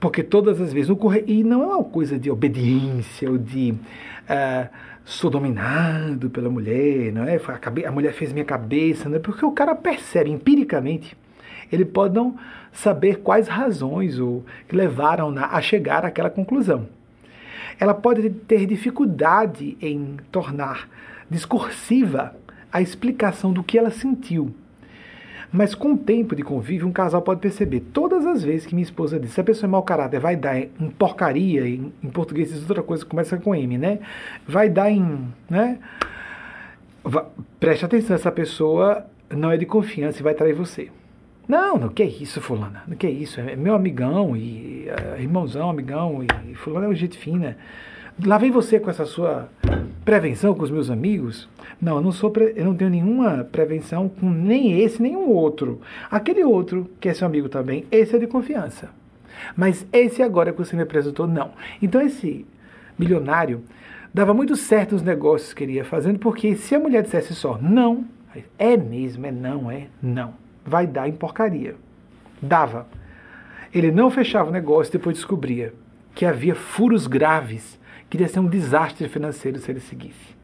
Porque 0.00 0.22
todas 0.22 0.60
as 0.60 0.72
vezes, 0.72 0.88
no 0.88 0.96
corre... 0.96 1.24
e 1.26 1.42
não 1.42 1.62
é 1.62 1.66
uma 1.76 1.84
coisa 1.84 2.18
de 2.18 2.30
obediência 2.30 3.30
ou 3.30 3.38
de 3.38 3.72
uh, 3.72 4.68
sou 5.04 5.30
dominado 5.30 6.28
pela 6.30 6.50
mulher, 6.50 7.12
não 7.12 7.24
é? 7.24 7.40
A 7.86 7.90
mulher 7.90 8.12
fez 8.12 8.32
minha 8.32 8.44
cabeça, 8.44 9.08
não 9.08 9.16
é? 9.16 9.18
Porque 9.18 9.44
o 9.44 9.52
cara 9.52 9.74
percebe 9.74 10.30
empiricamente, 10.30 11.16
ele 11.70 11.84
pode 11.84 12.14
não 12.14 12.36
saber 12.72 13.20
quais 13.20 13.48
razões 13.48 14.18
ou 14.18 14.44
que 14.68 14.76
levaram 14.76 15.34
a 15.38 15.60
chegar 15.60 16.04
àquela 16.04 16.30
conclusão. 16.30 16.88
Ela 17.78 17.94
pode 17.94 18.28
ter 18.30 18.66
dificuldade 18.66 19.76
em 19.80 20.16
tornar 20.30 20.88
discursiva 21.30 22.36
a 22.72 22.80
explicação 22.82 23.52
do 23.52 23.62
que 23.62 23.78
ela 23.78 23.90
sentiu 23.90 24.54
mas 25.54 25.72
com 25.72 25.92
o 25.92 25.96
tempo 25.96 26.34
de 26.34 26.42
convívio, 26.42 26.88
um 26.88 26.90
casal 26.90 27.22
pode 27.22 27.38
perceber. 27.38 27.78
Todas 27.92 28.26
as 28.26 28.42
vezes 28.42 28.66
que 28.66 28.74
minha 28.74 28.82
esposa 28.82 29.20
diz, 29.20 29.30
se 29.30 29.40
a 29.40 29.44
pessoa 29.44 29.68
é 29.68 29.70
mau 29.70 29.84
caráter, 29.84 30.18
vai 30.18 30.34
dar 30.34 30.58
em 30.58 30.90
porcaria, 30.98 31.64
em, 31.64 31.92
em 32.02 32.10
português 32.10 32.52
diz 32.52 32.68
outra 32.68 32.82
coisa, 32.82 33.06
começa 33.06 33.36
com 33.36 33.54
M, 33.54 33.78
né? 33.78 34.00
Vai 34.48 34.68
dar 34.68 34.90
em. 34.90 35.28
Né? 35.48 35.78
preste 37.60 37.84
atenção, 37.84 38.16
essa 38.16 38.32
pessoa 38.32 39.06
não 39.30 39.52
é 39.52 39.56
de 39.56 39.64
confiança 39.64 40.18
e 40.18 40.22
vai 40.24 40.34
trair 40.34 40.54
você. 40.54 40.88
Não, 41.46 41.78
não, 41.78 41.88
que 41.88 42.02
é 42.02 42.06
isso, 42.06 42.40
fulana? 42.40 42.82
Não 42.88 42.96
que 42.96 43.06
é 43.06 43.10
isso? 43.10 43.38
É 43.38 43.54
meu 43.54 43.76
amigão 43.76 44.36
e 44.36 44.88
uh, 44.88 45.20
irmãozão, 45.20 45.70
amigão 45.70 46.24
e, 46.50 46.54
fulano 46.56 46.86
é 46.86 46.88
um 46.88 46.94
jeito 46.94 47.16
fina. 47.16 47.56
Lá 48.22 48.38
vem 48.38 48.50
você 48.50 48.78
com 48.78 48.90
essa 48.90 49.04
sua 49.04 49.48
prevenção 50.04 50.54
com 50.54 50.62
os 50.62 50.70
meus 50.70 50.88
amigos. 50.88 51.48
Não, 51.80 51.96
eu 51.96 52.02
não, 52.02 52.12
sou 52.12 52.30
pre... 52.30 52.52
eu 52.54 52.64
não 52.64 52.74
tenho 52.74 52.90
nenhuma 52.90 53.44
prevenção 53.50 54.08
com 54.08 54.30
nem 54.30 54.80
esse, 54.80 55.02
nem 55.02 55.16
um 55.16 55.30
outro. 55.30 55.80
Aquele 56.08 56.44
outro, 56.44 56.88
que 57.00 57.08
é 57.08 57.14
seu 57.14 57.26
amigo 57.26 57.48
também, 57.48 57.86
esse 57.90 58.14
é 58.14 58.18
de 58.18 58.28
confiança. 58.28 58.90
Mas 59.56 59.84
esse 59.92 60.22
agora 60.22 60.52
que 60.52 60.58
você 60.58 60.76
me 60.76 60.82
apresentou, 60.82 61.26
não. 61.26 61.52
Então 61.82 62.00
esse 62.00 62.46
milionário 62.96 63.64
dava 64.12 64.32
muito 64.32 64.54
certo 64.54 64.94
os 64.94 65.02
negócios 65.02 65.52
que 65.52 65.64
ele 65.64 65.72
ia 65.72 65.84
fazendo, 65.84 66.20
porque 66.20 66.54
se 66.54 66.72
a 66.74 66.78
mulher 66.78 67.02
dissesse 67.02 67.34
só 67.34 67.58
não, 67.60 68.04
é 68.56 68.76
mesmo, 68.76 69.26
é 69.26 69.32
não, 69.32 69.68
é 69.68 69.88
não, 70.00 70.34
vai 70.64 70.86
dar 70.86 71.08
em 71.08 71.12
porcaria. 71.12 71.74
Dava. 72.40 72.86
Ele 73.72 73.90
não 73.90 74.08
fechava 74.08 74.50
o 74.50 74.52
negócio 74.52 74.92
e 74.92 74.98
depois 74.98 75.16
descobria 75.16 75.74
que 76.14 76.24
havia 76.24 76.54
furos 76.54 77.08
graves 77.08 77.76
queria 78.14 78.28
ser 78.28 78.38
um 78.38 78.46
desastre 78.46 79.08
financeiro 79.08 79.58
se 79.58 79.68
ele 79.72 79.80
seguisse. 79.80 80.36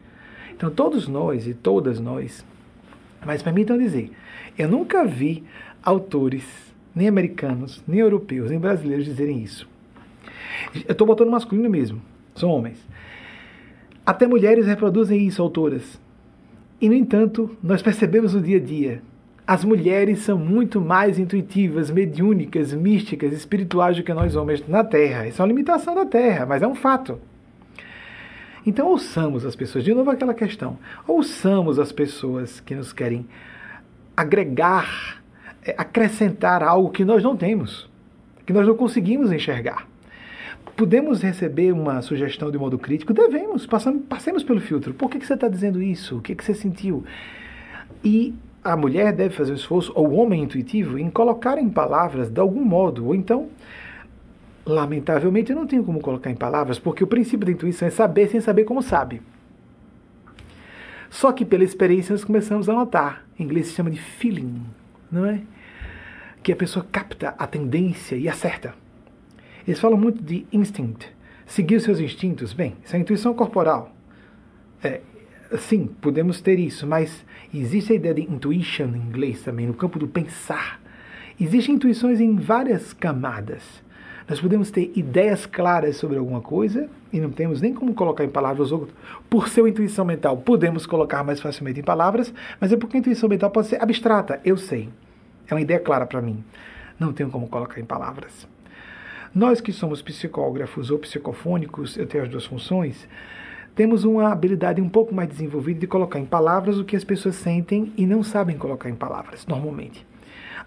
Então, 0.52 0.68
todos 0.68 1.06
nós 1.06 1.46
e 1.46 1.54
todas 1.54 2.00
nós, 2.00 2.44
mas 3.24 3.44
permitam 3.44 3.78
dizer, 3.78 4.10
eu 4.58 4.68
nunca 4.68 5.04
vi 5.04 5.44
autores, 5.80 6.42
nem 6.92 7.06
americanos, 7.06 7.80
nem 7.86 8.00
europeus, 8.00 8.50
nem 8.50 8.58
brasileiros 8.58 9.04
dizerem 9.04 9.40
isso. 9.40 9.68
Eu 10.84 10.90
estou 10.90 11.06
botando 11.06 11.30
masculino 11.30 11.70
mesmo, 11.70 12.02
são 12.34 12.50
homens. 12.50 12.84
Até 14.04 14.26
mulheres 14.26 14.66
reproduzem 14.66 15.24
isso, 15.24 15.40
autoras. 15.40 16.00
E, 16.80 16.88
no 16.88 16.94
entanto, 16.96 17.56
nós 17.62 17.82
percebemos 17.82 18.34
no 18.34 18.40
dia 18.40 18.56
a 18.56 18.60
dia. 18.60 19.00
As 19.46 19.64
mulheres 19.64 20.22
são 20.22 20.36
muito 20.36 20.80
mais 20.80 21.20
intuitivas, 21.20 21.88
mediúnicas, 21.88 22.72
místicas, 22.72 23.32
espirituais 23.32 23.96
do 23.96 24.02
que 24.02 24.12
nós 24.12 24.34
homens 24.34 24.66
na 24.66 24.82
Terra. 24.82 25.28
Isso 25.28 25.40
é 25.40 25.44
uma 25.44 25.48
limitação 25.48 25.94
da 25.94 26.04
Terra, 26.04 26.46
mas 26.46 26.62
é 26.62 26.66
um 26.66 26.74
fato. 26.74 27.29
Então, 28.66 28.88
ouçamos 28.88 29.44
as 29.46 29.56
pessoas. 29.56 29.84
De 29.84 29.94
novo, 29.94 30.10
aquela 30.10 30.34
questão. 30.34 30.78
Ouçamos 31.06 31.78
as 31.78 31.92
pessoas 31.92 32.60
que 32.60 32.74
nos 32.74 32.92
querem 32.92 33.26
agregar, 34.16 35.22
é, 35.64 35.74
acrescentar 35.76 36.62
algo 36.62 36.90
que 36.90 37.04
nós 37.04 37.22
não 37.22 37.36
temos, 37.36 37.88
que 38.44 38.52
nós 38.52 38.66
não 38.66 38.76
conseguimos 38.76 39.32
enxergar. 39.32 39.88
Podemos 40.76 41.22
receber 41.22 41.72
uma 41.72 42.00
sugestão 42.02 42.50
de 42.50 42.58
modo 42.58 42.78
crítico? 42.78 43.12
Devemos, 43.12 43.66
passamos, 43.66 44.02
passemos 44.08 44.42
pelo 44.42 44.60
filtro. 44.60 44.94
Por 44.94 45.10
que, 45.10 45.18
que 45.18 45.26
você 45.26 45.34
está 45.34 45.48
dizendo 45.48 45.82
isso? 45.82 46.18
O 46.18 46.20
que, 46.20 46.34
que 46.34 46.44
você 46.44 46.54
sentiu? 46.54 47.04
E 48.04 48.34
a 48.62 48.76
mulher 48.76 49.12
deve 49.12 49.34
fazer 49.34 49.52
o 49.52 49.56
esforço, 49.56 49.92
ou 49.94 50.08
o 50.08 50.14
homem 50.14 50.42
intuitivo, 50.42 50.98
em 50.98 51.10
colocar 51.10 51.58
em 51.58 51.68
palavras 51.68 52.30
de 52.30 52.40
algum 52.40 52.64
modo, 52.64 53.06
ou 53.06 53.14
então 53.14 53.48
Lamentavelmente, 54.64 55.50
eu 55.50 55.56
não 55.56 55.66
tenho 55.66 55.82
como 55.84 56.00
colocar 56.00 56.30
em 56.30 56.36
palavras, 56.36 56.78
porque 56.78 57.02
o 57.02 57.06
princípio 57.06 57.46
da 57.46 57.52
intuição 57.52 57.88
é 57.88 57.90
saber 57.90 58.28
sem 58.28 58.40
saber 58.40 58.64
como 58.64 58.82
sabe. 58.82 59.22
Só 61.08 61.32
que 61.32 61.44
pela 61.44 61.64
experiência 61.64 62.12
nós 62.12 62.24
começamos 62.24 62.68
a 62.68 62.72
notar. 62.72 63.24
Em 63.38 63.42
inglês 63.42 63.68
se 63.68 63.74
chama 63.74 63.90
de 63.90 64.00
feeling, 64.00 64.62
não 65.10 65.26
é? 65.26 65.40
Que 66.42 66.52
a 66.52 66.56
pessoa 66.56 66.86
capta 66.90 67.34
a 67.36 67.46
tendência 67.46 68.14
e 68.16 68.28
acerta. 68.28 68.74
Eles 69.66 69.80
falam 69.80 69.98
muito 69.98 70.22
de 70.22 70.46
instinct, 70.52 71.08
seguir 71.46 71.76
os 71.76 71.82
seus 71.82 71.98
instintos. 71.98 72.52
Bem, 72.52 72.76
isso 72.84 72.94
é 72.94 72.98
intuição 72.98 73.34
corporal. 73.34 73.94
É, 74.82 75.00
sim, 75.58 75.86
podemos 76.00 76.40
ter 76.40 76.58
isso, 76.58 76.86
mas 76.86 77.24
existe 77.52 77.92
a 77.92 77.96
ideia 77.96 78.14
de 78.14 78.22
intuition 78.22 78.94
em 78.94 78.98
inglês 78.98 79.42
também, 79.42 79.66
no 79.66 79.74
campo 79.74 79.98
do 79.98 80.06
pensar. 80.06 80.80
Existem 81.38 81.74
intuições 81.74 82.20
em 82.20 82.36
várias 82.36 82.92
camadas. 82.92 83.82
Nós 84.30 84.40
podemos 84.40 84.70
ter 84.70 84.92
ideias 84.94 85.44
claras 85.44 85.96
sobre 85.96 86.16
alguma 86.16 86.40
coisa 86.40 86.88
e 87.12 87.18
não 87.18 87.30
temos 87.30 87.60
nem 87.60 87.74
como 87.74 87.92
colocar 87.92 88.22
em 88.22 88.28
palavras, 88.28 88.70
ou 88.70 88.86
por 89.28 89.48
seu 89.48 89.66
intuição 89.66 90.04
mental 90.04 90.36
podemos 90.36 90.86
colocar 90.86 91.24
mais 91.24 91.40
facilmente 91.40 91.80
em 91.80 91.82
palavras, 91.82 92.32
mas 92.60 92.72
é 92.72 92.76
porque 92.76 92.96
a 92.96 93.00
intuição 93.00 93.28
mental 93.28 93.50
pode 93.50 93.66
ser 93.66 93.82
abstrata, 93.82 94.40
eu 94.44 94.56
sei. 94.56 94.88
É 95.48 95.52
uma 95.52 95.60
ideia 95.60 95.80
clara 95.80 96.06
para 96.06 96.22
mim. 96.22 96.44
Não 96.96 97.12
tenho 97.12 97.28
como 97.28 97.48
colocar 97.48 97.80
em 97.80 97.84
palavras. 97.84 98.46
Nós 99.34 99.60
que 99.60 99.72
somos 99.72 100.00
psicógrafos 100.00 100.92
ou 100.92 101.00
psicofônicos, 101.00 101.96
eu 101.96 102.06
tenho 102.06 102.22
as 102.22 102.30
duas 102.30 102.46
funções, 102.46 103.08
temos 103.74 104.04
uma 104.04 104.30
habilidade 104.30 104.80
um 104.80 104.88
pouco 104.88 105.12
mais 105.12 105.28
desenvolvida 105.28 105.80
de 105.80 105.88
colocar 105.88 106.20
em 106.20 106.24
palavras 106.24 106.78
o 106.78 106.84
que 106.84 106.94
as 106.94 107.02
pessoas 107.02 107.34
sentem 107.34 107.92
e 107.96 108.06
não 108.06 108.22
sabem 108.22 108.56
colocar 108.56 108.88
em 108.88 108.94
palavras, 108.94 109.44
normalmente. 109.44 110.06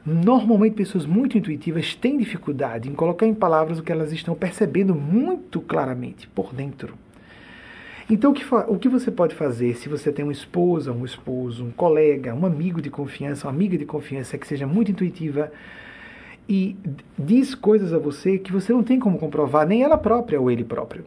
Normalmente, 0.05 0.75
pessoas 0.75 1.05
muito 1.05 1.37
intuitivas 1.37 1.95
têm 1.95 2.17
dificuldade 2.17 2.89
em 2.89 2.93
colocar 2.93 3.25
em 3.25 3.33
palavras 3.33 3.79
o 3.79 3.83
que 3.83 3.91
elas 3.91 4.11
estão 4.11 4.35
percebendo 4.35 4.93
muito 4.93 5.61
claramente 5.61 6.27
por 6.27 6.53
dentro. 6.53 6.95
Então, 8.09 8.31
o 8.31 8.33
que, 8.33 8.43
o 8.67 8.77
que 8.77 8.89
você 8.89 9.09
pode 9.09 9.33
fazer 9.33 9.75
se 9.75 9.87
você 9.87 10.11
tem 10.11 10.25
uma 10.25 10.33
esposa, 10.33 10.91
um 10.91 11.05
esposo, 11.05 11.63
um 11.63 11.71
colega, 11.71 12.35
um 12.35 12.45
amigo 12.45 12.81
de 12.81 12.89
confiança, 12.89 13.47
uma 13.47 13.53
amiga 13.53 13.77
de 13.77 13.85
confiança 13.85 14.37
que 14.37 14.45
seja 14.45 14.67
muito 14.67 14.91
intuitiva 14.91 15.49
e 16.49 16.75
diz 17.17 17.55
coisas 17.55 17.93
a 17.93 17.97
você 17.97 18.37
que 18.37 18.51
você 18.51 18.73
não 18.73 18.83
tem 18.83 18.99
como 18.99 19.17
comprovar, 19.17 19.65
nem 19.65 19.83
ela 19.83 19.97
própria 19.97 20.39
ou 20.39 20.51
ele 20.51 20.65
próprio. 20.65 21.05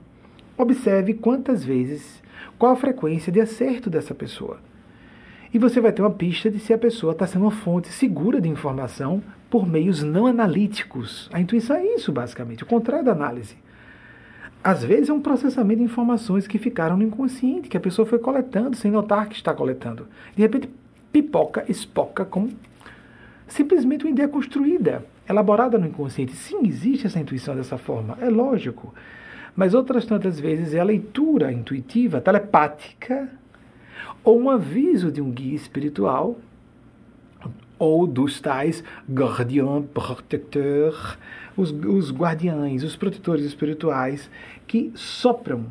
Observe 0.57 1.13
quantas 1.13 1.63
vezes, 1.63 2.23
qual 2.59 2.73
a 2.73 2.77
frequência 2.77 3.31
de 3.31 3.43
acerto 3.43 3.91
dessa 3.91 4.15
pessoa. 4.15 4.59
E 5.53 5.59
você 5.59 5.81
vai 5.81 5.93
ter 5.93 6.03
uma 6.03 6.11
pista 6.11 6.51
de 6.51 6.59
se 6.59 6.73
a 6.73 6.79
pessoa 6.79 7.13
está 7.13 7.27
sendo 7.27 7.43
uma 7.43 7.51
fonte 7.51 7.89
segura 7.89 8.41
de 8.41 8.49
informação 8.49 9.23
por 9.49 9.67
meios 9.67 10.03
não 10.03 10.27
analíticos. 10.27 11.31
A 11.33 11.41
intuição 11.41 11.77
é 11.77 11.85
isso, 11.95 12.13
basicamente, 12.13 12.63
o 12.63 12.67
contrário 12.67 13.05
da 13.05 13.13
análise. 13.13 13.57
Às 14.63 14.83
vezes 14.83 15.09
é 15.09 15.13
um 15.13 15.21
processamento 15.21 15.79
de 15.79 15.85
informações 15.85 16.47
que 16.47 16.59
ficaram 16.59 16.97
no 16.97 17.05
inconsciente, 17.05 17.69
que 17.69 17.77
a 17.77 17.81
pessoa 17.81 18.05
foi 18.05 18.19
coletando 18.19 18.77
sem 18.77 18.91
notar 18.91 19.29
que 19.29 19.37
está 19.37 19.55
coletando. 19.55 20.09
De 20.35 20.43
repente, 20.43 20.69
pipoca, 21.13 21.65
espoca 21.69 22.25
com 22.25 22.51
simplesmente 23.47 24.05
uma 24.05 24.11
ideia 24.11 24.29
construída, 24.29 25.05
elaborada 25.29 25.79
no 25.79 25.87
inconsciente. 25.87 26.35
Sim, 26.35 26.67
existe 26.67 27.07
essa 27.07 27.21
intuição 27.21 27.55
dessa 27.55 27.79
forma, 27.79 28.19
é 28.21 28.29
lógico. 28.29 28.93
Mas 29.55 29.73
outras 29.73 30.05
tantas 30.05 30.39
vezes 30.39 30.75
é 30.75 30.81
a 30.81 30.85
leitura 30.85 31.53
intuitiva, 31.53 32.21
telepática, 32.21 33.31
ou 34.27 34.41
um 34.41 34.51
aviso 34.51 35.13
de 35.13 35.23
um 35.23 35.31
guia 35.31 35.55
espiritual, 35.55 36.37
ou 37.79 38.09
dos 38.09 38.41
tais 38.41 38.83
guardião 39.09 39.85
protecteur, 39.85 41.17
os, 41.57 41.71
os 41.71 42.11
guardiães, 42.11 42.83
os 42.83 42.97
protetores 42.97 43.45
espirituais, 43.45 44.29
que 44.67 44.91
sopram. 44.97 45.67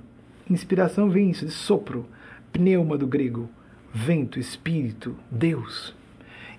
Inspiração 0.50 1.10
vem 1.10 1.32
isso, 1.32 1.46
de 1.46 1.52
sopro, 1.52 2.06
pneuma 2.54 2.98
do 2.98 3.06
grego, 3.06 3.50
vento, 3.94 4.40
espírito, 4.40 5.18
Deus. 5.30 5.94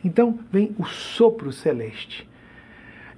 Então 0.04 0.38
vem 0.52 0.76
o 0.78 0.84
sopro 0.84 1.50
celeste. 1.50 2.28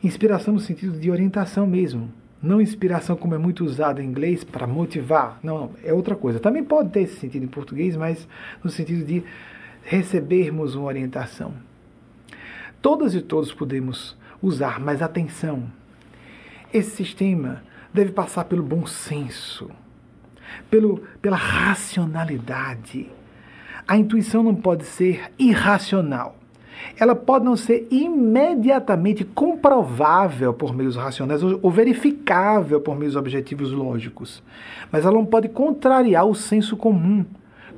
Inspiração 0.04 0.54
no 0.54 0.60
sentido 0.60 0.96
de 0.96 1.10
orientação 1.10 1.66
mesmo. 1.66 2.12
Não 2.40 2.60
inspiração 2.60 3.16
como 3.16 3.34
é 3.34 3.38
muito 3.38 3.64
usado 3.64 4.00
em 4.00 4.06
inglês 4.06 4.44
para 4.44 4.66
motivar. 4.66 5.38
Não, 5.42 5.58
não, 5.58 5.70
é 5.82 5.92
outra 5.92 6.14
coisa. 6.14 6.38
Também 6.38 6.62
pode 6.62 6.90
ter 6.90 7.00
esse 7.00 7.16
sentido 7.16 7.44
em 7.44 7.48
português, 7.48 7.96
mas 7.96 8.28
no 8.62 8.70
sentido 8.70 9.04
de 9.04 9.24
recebermos 9.82 10.74
uma 10.74 10.86
orientação. 10.86 11.52
Todas 12.80 13.14
e 13.14 13.20
todos 13.20 13.52
podemos 13.52 14.16
usar, 14.40 14.78
mas 14.78 15.02
atenção. 15.02 15.64
Esse 16.72 16.90
sistema 16.90 17.62
deve 17.92 18.12
passar 18.12 18.44
pelo 18.44 18.62
bom 18.62 18.86
senso, 18.86 19.70
pelo, 20.70 20.98
pela 21.20 21.36
racionalidade. 21.36 23.10
A 23.86 23.96
intuição 23.96 24.42
não 24.44 24.54
pode 24.54 24.84
ser 24.84 25.32
irracional 25.38 26.36
ela 26.98 27.14
pode 27.14 27.44
não 27.44 27.56
ser 27.56 27.86
imediatamente 27.90 29.24
comprovável 29.24 30.52
por 30.52 30.74
meios 30.74 30.96
racionais 30.96 31.42
ou 31.42 31.70
verificável 31.70 32.80
por 32.80 32.96
meios 32.96 33.16
objetivos 33.16 33.72
lógicos, 33.72 34.42
mas 34.90 35.04
ela 35.04 35.14
não 35.14 35.24
pode 35.24 35.48
contrariar 35.48 36.26
o 36.26 36.34
senso 36.34 36.76
comum, 36.76 37.24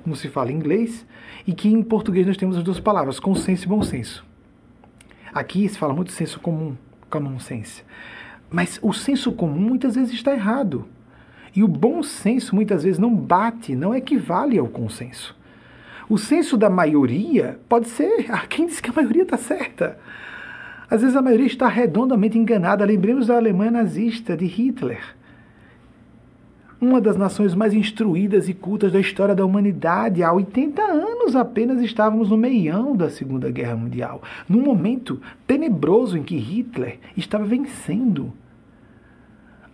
como 0.02 0.16
se 0.16 0.28
fala 0.28 0.50
em 0.50 0.56
inglês, 0.56 1.06
e 1.46 1.52
que 1.52 1.68
em 1.68 1.82
português 1.82 2.26
nós 2.26 2.36
temos 2.36 2.56
as 2.56 2.62
duas 2.62 2.80
palavras, 2.80 3.20
consenso 3.20 3.64
e 3.64 3.68
bom 3.68 3.82
senso. 3.82 4.24
Aqui 5.32 5.68
se 5.68 5.78
fala 5.78 5.92
muito 5.92 6.12
senso 6.12 6.40
comum, 6.40 6.74
common 7.08 7.38
sense. 7.38 7.82
Mas 8.50 8.78
o 8.82 8.92
senso 8.92 9.32
comum 9.32 9.60
muitas 9.60 9.94
vezes 9.94 10.12
está 10.12 10.32
errado. 10.32 10.86
E 11.54 11.62
o 11.62 11.68
bom 11.68 12.02
senso 12.02 12.54
muitas 12.54 12.82
vezes 12.82 12.98
não 12.98 13.14
bate, 13.14 13.74
não 13.74 13.94
equivale 13.94 14.58
ao 14.58 14.68
consenso. 14.68 15.36
O 16.10 16.18
senso 16.18 16.56
da 16.56 16.68
maioria 16.68 17.60
pode 17.68 17.88
ser. 17.88 18.26
Ah, 18.28 18.44
quem 18.46 18.66
disse 18.66 18.82
que 18.82 18.90
a 18.90 18.92
maioria 18.92 19.22
está 19.22 19.36
certa? 19.36 19.96
Às 20.90 21.02
vezes 21.02 21.16
a 21.16 21.22
maioria 21.22 21.46
está 21.46 21.68
redondamente 21.68 22.36
enganada. 22.36 22.84
Lembremos 22.84 23.28
da 23.28 23.36
Alemanha 23.36 23.70
nazista 23.70 24.36
de 24.36 24.44
Hitler. 24.44 25.00
Uma 26.80 27.00
das 27.00 27.16
nações 27.16 27.54
mais 27.54 27.72
instruídas 27.72 28.48
e 28.48 28.54
cultas 28.54 28.90
da 28.90 28.98
história 28.98 29.36
da 29.36 29.44
humanidade. 29.44 30.24
Há 30.24 30.32
80 30.32 30.82
anos 30.82 31.36
apenas 31.36 31.80
estávamos 31.80 32.28
no 32.28 32.36
meião 32.36 32.96
da 32.96 33.08
Segunda 33.08 33.48
Guerra 33.48 33.76
Mundial. 33.76 34.20
Num 34.48 34.62
momento 34.62 35.20
tenebroso 35.46 36.18
em 36.18 36.24
que 36.24 36.36
Hitler 36.36 36.98
estava 37.16 37.44
vencendo, 37.44 38.32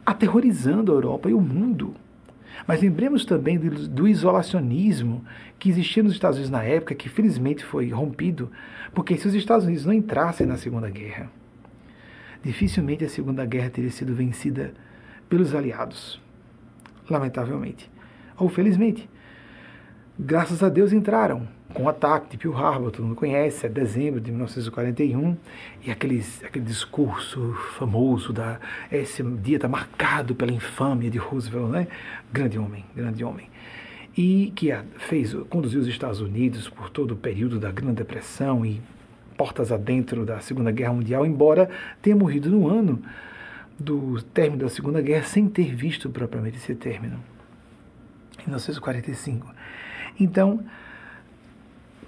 aterrorizando 0.04 0.92
a 0.92 0.96
Europa 0.96 1.30
e 1.30 1.34
o 1.34 1.40
mundo. 1.40 1.94
Mas 2.66 2.80
lembremos 2.80 3.24
também 3.24 3.58
do, 3.58 3.88
do 3.88 4.06
isolacionismo 4.06 5.24
que 5.58 5.68
existia 5.68 6.02
nos 6.02 6.12
Estados 6.12 6.36
Unidos 6.36 6.50
na 6.50 6.62
época, 6.62 6.94
que 6.94 7.08
felizmente 7.08 7.64
foi 7.64 7.90
rompido, 7.90 8.50
porque 8.94 9.16
se 9.16 9.26
os 9.26 9.34
Estados 9.34 9.66
Unidos 9.66 9.84
não 9.84 9.92
entrassem 9.92 10.46
na 10.46 10.56
Segunda 10.56 10.88
Guerra, 10.88 11.30
dificilmente 12.42 13.04
a 13.04 13.08
Segunda 13.08 13.44
Guerra 13.44 13.70
teria 13.70 13.90
sido 13.90 14.14
vencida 14.14 14.72
pelos 15.28 15.54
aliados. 15.54 16.20
Lamentavelmente. 17.08 17.90
Ou 18.36 18.48
felizmente. 18.48 19.08
Graças 20.18 20.62
a 20.62 20.68
Deus 20.68 20.92
entraram 20.92 21.55
com 21.76 21.82
o 21.82 21.88
ataque 21.90 22.30
de 22.30 22.38
Pearl 22.38 22.56
Harbor, 22.56 22.90
todo 22.90 23.04
mundo 23.04 23.14
conhece, 23.16 23.66
é 23.66 23.68
dezembro 23.68 24.18
de 24.18 24.30
1941, 24.30 25.36
e 25.84 25.90
aqueles, 25.90 26.42
aquele 26.42 26.64
discurso 26.64 27.52
famoso 27.76 28.32
da 28.32 28.58
esse 28.90 29.22
dia 29.22 29.56
está 29.56 29.68
marcado 29.68 30.34
pela 30.34 30.50
infâmia 30.52 31.10
de 31.10 31.18
Roosevelt, 31.18 31.68
né? 31.68 31.86
Grande 32.32 32.58
homem, 32.58 32.82
grande 32.96 33.22
homem. 33.22 33.50
E 34.16 34.54
que 34.56 34.74
fez, 34.96 35.34
conduziu 35.50 35.78
os 35.78 35.86
Estados 35.86 36.18
Unidos 36.18 36.66
por 36.66 36.88
todo 36.88 37.10
o 37.10 37.16
período 37.16 37.60
da 37.60 37.70
Grande 37.70 37.96
Depressão 37.96 38.64
e 38.64 38.80
portas 39.36 39.70
adentro 39.70 40.24
da 40.24 40.40
Segunda 40.40 40.70
Guerra 40.70 40.94
Mundial, 40.94 41.26
embora 41.26 41.68
tenha 42.00 42.16
morrido 42.16 42.48
no 42.48 42.66
ano 42.66 43.02
do 43.78 44.22
término 44.22 44.62
da 44.62 44.70
Segunda 44.70 45.02
Guerra 45.02 45.24
sem 45.24 45.46
ter 45.46 45.74
visto 45.74 46.08
propriamente 46.08 46.56
esse 46.56 46.74
término, 46.74 47.22
em 48.38 48.44
1945. 48.46 49.54
Então, 50.18 50.64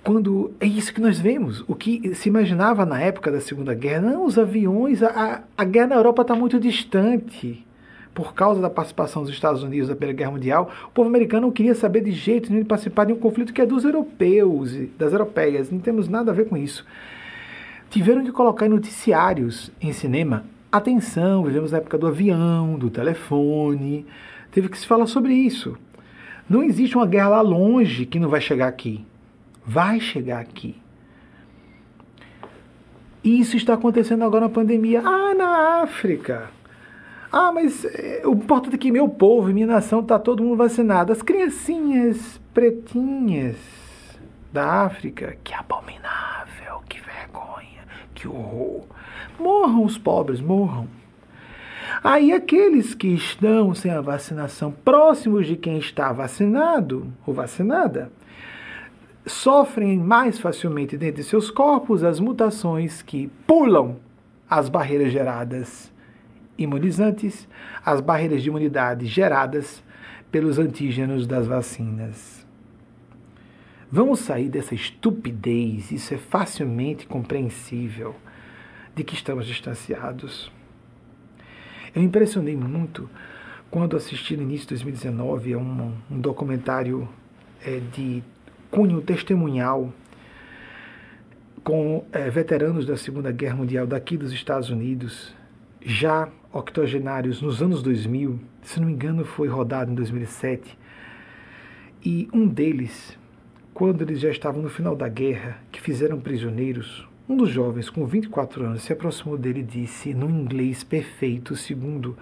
quando 0.09 0.53
é 0.59 0.65
isso 0.65 0.95
que 0.95 1.03
nós 1.03 1.21
vemos, 1.21 1.63
o 1.69 1.75
que 1.75 2.15
se 2.15 2.31
imaginava 2.31 2.87
na 2.87 2.99
época 2.99 3.31
da 3.31 3.43
Segunda 3.43 3.75
Guerra, 3.75 4.01
não, 4.01 4.25
os 4.25 4.39
aviões, 4.39 5.03
a, 5.03 5.43
a 5.55 5.65
guerra 5.65 5.89
na 5.89 5.97
Europa 5.97 6.23
está 6.23 6.35
muito 6.35 6.59
distante. 6.59 7.63
Por 8.15 8.33
causa 8.33 8.59
da 8.59 8.71
participação 8.71 9.23
dos 9.23 9.31
Estados 9.31 9.63
Unidos 9.63 9.91
na 9.91 9.95
Primeira 9.95 10.17
Guerra 10.17 10.31
Mundial, 10.31 10.71
o 10.87 10.91
povo 10.93 11.11
americano 11.11 11.43
não 11.43 11.53
queria 11.53 11.75
saber 11.75 12.01
de 12.01 12.13
jeito 12.13 12.49
nenhum 12.49 12.63
de 12.63 12.69
participar 12.71 13.05
de 13.05 13.13
um 13.13 13.19
conflito 13.19 13.53
que 13.53 13.61
é 13.61 13.67
dos 13.67 13.85
europeus, 13.85 14.75
das 14.97 15.13
europeias, 15.13 15.71
não 15.71 15.79
temos 15.79 16.09
nada 16.09 16.31
a 16.31 16.35
ver 16.35 16.49
com 16.49 16.57
isso. 16.57 16.87
Tiveram 17.91 18.25
que 18.25 18.33
colocar 18.33 18.65
em 18.65 18.71
noticiários, 18.71 19.71
em 19.79 19.93
cinema, 19.93 20.47
atenção, 20.73 21.45
vivemos 21.45 21.73
na 21.73 21.79
época 21.79 21.99
do 21.99 22.07
avião, 22.07 22.79
do 22.79 22.89
telefone, 22.89 24.07
teve 24.51 24.71
que 24.71 24.79
se 24.79 24.87
falar 24.87 25.05
sobre 25.05 25.35
isso. 25.35 25.77
Não 26.49 26.63
existe 26.63 26.97
uma 26.97 27.07
guerra 27.07 27.29
lá 27.29 27.41
longe 27.43 28.07
que 28.07 28.19
não 28.19 28.31
vai 28.31 28.41
chegar 28.41 28.69
aqui 28.69 29.05
vai 29.69 30.01
chegar 30.01 30.41
aqui. 30.41 30.81
Isso 33.23 33.55
está 33.55 33.75
acontecendo 33.75 34.25
agora 34.25 34.47
na 34.47 34.49
pandemia. 34.49 35.03
Ah, 35.05 35.35
na 35.35 35.83
África. 35.83 36.51
Ah, 37.31 37.53
mas 37.53 37.85
é, 37.85 38.23
o 38.25 38.33
importante 38.33 38.77
é 38.77 38.79
que 38.79 38.91
meu 38.91 39.07
povo, 39.07 39.49
minha 39.49 39.67
nação, 39.67 40.01
está 40.01 40.19
todo 40.19 40.43
mundo 40.43 40.57
vacinado. 40.57 41.13
As 41.13 41.21
criancinhas 41.21 42.41
pretinhas 42.55 43.57
da 44.51 44.85
África, 44.85 45.37
que 45.45 45.53
abominável, 45.53 46.81
que 46.89 46.99
vergonha, 47.01 47.85
que 48.15 48.27
horror. 48.27 48.85
Morram 49.39 49.85
os 49.85 49.99
pobres, 49.99 50.41
morram. 50.41 50.89
Aí 52.03 52.33
aqueles 52.33 52.95
que 52.95 53.09
estão 53.09 53.75
sem 53.75 53.91
a 53.91 54.01
vacinação, 54.01 54.73
próximos 54.73 55.47
de 55.47 55.57
quem 55.57 55.77
está 55.77 56.11
vacinado 56.11 57.13
ou 57.27 57.35
vacinada, 57.35 58.11
sofrem 59.29 59.99
mais 59.99 60.39
facilmente 60.39 60.97
dentro 60.97 61.23
de 61.23 61.25
seus 61.25 61.51
corpos 61.51 62.03
as 62.03 62.19
mutações 62.19 63.03
que 63.03 63.29
pulam 63.47 63.97
as 64.49 64.69
barreiras 64.69 65.13
geradas 65.13 65.93
imunizantes, 66.57 67.49
as 67.85 68.01
barreiras 68.01 68.43
de 68.43 68.49
imunidade 68.49 69.07
geradas 69.07 69.83
pelos 70.31 70.59
antígenos 70.59 71.27
das 71.27 71.47
vacinas. 71.47 72.47
Vamos 73.91 74.21
sair 74.21 74.49
dessa 74.51 74.75
estupidez, 74.75 75.91
isso 75.91 76.13
é 76.13 76.19
facilmente 76.19 77.07
compreensível, 77.07 78.15
de 78.95 79.03
que 79.03 79.15
estamos 79.15 79.47
distanciados. 79.47 80.53
Eu 81.95 82.03
me 82.03 82.09
impressionei 82.09 82.57
muito 82.57 83.09
quando 83.71 83.97
assisti 83.97 84.37
no 84.37 84.43
início 84.43 84.67
de 84.67 84.75
2019 84.75 85.55
a 85.55 85.59
um, 85.59 85.95
um 86.11 86.21
documentário 86.21 87.09
é, 87.65 87.81
de 87.81 88.23
cunho 88.71 89.01
testemunhal 89.01 89.93
com 91.63 92.05
é, 92.13 92.31
veteranos 92.31 92.87
da 92.87 92.97
Segunda 92.97 93.31
Guerra 93.31 93.57
Mundial 93.57 93.87
daqui 93.87 94.17
dos 94.17 94.33
Estados 94.33 94.71
Unidos, 94.71 95.35
já 95.83 96.29
octogenários 96.53 97.43
nos 97.43 97.63
anos 97.63 97.83
2000, 97.83 98.41
se 98.63 98.81
não 98.81 98.87
me 98.87 98.93
engano 98.93 99.25
foi 99.25 99.49
rodado 99.49 99.91
em 99.91 99.95
2007, 99.95 100.79
e 102.05 102.29
um 102.33 102.47
deles, 102.47 103.19
quando 103.75 104.03
eles 104.03 104.21
já 104.21 104.31
estavam 104.31 104.63
no 104.63 104.69
final 104.69 104.95
da 104.95 105.09
guerra, 105.09 105.59
que 105.71 105.81
fizeram 105.81 106.21
prisioneiros, 106.21 107.07
um 107.29 107.37
dos 107.37 107.51
jovens 107.51 107.91
com 107.91 108.07
24 108.07 108.65
anos 108.65 108.83
se 108.83 108.93
aproximou 108.93 109.37
dele 109.37 109.61
e 109.61 109.65
disse, 109.65 110.15
no 110.15 110.31
inglês 110.31 110.83
perfeito, 110.83 111.55
segundo 111.57 112.17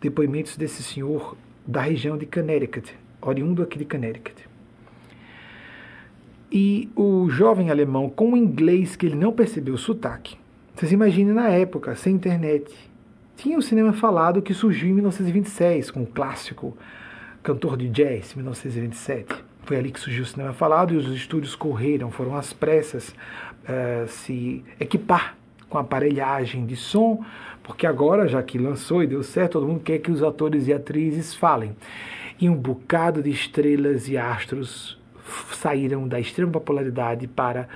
depoimentos 0.00 0.56
desse 0.56 0.82
senhor 0.82 1.36
da 1.66 1.80
região 1.80 2.16
de 2.16 2.26
Connecticut, 2.26 2.94
oriundo 3.20 3.62
aqui 3.62 3.78
de 3.78 3.84
Connecticut. 3.84 4.47
E 6.50 6.88
o 6.96 7.28
jovem 7.28 7.70
alemão, 7.70 8.08
com 8.08 8.32
o 8.32 8.36
inglês 8.36 8.96
que 8.96 9.06
ele 9.06 9.16
não 9.16 9.32
percebeu 9.32 9.74
o 9.74 9.78
sotaque, 9.78 10.36
vocês 10.74 10.92
imaginem 10.92 11.34
na 11.34 11.48
época, 11.48 11.94
sem 11.94 12.14
internet, 12.14 12.72
tinha 13.36 13.58
o 13.58 13.62
cinema 13.62 13.92
falado 13.92 14.40
que 14.40 14.54
surgiu 14.54 14.88
em 14.88 14.94
1926, 14.94 15.90
com 15.90 16.02
o 16.02 16.06
clássico 16.06 16.76
cantor 17.42 17.76
de 17.76 17.88
jazz, 17.88 18.34
1927. 18.34 19.34
Foi 19.64 19.76
ali 19.76 19.90
que 19.90 20.00
surgiu 20.00 20.22
o 20.22 20.26
cinema 20.26 20.52
falado 20.52 20.94
e 20.94 20.96
os 20.96 21.06
estúdios 21.14 21.54
correram, 21.54 22.10
foram 22.10 22.34
às 22.34 22.52
pressas 22.52 23.10
uh, 23.10 24.08
se 24.08 24.64
equipar 24.80 25.36
com 25.68 25.76
aparelhagem 25.78 26.64
de 26.64 26.76
som, 26.76 27.22
porque 27.62 27.86
agora, 27.86 28.26
já 28.26 28.42
que 28.42 28.58
lançou 28.58 29.02
e 29.02 29.06
deu 29.06 29.22
certo, 29.22 29.52
todo 29.52 29.66
mundo 29.66 29.80
quer 29.80 29.98
que 29.98 30.10
os 30.10 30.22
atores 30.22 30.66
e 30.66 30.72
atrizes 30.72 31.34
falem. 31.34 31.76
E 32.40 32.48
um 32.48 32.54
bocado 32.54 33.22
de 33.22 33.30
estrelas 33.30 34.08
e 34.08 34.16
astros 34.16 34.98
saíram 35.52 36.06
da 36.06 36.18
extrema 36.18 36.50
popularidade 36.50 37.26
para 37.26 37.68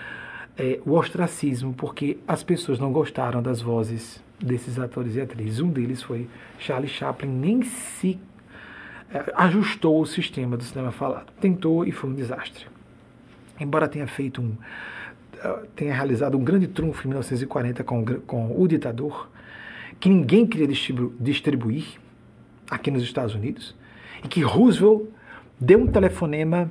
é, 0.57 0.81
o 0.85 0.93
ostracismo, 0.93 1.73
porque 1.75 2.19
as 2.27 2.43
pessoas 2.43 2.79
não 2.79 2.93
gostaram 2.93 3.43
das 3.43 3.61
vozes 3.61 4.23
desses 4.41 4.79
atores 4.79 5.17
e 5.17 5.21
atrizes. 5.21 5.61
Um 5.61 5.71
deles 5.71 6.03
foi 6.03 6.29
Charlie 6.59 6.89
Chaplin, 6.89 7.29
nem 7.29 7.63
se 7.63 8.19
é, 9.13 9.33
ajustou 9.37 10.01
o 10.01 10.07
sistema 10.07 10.57
do 10.57 10.65
cinema 10.65 10.91
falado. 10.91 11.33
Tentou 11.41 11.87
e 11.87 11.93
foi 11.93 12.11
um 12.11 12.15
desastre. 12.15 12.67
Embora 13.61 13.89
tenha 13.89 14.07
feito 14.07 14.41
um 14.41 14.57
é, 15.43 15.63
tenha 15.75 15.93
realizado 15.93 16.39
um 16.39 16.45
grande 16.45 16.69
trunfo 16.69 17.07
em 17.07 17.09
1940 17.09 17.83
com, 17.83 18.05
com 18.05 18.61
O 18.61 18.69
Ditador, 18.69 19.29
que 19.99 20.09
ninguém 20.09 20.47
queria 20.47 20.69
distribuir 21.21 21.85
aqui 22.71 22.91
nos 22.91 23.03
Estados 23.03 23.35
Unidos, 23.35 23.75
e 24.25 24.29
que 24.29 24.41
Roosevelt 24.43 25.09
deu 25.61 25.81
um 25.81 25.87
telefonema 25.87 26.71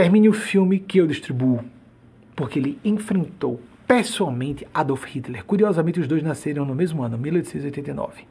termine 0.00 0.28
o 0.28 0.32
filme 0.32 0.78
que 0.78 0.98
eu 0.98 1.08
distribuo, 1.08 1.58
porque 2.36 2.56
ele 2.56 2.78
enfrentou 2.84 3.60
pessoalmente 3.84 4.64
Adolf 4.72 5.04
Hitler. 5.06 5.44
Curiosamente, 5.44 5.98
os 5.98 6.06
dois 6.06 6.22
nasceram 6.22 6.64
no 6.64 6.72
mesmo 6.72 7.02
ano, 7.02 7.18
1889. 7.18 8.22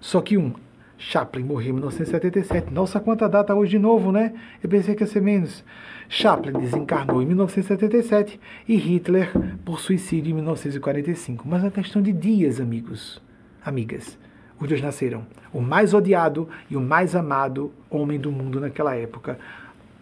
Só 0.00 0.20
que 0.20 0.38
um, 0.38 0.52
Chaplin, 0.96 1.42
morreu 1.42 1.70
em 1.70 1.72
1977. 1.72 2.72
Nossa, 2.72 3.00
quanta 3.00 3.28
data 3.28 3.56
hoje 3.56 3.72
de 3.72 3.78
novo, 3.80 4.12
né? 4.12 4.34
Eu 4.62 4.68
pensei 4.68 4.94
que 4.94 5.02
ia 5.02 5.08
ser 5.08 5.20
menos. 5.20 5.64
Chaplin 6.08 6.52
desencarnou 6.52 7.20
em 7.20 7.26
1977 7.26 8.38
e 8.68 8.76
Hitler 8.76 9.32
por 9.64 9.80
suicídio 9.80 10.30
em 10.30 10.34
1945. 10.34 11.48
Mas 11.48 11.64
é 11.64 11.70
questão 11.70 12.00
de 12.00 12.12
dias, 12.12 12.60
amigos, 12.60 13.20
amigas. 13.64 14.16
Os 14.60 14.68
dois 14.68 14.80
nasceram. 14.80 15.26
O 15.52 15.60
mais 15.60 15.92
odiado 15.92 16.48
e 16.70 16.76
o 16.76 16.80
mais 16.80 17.16
amado 17.16 17.72
homem 17.90 18.20
do 18.20 18.30
mundo 18.30 18.60
naquela 18.60 18.94
época 18.94 19.40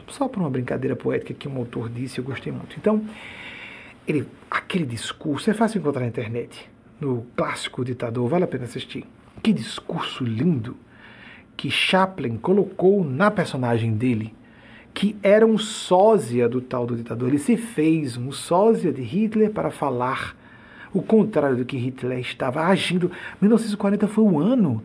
só 0.09 0.29
por 0.29 0.41
uma 0.41 0.51
brincadeira 0.51 0.97
poética 0.97 1.35
que 1.35 1.49
um 1.49 1.57
autor 1.57 1.89
disse, 1.89 2.19
eu 2.19 2.25
gostei 2.25 2.53
muito. 2.53 2.77
Então, 2.79 3.05
ele, 4.07 4.27
aquele 4.51 4.85
discurso 4.85 5.51
é 5.51 5.55
fácil 5.55 5.79
encontrar 5.79 6.03
na 6.03 6.09
internet, 6.09 6.69
no 7.01 7.27
clássico 7.37 7.85
ditador, 7.85 8.29
vale 8.29 8.45
a 8.45 8.49
pena 8.49 8.65
assistir. 8.65 9.05
Que 9.43 9.53
discurso 9.53 10.25
lindo 10.25 10.77
que 11.57 11.71
Chaplin 11.71 12.37
colocou 12.37 13.05
na 13.05 13.31
personagem 13.31 13.95
dele, 13.95 14.35
que 14.93 15.17
era 15.23 15.47
um 15.47 15.57
sósia 15.57 16.49
do 16.49 16.61
tal 16.61 16.87
do 16.87 16.97
ditador. 16.97 17.29
Ele 17.29 17.39
se 17.39 17.57
fez 17.57 18.17
um 18.17 18.33
sósia 18.33 18.93
de 18.93 19.03
Hitler 19.03 19.51
para 19.51 19.71
falar 19.71 20.37
o 20.93 21.01
contrário 21.01 21.57
do 21.57 21.65
que 21.65 21.77
Hitler 21.77 22.19
estava 22.19 22.65
agindo. 22.67 23.11
1940 23.41 24.07
foi 24.09 24.25
o 24.25 24.39
ano 24.39 24.83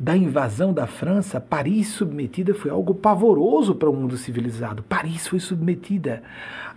da 0.00 0.16
invasão 0.16 0.72
da 0.72 0.86
França, 0.86 1.38
Paris 1.38 1.88
submetida 1.88 2.54
foi 2.54 2.70
algo 2.70 2.94
pavoroso 2.94 3.74
para 3.74 3.90
o 3.90 3.94
mundo 3.94 4.16
civilizado. 4.16 4.82
Paris 4.82 5.28
foi 5.28 5.38
submetida. 5.38 6.22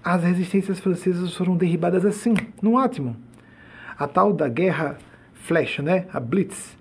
As 0.04 0.22
resistências 0.24 0.78
francesas 0.82 1.34
foram 1.34 1.56
derribadas 1.56 2.06
assim, 2.06 2.34
no 2.62 2.74
ótimo. 2.74 3.16
A 3.98 4.10
tal 4.10 4.34
da 4.34 4.50
guerra 4.50 4.98
flash, 5.36 5.80
né? 5.80 6.06
a 6.12 6.20
Blitz. 6.20 6.78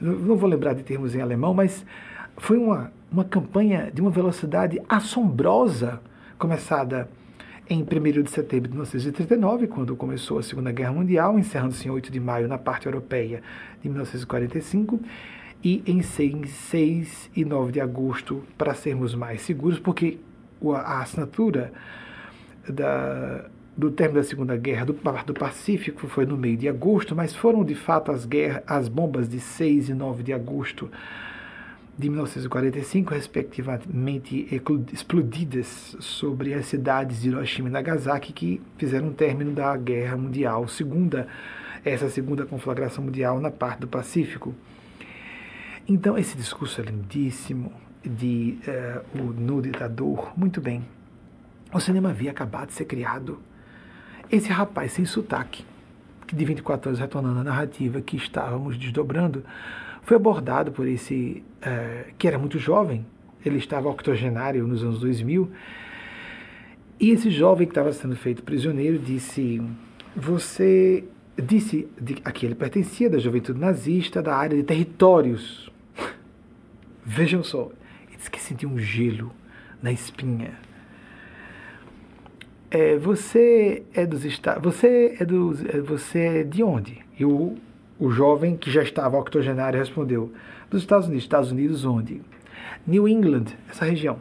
Não 0.00 0.34
vou 0.34 0.50
lembrar 0.50 0.74
de 0.74 0.82
termos 0.82 1.14
em 1.14 1.20
alemão, 1.20 1.54
mas 1.54 1.86
foi 2.38 2.58
uma, 2.58 2.90
uma 3.10 3.24
campanha 3.24 3.88
de 3.94 4.00
uma 4.00 4.10
velocidade 4.10 4.82
assombrosa, 4.88 6.00
começada 6.36 7.08
em 7.70 7.82
1 7.82 8.22
de 8.24 8.30
setembro 8.30 8.68
de 8.68 8.74
1939, 8.74 9.68
quando 9.68 9.94
começou 9.94 10.38
a 10.38 10.42
Segunda 10.42 10.72
Guerra 10.72 10.92
Mundial, 10.92 11.38
encerrando-se 11.38 11.86
em 11.86 11.90
8 11.92 12.10
de 12.10 12.18
maio 12.18 12.48
na 12.48 12.58
parte 12.58 12.86
europeia 12.86 13.40
de 13.80 13.88
1945 13.88 14.98
e 15.64 15.82
em 15.86 16.02
6, 16.02 16.50
6 16.50 17.30
e 17.34 17.44
9 17.44 17.72
de 17.72 17.80
agosto, 17.80 18.44
para 18.58 18.74
sermos 18.74 19.14
mais 19.14 19.40
seguros, 19.40 19.78
porque 19.78 20.18
a 20.84 21.00
assinatura 21.00 21.72
da, 22.68 23.46
do 23.74 23.90
término 23.90 24.20
da 24.20 24.26
Segunda 24.26 24.56
Guerra 24.56 24.84
do, 24.84 24.92
do 24.92 25.34
Pacífico 25.34 26.06
foi 26.06 26.26
no 26.26 26.36
meio 26.36 26.56
de 26.56 26.68
agosto, 26.68 27.16
mas 27.16 27.34
foram 27.34 27.64
de 27.64 27.74
fato 27.74 28.12
as, 28.12 28.26
guerras, 28.26 28.62
as 28.66 28.88
bombas 28.88 29.26
de 29.26 29.40
6 29.40 29.88
e 29.88 29.94
9 29.94 30.22
de 30.22 30.34
agosto 30.34 30.90
de 31.96 32.10
1945, 32.10 33.14
respectivamente 33.14 34.48
explodidas 34.92 35.96
sobre 36.00 36.52
as 36.52 36.66
cidades 36.66 37.22
de 37.22 37.28
Hiroshima 37.28 37.68
e 37.68 37.72
Nagasaki, 37.72 38.32
que 38.32 38.60
fizeram 38.76 39.08
o 39.08 39.12
término 39.12 39.52
da 39.52 39.74
Guerra 39.76 40.16
Mundial, 40.16 40.66
segunda, 40.68 41.26
essa 41.84 42.08
segunda 42.10 42.44
conflagração 42.44 43.04
mundial 43.04 43.40
na 43.40 43.50
parte 43.50 43.80
do 43.80 43.86
Pacífico. 43.86 44.54
Então, 45.86 46.16
esse 46.16 46.34
discurso 46.34 46.80
é 46.80 46.84
lindíssimo 46.84 47.70
de 48.02 48.58
uh, 48.66 49.20
o 49.20 49.32
No 49.34 49.60
Ditador, 49.60 50.32
muito 50.34 50.58
bem. 50.58 50.82
O 51.74 51.78
cinema 51.78 52.08
havia 52.08 52.30
acabado 52.30 52.68
de 52.68 52.72
ser 52.72 52.86
criado. 52.86 53.38
Esse 54.32 54.48
rapaz 54.48 54.92
sem 54.92 55.04
sotaque, 55.04 55.62
que 56.26 56.34
de 56.34 56.42
24 56.42 56.88
anos 56.88 57.00
retornando 57.00 57.40
à 57.40 57.44
narrativa 57.44 58.00
que 58.00 58.16
estávamos 58.16 58.78
desdobrando, 58.78 59.44
foi 60.00 60.16
abordado 60.16 60.72
por 60.72 60.88
esse, 60.88 61.44
uh, 61.58 62.14
que 62.16 62.26
era 62.26 62.38
muito 62.38 62.58
jovem, 62.58 63.04
ele 63.44 63.58
estava 63.58 63.86
octogenário 63.86 64.66
nos 64.66 64.82
anos 64.82 65.00
2000, 65.00 65.50
e 66.98 67.10
esse 67.10 67.30
jovem 67.30 67.66
que 67.66 67.72
estava 67.72 67.92
sendo 67.92 68.16
feito 68.16 68.42
prisioneiro 68.42 68.98
disse: 68.98 69.60
Você 70.16 71.04
disse 71.36 71.86
de, 72.00 72.16
a 72.24 72.32
que 72.32 72.46
ele 72.46 72.54
pertencia 72.54 73.10
da 73.10 73.18
juventude 73.18 73.60
nazista 73.60 74.22
da 74.22 74.34
área 74.34 74.56
de 74.56 74.62
territórios 74.62 75.73
Vejam 77.04 77.42
só, 77.42 77.70
ele 78.08 78.16
disse 78.16 78.30
que 78.30 78.40
sentiu 78.40 78.68
um 78.68 78.78
gelo 78.78 79.30
na 79.82 79.92
espinha. 79.92 80.52
É, 82.70 82.96
você 82.96 83.84
é 83.92 84.06
dos 84.06 84.24
Estados, 84.24 84.62
você 84.62 85.16
é 85.20 85.24
dos, 85.24 85.64
é, 85.64 85.80
você 85.80 86.18
é 86.18 86.42
de 86.42 86.62
onde? 86.62 86.98
E 87.18 87.24
o, 87.24 87.56
o 88.00 88.10
jovem 88.10 88.56
que 88.56 88.70
já 88.70 88.82
estava 88.82 89.18
octogenário 89.18 89.78
respondeu: 89.78 90.32
dos 90.70 90.82
Estados 90.82 91.06
Unidos. 91.06 91.24
Estados 91.24 91.52
Unidos 91.52 91.84
onde? 91.84 92.22
New 92.86 93.06
England, 93.06 93.46
essa 93.70 93.84
região 93.84 94.18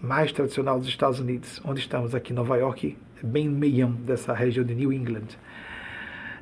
mais 0.00 0.32
tradicional 0.32 0.78
dos 0.78 0.88
Estados 0.88 1.20
Unidos, 1.20 1.60
onde 1.64 1.80
estamos 1.80 2.14
aqui, 2.14 2.32
Nova 2.32 2.56
York, 2.56 2.96
bem 3.22 3.48
no 3.48 3.58
meião 3.58 3.92
dessa 3.92 4.34
região 4.34 4.64
de 4.64 4.74
New 4.74 4.92
England. 4.92 5.28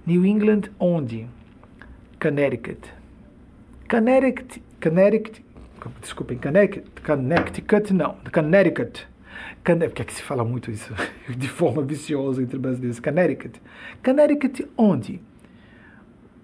New 0.05 0.25
England 0.25 0.63
onde? 0.81 1.29
Connecticut. 2.21 2.93
Connecticut, 3.89 4.63
Connecticut 4.83 5.42
desculpem, 6.01 6.39
Connecticut, 6.39 7.93
não, 7.93 8.17
Connecticut. 8.33 9.09
Porque 9.65 10.03
é 10.03 10.05
que 10.05 10.13
se 10.13 10.23
fala 10.23 10.45
muito 10.45 10.71
isso 10.71 10.93
de 11.29 11.49
forma 11.49 11.83
viciosa 11.83 12.43
entre 12.43 12.59
brasileiros? 12.59 13.01
Connecticut. 13.01 13.61
Connecticut 14.05 14.69
onde? 14.77 15.21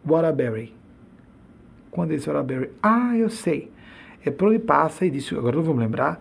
Waterbury. 0.05 0.75
Quando 1.91 2.13
é 2.13 2.15
esse 2.15 2.31
Waterbury? 2.31 2.71
Ah, 2.83 3.17
eu 3.17 3.29
sei. 3.29 3.71
É 4.25 4.31
por 4.31 4.49
onde 4.49 4.59
passa, 4.59 5.05
e 5.05 5.11
disse, 5.11 5.35
agora 5.35 5.57
não 5.57 5.75
me 5.75 5.81
lembrar, 5.81 6.21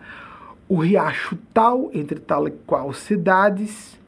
o 0.67 0.77
riacho 0.77 1.37
tal, 1.53 1.89
entre 1.93 2.19
tal 2.19 2.47
e 2.47 2.51
qual 2.51 2.91
cidades. 2.93 3.99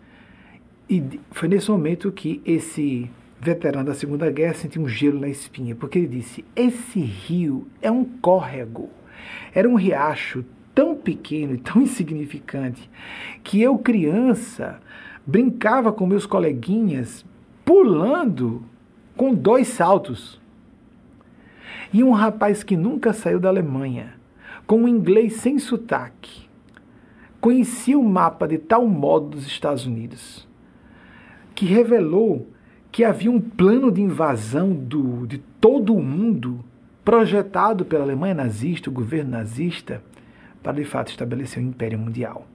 E 0.90 1.20
foi 1.32 1.48
nesse 1.48 1.70
momento 1.70 2.12
que 2.12 2.42
esse 2.46 3.10
veterano 3.40 3.86
da 3.86 3.94
Segunda 3.94 4.30
Guerra 4.30 4.54
sentiu 4.54 4.82
um 4.82 4.88
gelo 4.88 5.20
na 5.20 5.30
espinha, 5.30 5.76
porque 5.76 6.00
ele 6.00 6.08
disse: 6.08 6.44
Esse 6.56 7.00
rio 7.00 7.68
é 7.82 7.90
um 7.90 8.04
córrego. 8.04 8.90
Era 9.54 9.70
um 9.70 9.76
riacho 9.76 10.44
tão 10.74 10.96
pequeno 10.96 11.56
e 11.56 11.58
tão 11.58 11.82
insignificante 11.84 12.90
que 13.44 13.62
eu, 13.62 13.78
criança, 13.78 14.80
brincava 15.26 15.92
com 15.92 16.06
meus 16.06 16.26
coleguinhas 16.26 17.26
pulando 17.64 18.64
com 19.16 19.34
dois 19.34 19.68
saltos. 19.68 20.40
E 21.92 22.04
um 22.04 22.12
rapaz 22.12 22.64
que 22.64 22.78
nunca 22.78 23.14
saiu 23.14 23.40
da 23.40 23.50
Alemanha, 23.50 24.14
com 24.66 24.84
um 24.84 24.88
inglês 24.88 25.34
sem 25.38 25.58
sotaque, 25.58 26.48
conhecia 27.42 27.98
o 27.98 28.04
mapa 28.04 28.48
de 28.48 28.58
tal 28.58 28.88
modo 28.88 29.30
dos 29.30 29.48
Estados 29.48 29.86
Unidos 29.86 30.50
que 31.60 31.66
revelou 31.66 32.48
que 32.90 33.04
havia 33.04 33.30
um 33.30 33.42
plano 33.42 33.92
de 33.92 34.02
invasão 34.02 34.74
do, 34.74 35.28
de 35.28 35.40
todo 35.60 35.94
o 35.94 36.02
mundo 36.02 36.64
projetado 37.10 37.86
pela 37.86 38.04
Alemanha 38.04 38.36
nazista, 38.36 38.88
o 38.88 38.94
governo 38.94 39.32
nazista, 39.32 40.00
para 40.62 40.74
de 40.74 40.86
fato 40.86 41.10
estabelecer 41.10 41.58
o 41.58 41.66
um 41.66 41.70
império 41.70 41.98
mundial. 41.98 42.48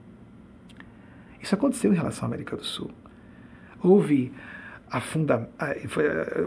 Isso 1.41 1.53
aconteceu 1.53 1.91
em 1.91 1.95
relação 1.97 2.23
à 2.23 2.27
América 2.27 2.55
do 2.55 2.63
Sul. 2.63 2.89
Houve 3.83 4.31
afunda, 4.89 5.49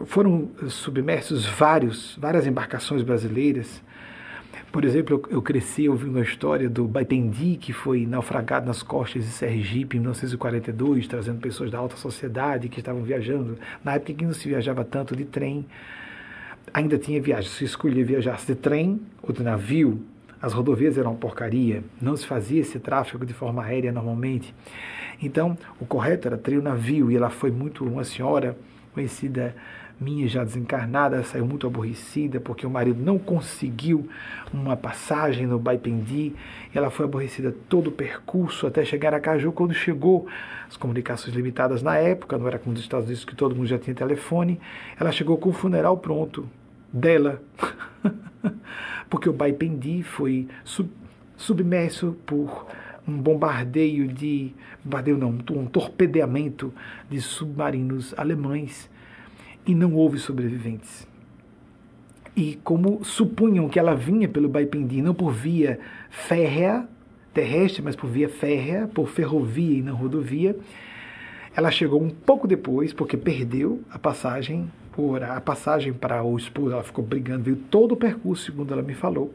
foram 0.07 0.49
submersos 0.69 1.45
vários, 1.45 2.17
várias 2.19 2.47
embarcações 2.47 3.03
brasileiras 3.03 3.83
por 4.73 4.85
exemplo, 4.85 5.23
eu, 5.31 5.41
cresci 5.41 5.89
ouvindo 5.89 6.19
a 6.19 6.23
história 6.23 6.69
do 6.69 6.87
Baipendi, 6.87 7.57
que 7.57 7.73
foi 7.73 8.07
naufragado 8.07 8.67
nas 8.67 8.83
costas 8.83 9.25
de 9.25 9.31
Sergipe 9.31 9.97
em 9.97 10.01
1942, 10.01 11.07
trazendo 11.07 11.41
pessoas 11.41 11.71
da 11.71 11.79
alta 11.79 11.97
sociedade 11.97 12.69
que 12.69 12.79
estavam 12.79 13.03
viajando. 13.03 13.59
Na 13.83 13.95
época 13.95 14.13
em 14.13 14.15
que 14.15 14.25
não 14.27 14.35
se 14.35 14.47
viajava 14.47 14.85
tanto 14.85 15.17
de 15.17 15.25
trem, 15.25 15.65
ainda 16.73 16.99
tinha 16.99 17.21
viagem. 17.21 17.51
Se 17.51 17.65
escolhia 17.65 18.05
viajar 18.05 18.39
de 18.45 18.55
trem 18.55 19.01
ou 19.23 19.33
de 19.33 19.43
navio, 19.43 20.01
as 20.41 20.53
rodovias 20.53 20.97
eram 20.97 21.17
porcaria, 21.17 21.83
não 22.01 22.17
se 22.17 22.27
fazia 22.27 22.61
esse 22.61 22.79
tráfego 22.79 23.27
de 23.27 23.35
forma 23.35 23.65
aérea 23.65 23.91
normalmente. 23.91 24.55
Então, 25.21 25.59
o 25.81 25.85
correto 25.85 26.29
era 26.29 26.39
trio 26.39 26.63
navio, 26.63 27.11
e 27.11 27.17
ela 27.17 27.29
foi 27.29 27.51
muito 27.51 27.85
uma 27.85 28.05
senhora 28.05 28.57
conhecida 28.95 29.55
minha 30.01 30.29
já 30.29 30.45
desencarnada 30.45 31.25
saiu 31.25 31.45
muito 31.45 31.67
aborrecida 31.67 32.39
porque 32.39 32.65
o 32.65 32.71
marido 32.71 33.03
não 33.03 33.19
conseguiu 33.19 34.09
uma 34.53 34.77
passagem 34.77 35.45
no 35.45 35.59
Baipendi. 35.59 36.35
Ela 36.73 36.89
foi 36.89 37.05
aborrecida 37.05 37.53
todo 37.69 37.89
o 37.89 37.93
percurso 37.93 38.67
até 38.67 38.85
chegar 38.85 39.13
a 39.13 39.19
Caju. 39.19 39.51
Quando 39.51 39.75
chegou, 39.75 40.29
as 40.69 40.77
comunicações 40.77 41.35
limitadas 41.35 41.83
na 41.83 41.97
época, 41.97 42.39
não 42.39 42.47
era 42.47 42.61
como 42.61 42.75
nos 42.75 42.83
Estados 42.83 43.07
Unidos 43.07 43.25
que 43.25 43.35
todo 43.35 43.57
mundo 43.57 43.67
já 43.67 43.79
tinha 43.79 43.95
telefone, 43.95 44.61
ela 45.01 45.11
chegou 45.11 45.37
com 45.37 45.49
o 45.49 45.53
funeral 45.53 45.97
pronto 45.99 46.49
dela. 46.93 47.43
porque 49.09 49.29
o 49.29 49.33
Baipendi 49.33 50.03
foi 50.03 50.49
sub, 50.65 50.91
submerso 51.37 52.17
por 52.27 52.67
um 53.07 53.17
bombardeio 53.17 54.07
de 54.07 54.53
bombardeio 54.85 55.17
não, 55.17 55.31
um 55.31 55.67
torpedeamento 55.67 56.73
de 57.09 57.21
submarinos 57.21 58.15
alemães 58.17 58.91
e 59.67 59.75
não 59.75 59.95
houve 59.95 60.19
sobreviventes. 60.19 61.07
E 62.37 62.57
como 62.63 63.05
supunham 63.05 63.69
que 63.69 63.79
ela 63.79 63.95
vinha 63.95 64.29
pelo 64.29 64.49
Baipendi, 64.49 65.03
não 65.03 65.15
por 65.15 65.33
via 65.33 65.81
férrea, 66.11 66.87
terrestre, 67.35 67.83
mas 67.83 67.97
por 67.97 68.09
via 68.09 68.29
férrea, 68.29 68.87
por 68.87 69.09
ferrovia 69.09 69.79
e 69.79 69.83
não 69.83 69.97
rodovia, 69.97 70.57
ela 71.57 71.71
chegou 71.71 72.01
um 72.01 72.11
pouco 72.11 72.47
depois, 72.47 72.93
porque 72.93 73.17
perdeu 73.17 73.83
a 73.91 73.99
passagem, 73.99 74.71
por 74.99 75.23
a 75.23 75.41
passagem 75.41 75.93
para 75.93 76.25
o 76.25 76.37
esposo, 76.37 76.73
ela 76.73 76.83
ficou 76.83 77.05
brigando, 77.05 77.45
veio 77.45 77.57
todo 77.57 77.93
o 77.93 77.97
percurso, 77.97 78.47
segundo 78.47 78.73
ela 78.73 78.83
me 78.83 78.95
falou, 78.95 79.33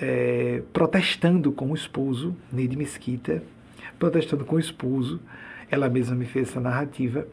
é, 0.00 0.62
protestando 0.72 1.50
com 1.50 1.72
o 1.72 1.74
esposo, 1.74 2.32
Neide 2.52 2.76
Mesquita, 2.76 3.42
protestando 3.98 4.44
com 4.44 4.54
o 4.54 4.58
esposo, 4.60 5.20
ela 5.68 5.88
mesma 5.88 6.14
me 6.14 6.26
fez 6.26 6.48
essa 6.48 6.60
narrativa, 6.60 7.26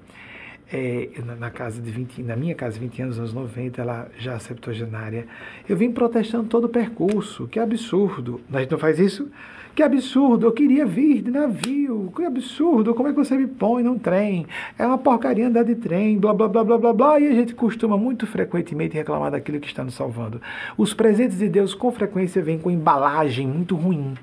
é, 0.73 1.07
na, 1.37 1.51
casa 1.51 1.79
de 1.79 1.91
20, 1.91 2.23
na 2.23 2.35
minha 2.35 2.55
casa 2.55 2.73
de 2.73 2.79
20 2.79 3.01
anos, 3.03 3.19
anos 3.19 3.33
90, 3.35 3.79
ela 3.79 4.09
já 4.17 4.39
septuagenária, 4.39 5.27
eu 5.69 5.77
vim 5.77 5.91
protestando 5.91 6.47
todo 6.49 6.63
o 6.63 6.69
percurso, 6.69 7.47
que 7.47 7.59
absurdo, 7.59 8.41
a 8.51 8.59
gente 8.59 8.71
não 8.71 8.79
faz 8.79 8.97
isso? 8.97 9.31
Que 9.73 9.84
absurdo, 9.84 10.48
eu 10.48 10.52
queria 10.52 10.85
vir 10.85 11.22
de 11.22 11.31
navio, 11.31 12.11
que 12.14 12.26
absurdo, 12.26 12.93
como 12.93 13.07
é 13.07 13.14
que 13.14 13.18
você 13.18 13.38
me 13.38 13.48
põe 13.48 13.81
num 13.81 13.98
trem? 13.98 14.45
É 14.77 14.85
uma 14.85 14.98
porcaria 14.98 15.48
andar 15.48 15.64
de 15.64 15.76
trem, 15.76 16.19
blá 16.19 16.34
blá 16.34 16.49
blá 16.49 16.64
blá 16.64 16.77
blá 16.77 16.93
blá, 16.93 17.19
e 17.22 17.27
a 17.27 17.31
gente 17.34 17.56
costuma 17.56 17.98
muito 17.98 18.27
frequentemente 18.27 18.95
reclamar 18.95 19.31
daquilo 19.31 19.61
que 19.61 19.68
está 19.68 19.81
nos 19.81 19.93
salvando. 19.93 20.41
Os 20.77 20.93
presentes 20.93 21.38
de 21.38 21.48
Deus 21.48 21.73
com 21.73 21.89
frequência 21.89 22.43
vêm 22.43 22.60
com 22.60 22.69
embalagem 22.69 23.48
muito 23.48 23.76
ruim. 23.76 24.15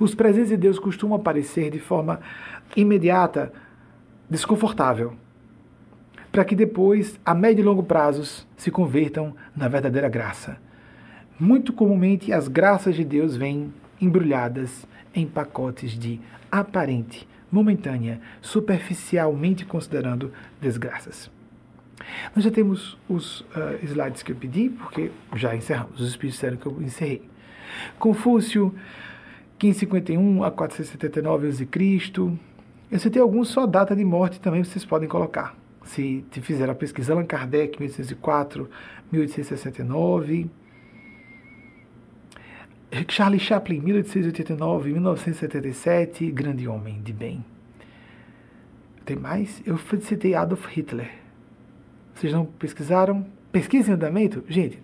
Os 0.00 0.14
presentes 0.14 0.48
de 0.48 0.56
Deus 0.56 0.78
costumam 0.78 1.16
aparecer 1.16 1.70
de 1.70 1.78
forma 1.78 2.18
imediata, 2.74 3.52
desconfortável, 4.28 5.12
para 6.32 6.46
que 6.46 6.56
depois, 6.56 7.20
a 7.26 7.34
médio 7.34 7.62
e 7.62 7.64
longo 7.64 7.82
prazos, 7.82 8.46
se 8.56 8.70
convertam 8.70 9.34
na 9.54 9.68
verdadeira 9.68 10.08
graça. 10.08 10.56
Muito 11.38 11.74
comumente, 11.74 12.32
as 12.32 12.48
graças 12.48 12.96
de 12.96 13.04
Deus 13.04 13.36
vêm 13.36 13.70
embrulhadas 14.00 14.86
em 15.14 15.26
pacotes 15.26 15.98
de 15.98 16.20
aparente, 16.50 17.26
momentânea, 17.50 18.20
superficialmente 18.40 19.64
considerando 19.64 20.32
desgraças. 20.60 21.30
Nós 22.34 22.44
já 22.44 22.50
temos 22.50 22.96
os 23.08 23.40
uh, 23.40 23.78
slides 23.82 24.22
que 24.22 24.32
eu 24.32 24.36
pedi, 24.36 24.70
porque 24.70 25.10
já 25.34 25.54
encerramos. 25.54 26.00
Os 26.00 26.08
espíritos 26.08 26.36
disseram 26.36 26.56
que 26.56 26.66
eu 26.66 26.82
encerrei. 26.82 27.22
Confúcio, 27.98 28.74
1551 29.62 30.44
a 30.44 30.50
479 30.50 31.48
a.C., 31.48 32.38
eu 32.90 32.98
citei 32.98 33.20
alguns 33.20 33.48
só 33.48 33.66
data 33.66 33.94
de 33.94 34.02
morte 34.02 34.40
também 34.40 34.64
vocês 34.64 34.82
podem 34.82 35.06
colocar. 35.06 35.54
Se 35.84 36.24
fizer 36.30 36.70
a 36.70 36.74
pesquisa, 36.74 37.12
Allan 37.12 37.26
Kardec, 37.26 37.78
1804, 37.78 38.68
1869. 39.12 40.50
Charlie 43.08 43.38
Chaplin, 43.38 43.80
1889, 43.80 44.92
1977, 44.92 46.30
grande 46.30 46.66
homem 46.66 47.00
de 47.02 47.12
bem. 47.12 47.44
Tem 49.04 49.16
mais? 49.16 49.62
Eu 49.66 49.78
citei 50.00 50.34
Adolf 50.34 50.66
Hitler. 50.66 51.10
Vocês 52.14 52.32
não 52.32 52.44
pesquisaram? 52.44 53.26
Pesquisem 53.52 53.92
o 53.92 53.96
andamento? 53.96 54.44
Gente, 54.48 54.82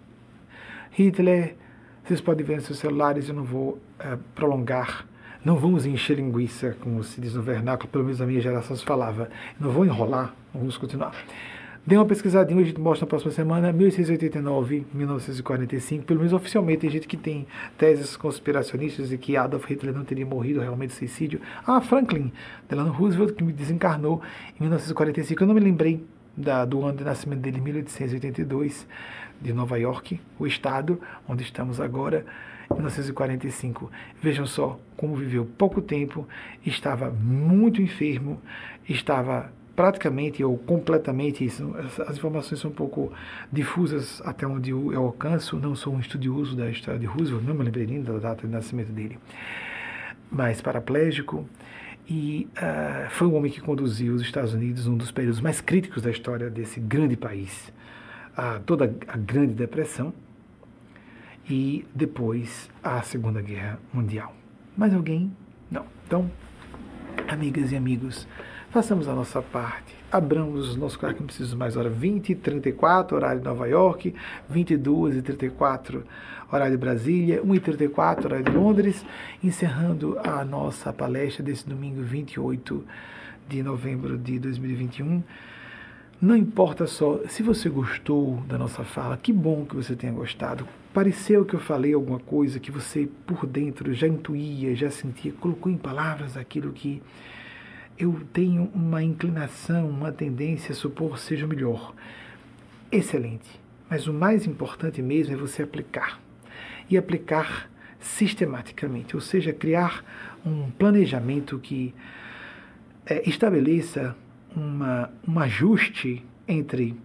Hitler, 0.92 1.56
vocês 2.04 2.20
podem 2.20 2.44
ver 2.44 2.56
nos 2.56 2.64
seus 2.66 2.78
celulares, 2.78 3.28
eu 3.28 3.34
não 3.34 3.44
vou 3.44 3.80
uh, 4.00 4.18
prolongar 4.34 5.06
não 5.44 5.56
vamos 5.56 5.84
encher 5.84 6.16
linguiça, 6.16 6.74
como 6.80 7.04
se 7.04 7.20
diz 7.20 7.34
no 7.34 7.42
vernáculo, 7.42 7.90
pelo 7.90 8.02
menos 8.04 8.18
a 8.18 8.24
minha 8.24 8.40
geração 8.40 8.74
se 8.74 8.82
falava. 8.82 9.28
Não 9.60 9.70
vou 9.70 9.84
enrolar, 9.84 10.34
vamos 10.54 10.78
continuar. 10.78 11.14
Dê 11.86 11.96
uma 11.96 12.06
pesquisadinha, 12.06 12.62
a 12.62 12.64
gente 12.64 12.80
mostra 12.80 13.04
na 13.04 13.10
próxima 13.10 13.30
semana, 13.30 13.70
1689, 13.70 14.86
1945, 14.94 16.04
pelo 16.06 16.20
menos 16.20 16.32
oficialmente, 16.32 16.80
tem 16.80 16.88
gente 16.88 17.06
que 17.06 17.16
tem 17.16 17.46
teses 17.76 18.16
conspiracionistas 18.16 19.10
de 19.10 19.18
que 19.18 19.36
Adolf 19.36 19.66
Hitler 19.68 19.94
não 19.94 20.02
teria 20.02 20.24
morrido 20.24 20.60
realmente 20.60 20.90
de 20.90 20.96
suicídio. 20.96 21.42
Ah, 21.66 21.82
Franklin 21.82 22.32
Delano 22.70 22.90
Roosevelt, 22.90 23.34
que 23.34 23.44
me 23.44 23.52
desencarnou 23.52 24.22
em 24.58 24.62
1945, 24.62 25.42
eu 25.42 25.46
não 25.46 25.54
me 25.54 25.60
lembrei 25.60 26.02
da, 26.34 26.64
do 26.64 26.82
ano 26.82 26.96
de 26.96 27.04
nascimento 27.04 27.40
dele, 27.40 27.60
1882, 27.60 28.86
de 29.42 29.52
Nova 29.52 29.78
York, 29.78 30.18
o 30.38 30.46
estado 30.46 30.98
onde 31.28 31.42
estamos 31.42 31.80
agora. 31.80 32.24
1945. 32.70 33.90
Vejam 34.22 34.46
só 34.46 34.80
como 34.96 35.14
viveu 35.14 35.44
pouco 35.44 35.82
tempo, 35.82 36.26
estava 36.64 37.10
muito 37.10 37.82
enfermo, 37.82 38.40
estava 38.88 39.52
praticamente 39.74 40.42
ou 40.44 40.56
completamente, 40.56 41.44
isso, 41.44 41.74
as 42.06 42.16
informações 42.16 42.60
são 42.60 42.70
um 42.70 42.74
pouco 42.74 43.12
difusas 43.52 44.22
até 44.24 44.46
onde 44.46 44.70
eu 44.70 44.96
alcanço, 44.96 45.58
não 45.58 45.74
sou 45.74 45.94
um 45.94 46.00
estudioso 46.00 46.56
da 46.56 46.70
história 46.70 46.98
de 46.98 47.06
Roosevelt, 47.06 47.44
não 47.44 47.54
me 47.54 47.64
lembrei 47.64 47.86
nem 47.86 48.02
da 48.02 48.18
data 48.18 48.46
de 48.46 48.52
nascimento 48.52 48.92
dele, 48.92 49.18
mas 50.30 50.60
paraplégico, 50.60 51.48
e 52.08 52.48
uh, 52.56 53.10
foi 53.10 53.26
um 53.26 53.34
homem 53.34 53.50
que 53.50 53.60
conduziu 53.60 54.14
os 54.14 54.22
Estados 54.22 54.52
Unidos 54.52 54.86
num 54.86 54.96
dos 54.96 55.10
períodos 55.10 55.40
mais 55.40 55.60
críticos 55.60 56.02
da 56.02 56.10
história 56.10 56.50
desse 56.50 56.78
grande 56.78 57.16
país, 57.16 57.72
a 58.36 58.58
toda 58.60 58.94
a 59.08 59.16
Grande 59.16 59.54
Depressão, 59.54 60.12
e 61.48 61.84
depois 61.94 62.70
a 62.82 63.02
Segunda 63.02 63.40
Guerra 63.40 63.78
Mundial. 63.92 64.34
Mais 64.76 64.94
alguém? 64.94 65.32
Não. 65.70 65.84
Então, 66.06 66.30
amigas 67.28 67.72
e 67.72 67.76
amigos, 67.76 68.26
façamos 68.74 69.06
a 69.06 69.14
nossa 69.14 69.40
parte. 69.40 69.94
Abramos 70.10 70.74
o 70.74 70.78
nosso 70.80 70.98
carro 70.98 71.14
que 71.14 71.20
não 71.20 71.28
precisa 71.28 71.54
mais 71.54 71.76
hora. 71.76 71.88
20 71.88 72.30
e 72.30 72.34
34, 72.34 73.16
horário 73.16 73.38
de 73.38 73.44
Nova 73.44 73.68
York, 73.68 74.12
22 74.50 75.16
e 75.16 75.22
34, 75.22 76.02
horário 76.52 76.72
de 76.72 76.80
Brasília, 76.80 77.40
1 77.40 77.54
e 77.54 77.60
34, 77.60 78.26
horário 78.26 78.44
de 78.44 78.50
Londres, 78.50 79.06
encerrando 79.44 80.18
a 80.24 80.44
nossa 80.44 80.92
palestra 80.92 81.44
desse 81.44 81.68
domingo 81.68 82.02
28 82.02 82.84
de 83.48 83.62
novembro 83.62 84.18
de 84.18 84.40
2021 84.40 85.22
não 86.20 86.34
importa 86.34 86.86
só 86.86 87.20
se 87.28 87.42
você 87.42 87.68
gostou 87.68 88.36
da 88.48 88.56
nossa 88.56 88.82
fala, 88.82 89.14
que 89.14 89.30
bom 89.30 89.66
que 89.66 89.76
você 89.76 89.94
tenha 89.94 90.12
gostado. 90.12 90.66
Pareceu 90.92 91.44
que 91.44 91.54
eu 91.54 91.60
falei 91.60 91.92
alguma 91.92 92.18
coisa 92.18 92.58
que 92.58 92.70
você 92.70 93.06
por 93.26 93.46
dentro 93.46 93.92
já 93.92 94.06
intuía, 94.06 94.74
já 94.74 94.90
sentia, 94.90 95.32
colocou 95.32 95.70
em 95.70 95.76
palavras 95.76 96.34
aquilo 96.36 96.72
que 96.72 97.02
eu 97.98 98.20
tenho 98.32 98.70
uma 98.74 99.02
inclinação, 99.02 99.88
uma 99.88 100.10
tendência 100.10 100.72
a 100.72 100.74
supor 100.74 101.18
seja 101.18 101.46
melhor. 101.46 101.94
Excelente. 102.90 103.60
Mas 103.88 104.06
o 104.06 104.12
mais 104.12 104.46
importante 104.46 105.00
mesmo 105.00 105.34
é 105.34 105.36
você 105.36 105.62
aplicar. 105.62 106.20
E 106.88 106.96
aplicar 106.96 107.70
sistematicamente, 108.00 109.16
ou 109.16 109.22
seja, 109.22 109.52
criar 109.52 110.04
um 110.44 110.70
planejamento 110.70 111.58
que 111.58 111.94
é, 113.06 113.28
estabeleça 113.28 114.14
uma, 114.54 115.10
um 115.26 115.38
ajuste 115.38 116.24
entre 116.46 116.96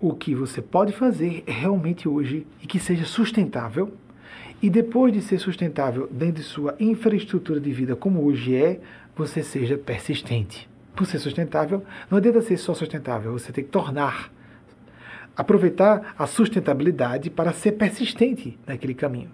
o 0.00 0.14
que 0.14 0.34
você 0.34 0.62
pode 0.62 0.92
fazer 0.92 1.44
realmente 1.46 2.08
hoje 2.08 2.46
e 2.62 2.66
que 2.66 2.78
seja 2.78 3.04
sustentável. 3.04 3.92
E 4.62 4.68
depois 4.68 5.12
de 5.12 5.22
ser 5.22 5.38
sustentável 5.38 6.06
dentro 6.10 6.42
de 6.42 6.42
sua 6.42 6.74
infraestrutura 6.78 7.58
de 7.60 7.72
vida, 7.72 7.96
como 7.96 8.24
hoje 8.24 8.54
é, 8.54 8.80
você 9.16 9.42
seja 9.42 9.76
persistente. 9.76 10.68
Por 10.94 11.06
ser 11.06 11.18
sustentável, 11.18 11.84
não 12.10 12.18
adianta 12.18 12.42
ser 12.42 12.56
só 12.56 12.74
sustentável, 12.74 13.32
você 13.32 13.52
tem 13.52 13.64
que 13.64 13.70
tornar, 13.70 14.32
aproveitar 15.36 16.14
a 16.18 16.26
sustentabilidade 16.26 17.30
para 17.30 17.52
ser 17.52 17.72
persistente 17.72 18.58
naquele 18.66 18.94
caminho. 18.94 19.30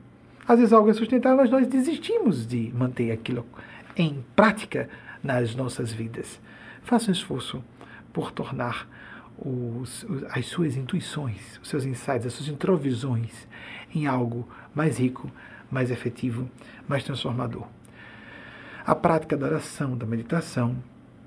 Às 0.47 0.59
vezes 0.59 0.73
algo 0.73 0.91
é 0.91 0.95
sustentável, 0.95 1.39
mas 1.39 1.51
nós 1.51 1.67
desistimos 1.67 2.47
de 2.47 2.73
manter 2.73 3.11
aquilo 3.11 3.45
em 3.97 4.25
prática 4.37 4.89
nas 5.23 5.55
nossas 5.55 5.91
vidas. 5.91 6.41
Faça 6.83 7.11
um 7.11 7.13
esforço 7.13 7.65
por 8.13 8.31
tornar 8.31 8.89
os, 9.39 10.07
as 10.31 10.47
suas 10.47 10.77
intuições, 10.77 11.59
os 11.63 11.69
seus 11.69 11.85
insights, 11.85 12.27
as 12.27 12.33
suas 12.33 12.49
introvisões 12.49 13.49
em 13.95 14.07
algo 14.07 14.49
mais 14.75 14.99
rico, 14.99 15.31
mais 15.71 15.91
efetivo, 15.91 16.49
mais 16.89 17.03
transformador. 17.03 17.67
A 18.87 18.95
prática 18.95 19.37
da 19.37 19.47
oração, 19.47 19.99
da 19.99 20.07
meditação, 20.07 20.77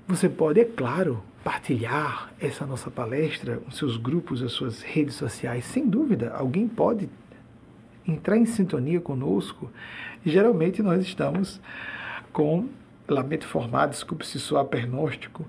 você 0.08 0.30
pode, 0.30 0.58
é 0.58 0.64
claro, 0.64 1.22
partilhar 1.44 2.32
essa 2.40 2.64
nossa 2.64 2.90
palestra, 2.90 3.60
os 3.68 3.76
seus 3.76 3.98
grupos, 3.98 4.42
as 4.42 4.52
suas 4.52 4.80
redes 4.80 5.14
sociais, 5.14 5.66
sem 5.66 5.86
dúvida. 5.86 6.32
Alguém 6.32 6.66
pode 6.66 7.10
entrar 8.08 8.38
em 8.38 8.46
sintonia 8.46 8.98
conosco. 8.98 9.70
Geralmente 10.24 10.82
nós 10.82 11.02
estamos 11.02 11.60
com 12.32 12.66
lamento 13.06 13.46
formado, 13.46 13.90
desculpe 13.90 14.26
se 14.26 14.40
soar 14.40 14.64
pernóstico, 14.64 15.44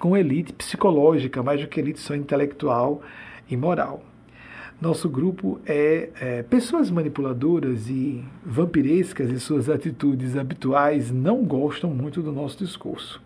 com 0.00 0.16
elite 0.16 0.52
psicológica, 0.52 1.44
mais 1.44 1.60
do 1.60 1.68
que 1.68 1.78
elite 1.78 2.00
só 2.00 2.16
intelectual 2.16 3.02
e 3.48 3.56
moral. 3.56 4.02
Nosso 4.82 5.08
grupo 5.08 5.60
é, 5.64 6.10
é, 6.20 6.42
pessoas 6.42 6.90
manipuladoras 6.90 7.88
e 7.88 8.24
vampirescas 8.44 9.30
em 9.30 9.38
suas 9.38 9.68
atitudes 9.68 10.36
habituais 10.36 11.08
não 11.08 11.44
gostam 11.44 11.88
muito 11.88 12.20
do 12.20 12.32
nosso 12.32 12.58
discurso. 12.58 13.22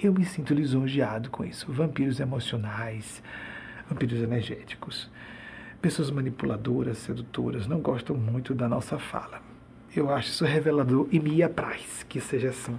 Eu 0.00 0.14
me 0.14 0.24
sinto 0.24 0.54
lisonjeado 0.54 1.28
com 1.28 1.44
isso. 1.44 1.70
Vampiros 1.70 2.20
emocionais, 2.20 3.22
vampiros 3.86 4.18
energéticos. 4.22 5.10
Pessoas 5.82 6.10
manipuladoras, 6.10 6.96
sedutoras, 6.96 7.66
não 7.66 7.80
gostam 7.80 8.16
muito 8.16 8.54
da 8.54 8.66
nossa 8.66 8.98
fala. 8.98 9.42
Eu 9.94 10.10
acho 10.10 10.30
isso 10.30 10.46
revelador 10.46 11.06
e 11.12 11.20
me 11.20 11.42
apraz 11.42 12.02
que 12.08 12.18
seja 12.18 12.48
assim 12.48 12.78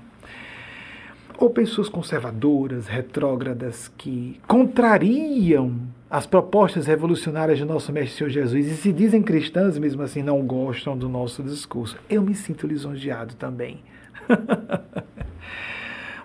ou 1.38 1.50
pessoas 1.50 1.90
conservadoras, 1.90 2.88
retrógradas, 2.88 3.92
que 3.98 4.40
contrariam 4.48 5.80
as 6.10 6.26
propostas 6.26 6.86
revolucionárias 6.86 7.58
de 7.58 7.66
nosso 7.66 7.92
Mestre 7.92 8.18
Senhor 8.18 8.30
Jesus 8.30 8.68
e 8.68 8.76
se 8.76 8.94
dizem 8.94 9.22
cristãs, 9.22 9.78
mesmo 9.78 10.02
assim 10.02 10.24
não 10.24 10.46
gostam 10.46 10.98
do 10.98 11.10
nosso 11.10 11.44
discurso. 11.44 11.98
Eu 12.10 12.22
me 12.22 12.34
sinto 12.34 12.68
lisonjeado 12.68 13.36
também. 13.36 13.82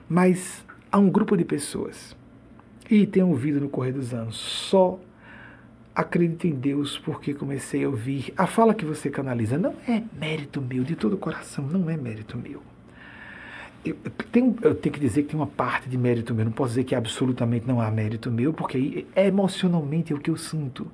Mas 0.09 0.65
há 0.91 0.99
um 0.99 1.09
grupo 1.09 1.37
de 1.37 1.45
pessoas, 1.45 2.17
e 2.91 3.07
tenho 3.07 3.29
ouvido 3.29 3.61
no 3.61 3.69
correr 3.69 3.93
dos 3.93 4.13
anos, 4.13 4.37
só 4.37 4.99
acredito 5.95 6.47
em 6.47 6.55
Deus 6.55 6.99
porque 6.99 7.35
comecei 7.35 7.85
a 7.85 7.89
ouvir. 7.89 8.33
A 8.37 8.47
fala 8.47 8.75
que 8.75 8.85
você 8.85 9.11
canaliza 9.11 9.59
não 9.59 9.75
é 9.87 10.03
mérito 10.19 10.61
meu, 10.61 10.83
de 10.83 10.97
todo 10.97 11.15
o 11.15 11.19
coração, 11.19 11.65
não 11.67 11.89
é 11.89 11.97
mérito 11.97 12.37
meu 12.37 12.61
eu 13.85 13.97
tenho, 14.31 14.57
eu 14.63 14.75
tenho 14.75 14.93
que 14.93 15.01
dizer 15.01 15.23
que 15.23 15.31
tem 15.31 15.41
uma 15.41 15.47
parte 15.47 15.89
de 15.89 15.97
mérito 15.97 16.35
meu, 16.35 16.45
não 16.45 16.53
posso 16.53 16.71
dizer 16.71 16.85
que 16.85 16.95
absolutamente 16.95 17.67
não 17.67 17.81
há 17.81 17.91
mérito 17.91 18.31
meu, 18.31 18.53
porque 18.53 19.07
é 19.15 19.27
emocionalmente 19.27 20.13
o 20.13 20.19
que 20.19 20.31
eu 20.31 20.37
sinto. 20.37 20.87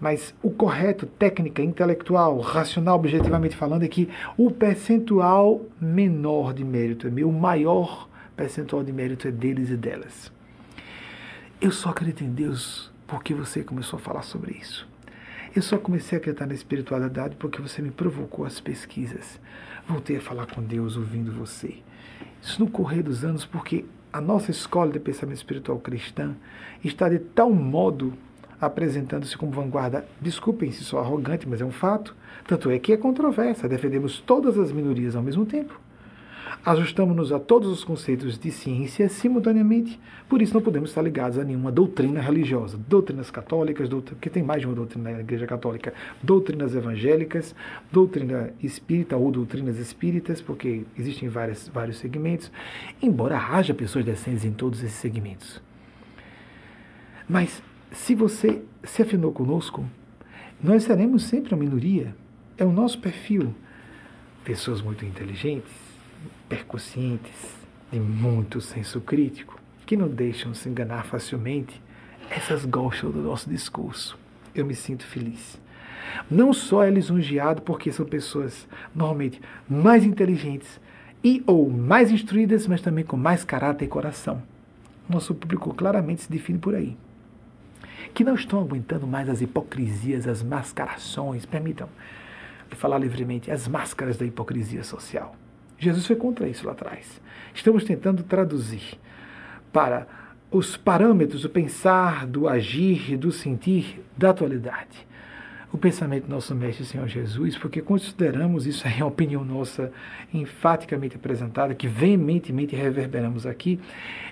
Mas 0.00 0.34
o 0.42 0.50
correto, 0.50 1.06
técnica, 1.06 1.62
intelectual, 1.62 2.38
racional, 2.40 2.96
objetivamente 2.96 3.56
falando, 3.56 3.84
é 3.84 3.88
que 3.88 4.08
o 4.36 4.50
percentual 4.50 5.64
menor 5.80 6.52
de 6.52 6.64
mérito 6.64 7.06
é 7.06 7.10
meu, 7.10 7.28
o 7.28 7.32
maior 7.32 8.08
percentual 8.36 8.82
de 8.82 8.92
mérito 8.92 9.26
é 9.26 9.30
deles 9.30 9.70
e 9.70 9.76
delas. 9.76 10.30
Eu 11.60 11.72
só 11.72 11.90
acredito 11.90 12.22
em 12.22 12.30
Deus 12.30 12.92
porque 13.06 13.32
você 13.32 13.62
começou 13.62 13.98
a 13.98 14.02
falar 14.02 14.22
sobre 14.22 14.52
isso. 14.52 14.86
Eu 15.54 15.62
só 15.62 15.78
comecei 15.78 16.18
a 16.18 16.20
acreditar 16.20 16.46
na 16.46 16.52
espiritualidade 16.52 17.36
porque 17.36 17.62
você 17.62 17.80
me 17.80 17.90
provocou 17.90 18.44
as 18.44 18.60
pesquisas. 18.60 19.40
Voltei 19.88 20.18
a 20.18 20.20
falar 20.20 20.44
com 20.46 20.62
Deus 20.62 20.98
ouvindo 20.98 21.32
você. 21.32 21.76
Isso 22.42 22.60
no 22.60 22.70
correr 22.70 23.02
dos 23.02 23.24
anos, 23.24 23.44
porque 23.44 23.84
a 24.12 24.20
nossa 24.20 24.50
escola 24.50 24.92
de 24.92 25.00
pensamento 25.00 25.36
espiritual 25.36 25.78
cristã 25.78 26.34
está 26.84 27.08
de 27.08 27.18
tal 27.18 27.50
modo 27.50 28.12
apresentando-se 28.60 29.36
como 29.36 29.52
vanguarda. 29.52 30.06
Desculpem 30.20 30.72
se 30.72 30.84
sou 30.84 30.98
arrogante, 30.98 31.48
mas 31.48 31.60
é 31.60 31.64
um 31.64 31.72
fato. 31.72 32.14
Tanto 32.46 32.70
é 32.70 32.78
que 32.78 32.92
é 32.92 32.96
controvérsia, 32.96 33.68
defendemos 33.68 34.20
todas 34.20 34.58
as 34.58 34.72
minorias 34.72 35.16
ao 35.16 35.22
mesmo 35.22 35.44
tempo. 35.44 35.78
Ajustamos-nos 36.64 37.32
a 37.32 37.38
todos 37.38 37.68
os 37.68 37.84
conceitos 37.84 38.38
de 38.38 38.50
ciência 38.50 39.08
simultaneamente, 39.08 40.00
por 40.28 40.42
isso 40.42 40.54
não 40.54 40.60
podemos 40.60 40.90
estar 40.90 41.02
ligados 41.02 41.38
a 41.38 41.44
nenhuma 41.44 41.70
doutrina 41.70 42.20
religiosa. 42.20 42.78
Doutrinas 42.88 43.30
católicas, 43.30 43.88
doutrina, 43.88 44.16
porque 44.16 44.30
tem 44.30 44.42
mais 44.42 44.60
de 44.60 44.66
uma 44.66 44.74
doutrina 44.74 45.12
na 45.12 45.20
Igreja 45.20 45.46
Católica, 45.46 45.94
doutrinas 46.22 46.74
evangélicas, 46.74 47.54
doutrina 47.92 48.52
espírita 48.62 49.16
ou 49.16 49.30
doutrinas 49.30 49.78
espíritas, 49.78 50.40
porque 50.40 50.84
existem 50.98 51.28
várias, 51.28 51.68
vários 51.68 51.98
segmentos, 51.98 52.50
embora 53.02 53.38
haja 53.38 53.74
pessoas 53.74 54.04
decentes 54.04 54.44
em 54.44 54.52
todos 54.52 54.82
esses 54.82 54.98
segmentos. 54.98 55.62
Mas 57.28 57.62
se 57.90 58.14
você 58.14 58.62
se 58.84 59.02
afinou 59.02 59.32
conosco, 59.32 59.84
nós 60.62 60.84
seremos 60.84 61.24
sempre 61.24 61.54
a 61.54 61.56
minoria. 61.56 62.14
É 62.56 62.64
o 62.64 62.72
nosso 62.72 62.98
perfil. 62.98 63.54
Pessoas 64.44 64.80
muito 64.80 65.04
inteligentes, 65.04 65.72
percussientes, 66.48 67.56
de 67.90 68.00
muito 68.00 68.60
senso 68.60 69.00
crítico, 69.00 69.60
que 69.84 69.96
não 69.96 70.08
deixam 70.08 70.52
se 70.54 70.68
enganar 70.68 71.04
facilmente, 71.04 71.80
essas 72.30 72.64
gostam 72.64 73.10
do 73.10 73.20
nosso 73.20 73.48
discurso. 73.48 74.18
Eu 74.54 74.66
me 74.66 74.74
sinto 74.74 75.06
feliz. 75.06 75.60
Não 76.30 76.52
só 76.52 76.82
é 76.82 76.90
lisonjeado 76.90 77.62
porque 77.62 77.92
são 77.92 78.06
pessoas 78.06 78.66
normalmente 78.94 79.40
mais 79.68 80.04
inteligentes 80.04 80.80
e 81.22 81.42
ou 81.46 81.70
mais 81.70 82.10
instruídas, 82.10 82.66
mas 82.66 82.80
também 82.80 83.04
com 83.04 83.16
mais 83.16 83.44
caráter 83.44 83.84
e 83.84 83.88
coração. 83.88 84.42
Nosso 85.08 85.34
público 85.34 85.72
claramente 85.74 86.22
se 86.22 86.30
define 86.30 86.58
por 86.58 86.74
aí. 86.74 86.96
Que 88.14 88.24
não 88.24 88.34
estão 88.34 88.60
aguentando 88.60 89.06
mais 89.06 89.28
as 89.28 89.40
hipocrisias, 89.40 90.26
as 90.26 90.42
mascarações, 90.42 91.44
permitam 91.44 91.88
falar 92.70 92.98
livremente, 92.98 93.50
as 93.50 93.68
máscaras 93.68 94.16
da 94.16 94.24
hipocrisia 94.24 94.82
social 94.82 95.36
Jesus 95.78 96.06
foi 96.06 96.16
contra 96.16 96.48
isso 96.48 96.66
lá 96.66 96.72
atrás. 96.72 97.20
Estamos 97.54 97.84
tentando 97.84 98.22
traduzir 98.22 98.98
para 99.72 100.06
os 100.50 100.76
parâmetros 100.76 101.42
do 101.42 101.50
pensar, 101.50 102.26
do 102.26 102.48
agir, 102.48 103.16
do 103.16 103.30
sentir 103.32 104.00
da 104.16 104.30
atualidade. 104.30 105.06
O 105.72 105.78
pensamento 105.78 106.24
do 106.24 106.30
nosso 106.30 106.54
Mestre 106.54 106.84
Senhor 106.84 107.06
Jesus, 107.08 107.58
porque 107.58 107.82
consideramos 107.82 108.66
isso 108.66 108.86
é 108.86 109.00
a 109.00 109.06
opinião 109.06 109.44
nossa 109.44 109.92
enfaticamente 110.32 111.16
apresentada, 111.16 111.74
que 111.74 111.88
veementemente 111.88 112.74
reverberamos 112.74 113.44
aqui, 113.44 113.78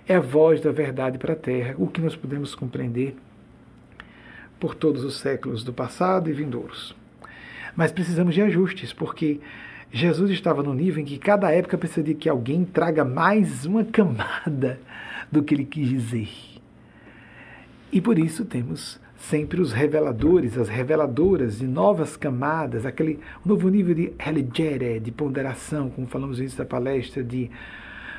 é 0.09 0.15
a 0.15 0.21
voz 0.21 0.61
da 0.61 0.71
verdade 0.71 1.19
para 1.19 1.35
a 1.35 1.37
Terra, 1.37 1.75
o 1.77 1.89
que 1.89 2.01
nós 2.01 2.17
podemos 2.17 2.55
compreender 2.55 3.17
por 4.59 4.75
todos 4.75 5.05
os 5.05 5.19
séculos 5.19 5.65
do 5.65 5.73
passado 5.73 6.31
e 6.31 6.33
vindouros. 6.33 6.97
Mas 7.77 7.93
precisamos 7.93 8.35
de 8.35 8.41
ajustes, 8.41 8.93
porque 8.93 9.41
Jesus 9.97 10.33
estava 10.33 10.61
no 10.61 10.75
nível 10.75 11.01
em 11.01 11.05
que 11.05 11.17
cada 11.17 11.53
época 11.53 11.79
precisa 11.79 12.03
de 12.03 12.15
que 12.15 12.29
alguém 12.29 12.65
traga 12.65 13.05
mais 13.05 13.65
uma 13.65 13.85
camada 13.85 14.81
do 15.31 15.41
que 15.41 15.55
ele 15.55 15.65
quis 15.65 15.89
dizer. 15.89 16.29
E 17.93 18.01
por 18.01 18.19
isso 18.19 18.45
temos 18.45 19.01
sempre 19.17 19.61
os 19.61 19.73
reveladores, 19.73 20.59
as 20.59 20.69
reveladoras 20.69 21.61
de 21.61 21.69
novas 21.69 22.17
camadas, 22.17 22.85
aquele 22.85 23.21
novo 23.45 23.69
nível 23.69 23.95
de 23.95 24.13
religere, 24.19 24.99
de 24.99 25.13
ponderação, 25.13 25.89
como 25.89 26.09
falamos 26.09 26.39
no 26.39 26.43
início 26.43 26.59
da 26.59 26.65
palestra, 26.65 27.23
de 27.23 27.49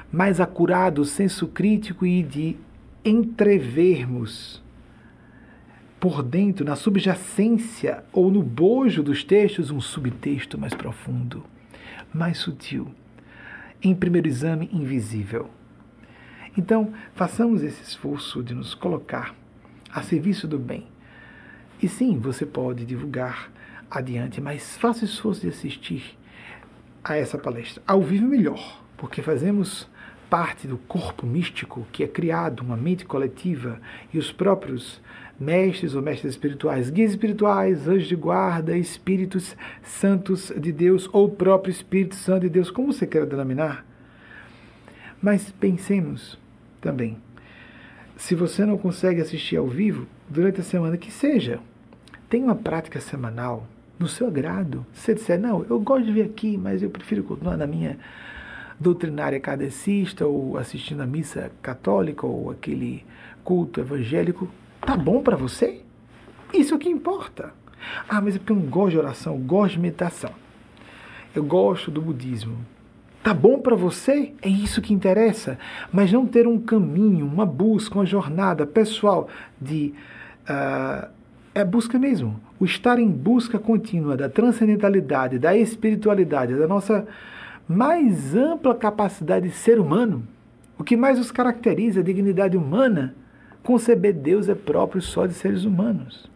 mais 0.10 0.40
acurado 0.40 1.04
senso 1.04 1.46
crítico 1.46 2.06
e 2.06 2.24
de 2.24 2.56
entrevermos 3.04 4.64
por 6.00 6.24
dentro, 6.24 6.64
na 6.64 6.78
subjacência 6.78 8.02
ou 8.14 8.32
no 8.32 8.42
bojo 8.42 9.04
dos 9.04 9.26
textos, 9.26 9.72
um 9.72 9.82
subtexto 9.82 10.58
mais 10.58 10.74
profundo 10.74 11.44
mais 12.16 12.38
sutil, 12.38 12.88
em 13.84 13.94
primeiro 13.94 14.28
exame, 14.28 14.70
invisível. 14.72 15.50
Então, 16.58 16.94
façamos 17.14 17.62
esse 17.62 17.84
esforço 17.84 18.42
de 18.42 18.54
nos 18.54 18.74
colocar 18.74 19.36
a 19.92 20.02
serviço 20.02 20.48
do 20.48 20.58
bem. 20.58 20.88
E 21.84 21.88
sim, 21.90 22.18
você 22.18 22.46
pode 22.46 22.86
divulgar 22.86 23.52
adiante, 23.92 24.40
mas 24.40 24.78
faça 24.78 25.04
esforço 25.04 25.42
de 25.42 25.50
assistir 25.50 26.18
a 27.04 27.18
essa 27.18 27.38
palestra. 27.38 27.84
Ao 27.86 28.02
vivo 28.02 28.26
melhor, 28.26 28.82
porque 28.98 29.22
fazemos 29.22 29.88
parte 30.36 30.68
do 30.68 30.78
corpo 30.78 31.26
místico 31.26 31.88
que 31.94 32.04
é 32.04 32.08
criado, 32.10 32.60
uma 32.60 32.76
mente 32.76 33.06
coletiva, 33.06 33.80
e 34.14 34.18
os 34.18 34.34
próprios 34.34 35.02
mestres 35.40 35.96
ou 35.96 36.02
mestres 36.02 36.34
espirituais, 36.34 36.90
guias 36.90 37.12
espirituais, 37.12 37.88
anjos 37.88 38.10
de 38.10 38.18
guarda, 38.18 38.78
espíritos 38.78 39.56
santos 39.82 40.52
de 40.58 40.74
Deus, 40.74 41.08
ou 41.14 41.28
o 41.28 41.32
próprio 41.32 41.72
Espírito 41.72 42.16
Santo 42.16 42.42
de 42.42 42.50
Deus, 42.50 42.70
como 42.70 42.92
você 42.92 43.08
quer 43.08 43.26
denominar. 43.26 43.86
Mas 45.22 45.52
pensemos 45.52 46.38
também, 46.82 47.18
se 48.18 48.36
você 48.36 48.66
não 48.66 48.78
consegue 48.78 49.22
assistir 49.22 49.56
ao 49.56 49.68
vivo, 49.68 50.06
durante 50.28 50.60
a 50.60 50.66
semana 50.66 50.98
que 50.98 51.14
seja, 51.14 51.62
tenha 52.30 52.44
uma 52.44 52.56
prática 52.56 53.00
semanal 53.00 53.66
no 53.98 54.10
seu 54.10 54.28
agrado. 54.28 54.86
Se 54.92 55.04
você 55.04 55.14
disser, 55.14 55.40
não, 55.40 55.66
eu 55.70 55.80
gosto 55.80 56.04
de 56.04 56.12
vir 56.12 56.26
aqui, 56.26 56.58
mas 56.58 56.84
eu 56.84 56.90
prefiro 56.90 57.24
continuar 57.24 57.56
na 57.56 57.66
minha 57.66 57.98
doutrinária 58.80 59.40
cadecista, 59.40 60.26
ou 60.26 60.58
assistindo 60.58 61.02
a 61.02 61.06
missa 61.06 61.52
católica, 61.62 62.26
ou 62.26 62.52
aquele 62.52 63.06
culto 63.44 63.80
evangélico, 63.80 64.50
tá 64.82 64.98
bom 64.98 65.22
para 65.22 65.36
você? 65.36 65.82
Isso 66.54 66.74
é 66.74 66.78
o 66.78 66.80
que 66.80 66.90
importa. 66.90 67.54
Ah, 68.08 68.22
mas 68.22 68.36
é 68.36 68.40
porque 68.40 68.52
eu 68.52 68.58
não 68.58 68.66
gosto 68.66 68.92
de 68.92 68.98
oração, 68.98 69.34
eu 69.34 69.40
gosto 69.40 69.74
de 69.74 69.80
meditação. 69.80 70.32
Eu 71.34 71.44
gosto 71.44 71.92
do 71.92 72.02
budismo. 72.02 72.58
Tá 73.22 73.34
bom 73.34 73.60
para 73.60 73.76
você? 73.76 74.34
É 74.42 74.48
isso 74.48 74.82
que 74.82 74.94
interessa. 74.94 75.58
Mas 75.92 76.12
não 76.12 76.26
ter 76.26 76.48
um 76.48 76.60
caminho, 76.60 77.26
uma 77.26 77.46
busca, 77.46 77.96
uma 77.96 78.06
jornada 78.06 78.66
pessoal 78.66 79.28
de. 79.60 79.94
Uh, 80.48 81.08
é 81.54 81.66
busca 81.66 81.98
mesmo. 81.98 82.40
O 82.60 82.66
estar 82.66 83.00
em 83.00 83.10
busca 83.10 83.58
contínua 83.58 84.16
da 84.16 84.30
transcendentalidade, 84.30 85.40
da 85.40 85.58
espiritualidade, 85.58 86.56
da 86.56 86.68
nossa 86.68 87.08
mais 87.68 88.36
ampla 88.36 88.76
capacidade 88.76 89.50
de 89.50 89.56
ser 89.56 89.80
humano. 89.80 90.28
O 90.78 90.84
que 90.84 90.98
mais 90.98 91.20
os 91.20 91.32
caracteriza, 91.32 92.02
a 92.02 92.04
dignidade 92.04 92.58
humana, 92.58 93.16
conceber 93.64 94.14
Deus 94.14 94.50
é 94.50 94.56
próprio 94.56 95.02
só 95.02 95.26
de 95.26 95.34
seres 95.34 95.64
humanos. 95.64 96.30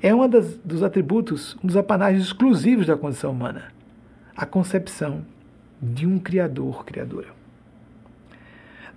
É 0.00 0.14
um 0.14 0.28
dos 0.28 0.82
atributos, 0.82 1.56
um 1.62 1.66
dos 1.66 1.76
apanágios 1.76 2.26
exclusivos 2.26 2.86
da 2.86 2.96
condição 2.96 3.30
humana. 3.30 3.72
A 4.36 4.46
concepção 4.46 5.24
de 5.80 6.06
um 6.06 6.18
Criador, 6.18 6.84
Criadora 6.84 7.42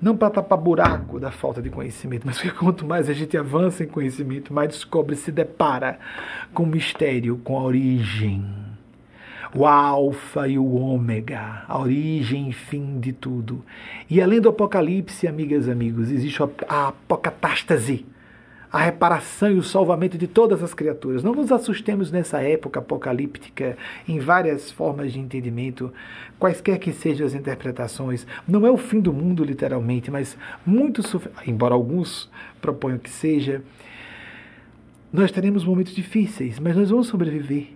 não 0.02 0.16
para 0.16 0.30
tapar 0.30 0.58
buraco 0.58 1.20
da 1.20 1.32
falta 1.32 1.62
de 1.62 1.70
conhecimento, 1.70 2.26
mas 2.26 2.40
porque 2.40 2.56
quanto 2.56 2.86
mais 2.86 3.10
a 3.10 3.14
gente 3.14 3.38
avança 3.38 3.84
em 3.84 3.88
conhecimento, 3.88 4.54
mais 4.54 4.70
descobre, 4.70 5.16
se 5.16 5.32
depara 5.32 6.00
com 6.54 6.64
o 6.64 6.68
mistério, 6.68 7.38
com 7.44 7.58
a 7.58 7.64
origem. 7.64 8.46
O 9.58 9.66
alfa 9.66 10.50
e 10.50 10.60
o 10.60 10.76
ômega, 10.76 11.64
a 11.66 11.80
origem 11.80 12.50
e 12.50 12.52
fim 12.52 13.00
de 13.00 13.14
tudo. 13.14 13.64
E 14.10 14.22
além 14.22 14.42
do 14.42 14.50
apocalipse, 14.50 15.30
amigas 15.30 15.68
e 15.68 15.72
amigos, 15.72 16.12
existe 16.12 16.44
a 16.68 16.90
apocatástase, 16.90 18.06
a 18.70 18.80
reparação 18.80 19.50
e 19.50 19.58
o 19.58 19.64
salvamento 19.64 20.18
de 20.18 20.28
todas 20.28 20.62
as 20.62 20.74
criaturas. 20.74 21.24
Não 21.24 21.34
nos 21.34 21.54
assustemos 21.54 22.12
nessa 22.12 22.42
época 22.42 22.82
apocalíptica, 22.82 23.78
em 24.06 24.20
várias 24.20 24.70
formas 24.70 25.14
de 25.14 25.22
entendimento, 25.22 25.90
quaisquer 26.38 26.78
que 26.78 26.92
sejam 26.92 27.26
as 27.26 27.34
interpretações. 27.34 28.28
Não 28.46 28.68
é 28.68 28.70
o 28.70 28.76
fim 28.76 29.00
do 29.00 29.14
mundo, 29.14 29.42
literalmente, 29.42 30.12
mas 30.12 30.38
muito, 30.66 31.02
embora 31.48 31.74
alguns 31.74 32.30
proponham 32.62 32.98
que 32.98 33.10
seja, 33.10 33.64
nós 35.14 35.32
teremos 35.32 35.64
momentos 35.64 35.96
difíceis, 35.96 36.60
mas 36.60 36.76
nós 36.76 36.90
vamos 36.90 37.08
sobreviver. 37.08 37.75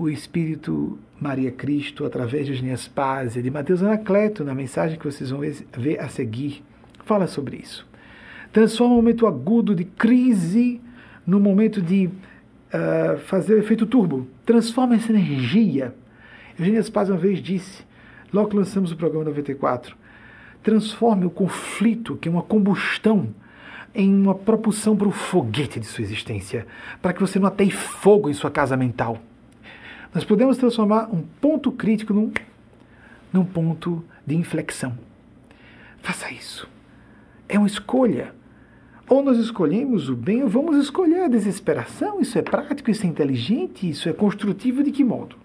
O 0.00 0.08
Espírito 0.08 0.98
Maria 1.20 1.52
Cristo, 1.52 2.06
através 2.06 2.46
de 2.46 2.52
Eugênia 2.52 2.76
Spásia, 2.76 3.42
de 3.42 3.50
Mateus 3.50 3.82
Anacleto, 3.82 4.42
na 4.42 4.54
mensagem 4.54 4.98
que 4.98 5.04
vocês 5.04 5.30
vão 5.30 5.40
ver 5.76 6.00
a 6.00 6.08
seguir, 6.08 6.64
fala 7.04 7.26
sobre 7.26 7.58
isso 7.58 7.86
transforma 8.52 8.94
o 8.94 8.96
momento 8.96 9.26
agudo 9.26 9.74
de 9.74 9.84
crise 9.84 10.80
no 11.26 11.38
momento 11.38 11.80
de 11.80 12.06
uh, 12.06 13.18
fazer 13.26 13.54
o 13.54 13.58
efeito 13.58 13.86
turbo. 13.86 14.26
Transforma 14.44 14.94
essa 14.94 15.10
energia. 15.10 15.94
Eugênia 16.58 16.82
Spaz 16.82 17.08
uma 17.08 17.18
vez 17.18 17.40
disse, 17.40 17.84
logo 18.32 18.48
que 18.48 18.56
lançamos 18.56 18.92
o 18.92 18.96
programa 18.96 19.24
94, 19.26 19.96
transforme 20.62 21.24
o 21.24 21.30
conflito, 21.30 22.16
que 22.16 22.28
é 22.28 22.30
uma 22.30 22.42
combustão, 22.42 23.28
em 23.94 24.14
uma 24.14 24.34
propulsão 24.34 24.96
para 24.96 25.08
o 25.08 25.10
foguete 25.10 25.80
de 25.80 25.86
sua 25.86 26.02
existência, 26.02 26.66
para 27.02 27.12
que 27.12 27.20
você 27.20 27.38
não 27.38 27.48
ateie 27.48 27.72
fogo 27.72 28.30
em 28.30 28.32
sua 28.32 28.50
casa 28.50 28.76
mental. 28.76 29.20
Nós 30.12 30.24
podemos 30.24 30.56
transformar 30.56 31.08
um 31.12 31.22
ponto 31.40 31.70
crítico 31.70 32.12
num, 32.12 32.32
num 33.32 33.44
ponto 33.44 34.04
de 34.26 34.34
inflexão. 34.34 34.98
Faça 36.02 36.32
isso. 36.32 36.68
É 37.48 37.58
uma 37.58 37.68
escolha. 37.68 38.34
Ou 39.08 39.22
nós 39.22 39.38
escolhemos 39.38 40.08
o 40.08 40.16
bem 40.16 40.42
ou 40.42 40.48
vamos 40.48 40.76
escolher 40.76 41.22
a 41.22 41.28
desesperação. 41.28 42.20
Isso 42.20 42.38
é 42.38 42.42
prático, 42.42 42.90
isso 42.90 43.04
é 43.04 43.08
inteligente, 43.08 43.88
isso 43.88 44.08
é 44.08 44.12
construtivo 44.12 44.82
de 44.82 44.90
que 44.90 45.04
modo? 45.04 45.36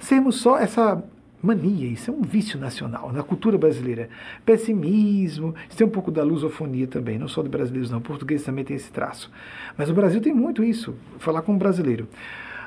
Sermos 0.00 0.36
só 0.36 0.58
essa 0.58 1.02
mania, 1.40 1.88
isso 1.88 2.10
é 2.10 2.14
um 2.14 2.22
vício 2.22 2.58
nacional 2.58 3.12
na 3.12 3.22
cultura 3.22 3.58
brasileira. 3.58 4.08
Pessimismo, 4.44 5.54
isso 5.68 5.76
tem 5.76 5.86
um 5.86 5.90
pouco 5.90 6.10
da 6.10 6.22
lusofonia 6.22 6.86
também, 6.86 7.18
não 7.18 7.28
só 7.28 7.42
de 7.42 7.48
brasileiros 7.48 7.90
não, 7.90 8.00
português 8.00 8.42
também 8.44 8.64
tem 8.64 8.76
esse 8.76 8.90
traço. 8.90 9.30
Mas 9.76 9.90
o 9.90 9.94
Brasil 9.94 10.20
tem 10.20 10.32
muito 10.32 10.62
isso, 10.62 10.94
falar 11.18 11.42
como 11.42 11.58
brasileiro. 11.58 12.08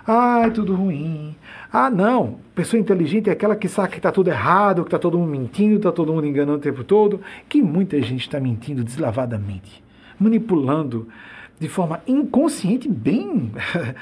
É 0.07 0.49
tudo 0.49 0.75
ruim. 0.75 1.35
Ah, 1.71 1.89
não. 1.89 2.39
Pessoa 2.53 2.79
inteligente 2.79 3.29
é 3.29 3.33
aquela 3.33 3.55
que 3.55 3.67
sabe 3.67 3.89
que 3.89 3.97
está 3.97 4.11
tudo 4.11 4.29
errado, 4.29 4.83
que 4.83 4.87
está 4.87 4.99
todo 4.99 5.17
mundo 5.17 5.31
mentindo, 5.31 5.77
está 5.77 5.91
todo 5.91 6.13
mundo 6.13 6.27
enganando 6.27 6.59
o 6.59 6.61
tempo 6.61 6.83
todo, 6.83 7.21
que 7.49 7.61
muita 7.61 8.01
gente 8.01 8.21
está 8.21 8.39
mentindo 8.39 8.83
deslavadamente 8.83 9.83
manipulando 10.19 11.07
de 11.59 11.69
forma 11.69 12.01
inconsciente, 12.07 12.87
bem 12.89 13.51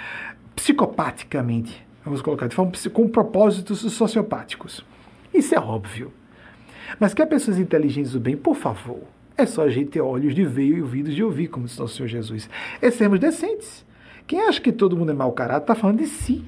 psicopaticamente, 0.55 1.85
vamos 2.03 2.21
colocar, 2.21 2.47
de 2.47 2.55
forma 2.55 2.71
com 2.91 3.07
propósitos 3.07 3.79
sociopáticos. 3.79 4.83
Isso 5.33 5.55
é 5.55 5.59
óbvio. 5.59 6.11
Mas 6.99 7.13
quer 7.13 7.25
pessoas 7.25 7.57
inteligentes 7.57 8.11
do 8.11 8.19
bem, 8.19 8.35
por 8.35 8.55
favor, 8.55 9.01
é 9.37 9.45
só 9.45 9.63
a 9.63 9.69
gente 9.69 9.91
ter 9.91 10.01
olhos 10.01 10.35
de 10.35 10.45
ver 10.45 10.65
e 10.65 10.81
ouvidos 10.81 11.15
de 11.15 11.23
ouvir, 11.23 11.47
como 11.47 11.65
diz 11.65 11.77
nosso 11.77 11.95
Senhor 11.95 12.07
Jesus. 12.07 12.49
É 12.81 12.91
sermos 12.91 13.19
decentes. 13.19 13.85
Quem 14.25 14.41
acha 14.41 14.61
que 14.61 14.71
todo 14.71 14.97
mundo 14.97 15.11
é 15.11 15.15
mau 15.15 15.31
caráter 15.31 15.63
está 15.63 15.75
falando 15.75 15.99
de 15.99 16.07
si. 16.07 16.43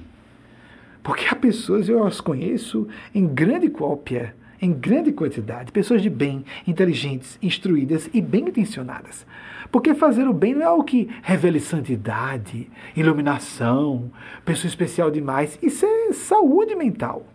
Porque 1.02 1.26
há 1.30 1.36
pessoas, 1.36 1.88
eu 1.88 2.04
as 2.04 2.20
conheço 2.20 2.88
em 3.14 3.26
grande 3.26 3.68
cópia, 3.68 4.34
em 4.60 4.72
grande 4.72 5.12
quantidade, 5.12 5.70
pessoas 5.70 6.02
de 6.02 6.10
bem, 6.10 6.44
inteligentes, 6.66 7.38
instruídas 7.42 8.10
e 8.12 8.20
bem 8.20 8.48
intencionadas. 8.48 9.26
Porque 9.70 9.94
fazer 9.94 10.26
o 10.26 10.32
bem 10.32 10.54
não 10.54 10.62
é 10.62 10.64
algo 10.64 10.84
que 10.84 11.08
revele 11.22 11.60
santidade, 11.60 12.68
iluminação, 12.96 14.10
pessoa 14.44 14.68
especial 14.68 15.10
demais. 15.10 15.58
Isso 15.62 15.84
é 15.84 16.12
saúde 16.12 16.74
mental. 16.74 17.26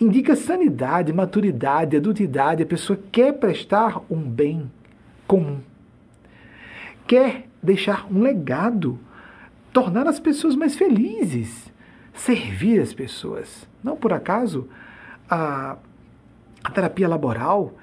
Indica 0.00 0.36
sanidade, 0.36 1.12
maturidade, 1.12 1.96
adultidade. 1.96 2.62
A 2.62 2.66
pessoa 2.66 2.98
quer 3.10 3.32
prestar 3.32 4.02
um 4.10 4.20
bem 4.20 4.70
comum. 5.26 5.60
Quer 7.06 7.46
deixar 7.62 8.06
um 8.10 8.20
legado, 8.20 8.98
tornar 9.76 10.06
as 10.06 10.18
pessoas 10.18 10.56
mais 10.56 10.74
felizes, 10.74 11.70
servir 12.14 12.80
as 12.80 12.94
pessoas. 12.94 13.68
Não 13.84 13.94
por 13.94 14.10
acaso, 14.10 14.66
a, 15.28 15.76
a 16.64 16.70
terapia 16.70 17.06
laboral, 17.06 17.74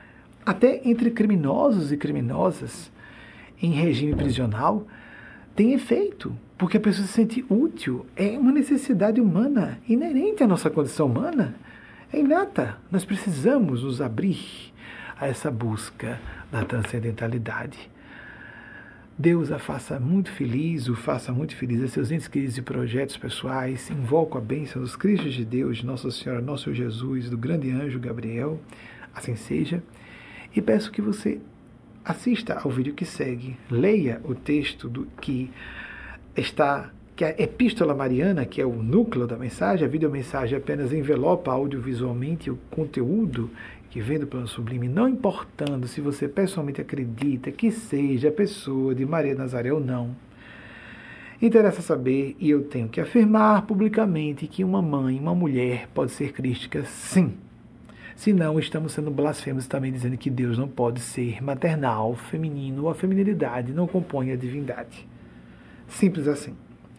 até 0.44 0.82
entre 0.90 1.12
criminosos 1.12 1.92
e 1.92 1.98
criminosas, 1.98 2.92
em 3.62 3.74
regime 3.74 4.16
prisional 4.16 4.88
tem 5.56 5.74
efeito, 5.74 6.36
porque 6.58 6.78
a 6.78 6.80
pessoa 6.80 7.06
se 7.06 7.14
sente 7.14 7.46
útil. 7.48 8.08
É 8.16 8.40
uma 8.40 8.52
necessidade 8.52 9.22
humana, 9.22 9.78
inerente 9.88 10.42
à 10.42 10.48
nossa 10.48 10.72
condição 10.72 11.06
humana. 11.06 11.54
É 12.12 12.20
inata. 12.20 12.76
Nós 12.92 13.06
precisamos 13.06 13.84
nos 13.84 14.02
abrir 14.02 14.74
a 15.16 15.28
essa 15.28 15.52
busca 15.52 16.20
da 16.52 16.66
transcendentalidade. 16.66 17.78
Deus 19.18 19.52
a 19.52 19.60
faça 19.60 20.00
muito 20.00 20.32
feliz, 20.32 20.90
o 20.90 20.96
faça 20.96 21.32
muito 21.32 21.56
feliz 21.56 21.84
a 21.84 21.88
seus 21.88 22.10
entes 22.10 22.28
queridos 22.28 22.58
e 22.58 22.64
projetos 22.64 23.16
pessoais. 23.16 23.92
Invoco 23.92 24.40
a 24.40 24.42
bênção 24.42 24.82
dos 24.82 24.96
Cristos 24.96 25.36
de 25.36 25.46
Deus, 25.46 25.78
de 25.78 25.86
Nossa 25.86 26.10
Senhora, 26.10 26.42
Nosso 26.42 26.74
Jesus, 26.74 27.30
do 27.30 27.38
grande 27.38 27.70
anjo 27.70 28.00
Gabriel. 28.00 28.60
Assim 29.14 29.36
seja. 29.36 29.84
E 30.56 30.62
peço 30.62 30.92
que 30.92 31.02
você 31.02 31.40
assista 32.04 32.60
ao 32.64 32.72
vídeo 32.72 32.96
que 32.96 33.06
segue, 33.06 33.56
leia 33.70 34.20
o 34.24 34.34
texto 34.34 34.90
do 34.90 35.06
que 35.22 35.52
está 36.36 36.90
que 37.16 37.24
a 37.24 37.30
Epístola 37.30 37.94
Mariana, 37.94 38.44
que 38.44 38.60
é 38.60 38.66
o 38.66 38.74
núcleo 38.74 39.28
da 39.28 39.38
mensagem, 39.38 39.86
a 39.86 39.90
videomensagem 39.90 40.58
apenas 40.58 40.92
envelopa 40.92 41.52
audiovisualmente 41.52 42.50
o 42.50 42.58
conteúdo 42.72 43.52
que 43.94 44.02
vem 44.02 44.18
do 44.18 44.26
plano 44.26 44.48
sublime, 44.48 44.90
não 44.90 45.08
importando 45.08 45.88
se 45.88 46.02
você 46.02 46.28
pessoalmente 46.28 46.82
acredita 46.82 47.52
que 47.52 47.70
seja 47.70 48.30
a 48.30 48.32
pessoa 48.32 48.96
de 48.96 49.06
Maria 49.06 49.36
Nazaré 49.36 49.72
ou 49.72 49.80
não. 49.80 50.16
Interessa 51.40 51.80
saber, 51.80 52.36
e 52.40 52.50
eu 52.50 52.64
tenho 52.64 52.90
que 52.90 53.00
afirmar 53.00 53.68
publicamente, 53.68 54.48
que 54.48 54.64
uma 54.64 54.82
mãe, 54.82 55.20
uma 55.20 55.36
mulher, 55.36 55.88
pode 55.94 56.12
ser 56.12 56.32
crística, 56.32 56.84
sim. 56.86 57.36
Senão, 58.16 58.58
estamos 58.58 58.94
sendo 58.94 59.12
blasfemos 59.12 59.68
também 59.68 59.92
dizendo 59.92 60.18
que 60.18 60.32
Deus 60.32 60.58
não 60.58 60.68
pode 60.68 61.00
ser 61.00 61.40
maternal, 61.44 62.16
feminino, 62.16 62.86
ou 62.86 62.90
a 62.90 62.96
feminilidade 62.96 63.74
não 63.74 63.86
compõe 63.86 64.32
a 64.32 64.36
divindade. 64.36 65.08
Simples 65.88 66.28
assim. 66.28 66.56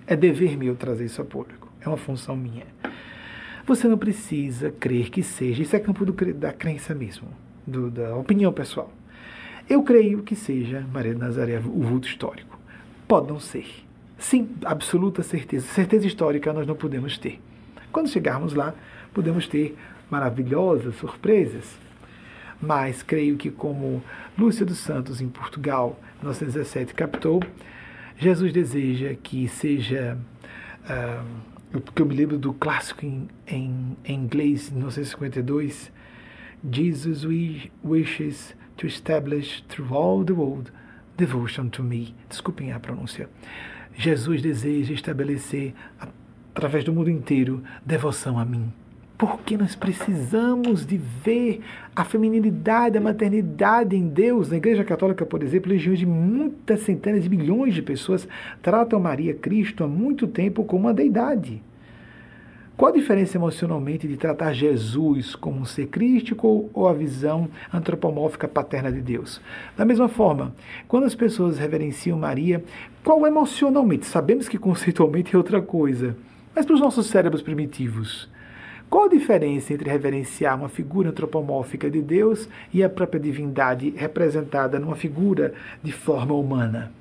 É 0.06 0.14
dever 0.14 0.56
meu 0.56 0.76
trazer 0.76 1.06
isso 1.06 1.20
a 1.20 1.24
público. 1.24 1.72
É 1.80 1.88
uma 1.88 1.96
função 1.96 2.36
minha. 2.36 2.66
Você 3.66 3.88
não 3.88 3.96
precisa 3.96 4.70
crer 4.70 5.08
que 5.08 5.22
seja. 5.22 5.62
Isso 5.62 5.74
é 5.74 5.80
campo 5.80 6.04
do, 6.04 6.12
da 6.34 6.52
crença 6.52 6.94
mesmo, 6.94 7.28
do, 7.66 7.90
da 7.90 8.14
opinião 8.14 8.52
pessoal. 8.52 8.92
Eu 9.68 9.82
creio 9.82 10.22
que 10.22 10.36
seja 10.36 10.86
Maria 10.92 11.14
de 11.14 11.20
Nazaré 11.20 11.58
o 11.58 11.80
vulto 11.80 12.06
histórico. 12.06 12.58
Pode 13.08 13.28
não 13.28 13.40
ser. 13.40 13.66
Sim, 14.18 14.50
absoluta 14.66 15.22
certeza. 15.22 15.66
Certeza 15.66 16.06
histórica 16.06 16.52
nós 16.52 16.66
não 16.66 16.74
podemos 16.74 17.16
ter. 17.16 17.40
Quando 17.90 18.10
chegarmos 18.10 18.52
lá, 18.52 18.74
podemos 19.14 19.48
ter 19.48 19.74
maravilhosas 20.10 20.94
surpresas. 20.96 21.78
Mas 22.60 23.02
creio 23.02 23.36
que, 23.36 23.50
como 23.50 24.02
Lúcia 24.36 24.66
dos 24.66 24.78
Santos, 24.78 25.22
em 25.22 25.28
Portugal, 25.28 25.98
1917, 26.20 26.92
captou, 26.92 27.42
Jesus 28.18 28.52
deseja 28.52 29.14
que 29.22 29.48
seja. 29.48 30.18
Uh, 30.84 31.53
porque 31.80 32.02
eu 32.02 32.06
me 32.06 32.14
lembro 32.14 32.38
do 32.38 32.52
clássico 32.52 33.04
em, 33.04 33.28
em, 33.46 33.96
em 34.04 34.14
inglês, 34.14 34.70
1952. 34.70 35.92
Jesus 36.70 37.24
wishes 37.82 38.54
to 38.76 38.86
establish 38.86 39.62
through 39.68 39.94
all 39.94 40.24
the 40.24 40.32
world 40.32 40.72
devotion 41.16 41.68
to 41.68 41.82
me. 41.82 42.14
Desculpem 42.28 42.72
a 42.72 42.80
pronúncia. 42.80 43.28
Jesus 43.96 44.42
deseja 44.42 44.92
estabelecer, 44.92 45.74
através 46.54 46.84
do 46.84 46.92
mundo 46.92 47.10
inteiro, 47.10 47.62
devoção 47.84 48.38
a 48.38 48.44
mim. 48.44 48.72
Porque 49.16 49.56
nós 49.56 49.76
precisamos 49.76 50.84
de 50.84 50.96
ver 50.96 51.60
a 51.94 52.04
feminilidade, 52.04 52.98
a 52.98 53.00
maternidade 53.00 53.94
em 53.94 54.08
Deus. 54.08 54.50
Na 54.50 54.56
Igreja 54.56 54.82
Católica, 54.82 55.24
por 55.24 55.42
exemplo, 55.42 55.70
legiões 55.70 56.00
de 56.00 56.06
muitas 56.06 56.80
centenas 56.80 57.22
de 57.22 57.30
milhões 57.30 57.74
de 57.74 57.82
pessoas 57.82 58.26
tratam 58.60 58.98
Maria 58.98 59.34
Cristo 59.34 59.84
há 59.84 59.88
muito 59.88 60.26
tempo 60.26 60.64
como 60.64 60.86
uma 60.86 60.94
deidade. 60.94 61.62
Qual 62.76 62.90
a 62.90 62.94
diferença 62.94 63.36
emocionalmente 63.36 64.08
de 64.08 64.16
tratar 64.16 64.52
Jesus 64.52 65.36
como 65.36 65.60
um 65.60 65.64
ser 65.64 65.86
crístico 65.86 66.68
ou 66.74 66.88
a 66.88 66.92
visão 66.92 67.48
antropomórfica 67.72 68.48
paterna 68.48 68.90
de 68.90 69.00
Deus? 69.00 69.40
Da 69.76 69.84
mesma 69.84 70.08
forma, 70.08 70.52
quando 70.88 71.04
as 71.04 71.14
pessoas 71.14 71.56
reverenciam 71.56 72.18
Maria, 72.18 72.64
qual 73.04 73.24
emocionalmente? 73.28 74.06
Sabemos 74.06 74.48
que 74.48 74.58
conceitualmente 74.58 75.36
é 75.36 75.38
outra 75.38 75.62
coisa, 75.62 76.16
mas 76.52 76.66
para 76.66 76.74
os 76.74 76.80
nossos 76.80 77.06
cérebros 77.06 77.42
primitivos, 77.42 78.28
qual 78.94 79.06
a 79.06 79.08
diferença 79.08 79.74
entre 79.74 79.90
reverenciar 79.90 80.56
uma 80.56 80.68
figura 80.68 81.10
antropomórfica 81.10 81.90
de 81.90 82.00
Deus 82.00 82.48
e 82.72 82.80
a 82.80 82.88
própria 82.88 83.18
divindade 83.18 83.92
representada 83.96 84.78
numa 84.78 84.94
figura 84.94 85.52
de 85.82 85.90
forma 85.90 86.32
humana? 86.32 86.92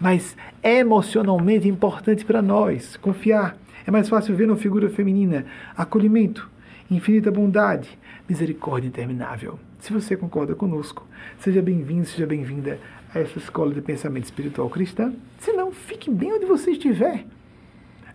Mas 0.00 0.36
é 0.62 0.78
emocionalmente 0.78 1.66
importante 1.66 2.24
para 2.24 2.40
nós 2.40 2.96
confiar. 2.98 3.56
É 3.84 3.90
mais 3.90 4.08
fácil 4.08 4.36
ver 4.36 4.46
numa 4.46 4.56
figura 4.56 4.88
feminina 4.88 5.44
acolhimento, 5.76 6.48
infinita 6.88 7.32
bondade, 7.32 7.98
misericórdia 8.28 8.86
interminável. 8.86 9.58
Se 9.80 9.92
você 9.92 10.16
concorda 10.16 10.54
conosco, 10.54 11.04
seja 11.40 11.60
bem-vindo, 11.60 12.06
seja 12.06 12.28
bem-vinda 12.28 12.78
a 13.12 13.18
essa 13.18 13.40
escola 13.40 13.74
de 13.74 13.80
pensamento 13.80 14.26
espiritual 14.26 14.70
cristã. 14.70 15.12
Se 15.40 15.52
não, 15.52 15.72
fique 15.72 16.08
bem 16.08 16.32
onde 16.34 16.46
você 16.46 16.70
estiver. 16.70 17.24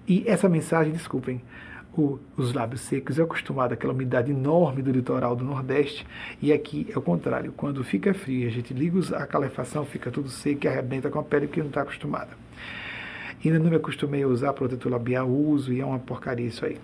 E 0.07 0.23
essa 0.25 0.47
mensagem, 0.47 0.93
desculpem, 0.93 1.41
o, 1.97 2.19
os 2.37 2.53
lábios 2.53 2.81
secos 2.81 3.17
é 3.17 3.23
acostumado 3.23 3.73
àquela 3.73 3.91
umidade 3.91 4.31
enorme 4.31 4.81
do 4.81 4.91
litoral 4.91 5.35
do 5.35 5.43
Nordeste 5.43 6.05
e 6.41 6.53
aqui 6.53 6.87
é 6.93 6.97
o 6.97 7.01
contrário. 7.01 7.51
Quando 7.57 7.83
fica 7.83 8.13
frio, 8.13 8.47
a 8.47 8.51
gente 8.51 8.73
liga 8.73 8.99
a 9.17 9.25
calefação, 9.25 9.83
fica 9.83 10.11
tudo 10.11 10.29
seco 10.29 10.65
e 10.65 10.67
arrebenta 10.67 11.09
com 11.09 11.19
a 11.19 11.23
pele 11.23 11.47
que 11.47 11.59
não 11.59 11.67
está 11.67 11.81
acostumada. 11.81 12.29
Ainda 13.43 13.59
não 13.59 13.69
me 13.69 13.75
acostumei 13.75 14.23
a 14.23 14.27
usar 14.27 14.53
protetor 14.53 14.91
labial, 14.91 15.27
uso 15.27 15.73
e 15.73 15.79
é 15.81 15.85
uma 15.85 15.99
porcaria 15.99 16.45
isso 16.45 16.65
aí. 16.65 16.77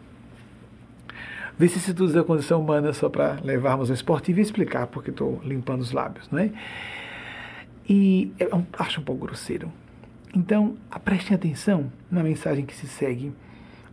Vicissitudes 1.58 2.14
da 2.14 2.24
condição 2.24 2.60
humana 2.60 2.92
só 2.94 3.10
para 3.10 3.40
levarmos 3.44 3.90
ao 3.90 3.94
esportivo 3.94 4.40
e 4.40 4.42
explicar 4.42 4.88
porque 4.88 5.12
estou 5.12 5.40
limpando 5.44 5.82
os 5.82 5.92
lábios, 5.92 6.28
não 6.32 6.40
é? 6.40 6.52
E 7.88 8.32
eu 8.40 8.66
acho 8.80 9.02
um 9.02 9.04
pouco 9.04 9.26
grosseiro. 9.26 9.72
Então, 10.34 10.76
prestem 11.06 11.36
atenção 11.36 11.92
na 12.10 12.24
mensagem 12.24 12.66
que 12.66 12.74
se 12.74 12.88
segue 12.88 13.32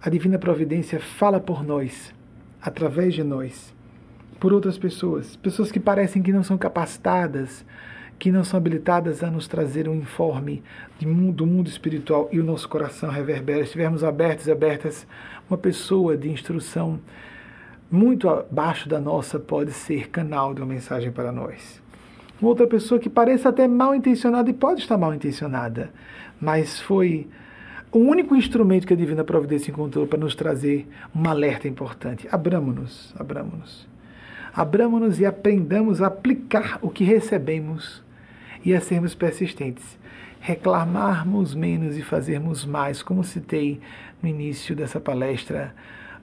a 0.03 0.09
divina 0.09 0.39
providência 0.39 0.99
fala 0.99 1.39
por 1.39 1.63
nós, 1.63 2.15
através 2.61 3.15
de 3.15 3.23
nós, 3.23 3.75
por 4.39 4.53
outras 4.53 4.79
pessoas, 4.79 5.37
pessoas 5.37 5.71
que 5.71 5.79
parecem 5.79 6.23
que 6.23 6.33
não 6.33 6.43
são 6.43 6.57
capacitadas, 6.57 7.65
que 8.19 8.33
não 8.33 8.43
são 8.43 8.59
habilitadas 8.59 9.23
a 9.23 9.31
nos 9.31 9.47
trazer 9.47 9.89
um 9.89 9.95
informe 9.95 10.63
mundo, 11.03 11.33
do 11.33 11.47
mundo 11.47 11.69
espiritual 11.69 12.29
e 12.33 12.41
o 12.41 12.45
nosso 12.45 12.69
coração 12.69 13.11
reverbera. 13.11 13.61
Estivermos 13.61 14.03
abertos 14.03 14.47
e 14.47 14.53
abertas, 14.53 15.07
uma 15.49 15.59
pessoa 15.59 16.17
de 16.17 16.31
instrução 16.31 16.99
muito 17.91 18.29
abaixo 18.29 18.89
da 18.89 19.01
nossa 19.01 19.39
pode 19.39 19.73
ser 19.73 20.09
canal 20.09 20.55
de 20.55 20.63
uma 20.63 20.73
mensagem 20.73 21.11
para 21.11 21.33
nós. 21.33 21.83
Outra 22.41 22.67
pessoa 22.67 22.99
que 22.99 23.11
pareça 23.11 23.51
até 23.51 23.69
mal 23.69 23.95
intencionada 23.95 24.49
e 24.49 24.55
pode 24.55 24.81
estar 24.81 24.97
mal 24.97 25.13
intencionada, 25.13 25.91
mas 26.41 26.81
foi 26.81 27.29
o 27.93 27.99
único 27.99 28.37
instrumento 28.37 28.87
que 28.87 28.95
a 28.95 28.97
Divina 28.97 29.25
Providência 29.25 29.73
encontrou 29.73 30.07
para 30.07 30.19
nos 30.19 30.37
trazer 30.37 30.87
um 31.15 31.29
alerta 31.29 31.67
importante. 31.67 32.29
Abramos-nos, 32.31 33.13
abramos-nos. 33.19 33.89
Abramos-nos 34.55 35.19
e 35.19 35.27
aprendamos 35.27 36.01
a 36.01 36.07
aplicar 36.07 36.79
o 36.83 36.89
que 36.89 37.03
recebemos 37.03 38.03
e 38.65 38.75
a 38.75 38.81
sermos 38.81 39.15
persistentes. 39.15 39.99
Reclamarmos 40.39 41.55
menos 41.55 41.97
e 41.97 42.03
fazermos 42.03 42.65
mais, 42.65 43.03
como 43.03 43.25
citei 43.25 43.81
no 44.23 44.29
início 44.29 44.77
dessa 44.77 45.01
palestra 45.01 45.75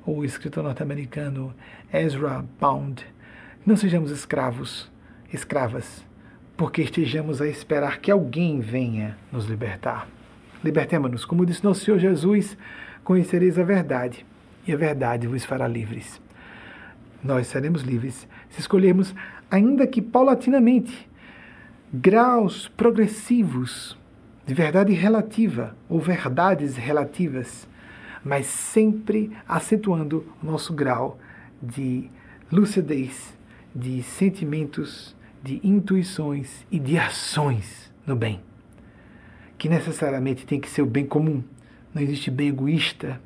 o 0.06 0.24
escritor 0.24 0.64
norte-americano 0.64 1.54
Ezra 1.92 2.46
Pound. 2.60 3.06
Não 3.66 3.76
sejamos 3.76 4.10
escravos, 4.10 4.90
escravas, 5.34 6.06
porque 6.56 6.82
estejamos 6.82 7.42
a 7.42 7.48
esperar 7.48 8.00
que 8.00 8.10
alguém 8.10 8.62
venha 8.62 9.18
nos 9.32 9.46
libertar. 9.46 10.08
Libertemo-nos. 10.64 11.26
Como 11.26 11.46
disse 11.46 11.64
nosso 11.64 11.86
Senhor 11.86 12.00
Jesus, 12.00 12.58
conhecereis 13.04 13.60
a 13.60 13.64
verdade, 13.64 14.26
e 14.66 14.74
a 14.74 14.78
verdade 14.78 15.28
vos 15.28 15.46
fará 15.46 15.68
livres. 15.68 16.22
Nós 17.24 17.48
seremos 17.48 17.84
livres 17.84 18.28
se 18.50 18.60
escolhermos, 18.60 19.14
ainda 19.50 19.88
que 19.88 20.02
paulatinamente, 20.02 21.08
graus 21.94 22.68
progressivos 22.68 23.98
de 24.46 24.54
verdade 24.54 24.94
relativa 24.94 25.76
ou 25.90 26.00
verdades 26.00 26.76
relativas, 26.76 27.68
mas 28.24 28.46
sempre 28.46 29.32
acentuando 29.48 30.26
o 30.42 30.46
nosso 30.46 30.74
grau 30.74 31.20
de 31.62 32.10
lucidez, 32.52 33.38
de 33.76 34.02
sentimentos, 34.04 35.16
de 35.44 35.60
intuições 35.64 36.66
e 36.72 36.80
de 36.80 36.98
ações 36.98 37.92
no 38.06 38.16
bem 38.16 38.47
que 39.58 39.70
necessariamente 39.70 40.46
tem 40.46 40.60
que 40.60 40.70
ser 40.70 40.82
o 40.82 40.86
bem 40.86 41.06
comum. 41.06 41.44
Não 41.94 42.02
existe 42.02 42.30
bem 42.30 42.50
egoísta. 42.50 43.20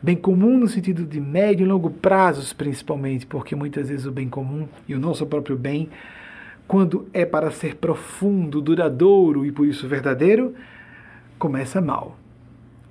Bem 0.00 0.14
comum 0.16 0.58
no 0.58 0.68
sentido 0.68 1.04
de 1.04 1.20
médio 1.20 1.64
e 1.64 1.68
longo 1.68 1.90
prazos, 1.90 2.52
principalmente, 2.52 3.26
porque 3.26 3.56
muitas 3.56 3.88
vezes 3.88 4.06
o 4.06 4.12
bem 4.12 4.28
comum 4.28 4.68
e 4.86 4.94
o 4.94 5.00
nosso 5.00 5.26
próprio 5.26 5.56
bem, 5.56 5.88
quando 6.66 7.08
é 7.12 7.24
para 7.24 7.50
ser 7.50 7.76
profundo, 7.76 8.60
duradouro 8.60 9.44
e 9.44 9.50
por 9.50 9.66
isso 9.66 9.88
verdadeiro, 9.88 10.54
começa 11.38 11.80
mal 11.80 12.17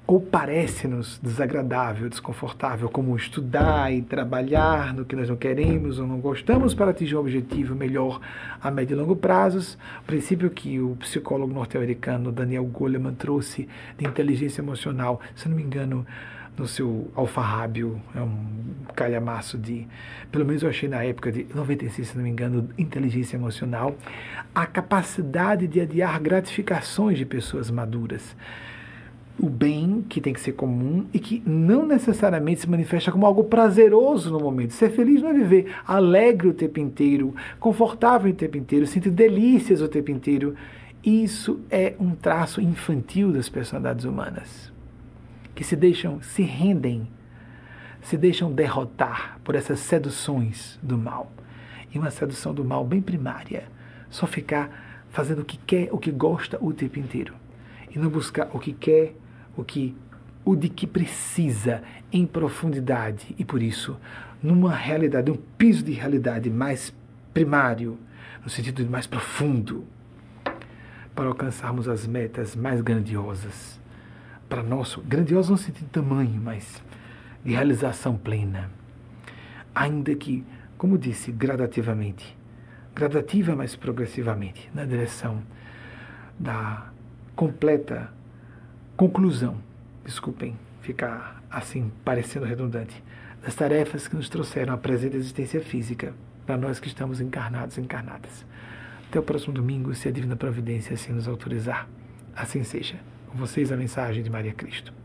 ou 0.07 0.21
parece-nos 0.21 1.19
desagradável, 1.21 2.07
desconfortável, 2.07 2.88
como 2.88 3.13
estudar 3.17 3.93
e 3.93 4.01
trabalhar 4.01 4.93
no 4.93 5.03
que 5.03 5.17
nós 5.17 5.27
não 5.27 5.35
queremos 5.35 5.99
ou 5.99 6.07
não 6.07 6.17
gostamos 6.21 6.73
para 6.73 6.91
atingir 6.91 7.17
um 7.17 7.19
objetivo 7.19 7.75
melhor 7.75 8.21
a 8.61 8.71
médio 8.71 8.95
e 8.95 8.97
longo 8.97 9.17
prazos, 9.17 9.77
princípio 10.05 10.49
que 10.49 10.79
o 10.79 10.95
psicólogo 10.95 11.53
norte-americano 11.53 12.31
Daniel 12.31 12.63
Goleman 12.63 13.15
trouxe 13.15 13.67
de 13.97 14.07
inteligência 14.07 14.61
emocional, 14.61 15.19
se 15.35 15.49
não 15.49 15.57
me 15.57 15.61
engano, 15.61 16.07
no 16.57 16.67
seu 16.67 17.11
alfarrábio, 17.13 18.01
é 18.15 18.21
um 18.21 18.35
calhamaço 18.95 19.59
de, 19.59 19.88
pelo 20.31 20.43
menos 20.43 20.63
eu 20.63 20.69
achei 20.69 20.89
na 20.89 21.03
época 21.03 21.31
de 21.31 21.45
96, 21.53 22.07
se 22.07 22.17
não 22.17 22.23
me 22.23 22.31
engano, 22.31 22.67
inteligência 22.79 23.35
emocional, 23.35 23.95
a 24.55 24.65
capacidade 24.65 25.67
de 25.67 25.79
adiar 25.79 26.19
gratificações 26.19 27.17
de 27.17 27.25
pessoas 27.25 27.69
maduras 27.69 28.35
o 29.39 29.49
bem 29.49 30.03
que 30.07 30.19
tem 30.19 30.34
que 30.34 30.39
ser 30.39 30.53
comum 30.53 31.05
e 31.14 31.19
que 31.19 31.41
não 31.45 31.85
necessariamente 31.85 32.61
se 32.61 32.69
manifesta 32.69 33.11
como 33.11 33.26
algo 33.26 33.43
prazeroso 33.43 34.31
no 34.31 34.39
momento. 34.39 34.73
Ser 34.73 34.89
feliz 34.89 35.22
não 35.22 35.30
é 35.30 35.34
viver 35.34 35.76
alegre 35.85 36.47
o 36.47 36.53
tempo 36.53 36.80
inteiro, 36.80 37.35
confortável 37.59 38.31
o 38.31 38.35
tempo 38.35 38.57
inteiro, 38.57 38.88
sentir 38.88 39.11
delícias 39.11 39.81
o 39.81 39.88
tempo 39.88 40.11
inteiro. 40.11 40.55
Isso 41.03 41.59
é 41.69 41.95
um 41.99 42.15
traço 42.15 42.59
infantil 42.59 43.31
das 43.31 43.47
personalidades 43.47 44.05
humanas, 44.05 44.72
que 45.53 45.64
se 45.64 45.76
deixam, 45.76 46.22
se 46.22 46.41
rendem, 46.41 47.07
se 48.01 48.18
deixam 48.18 48.51
derrotar 48.51 49.39
por 49.43 49.55
essas 49.55 49.80
seduções 49.80 50.80
do 50.81 50.97
mal. 50.97 51.31
E 51.93 51.99
uma 51.99 52.11
sedução 52.11 52.53
do 52.53 52.65
mal 52.65 52.84
bem 52.84 53.01
primária, 53.01 53.65
só 54.09 54.26
ficar 54.26 55.05
fazendo 55.09 55.41
o 55.41 55.45
que 55.45 55.57
quer, 55.57 55.89
o 55.91 55.97
que 55.97 56.11
gosta 56.11 56.57
o 56.59 56.73
tempo 56.73 56.99
inteiro 56.99 57.34
e 57.97 57.99
não 57.99 58.09
buscar 58.09 58.49
o 58.53 58.59
que 58.59 58.73
quer 58.73 59.15
o 59.57 59.63
que 59.63 59.93
o 60.45 60.55
de 60.55 60.69
que 60.69 60.88
precisa 60.88 61.84
em 62.09 62.25
profundidade 62.25 63.35
e 63.38 63.43
por 63.43 63.61
isso 63.61 63.97
numa 64.41 64.73
realidade, 64.73 65.29
um 65.29 65.35
piso 65.35 65.84
de 65.84 65.91
realidade 65.91 66.49
mais 66.49 66.95
primário, 67.34 67.99
no 68.41 68.49
sentido 68.49 68.89
mais 68.89 69.05
profundo, 69.05 69.85
para 71.13 71.25
alcançarmos 71.25 71.89
as 71.89 72.07
metas 72.07 72.55
mais 72.55 72.79
grandiosas. 72.79 73.77
Para 74.47 74.63
nosso, 74.63 75.01
grandioso 75.01 75.51
no 75.51 75.57
sentido 75.57 75.85
de 75.85 75.91
tamanho, 75.91 76.39
mas 76.41 76.81
de 77.43 77.51
realização 77.51 78.15
plena. 78.15 78.69
Ainda 79.75 80.15
que, 80.15 80.45
como 80.77 80.97
disse, 80.97 81.31
gradativamente, 81.31 82.38
gradativa, 82.95 83.53
mas 83.53 83.75
progressivamente, 83.75 84.69
na 84.73 84.85
direção 84.85 85.41
da 86.39 86.89
completa 87.35 88.15
conclusão, 88.98 89.56
desculpem 90.03 90.57
ficar 90.82 91.44
assim 91.52 91.91
parecendo 92.03 92.48
redundante, 92.48 93.03
das 93.44 93.53
tarefas 93.53 94.07
que 94.07 94.15
nos 94.15 94.28
trouxeram 94.28 94.74
a 94.74 94.78
presente 94.78 95.15
existência 95.15 95.61
física, 95.61 96.15
para 96.48 96.57
nós 96.57 96.80
que 96.80 96.88
estamos 96.88 97.22
encarnados 97.22 97.78
e 97.78 97.82
encarnadas. 97.82 98.44
Até 99.07 99.19
o 99.19 99.24
próximo 99.24 99.53
domingo, 99.53 99.94
se 99.94 100.07
a 100.07 100.11
Divina 100.11 100.36
Providência 100.36 100.95
assim 100.95 101.14
nos 101.14 101.28
autorizar. 101.28 101.88
Assim 102.36 102.64
seja. 102.64 102.95
Com 103.28 103.38
vocês 103.38 103.72
a 103.72 103.78
mensagem 103.78 104.24
de 104.24 104.30
Maria 104.30 104.53
Cristo. 104.53 104.97